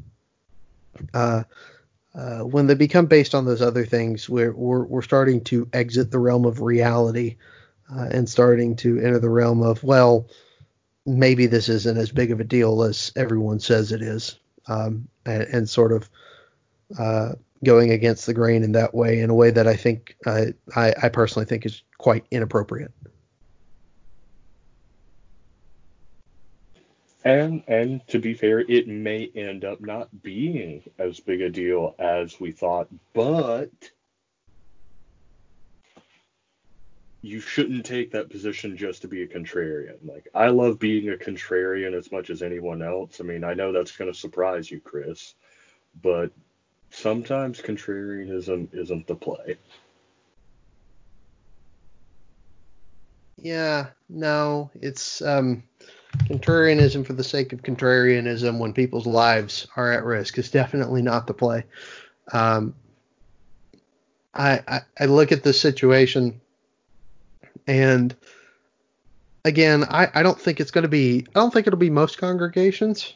uh, 2.18 2.40
when 2.40 2.66
they 2.66 2.74
become 2.74 3.06
based 3.06 3.34
on 3.34 3.44
those 3.44 3.62
other 3.62 3.86
things 3.86 4.28
we're 4.28 4.52
we're, 4.52 4.84
we're 4.84 5.02
starting 5.02 5.42
to 5.42 5.68
exit 5.72 6.10
the 6.10 6.18
realm 6.18 6.44
of 6.44 6.60
reality 6.60 7.36
uh, 7.94 8.08
and 8.10 8.28
starting 8.28 8.76
to 8.76 8.98
enter 8.98 9.18
the 9.18 9.30
realm 9.30 9.62
of 9.62 9.82
well 9.82 10.26
maybe 11.06 11.46
this 11.46 11.68
isn't 11.68 11.96
as 11.96 12.10
big 12.10 12.30
of 12.30 12.40
a 12.40 12.44
deal 12.44 12.82
as 12.82 13.12
everyone 13.16 13.60
says 13.60 13.92
it 13.92 14.02
is 14.02 14.38
um, 14.68 15.08
and, 15.24 15.42
and, 15.44 15.68
sort 15.68 15.92
of 15.92 16.10
uh, 16.98 17.32
going 17.64 17.90
against 17.90 18.26
the 18.26 18.34
grain 18.34 18.62
in 18.62 18.72
that 18.72 18.94
way, 18.94 19.20
in 19.20 19.30
a 19.30 19.34
way 19.34 19.50
that 19.50 19.66
I 19.66 19.76
think 19.76 20.16
uh, 20.26 20.46
I, 20.76 20.94
I 21.02 21.08
personally 21.08 21.46
think 21.46 21.66
is 21.66 21.82
quite 21.98 22.24
inappropriate. 22.30 22.92
And 27.24 27.62
and 27.66 28.06
to 28.08 28.18
be 28.18 28.34
fair, 28.34 28.60
it 28.60 28.86
may 28.86 29.30
end 29.34 29.64
up 29.64 29.80
not 29.80 30.22
being 30.22 30.82
as 30.98 31.20
big 31.20 31.40
a 31.40 31.50
deal 31.50 31.94
as 31.98 32.38
we 32.38 32.52
thought, 32.52 32.88
but 33.12 33.70
you 37.22 37.40
shouldn't 37.40 37.84
take 37.84 38.12
that 38.12 38.30
position 38.30 38.76
just 38.76 39.02
to 39.02 39.08
be 39.08 39.22
a 39.22 39.26
contrarian. 39.26 39.96
Like 40.04 40.28
I 40.34 40.48
love 40.48 40.78
being 40.78 41.08
a 41.08 41.16
contrarian 41.16 41.92
as 41.92 42.12
much 42.12 42.30
as 42.30 42.42
anyone 42.42 42.82
else. 42.82 43.20
I 43.20 43.24
mean, 43.24 43.42
I 43.42 43.54
know 43.54 43.72
that's 43.72 43.96
going 43.96 44.12
to 44.12 44.18
surprise 44.18 44.70
you, 44.70 44.80
Chris, 44.80 45.34
but 46.00 46.30
sometimes 46.90 47.60
contrarianism 47.60 48.68
isn't 48.72 49.06
the 49.08 49.16
play. 49.16 49.56
Yeah, 53.40 53.88
no, 54.08 54.70
it's 54.80 55.22
um, 55.22 55.62
contrarianism 56.24 57.06
for 57.06 57.12
the 57.14 57.24
sake 57.24 57.52
of 57.52 57.62
contrarianism 57.62 58.58
when 58.58 58.72
people's 58.72 59.06
lives 59.06 59.66
are 59.76 59.92
at 59.92 60.04
risk 60.04 60.38
is 60.38 60.50
definitely 60.50 61.02
not 61.02 61.26
the 61.26 61.34
play. 61.34 61.64
Um, 62.32 62.74
I, 64.34 64.62
I, 64.68 64.80
I 65.00 65.04
look 65.06 65.32
at 65.32 65.42
this 65.42 65.60
situation 65.60 66.40
and 67.66 68.14
again, 69.44 69.84
I, 69.84 70.08
I 70.14 70.22
don't 70.22 70.40
think 70.40 70.60
it's 70.60 70.70
going 70.70 70.82
to 70.82 70.88
be, 70.88 71.26
I 71.34 71.40
don't 71.40 71.52
think 71.52 71.66
it'll 71.66 71.78
be 71.78 71.90
most 71.90 72.18
congregations. 72.18 73.14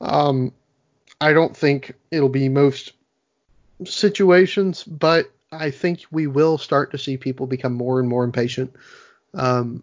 Um, 0.00 0.52
I 1.20 1.32
don't 1.32 1.56
think 1.56 1.94
it'll 2.10 2.28
be 2.28 2.48
most 2.48 2.92
situations, 3.84 4.84
but 4.84 5.30
I 5.52 5.70
think 5.70 6.00
we 6.10 6.26
will 6.26 6.58
start 6.58 6.90
to 6.90 6.98
see 6.98 7.16
people 7.16 7.46
become 7.46 7.74
more 7.74 8.00
and 8.00 8.08
more 8.08 8.24
impatient. 8.24 8.74
Um, 9.34 9.82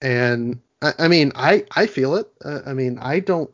and 0.00 0.60
I, 0.82 0.94
I, 0.98 1.08
mean, 1.08 1.32
I 1.34 1.64
I 1.70 1.86
feel 1.86 2.16
it. 2.16 2.30
Uh, 2.44 2.60
I 2.66 2.72
mean, 2.72 2.98
I 2.98 3.20
don't 3.20 3.50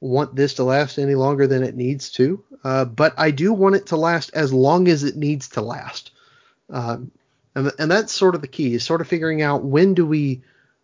want 0.00 0.36
this 0.36 0.54
to 0.54 0.64
last 0.64 0.98
any 0.98 1.14
longer 1.14 1.46
than 1.46 1.62
it 1.62 1.74
needs 1.74 2.10
to, 2.12 2.42
uh, 2.64 2.84
but 2.84 3.14
I 3.18 3.30
do 3.30 3.52
want 3.52 3.76
it 3.76 3.86
to 3.86 3.96
last 3.96 4.30
as 4.34 4.52
long 4.52 4.88
as 4.88 5.04
it 5.04 5.16
needs 5.16 5.48
to 5.50 5.60
last. 5.60 6.10
Um, 6.70 7.10
and 7.54 7.72
and 7.78 7.90
that's 7.90 8.12
sort 8.12 8.34
of 8.34 8.40
the 8.40 8.48
key 8.48 8.74
is 8.74 8.84
sort 8.84 9.00
of 9.00 9.08
figuring 9.08 9.42
out 9.42 9.64
when 9.64 9.94
do 9.94 10.04
we, 10.06 10.42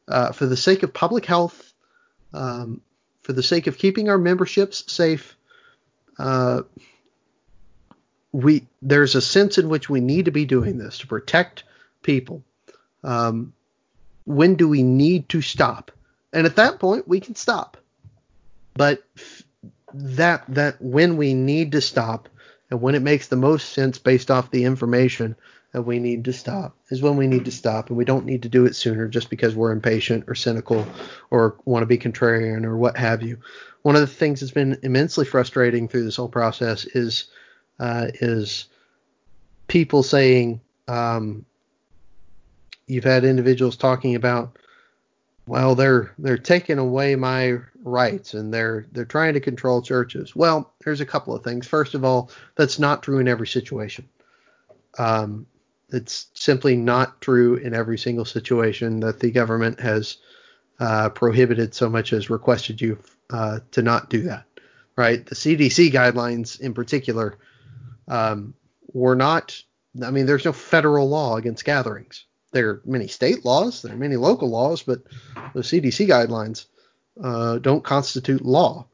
uh, 0.09 0.33
for 0.33 0.47
the 0.47 0.57
sake 0.57 0.83
of 0.83 0.95
public 0.95 1.27
health, 1.27 1.73
um, 2.33 2.81
for 3.23 3.33
the 3.33 3.43
sake 3.43 3.67
of 3.67 3.79
keeping 3.79 4.09
our 4.09 4.19
memberships 4.19 4.91
safe 4.91 5.37
uh, 6.19 6.63
we 8.33 8.67
there's 8.81 9.15
a 9.15 9.21
sense 9.21 9.59
in 9.59 9.69
which 9.69 9.91
we 9.91 10.01
need 10.01 10.25
to 10.27 10.31
be 10.31 10.45
doing 10.45 10.79
this 10.79 10.99
to 10.99 11.07
protect 11.07 11.65
people. 12.03 12.43
Um, 13.05 13.53
when 14.25 14.55
do 14.55 14.69
we 14.69 14.83
need 14.83 15.29
to 15.31 15.41
stop? 15.41 15.91
And 16.33 16.47
at 16.47 16.57
that 16.57 16.79
point, 16.79 17.09
we 17.09 17.21
can 17.21 17.35
stop. 17.35 17.77
But 18.75 19.03
that 19.95 20.45
that 20.49 20.81
when 20.81 21.17
we 21.17 21.35
need 21.35 21.73
to 21.73 21.81
stop 21.81 22.29
and 22.71 22.81
when 22.81 22.95
it 22.95 23.03
makes 23.03 23.29
the 23.29 23.37
most 23.37 23.71
sense 23.71 23.99
based 23.99 24.31
off 24.31 24.51
the 24.51 24.65
information 24.65 25.37
that 25.73 25.83
we 25.83 25.99
need 25.99 26.25
to 26.25 26.33
stop 26.33 26.75
is 26.91 27.03
when 27.03 27.17
we 27.17 27.27
need 27.27 27.45
to 27.45 27.51
stop 27.51 27.89
and 27.89 27.99
we 27.99 28.05
don't 28.05 28.25
need 28.25 28.43
to 28.43 28.49
do 28.49 28.65
it 28.65 28.75
sooner 28.75 29.09
just 29.09 29.29
because 29.29 29.55
we're 29.55 29.73
impatient 29.73 30.25
or 30.29 30.35
cynical 30.35 30.87
or 31.31 31.57
want 31.67 31.83
to 31.83 31.87
be 31.87 31.99
contrarian 31.99 32.65
or 32.65 32.77
what 32.77 32.97
have 32.97 33.23
you 33.23 33.39
one 33.83 33.95
of 33.95 34.01
the 34.01 34.07
things 34.07 34.41
that's 34.41 34.53
been 34.53 34.79
immensely 34.83 35.25
frustrating 35.25 35.89
through 35.89 36.05
this 36.05 36.17
whole 36.17 36.29
process 36.29 36.85
is 36.85 37.27
uh, 37.79 38.07
is 38.15 38.67
people 39.67 40.03
saying 40.03 40.61
um, 40.89 41.45
you've 42.93 43.05
had 43.05 43.25
individuals 43.25 43.77
talking 43.77 44.15
about 44.15 44.59
well 45.47 45.75
they're 45.75 46.13
they're 46.19 46.39
taking 46.39 46.79
away 46.79 47.17
my 47.17 47.57
rights 47.83 48.35
and 48.35 48.53
they're 48.53 48.87
they're 48.93 49.05
trying 49.05 49.35
to 49.35 49.41
control 49.41 49.83
churches 49.83 50.37
well 50.37 50.73
there's 50.85 51.01
a 51.01 51.07
couple 51.07 51.35
of 51.35 51.43
things 51.43 51.67
first 51.67 51.95
of 51.95 52.05
all 52.05 52.31
that's 52.55 52.79
not 52.79 53.03
true 53.03 53.19
in 53.19 53.29
every 53.29 53.47
situation 53.47 54.09
um, 54.99 55.47
it's 55.93 56.29
simply 56.35 56.77
not 56.77 57.21
true 57.21 57.57
in 57.57 57.75
every 57.75 57.99
single 57.99 58.25
situation 58.25 59.01
that 59.01 59.21
the 59.21 59.31
government 59.31 59.79
has 59.81 60.17
uh, 60.81 61.11
prohibited 61.11 61.75
so 61.75 61.89
much 61.89 62.13
as 62.13 62.31
requested 62.31 62.81
you 62.81 62.99
uh, 63.31 63.61
to 63.71 63.83
not 63.83 64.11
do 64.11 64.23
that, 64.23 64.47
right? 64.97 65.25
The 65.25 65.35
CDC 65.35 65.93
guidelines 65.93 66.61
in 66.61 66.75
particular 66.75 67.39
um, 68.09 68.55
were 68.93 69.15
not 69.15 69.63
I 70.03 70.11
mean, 70.11 70.25
there's 70.25 70.47
no 70.47 70.55
federal 70.55 71.11
law 71.11 71.37
against 71.37 71.67
gatherings. 71.67 72.25
There 72.53 72.69
are 72.69 72.83
many 72.85 73.09
state 73.09 73.45
laws, 73.45 73.83
there 73.83 73.95
are 73.95 73.99
many 73.99 74.17
local 74.17 74.49
laws, 74.49 74.83
but 74.83 75.03
the 75.55 75.63
CDC 75.63 76.07
guidelines 76.07 76.67
uh, 77.23 77.59
don't 77.59 77.85
constitute 77.85 78.45
law. 78.45 78.87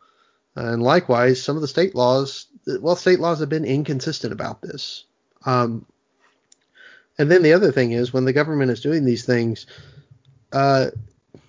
And 0.54 0.82
likewise, 0.82 1.42
some 1.42 1.56
of 1.56 1.62
the 1.62 1.68
state 1.68 1.94
laws, 1.94 2.46
well, 2.80 2.96
state 2.96 3.20
laws 3.20 3.40
have 3.40 3.48
been 3.48 3.64
inconsistent 3.64 4.32
about 4.32 4.60
this. 4.60 5.04
Um, 5.44 5.86
and 7.18 7.30
then 7.30 7.42
the 7.42 7.52
other 7.52 7.72
thing 7.72 7.92
is 7.92 8.12
when 8.12 8.24
the 8.24 8.32
government 8.32 8.70
is 8.70 8.80
doing 8.80 9.04
these 9.04 9.24
things, 9.24 9.66
uh, 10.52 10.90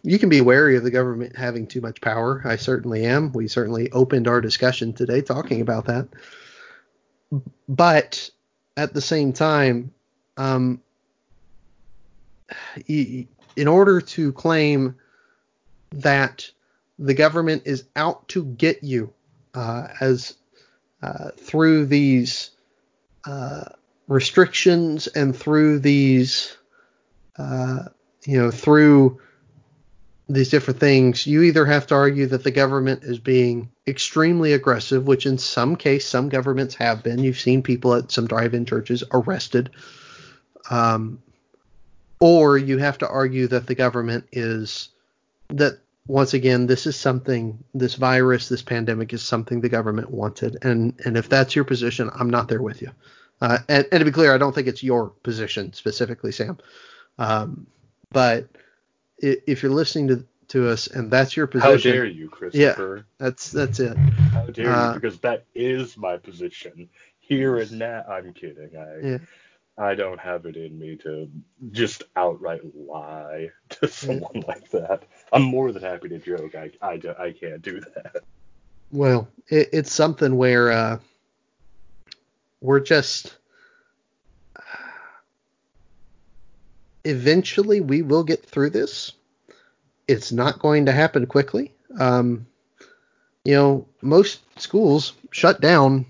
you 0.03 0.19
can 0.19 0.30
be 0.30 0.41
wary 0.41 0.77
of 0.77 0.84
the 0.84 0.91
government 0.91 1.36
having 1.36 1.68
too 1.68 1.81
much 1.81 2.02
power. 2.02 2.41
I 2.45 2.56
certainly 2.56 3.06
am. 3.06 3.31
We 3.34 3.48
certainly 3.48 3.91
opened 3.91 4.27
our 4.27 4.41
discussion 4.41 4.94
today 4.94 5.22
talking 5.22 5.61
about 5.61 5.86
that. 5.86 6.07
But 7.68 8.30
at 8.77 8.94
the 8.94 9.02
same 9.02 9.34
time, 9.34 9.94
um, 10.38 10.81
in 12.88 13.67
order 13.67 14.01
to 14.01 14.31
claim 14.34 14.95
that 15.91 16.49
the 16.97 17.13
government 17.13 17.63
is 17.65 17.85
out 17.95 18.27
to 18.30 18.45
get 18.45 18.84
you 18.84 19.13
uh, 19.53 19.88
as 20.01 20.35
uh, 21.01 21.31
through 21.38 21.85
these 21.85 22.51
uh, 23.26 23.63
restrictions 24.07 25.07
and 25.07 25.35
through 25.35 25.80
these, 25.80 26.57
uh, 27.38 27.85
you 28.26 28.38
know, 28.38 28.51
through 28.51 29.19
these 30.27 30.49
different 30.49 30.80
things, 30.80 31.26
you 31.26 31.41
either 31.41 31.65
have 31.65 31.88
to 31.88 31.95
argue 31.95 32.27
that 32.27 32.43
the 32.43 32.51
government 32.51 33.03
is 33.03 33.17
being 33.17 33.69
extremely 33.88 34.53
aggressive, 34.53 35.07
which 35.07 35.26
in 35.26 35.38
some 35.38 35.76
case 35.76 36.05
some 36.05 36.30
governments 36.30 36.76
have 36.76 37.01
been. 37.01 37.23
You've 37.23 37.39
seen 37.39 37.63
people 37.63 37.95
at 37.95 38.11
some 38.11 38.27
drive-in 38.27 38.65
churches 38.65 39.03
arrested. 39.11 39.71
Um, 40.69 41.21
or 42.19 42.57
you 42.57 42.77
have 42.77 42.97
to 42.99 43.07
argue 43.07 43.47
that 43.47 43.67
the 43.67 43.75
government 43.75 44.25
is 44.31 44.89
that 45.49 45.79
once 46.07 46.33
again 46.33 46.67
this 46.67 46.85
is 46.85 46.95
something 46.95 47.63
this 47.73 47.95
virus 47.95 48.49
this 48.49 48.61
pandemic 48.61 49.13
is 49.13 49.21
something 49.21 49.61
the 49.61 49.69
government 49.69 50.11
wanted. 50.11 50.57
And 50.63 50.93
and 51.05 51.17
if 51.17 51.29
that's 51.29 51.55
your 51.55 51.65
position 51.65 52.09
i'm 52.13 52.29
not 52.29 52.47
there 52.47 52.61
with 52.61 52.81
you. 52.81 52.91
Uh, 53.41 53.59
and, 53.69 53.87
and, 53.91 54.01
to 54.01 54.05
be 54.05 54.11
clear 54.11 54.33
i 54.33 54.37
don't 54.37 54.53
think 54.53 54.67
it's 54.67 54.83
your 54.83 55.09
position 55.23 55.71
specifically 55.73 56.31
sam. 56.31 56.57
Um, 57.17 57.67
but 58.11 58.47
if 59.17 59.61
you're 59.63 59.71
listening 59.71 60.07
to 60.09 60.25
to 60.49 60.67
us 60.67 60.87
and 60.87 61.11
that's 61.11 61.37
your 61.37 61.45
position 61.45 61.91
how 61.91 61.95
dare 61.95 62.05
you 62.05 62.27
christopher? 62.27 62.97
yeah 62.97 63.03
that's 63.19 63.51
that's 63.51 63.79
it. 63.79 63.95
How 63.97 64.47
dare 64.47 64.71
uh, 64.71 64.93
you 64.93 64.99
because 64.99 65.19
that 65.19 65.45
is 65.53 65.95
my 65.95 66.17
position 66.17 66.89
here 67.29 67.57
and 67.57 67.71
now. 67.73 68.03
I'm 68.09 68.33
kidding. 68.33 68.71
I 68.75 69.07
yeah. 69.07 69.17
I 69.80 69.95
don't 69.95 70.19
have 70.19 70.45
it 70.45 70.57
in 70.57 70.77
me 70.77 70.97
to 70.97 71.30
just 71.72 72.03
outright 72.18 72.61
lie 72.76 73.49
to 73.69 73.88
someone 73.88 74.43
like 74.45 74.69
that. 74.72 75.03
I'm 75.31 75.43
more 75.43 75.72
than 75.72 75.81
happy 75.81 76.10
to 76.10 76.19
joke. 76.19 76.53
I, 76.56 76.72
I, 76.81 77.01
I 77.18 77.31
can't 77.31 77.61
do 77.61 77.80
that. 77.80 78.23
Well, 78.91 79.30
it, 79.47 79.69
it's 79.72 79.93
something 79.93 80.35
where 80.35 80.72
uh, 80.72 80.99
we're 82.61 82.81
just. 82.81 83.38
Eventually, 87.06 87.80
we 87.80 88.01
will 88.01 88.23
get 88.23 88.45
through 88.45 88.72
this. 88.72 89.14
It's 90.07 90.34
not 90.34 90.60
going 90.60 90.85
to 90.88 90.91
happen 90.91 91.26
quickly. 91.26 91.72
Um, 91.97 92.45
you 93.45 93.53
know, 93.56 93.88
most 94.01 94.41
schools 94.60 95.14
shut 95.31 95.61
down 95.61 96.06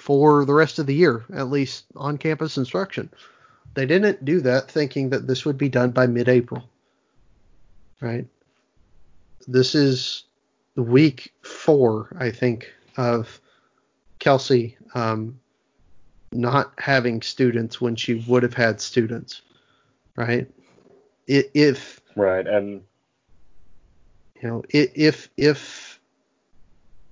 for 0.00 0.46
the 0.46 0.54
rest 0.54 0.78
of 0.78 0.86
the 0.86 0.94
year, 0.94 1.24
at 1.34 1.50
least 1.50 1.84
on 1.94 2.16
campus 2.16 2.56
instruction. 2.56 3.10
They 3.74 3.84
didn't 3.84 4.24
do 4.24 4.40
that 4.40 4.70
thinking 4.70 5.10
that 5.10 5.26
this 5.26 5.44
would 5.44 5.58
be 5.58 5.68
done 5.68 5.90
by 5.90 6.06
mid 6.06 6.28
April. 6.28 6.64
Right? 8.00 8.26
This 9.46 9.74
is 9.74 10.24
week 10.74 11.34
four, 11.42 12.16
I 12.18 12.30
think, 12.30 12.72
of 12.96 13.40
Kelsey 14.18 14.76
um, 14.94 15.38
not 16.32 16.72
having 16.78 17.20
students 17.20 17.80
when 17.80 17.94
she 17.94 18.24
would 18.26 18.42
have 18.42 18.54
had 18.54 18.80
students. 18.80 19.42
Right? 20.16 20.50
If. 21.26 22.00
Right. 22.16 22.46
And. 22.46 22.82
You 24.42 24.48
know, 24.48 24.64
if 24.70 25.28
if 25.36 26.00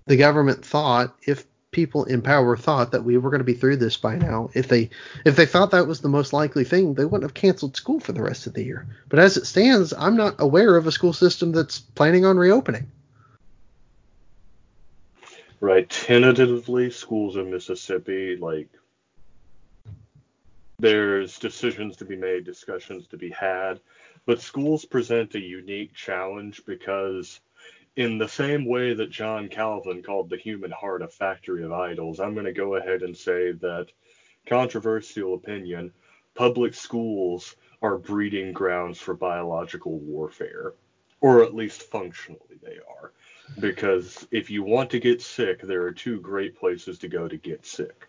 the 0.07 0.17
government 0.17 0.65
thought 0.65 1.15
if 1.27 1.45
people 1.71 2.05
in 2.05 2.23
power 2.23 2.57
thought 2.57 2.93
that 2.93 3.05
we 3.05 3.19
were 3.19 3.31
going 3.31 3.41
to 3.41 3.45
be 3.45 3.55
through 3.55 3.77
this 3.77 3.97
by 3.97 4.17
now. 4.17 4.51
If 4.55 4.69
they 4.69 4.91
if 5.25 5.37
they 5.37 5.47
thought 5.47 5.73
that 5.73 5.87
was 5.87 6.01
the 6.01 6.09
most 6.09 6.33
likely 6.33 6.65
thing, 6.65 6.95
they 6.95 7.05
wouldn't 7.05 7.25
have 7.25 7.35
canceled 7.35 7.77
school 7.77 8.01
for 8.01 8.13
the 8.13 8.23
rest 8.23 8.47
of 8.47 8.55
the 8.55 8.65
year. 8.65 8.87
But 9.09 9.19
as 9.19 9.37
it 9.37 9.47
stands, 9.47 9.93
I'm 9.93 10.17
not 10.17 10.37
aware 10.39 10.77
of 10.77 10.87
a 10.87 10.93
school 10.93 11.13
system 11.13 11.53
that's 11.53 11.79
planning 11.79 12.25
on 12.25 12.39
reopening. 12.39 12.91
Right, 15.61 15.89
tentatively, 15.89 16.91
schools 16.91 17.37
in 17.37 17.51
Mississippi 17.51 18.37
like 18.37 18.69
there's 20.79 21.41
decisions 21.41 21.97
to 21.97 22.05
be 22.05 22.17
made, 22.17 22.45
discussions 22.45 23.09
to 23.09 23.17
be 23.17 23.31
had, 23.31 23.81
but 24.25 24.41
schools 24.41 24.85
present 24.85 25.35
a 25.35 25.41
unique 25.41 25.93
challenge 25.93 26.65
because 26.65 27.41
in 27.99 28.17
the 28.17 28.29
same 28.29 28.65
way 28.65 28.95
that 28.95 29.11
John 29.11 29.49
Calvin 29.49 30.05
called 30.05 30.31
the 30.31 30.37
human 30.37 30.71
heart 30.71 31.03
a 31.03 31.09
factory 31.09 31.65
of 31.65 31.73
idols, 31.73 32.21
I'm 32.21 32.33
going 32.33 32.47
to 32.47 32.53
go 32.53 32.77
ahead 32.77 33.03
and 33.03 33.15
say 33.15 33.51
that, 33.51 33.89
controversial 34.47 35.35
opinion, 35.35 35.93
public 36.37 36.75
schools 36.75 37.57
are 37.83 37.99
breeding 37.99 38.53
grounds 38.53 39.01
for 39.01 39.15
biological 39.15 39.99
warfare, 39.99 40.75
or 41.21 41.43
at 41.43 41.57
least 41.57 41.91
functionally 41.91 42.61
they 42.63 42.79
are. 42.89 43.11
Because 43.59 44.29
if 44.31 44.49
you 44.49 44.63
want 44.63 44.91
to 44.91 45.01
get 45.01 45.21
sick, 45.21 45.61
there 45.61 45.83
are 45.83 45.91
two 45.91 46.21
great 46.21 46.57
places 46.57 46.99
to 47.01 47.09
go 47.09 47.27
to 47.27 47.37
get 47.37 47.67
sick 47.67 48.07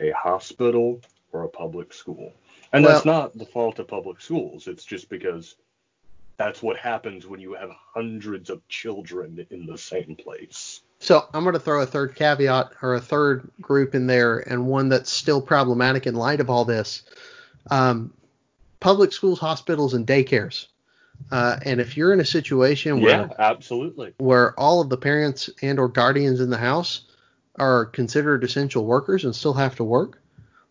a 0.00 0.12
hospital 0.12 1.00
or 1.32 1.42
a 1.42 1.48
public 1.48 1.92
school. 1.92 2.32
And 2.72 2.84
well, 2.84 2.94
that's 2.94 3.04
not 3.04 3.36
the 3.36 3.46
fault 3.46 3.80
of 3.80 3.88
public 3.88 4.20
schools, 4.20 4.68
it's 4.68 4.84
just 4.84 5.08
because 5.08 5.56
that's 6.36 6.62
what 6.62 6.76
happens 6.76 7.26
when 7.26 7.40
you 7.40 7.54
have 7.54 7.70
hundreds 7.94 8.50
of 8.50 8.66
children 8.68 9.46
in 9.50 9.66
the 9.66 9.78
same 9.78 10.16
place. 10.16 10.80
So 10.98 11.26
I'm 11.32 11.44
going 11.44 11.54
to 11.54 11.60
throw 11.60 11.82
a 11.82 11.86
third 11.86 12.14
caveat 12.14 12.72
or 12.82 12.94
a 12.94 13.00
third 13.00 13.50
group 13.60 13.94
in 13.94 14.06
there, 14.06 14.38
and 14.38 14.66
one 14.66 14.88
that's 14.88 15.10
still 15.10 15.42
problematic 15.42 16.06
in 16.06 16.14
light 16.14 16.40
of 16.40 16.50
all 16.50 16.64
this. 16.64 17.02
Um, 17.70 18.12
public 18.80 19.12
schools, 19.12 19.38
hospitals, 19.38 19.94
and 19.94 20.06
daycares. 20.06 20.66
Uh, 21.30 21.58
and 21.64 21.80
if 21.80 21.96
you're 21.96 22.12
in 22.12 22.20
a 22.20 22.24
situation 22.24 23.00
where 23.00 23.20
yeah, 23.20 23.28
absolutely, 23.38 24.14
where 24.18 24.58
all 24.58 24.80
of 24.80 24.88
the 24.88 24.96
parents 24.96 25.48
and 25.62 25.78
or 25.78 25.88
guardians 25.88 26.40
in 26.40 26.50
the 26.50 26.56
house 26.56 27.02
are 27.56 27.86
considered 27.86 28.42
essential 28.42 28.84
workers 28.84 29.24
and 29.24 29.34
still 29.34 29.54
have 29.54 29.76
to 29.76 29.84
work, 29.84 30.20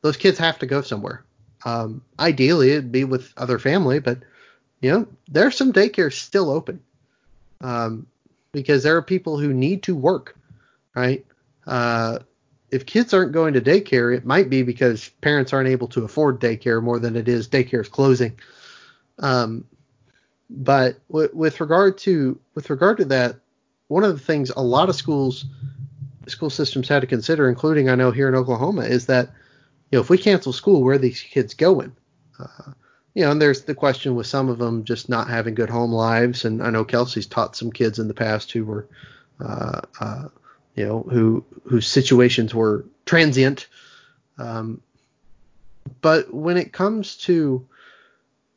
those 0.02 0.18
kids 0.18 0.38
have 0.38 0.60
to 0.60 0.65
go 0.65 0.81
somewhere. 0.81 1.23
Um, 1.65 2.02
ideally, 2.19 2.72
it'd 2.72 2.91
be 2.91 3.06
with 3.06 3.34
other 3.38 3.57
family, 3.57 3.99
but 3.99 4.19
you 4.84 4.92
know, 4.92 5.08
there's 5.30 5.56
some 5.56 5.72
daycares 5.72 6.14
still 6.14 6.52
open 6.52 6.82
um, 7.62 8.06
because 8.52 8.84
there 8.84 8.98
are 8.98 9.02
people 9.02 9.40
who 9.40 9.54
need 9.54 9.82
to 9.84 9.96
work, 9.96 10.38
right? 10.94 11.26
Uh, 11.66 12.20
if 12.70 12.86
kids 12.86 13.14
aren't 13.14 13.32
going 13.32 13.54
to 13.54 13.62
daycare, 13.62 14.14
it 14.14 14.26
might 14.26 14.50
be 14.50 14.62
because 14.62 15.08
parents 15.22 15.54
aren't 15.54 15.70
able 15.70 15.88
to 15.88 16.04
afford 16.04 16.42
daycare 16.42 16.84
more 16.84 17.00
than 17.00 17.16
it 17.16 17.30
is 17.30 17.48
daycare's 17.48 17.88
closing. 17.88 18.38
Um, 19.20 19.64
but 20.50 21.00
w- 21.08 21.32
with 21.34 21.62
regard 21.62 21.98
to 22.00 22.38
with 22.54 22.70
regard 22.70 22.98
to 22.98 23.06
that, 23.06 23.38
one 23.88 24.04
of 24.04 24.12
the 24.12 24.24
things 24.24 24.50
a 24.50 24.62
lot 24.62 24.90
of 24.90 24.96
schools 24.96 25.46
school 26.28 26.50
systems 26.50 26.90
had 26.90 27.00
to 27.00 27.08
consider, 27.08 27.48
including 27.48 27.90
I 27.90 27.96
know 27.96 28.12
here 28.12 28.28
in 28.28 28.36
Oklahoma, 28.36 28.82
is 28.82 29.06
that 29.06 29.30
you 29.92 29.98
know 29.98 30.02
if 30.02 30.10
we 30.10 30.18
cancel 30.18 30.52
school, 30.52 30.84
where 30.84 30.96
are 30.96 30.98
these 30.98 31.22
kids 31.22 31.54
going? 31.54 31.96
Uh, 32.38 32.74
you 33.14 33.23
know, 33.23 33.31
and 33.31 33.41
there's 33.41 33.64
the 33.64 33.76
question 33.76 34.15
with 34.15 34.27
some 34.27 34.49
of 34.49 34.57
them 34.57 34.84
just 34.84 35.07
not 35.07 35.30
having 35.30 35.53
good 35.53 35.69
home 35.69 35.91
lives. 35.91 36.45
And 36.45 36.64
I 36.64 36.69
know 36.72 36.84
Kelsey's 36.84 37.27
taught 37.27 37.56
some 37.56 37.72
kids 37.72 37.99
in 37.99 38.07
the 38.07 38.14
past 38.14 38.52
who 38.52 38.65
were, 38.65 38.88
uh, 39.40 39.81
uh, 39.99 40.27
you 40.76 40.85
know, 40.85 41.02
who 41.02 41.45
whose 41.64 41.88
situations 41.88 42.56
were 42.56 42.85
transient. 43.06 43.68
Um, 44.40 44.81
but 46.02 46.34
when 46.34 46.57
it 46.57 46.73
comes 46.73 47.18
to 47.18 47.68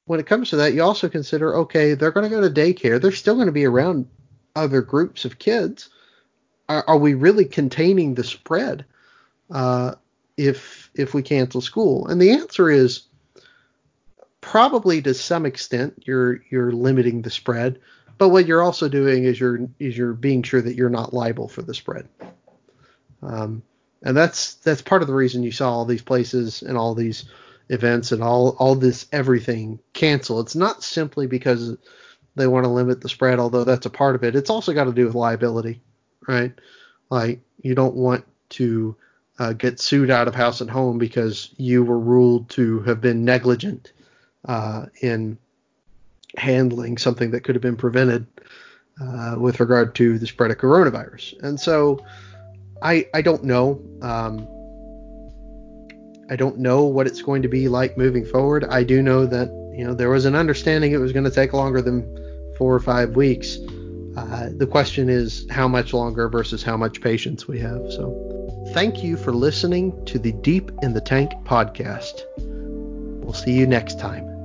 when 0.07 0.21
it 0.21 0.27
comes 0.27 0.51
to 0.51 0.57
that, 0.57 0.73
you 0.73 0.83
also 0.83 1.09
consider 1.09 1.57
okay, 1.57 1.95
they're 1.95 2.13
going 2.13 2.29
to 2.29 2.35
go 2.35 2.41
to 2.41 2.55
daycare. 2.55 3.01
They're 3.01 3.13
still 3.13 3.35
going 3.35 3.47
to 3.47 3.53
be 3.53 3.67
around 3.67 4.09
other 4.55 4.81
groups 4.81 5.27
of 5.27 5.39
kids. 5.39 5.91
Are, 6.69 6.83
are 6.89 6.99
we 6.99 7.15
really 7.15 7.45
containing 7.45 8.15
the 8.15 8.25
spread 8.25 8.87
uh, 9.51 9.97
if 10.39 10.91
if 10.95 11.13
we 11.13 11.23
cancel 11.23 11.61
school? 11.61 12.07
And 12.07 12.23
the 12.23 12.31
answer 12.31 12.71
is 12.71 13.03
probably 14.47 15.03
to 15.03 15.13
some 15.13 15.45
extent 15.45 16.05
you're 16.07 16.41
you're 16.51 16.71
limiting 16.71 17.21
the 17.21 17.31
spread, 17.31 17.81
but 18.17 18.29
what 18.29 18.47
you're 18.47 18.63
also 18.63 18.89
doing 18.89 19.25
is 19.25 19.41
you're 19.41 19.59
is 19.81 19.99
you're 19.99 20.13
being 20.13 20.41
sure 20.45 20.63
that 20.63 20.77
you're 20.77 20.89
not 20.89 21.13
liable 21.13 21.49
for 21.49 21.63
the 21.63 21.75
spread. 21.75 22.09
Um, 23.23 23.65
and 24.05 24.17
that's 24.17 24.55
that's 24.55 24.83
part 24.83 25.03
of 25.03 25.09
the 25.09 25.15
reason 25.15 25.43
you 25.43 25.51
saw 25.51 25.73
all 25.73 25.85
these 25.85 26.01
places 26.01 26.63
and 26.63 26.79
all 26.79 26.95
these 26.95 27.25
events 27.71 28.13
and 28.13 28.23
all 28.23 28.51
all 28.61 28.77
this 28.77 29.07
everything 29.11 29.81
cancel. 29.95 30.39
It's 30.39 30.55
not 30.55 30.85
simply 30.85 31.27
because 31.27 31.77
they 32.37 32.47
want 32.47 32.67
to 32.67 32.71
limit 32.71 33.01
the 33.01 33.09
spread, 33.09 33.41
although 33.41 33.65
that's 33.65 33.87
a 33.87 33.91
part 33.91 34.15
of 34.15 34.23
it. 34.23 34.37
It's 34.37 34.51
also 34.51 34.73
got 34.73 34.85
to 34.85 34.93
do 34.93 35.07
with 35.07 35.17
liability, 35.17 35.83
right? 36.29 36.53
Like 37.11 37.41
you 37.63 37.75
don't 37.75 37.97
want 37.97 38.25
to 38.51 38.95
uh, 39.41 39.55
get 39.55 39.81
sued 39.81 40.09
out 40.09 40.29
of 40.29 40.37
house 40.37 40.61
and 40.61 40.71
home 40.71 40.99
because 40.99 41.53
you 41.57 41.83
were 41.83 41.99
ruled 41.99 42.49
to 42.51 42.83
have 42.83 43.01
been 43.01 43.25
negligent 43.25 43.93
uh, 44.47 44.87
in 45.01 45.39
handling 46.37 46.99
something 46.99 47.31
that 47.31 47.41
could 47.43 47.55
have 47.55 47.63
been 47.63 47.77
prevented 47.77 48.27
uh, 49.01 49.37
with 49.39 49.61
regard 49.61 49.95
to 49.95 50.19
the 50.19 50.27
spread 50.27 50.51
of 50.51 50.59
coronavirus. 50.59 51.43
And 51.43 51.59
so 51.59 52.05
I 52.83 53.07
I 53.15 53.23
don't 53.23 53.45
know. 53.45 53.81
Um, 54.03 54.49
I 56.29 56.37
don't 56.37 56.59
know 56.59 56.85
what 56.85 57.07
it's 57.07 57.23
going 57.23 57.43
to 57.43 57.49
be 57.49 57.69
like 57.69 57.97
moving 57.97 58.25
forward. 58.25 58.65
I 58.65 58.83
do 58.83 59.03
know 59.03 59.27
that 59.27 59.49
you 59.77 59.85
know 59.85 59.95
there 59.95 60.11
was 60.11 60.25
an 60.25 60.35
understanding 60.35 60.93
it 60.93 60.99
was 60.99 61.13
going 61.13 61.25
to 61.25 61.31
take 61.31 61.53
longer 61.53 61.81
than 61.81 62.05
four 62.59 62.75
or 62.75 62.81
five 62.81 63.17
weeks. 63.17 63.59
Uh, 64.17 64.49
the 64.57 64.67
question 64.67 65.11
is 65.11 65.47
how 65.51 65.69
much 65.69 65.93
longer 65.93 66.29
versus 66.29 66.63
how 66.63 66.77
much 66.77 67.03
patience 67.03 67.47
we 67.47 67.59
have. 67.61 67.93
So, 67.93 68.71
thank 68.73 69.05
you 69.05 69.17
for 69.17 69.33
listening 69.33 70.05
to 70.07 70.19
the 70.19 70.33
Deep 70.33 70.71
in 70.83 70.95
the 70.95 71.03
Tank 71.03 71.33
podcast. 71.45 72.23
We'll 72.39 73.35
see 73.35 73.53
you 73.53 73.67
next 73.67 74.01
time. 74.01 74.36